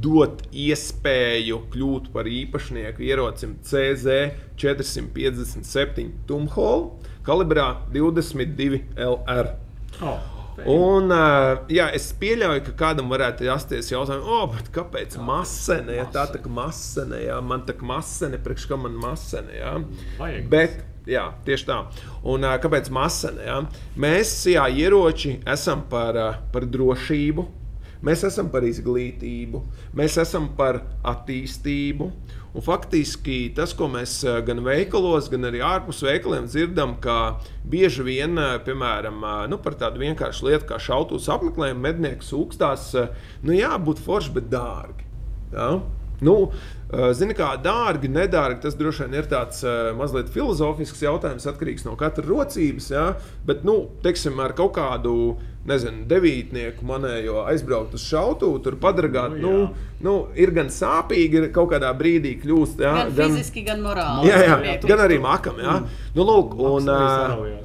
dot 0.02 0.42
iespēju 0.50 1.60
kļūt 1.74 2.10
par 2.14 2.30
īpašnieku 2.30 3.06
ierocim 3.06 3.58
CZ 3.66 4.18
457 4.58 6.26
Tumholu 6.30 6.98
kalibrā 7.28 7.68
22 7.94 8.82
LR. 8.96 9.54
Oh, 10.02 10.37
Un, 10.66 11.12
jā, 11.70 11.86
es 11.94 12.08
pieļauju, 12.18 12.64
ka 12.66 12.74
kādam 12.80 13.12
varētu 13.14 13.46
rasties 13.46 13.92
jautājums, 13.92 14.26
oh, 14.26 14.56
kāpēc 14.74 15.20
masene? 15.22 16.00
Ja, 16.00 16.08
tā 16.14 16.26
tā 16.32 16.42
kā 16.42 16.50
masene, 16.50 17.20
jā, 17.28 17.38
man 17.46 17.66
tā 17.68 17.76
kā 17.78 17.86
masene, 17.86 18.40
priekš 18.42 18.66
kā 18.72 18.80
man 18.80 18.98
masene. 18.98 19.60
Vajag. 20.18 20.48
Bet, 20.50 20.80
jā, 21.10 21.28
tieši 21.46 21.70
tā. 21.70 21.78
Un 22.26 22.48
kāpēc 22.64 22.90
masene? 22.94 23.46
Jā? 23.46 23.60
Mēs, 24.02 24.34
jā, 24.50 24.66
ieroči, 24.74 25.38
esam 25.46 25.86
par, 25.92 26.18
par 26.54 26.66
drošību, 26.66 27.46
mēs 28.08 28.26
esam 28.28 28.50
par 28.54 28.66
izglītību, 28.66 29.62
mēs 29.98 30.18
esam 30.26 30.50
par 30.58 30.82
attīstību. 31.06 32.12
Un 32.58 32.64
faktiski 32.66 33.52
tas, 33.54 33.74
ko 33.78 33.86
mēs 33.94 34.16
eh, 34.26 34.40
gan 34.46 34.64
veikalos, 34.66 35.28
gan 35.30 35.46
arī 35.46 35.60
ārpus 35.62 36.00
veikaliem 36.02 36.48
dzirdam, 36.50 36.96
ka 37.04 37.38
bieži 37.70 38.06
vien, 38.08 38.34
eh, 38.42 38.56
piemēram, 38.66 39.20
eh, 39.22 39.44
nu, 39.52 39.60
par 39.62 39.78
tādu 39.78 40.02
vienkāršu 40.02 40.48
lietu 40.48 40.72
kā 40.72 40.80
šautavas 40.82 41.30
apmeklējumu, 41.36 41.84
mednieks 41.84 42.32
sūkstās, 42.34 42.90
nu 43.46 43.54
jā, 43.54 43.76
būtu 43.78 44.02
forši, 44.08 44.34
bet 44.40 44.50
dārgi. 44.50 45.06
Ja? 45.54 45.70
Nu, 46.26 46.38
Uh, 46.88 47.10
Zini, 47.12 47.34
kā 47.36 47.50
dārgi, 47.60 48.08
nedārgi, 48.08 48.62
tas 48.64 48.76
droši 48.80 49.04
vien 49.04 49.18
ir 49.18 49.26
tāds 49.28 49.58
uh, 49.68 49.90
mazliet 50.00 50.30
filozofisks 50.32 51.02
jautājums, 51.04 51.44
atkarīgs 51.52 51.84
no 51.84 51.98
katra 52.00 52.24
rocības. 52.24 52.88
Ja? 52.94 53.02
Bet, 53.44 53.66
nu, 53.68 53.90
teiksim, 54.06 54.40
ar 54.40 54.54
kaut 54.56 54.72
kādu 54.78 55.34
nezinu, 55.68 56.06
devītnieku 56.08 56.86
manējo 56.88 57.42
aizbraukt 57.52 57.94
uz 57.98 58.06
šautuvu, 58.08 58.62
tur 58.66 58.78
padargāt. 58.82 59.36
Nu, 59.38 59.48
Nu, 59.48 59.52
jā. 59.64 59.94
nu, 60.04 60.12
ir 60.36 60.52
gan 60.56 60.68
sāpīgi, 60.72 61.40
ir 61.40 61.46
kaut 61.56 61.70
kādā 61.72 61.90
brīdī 61.98 62.34
kļūst. 62.42 62.82
Ja? 62.84 63.06
Gan 63.16 63.32
fiziski, 63.36 63.64
gan 63.68 63.80
morāli. 63.86 64.28
Jā, 64.30 64.42
jā, 64.44 64.58
Priekš. 64.62 64.88
gan 64.90 65.04
arī 65.06 65.18
makam. 65.24 65.58
Jā. 65.64 65.76
Nu, 66.16 66.26
lūk, 66.28 66.54
un, 66.60 66.90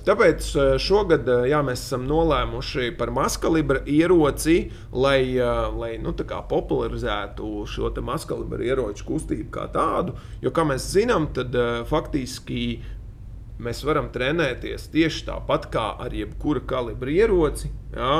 tāpēc 0.06 0.46
šogad 0.82 1.26
jā, 1.50 1.60
mēs 1.66 1.82
esam 1.86 2.06
nolēmuši 2.08 2.92
par 2.98 3.10
maskalibra 3.14 3.82
ieroci, 3.90 4.56
lai, 4.92 5.20
lai 5.76 5.92
nu, 6.02 6.14
tā 6.16 6.26
kā 6.28 6.40
popularizētu 6.50 7.52
šo 7.70 7.90
te 7.94 8.04
maskalibra 8.04 8.64
ieroču 8.66 9.06
kustību 9.08 9.50
kā 9.54 9.68
tādu. 9.74 10.16
Jo, 10.44 10.50
kā 10.54 10.64
mēs 10.68 10.86
zinām, 10.94 11.30
tad 11.36 11.54
faktiski 11.90 12.80
mēs 13.62 13.82
varam 13.86 14.10
trenēties 14.14 14.88
tieši 14.92 15.26
tāpat 15.28 15.68
kā 15.72 15.86
ar 16.02 16.14
jebkura 16.16 16.64
kalibra 16.68 17.14
ieroci. 17.14 17.70
Jā, 17.92 18.16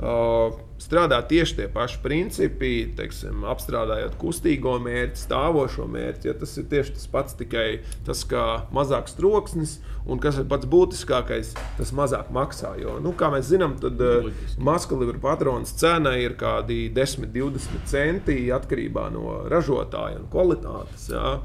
uh, 0.00 0.60
strādā 0.80 1.20
tieši 1.28 1.58
tie 1.60 1.68
paši 1.72 2.00
principi, 2.04 2.72
teiksim, 2.96 3.44
apstrādājot 3.50 4.16
kustīgo 4.20 4.78
mērķi, 4.82 5.20
stāvošo 5.26 5.86
mērķi. 5.90 6.30
Ja 6.30 6.36
tas 6.40 6.56
ir 6.60 6.68
tieši 6.72 6.96
tas 6.96 7.08
pats, 7.12 7.36
tikai 7.38 7.68
tas, 8.06 8.24
ka 8.28 8.64
mazāks 8.74 9.16
troksnis 9.18 9.78
un 10.10 10.20
kas 10.22 10.38
ir 10.40 10.46
pats 10.50 10.68
būtiskākais, 10.70 11.52
tas 11.78 11.92
mazāk 11.96 12.30
maksā. 12.34 12.74
Jo, 12.80 12.98
nu, 13.02 13.12
kā 13.16 13.30
mēs 13.32 13.50
zinām, 13.50 13.76
tad 13.80 14.00
uh, 14.00 14.20
Loģiski. 14.26 14.62
maskalibra 14.66 15.22
patrons 15.22 15.74
cena 15.80 16.16
ir 16.20 16.36
kādi 16.40 16.86
10, 16.94 17.28
20 17.34 17.90
centi 17.90 18.38
atkarībā 18.54 19.10
no 19.14 19.42
ražotāja 19.50 20.20
un 20.22 20.30
kvalitātes. 20.32 21.10
Jā. 21.12 21.36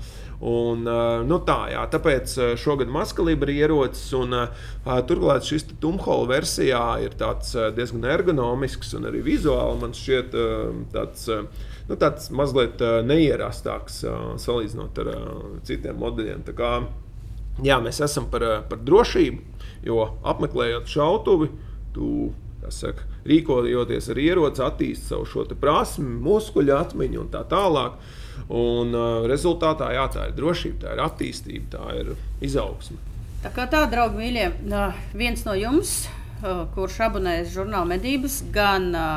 Un, 0.45 0.83
uh, 0.83 1.21
nu 1.25 1.39
tā, 1.47 1.61
jā, 1.71 1.83
tāpēc 1.93 2.33
uh, 2.39 2.47
šogad 2.59 2.91
maskalibra 2.91 3.53
ierocis, 3.55 4.09
un 4.17 4.35
turklāt 5.07 5.47
šis 5.47 5.63
Tumhola 5.81 6.27
versijā 6.29 6.83
ir 7.05 7.15
diezgan 7.75 8.05
ergonomisks 8.11 8.93
un 8.97 9.07
arī 9.09 9.23
vizuāli 9.25 9.81
man 9.81 9.95
šķiet 9.97 10.37
uh, 10.39 10.77
tāds, 10.93 11.25
uh, 11.31 11.71
nu, 11.89 11.97
tāds 12.01 12.29
mazliet 12.35 12.81
uh, 12.85 12.99
neierastāks 13.05 14.03
salīdzinot 14.43 15.01
ar 15.03 15.11
citiem 15.67 15.99
modeļiem. 16.01 16.45
Kā, 16.57 16.71
jā, 17.65 17.79
mēs 17.83 18.01
esam 18.05 18.29
par, 18.31 18.47
par 18.69 18.81
drošību, 18.85 19.61
jo 19.87 20.01
apmeklējot 20.25 20.91
šautuvi, 20.91 21.51
tu 21.95 22.09
saka, 22.73 23.05
rīkojoties 23.29 24.07
ar 24.09 24.21
ieroci, 24.21 24.63
attīstīsi 24.65 25.11
savu 25.11 25.27
šo 25.29 25.43
prasmi, 25.61 26.07
muskuļu 26.25 26.77
atmiņu 26.79 27.25
un 27.25 27.33
tā 27.33 27.43
tālāk. 27.49 27.99
Un, 28.45 28.91
uh, 28.93 29.25
rezultātā 29.29 29.89
jā, 29.95 30.05
tā 30.11 30.29
ir 30.29 30.35
drošība, 30.37 30.81
tā 30.83 30.95
ir 30.95 31.03
attīstība, 31.05 31.69
tā 31.77 31.85
ir 32.01 32.15
izaugsme. 32.45 32.97
Tā 33.45 33.51
kā 33.53 33.67
tā, 33.69 33.83
draugi, 33.89 34.17
mīļie, 34.17 34.45
viens 35.13 35.43
no 35.45 35.53
jums, 35.53 36.07
kurš 36.75 36.99
abonēs 37.07 37.51
žurnāla 37.53 37.87
medības, 37.95 38.41
gan 38.53 38.89
ā, 38.95 39.09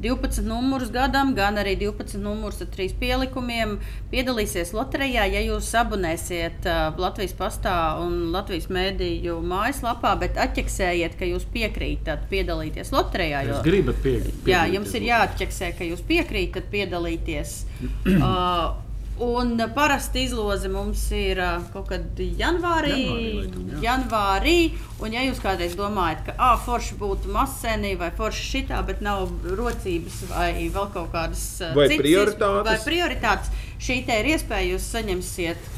12 0.00 0.44
numurus 0.46 0.92
gadam, 0.94 1.32
gan 1.34 1.58
arī 1.58 1.72
12 1.80 2.20
numurus 2.22 2.60
ar 2.62 2.68
trīs 2.70 2.92
pielikumiem, 3.00 3.76
piedalīsies 4.12 4.70
loterijā. 4.76 5.24
Ja 5.32 5.42
jūs 5.42 5.72
abonēsiet 5.80 6.68
Latvijas 7.00 7.34
pastā 7.38 7.74
un 8.04 8.28
Latvijas 8.34 8.68
mēdīju 8.70 9.40
mājaslapā, 9.42 10.14
bet 10.22 10.38
atķeksējiet, 10.38 11.18
ka 11.18 11.26
jūs 11.26 11.48
piekrītat 11.54 12.28
piedalīties 12.30 12.92
loterijā. 12.94 13.42
Jo- 13.48 13.62
gribat 13.66 13.98
pieņemt? 14.04 14.46
Jā, 14.46 14.66
jums 14.70 14.94
ir 14.94 15.08
jāatķeksē, 15.10 15.72
ka 15.78 15.88
jūs 15.88 16.04
piekrītat 16.06 16.70
piedalīties. 16.70 17.56
uh, 18.20 18.87
un 19.20 19.62
parasti 19.74 20.22
izloze 20.26 20.68
mums 20.68 21.02
ir 21.14 21.40
kaut 21.72 21.88
kad 21.90 22.20
janvārī. 22.20 22.98
Janvārī, 22.98 23.30
laikam, 23.38 23.64
jā. 23.72 23.80
janvārī 23.84 24.56
un 25.04 25.16
ja 25.16 25.24
jūs 25.26 25.40
kādreiz 25.42 25.74
domājat, 25.78 26.22
ka 26.28 26.36
ah, 26.38 26.54
forši 26.64 26.98
būtu 27.00 27.32
masēnī 27.34 27.94
vai 28.00 28.10
forši 28.14 28.46
šitā, 28.52 28.82
bet 28.86 29.02
nav 29.04 29.28
rocības 29.58 30.22
vai 30.32 30.52
vēl 30.74 30.88
kaut 30.94 31.10
kādas 31.14 31.44
Vai 31.74 31.88
citas 31.90 32.04
prioritātes. 32.04 32.70
vai 32.70 32.78
prioritātes, 32.86 33.52
šī 33.82 34.00
te 34.06 34.22
ir 34.22 34.32
iespēja, 34.36 34.72
jūs 34.74 34.88
saņemsiet. 34.94 35.74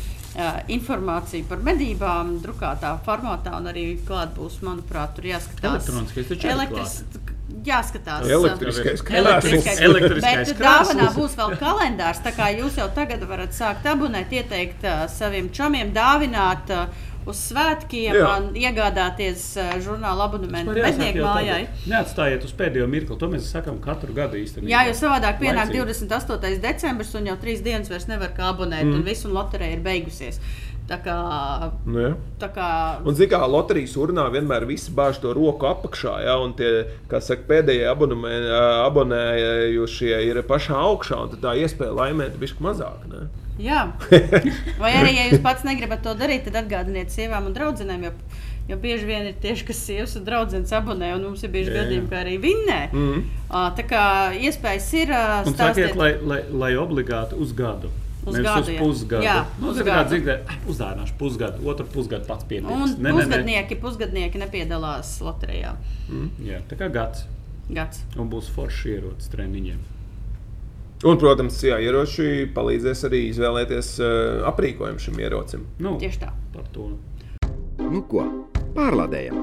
Informāciju 0.70 1.42
par 1.50 1.58
medībām, 1.66 2.36
drukātā 2.44 2.92
formātā, 3.02 3.56
un 3.58 3.66
arī 3.66 3.88
klāt 4.06 4.30
būs, 4.36 4.60
manuprāt, 4.62 5.16
tur 5.16 5.26
jāskatās. 5.26 5.82
Elektroniskais 5.82 6.30
taču 6.30 6.46
ir 6.46 7.39
Jāskatās. 7.66 8.24
Elektriskais 8.30 9.02
Elektriskais. 9.04 9.80
Elektriskais 9.88 10.52
Bet 10.54 10.62
dāvanā 10.62 11.10
būs 11.16 11.36
vēl 11.38 11.54
kalendārs. 11.60 12.22
Tā 12.24 12.32
kā 12.36 12.48
jūs 12.54 12.78
jau 12.80 12.88
tagad 12.96 13.24
varat 13.28 13.54
sākt 13.56 13.86
abonēt, 13.90 14.32
ieteikt 14.32 14.86
uh, 14.88 15.04
saviem 15.12 15.50
čomiem, 15.54 15.92
dāvināt 15.96 16.72
uh, 16.72 16.86
uz 17.28 17.40
svētkiem, 17.50 18.16
un 18.16 18.48
iegādāties 18.56 19.44
uh, 19.60 19.74
žurnāla 19.84 20.24
abonementu 20.28 20.72
mednieku 20.78 21.24
mājai. 21.26 21.60
Neatstājiet 21.90 22.46
uz 22.48 22.54
pēdējo 22.56 22.88
mirkli. 22.90 23.18
To 23.20 23.28
mēs 23.32 23.50
sakām 23.52 23.80
katru 23.84 24.16
gadu 24.16 24.40
īstenībā. 24.40 24.70
Jā, 24.72 24.86
jo 24.88 24.96
savādāk 24.96 25.40
pienāk 25.42 25.74
Laicīgi. 25.74 26.08
28. 26.08 26.56
decembris, 26.64 27.12
un 27.20 27.28
jau 27.28 27.36
trīs 27.42 27.60
dienas 27.66 27.92
vairs 27.92 28.08
nevar 28.10 28.32
kā 28.36 28.48
abonēt, 28.54 28.86
mm. 28.88 28.96
un 28.96 29.06
viss 29.06 29.28
un 29.28 29.36
loterija 29.36 29.76
ir 29.76 29.84
beigusies. 29.84 30.40
Tā 30.90 30.96
kā, 31.04 31.16
Nu, 31.86 32.00
jā. 32.02 32.08
tā 32.42 32.48
kā 32.50 32.68
Un, 33.06 33.14
zināmā 33.14 33.44
mērā, 33.44 33.50
loterijas 33.52 33.92
urnā 34.02 34.24
vienmēr 34.34 34.64
visi 34.66 34.90
bāž 34.90 35.20
to 35.22 35.30
roku 35.36 35.68
apakšā, 35.68 36.16
ja, 36.26 36.34
un 36.42 36.50
tie, 36.58 36.84
kā 37.08 37.20
saka, 37.22 37.44
pēdējie 37.46 37.86
abonē- 37.86 38.40
abonējušie 38.88 40.16
ir 40.26 40.42
pašā 40.48 40.74
augšā, 40.88 41.20
un 41.24 41.30
tad 41.34 41.44
tā 41.44 41.52
iespēja 41.62 41.94
laimēt 41.94 42.40
ir 42.42 42.54
mazāk. 42.60 43.06
Ne? 43.12 43.28
Jā. 43.60 43.84
Vai 44.82 44.92
arī, 44.98 45.14
ja 45.18 45.28
jūs 45.30 45.42
pats 45.44 45.62
negribat 45.68 46.02
to 46.02 46.14
darīt, 46.18 46.46
tad 46.48 46.58
atgādiniet 46.64 47.12
sievām 47.14 47.46
un 47.50 47.54
draudzenēm. 47.54 48.08
Jo, 48.08 48.12
jo 48.70 48.76
bieži 48.80 49.06
vien 49.08 49.26
ir 49.30 49.34
tieši, 49.42 49.66
kas 49.70 49.80
sievas 49.86 50.16
un 50.16 50.24
draudzenes 50.26 50.72
abonē, 50.74 51.12
un 51.16 51.26
mums 51.28 51.42
ir 51.46 51.50
bijuši 51.54 51.74
gadījumi, 51.76 52.08
ka 52.10 52.22
arī 52.24 52.36
vinnē. 52.42 52.80
Mhm. 52.92 53.24
Ā, 53.50 53.64
Tā 53.78 53.86
kā 53.90 54.04
iespējas 54.38 54.90
ir. 55.04 55.14
stāstiet- 55.14 55.56
sakiet, 55.94 55.96
lai, 55.96 56.12
lai, 56.22 56.42
lai 56.50 56.72
obligāti 56.82 57.38
uz 57.38 57.52
gadu. 57.52 57.90
Uz 58.30 58.38
Nevis 58.38 58.56
uz 58.62 58.70
pusgadu. 58.78 59.24
Jā, 59.26 59.36
nu, 59.60 59.70
uz 59.72 59.76
zini, 59.80 59.86
kā 59.88 59.98
gadu. 60.00 60.14
dzirdēt, 60.14 60.50
uzdāvināšu 60.70 61.16
pusgadu, 61.20 61.66
otru 61.74 61.86
pusgadu 61.92 62.28
pats 62.30 62.46
pietiks. 62.48 62.70
Un 62.70 62.86
Ne, 62.86 62.96
ne, 62.96 63.12
ne. 63.12 63.12
pusgadnieki, 63.20 63.78
pusgadnieki 63.82 64.40
nepiedalās 64.42 65.16
loterijā. 65.24 65.74
Jā, 66.46 66.62
tā 66.70 66.78
kā 66.80 66.88
gads. 66.94 67.26
Gads. 67.70 68.04
Un 68.18 68.30
būs 68.32 68.48
forši 68.54 68.96
ierocis 68.96 69.30
treniņiem. 69.30 69.80
Un, 71.00 71.16
protams, 71.16 71.56
jā, 71.64 71.78
ieroči 71.80 72.44
palīdzēs 72.52 73.06
arī 73.08 73.22
izvēlēties 73.30 73.92
uh, 74.04 74.42
aprīkojumu 74.50 75.00
šim 75.00 75.20
ierocim. 75.22 75.62
Nu, 75.80 75.94
Tieši 76.02 76.18
tā. 76.26 76.32
par 76.52 76.66
to. 76.74 76.90
Nu 77.80 78.02
ko, 78.04 78.26
pārlādējam! 78.76 79.38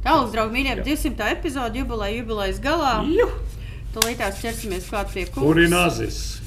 Tālāk, 0.00 0.30
draugi, 0.32 0.54
mīļie, 0.54 0.76
200. 0.86 1.26
epizode, 1.34 1.76
jubileja, 1.82 2.20
jubilejas 2.22 2.60
galā. 2.64 2.94
Tūlīt 3.90 4.20
tās 4.22 4.38
ķersimies 4.40 4.86
klāt 4.88 5.10
pie 5.12 5.26
Kur 5.34 5.58
ir 5.58 5.68
nazis? 5.68 6.39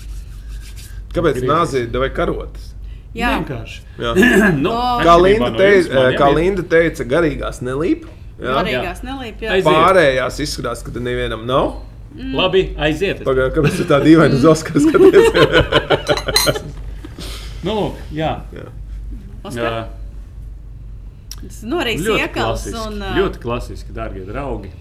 Kāpēc 1.14 1.41
nāzi 1.45 1.85
vai 1.94 2.10
karotes? 2.14 2.72
Jā, 3.14 3.35
Vienkārši. 3.38 3.81
Jā. 4.02 4.14
nu, 4.64 4.72
O. 4.73 4.99
Kā, 5.06 5.15
Linda 5.22 5.52
no 5.53 5.57
teica, 5.60 6.06
kā 6.18 6.30
Linda 6.34 6.65
teica, 6.65 7.06
garīgās 7.06 7.61
nelīp. 7.65 8.07
Jā. 8.41 8.56
garīgās 8.57 9.03
nelīp. 9.06 9.44
Jā. 9.45 9.60
Pārējās 9.68 10.40
izskatās, 10.44 10.81
ka 10.85 10.94
te 10.95 11.03
nevienam 11.03 11.45
nav. 11.49 11.76
Labi, 12.14 12.68
aiziet. 12.77 13.23
Pagaidā, 13.26 13.49
kāpēc 13.56 13.77
tu 13.80 13.85
tā 13.90 13.98
dīvaini 14.03 14.38
uz 14.38 14.45
Oskaru 14.49 14.81
skaties? 14.85 16.64
Nu, 17.64 17.73
lūk, 17.77 17.99
jā. 18.11 18.31
Oskar, 19.48 19.64
jā. 19.64 19.84
tas 21.38 21.60
norīs 21.64 22.02
Ļoti 22.03 22.26
iekals 22.26 22.65
klasiski, 22.65 22.81
un 22.81 22.98
ā, 22.99 23.11
ļoti 23.22 23.40
klasiski, 23.44 23.95
darbie 23.95 24.23
draugi. 24.27 24.72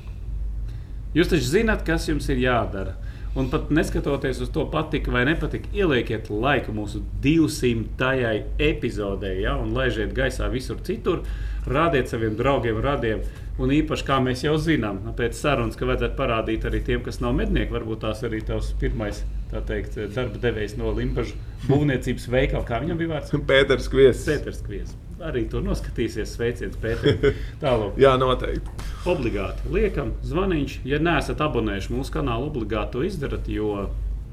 Jūs 1.15 1.31
taču 1.31 1.47
zināt, 1.47 1.85
kas 1.87 2.09
jums 2.11 2.27
ir 2.33 2.41
jādara. 2.43 2.97
Un 3.33 3.47
pat 3.49 3.71
neskatoties 3.73 4.43
uz 4.45 4.51
to, 4.53 4.67
patika 4.69 5.13
vai 5.13 5.23
nepatika, 5.25 5.71
ielieciet 5.73 6.29
laiku 6.29 6.75
mūsu 6.77 7.01
200. 7.25 8.33
epizodē, 8.61 9.31
ja, 9.41 9.55
un 9.57 9.73
laižiet 9.73 10.13
gaisā 10.17 10.51
visur 10.53 10.83
citur, 10.85 11.23
rādiet 11.65 12.13
saviem 12.13 12.37
draugiem, 12.37 12.81
radiem. 12.85 13.23
Un 13.61 13.73
īpaši, 13.73 14.05
kā 14.09 14.19
mēs 14.25 14.45
jau 14.45 14.59
zinām, 14.61 15.01
nu, 15.07 15.15
pēc 15.17 15.37
sarunas, 15.37 15.79
ka 15.81 15.89
vajadzētu 15.89 16.19
parādīt 16.19 16.67
arī 16.69 16.83
tiem, 16.85 17.01
kas 17.05 17.23
nav 17.25 17.33
mednieki, 17.41 17.73
varbūt 17.73 18.05
tās 18.05 18.21
arī 18.29 18.43
tavs 18.49 18.73
pirmais 18.81 19.23
teikt, 19.69 19.97
darba 20.13 20.41
devējs 20.41 20.77
no 20.81 20.93
Limbaģa 20.97 21.67
būvniecības 21.69 22.29
veikala, 22.33 22.65
kā 22.69 22.81
viņam 22.85 23.01
bija 23.01 23.15
vārds. 23.15 23.33
Pēters 23.49 23.89
Kviesis. 23.93 24.29
Pēters 24.29 24.63
Kvies. 24.65 24.97
Arī 25.23 25.45
tur 25.51 25.63
noskatīsies, 25.63 26.33
sveiciens 26.35 26.79
Pēterim. 26.83 27.37
Tālāk. 27.63 27.99
Jā, 28.03 28.17
noteikti. 28.19 28.89
Obligāti 29.11 29.71
liekam, 29.71 30.17
zvaniņš. 30.27 30.81
Ja 30.89 30.99
neesat 31.03 31.43
abonējuši 31.45 31.95
mūsu 31.95 32.17
kanālu, 32.17 32.49
obligāti 32.51 32.97
to 32.97 33.05
izdarat, 33.07 33.47
jo 33.51 33.87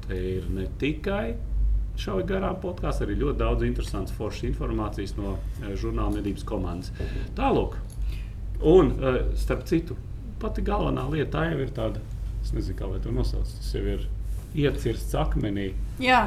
te 0.08 0.18
ir 0.18 0.50
ne 0.50 0.66
tikai 0.80 1.36
šauja 2.00 2.26
garām 2.26 2.56
podkāsts, 2.62 3.04
arī 3.04 3.16
ļoti 3.20 3.40
daudz 3.42 3.66
interesantas, 3.66 4.14
foršas 4.16 4.48
informācijas 4.50 5.16
no 5.18 5.34
eh, 5.36 5.74
žurnāla 5.78 6.16
medības 6.16 6.46
komandas. 6.48 6.94
Tālāk. 7.38 7.76
Un, 8.60 8.94
eh, 8.96 9.20
starp 9.40 9.66
citu, 9.68 9.96
pati 10.40 10.64
galvenā 10.64 11.06
lieta 11.12 11.38
tā 11.38 11.50
jau 11.50 11.60
ir 11.60 11.74
tāda, 11.76 12.02
es 12.40 12.54
nezinu, 12.56 12.78
kā 12.78 12.88
lai 12.88 13.02
to 13.04 13.12
nosauc. 13.14 13.44
Tas 13.44 13.74
jau 13.76 13.84
ir 13.96 14.06
iecirsts 14.54 15.14
akmenī. 15.14 15.70
Jā, 16.00 16.24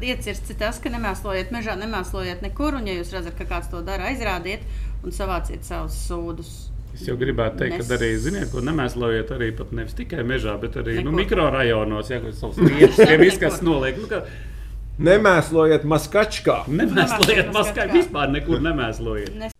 iecirsts 0.00 0.50
ir 0.50 0.56
tas, 0.60 0.78
ka 0.82 0.90
nemēslojiet 0.90 1.52
mežā, 1.54 1.76
nemēslojiet 1.78 2.42
nekur. 2.42 2.78
Un, 2.80 2.86
ja 2.88 2.94
jūs 2.98 3.12
redzat, 3.14 3.36
ka 3.38 3.44
kāds 3.50 3.70
to 3.70 3.82
dara, 3.86 4.08
aizrādiet 4.10 4.64
un 5.04 5.12
savāciet 5.14 5.64
savus 5.66 5.96
sūdus. 6.08 6.52
Es 6.94 7.06
jau 7.08 7.14
gribētu 7.16 7.56
teikt, 7.62 7.78
Nes- 7.78 7.88
ka 7.88 7.96
arī, 7.96 8.08
ziniet, 8.20 8.50
ko 8.52 8.60
nemēslojiet 8.60 9.30
arī 9.32 9.50
pat 9.56 9.70
nevis 9.72 9.94
tikai 9.96 10.24
mežā, 10.28 10.58
bet 10.60 10.74
arī 10.76 10.98
nu, 11.00 11.10
Nekur. 11.10 11.18
mikrorajonos, 11.22 12.10
ja 12.12 12.18
kur 12.20 12.32
savus 12.36 12.58
riepas 12.68 12.98
izkastes 13.30 13.62
noliek. 13.64 13.96
Nu, 14.02 14.08
ka 14.10 14.24
Nemēslojiet 15.02 15.86
maskačkā. 15.88 16.58
nemēslojiet 16.68 17.48
maskā. 17.54 17.86
vispār 17.92 18.28
nekur 18.34 18.60
nemēslojiet. 18.60 19.52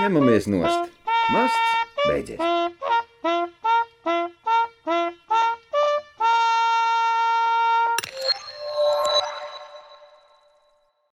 Ņemamies 0.00 0.48
nost. 0.48 0.88
Masts 1.32 1.76
beidzies. 2.08 2.40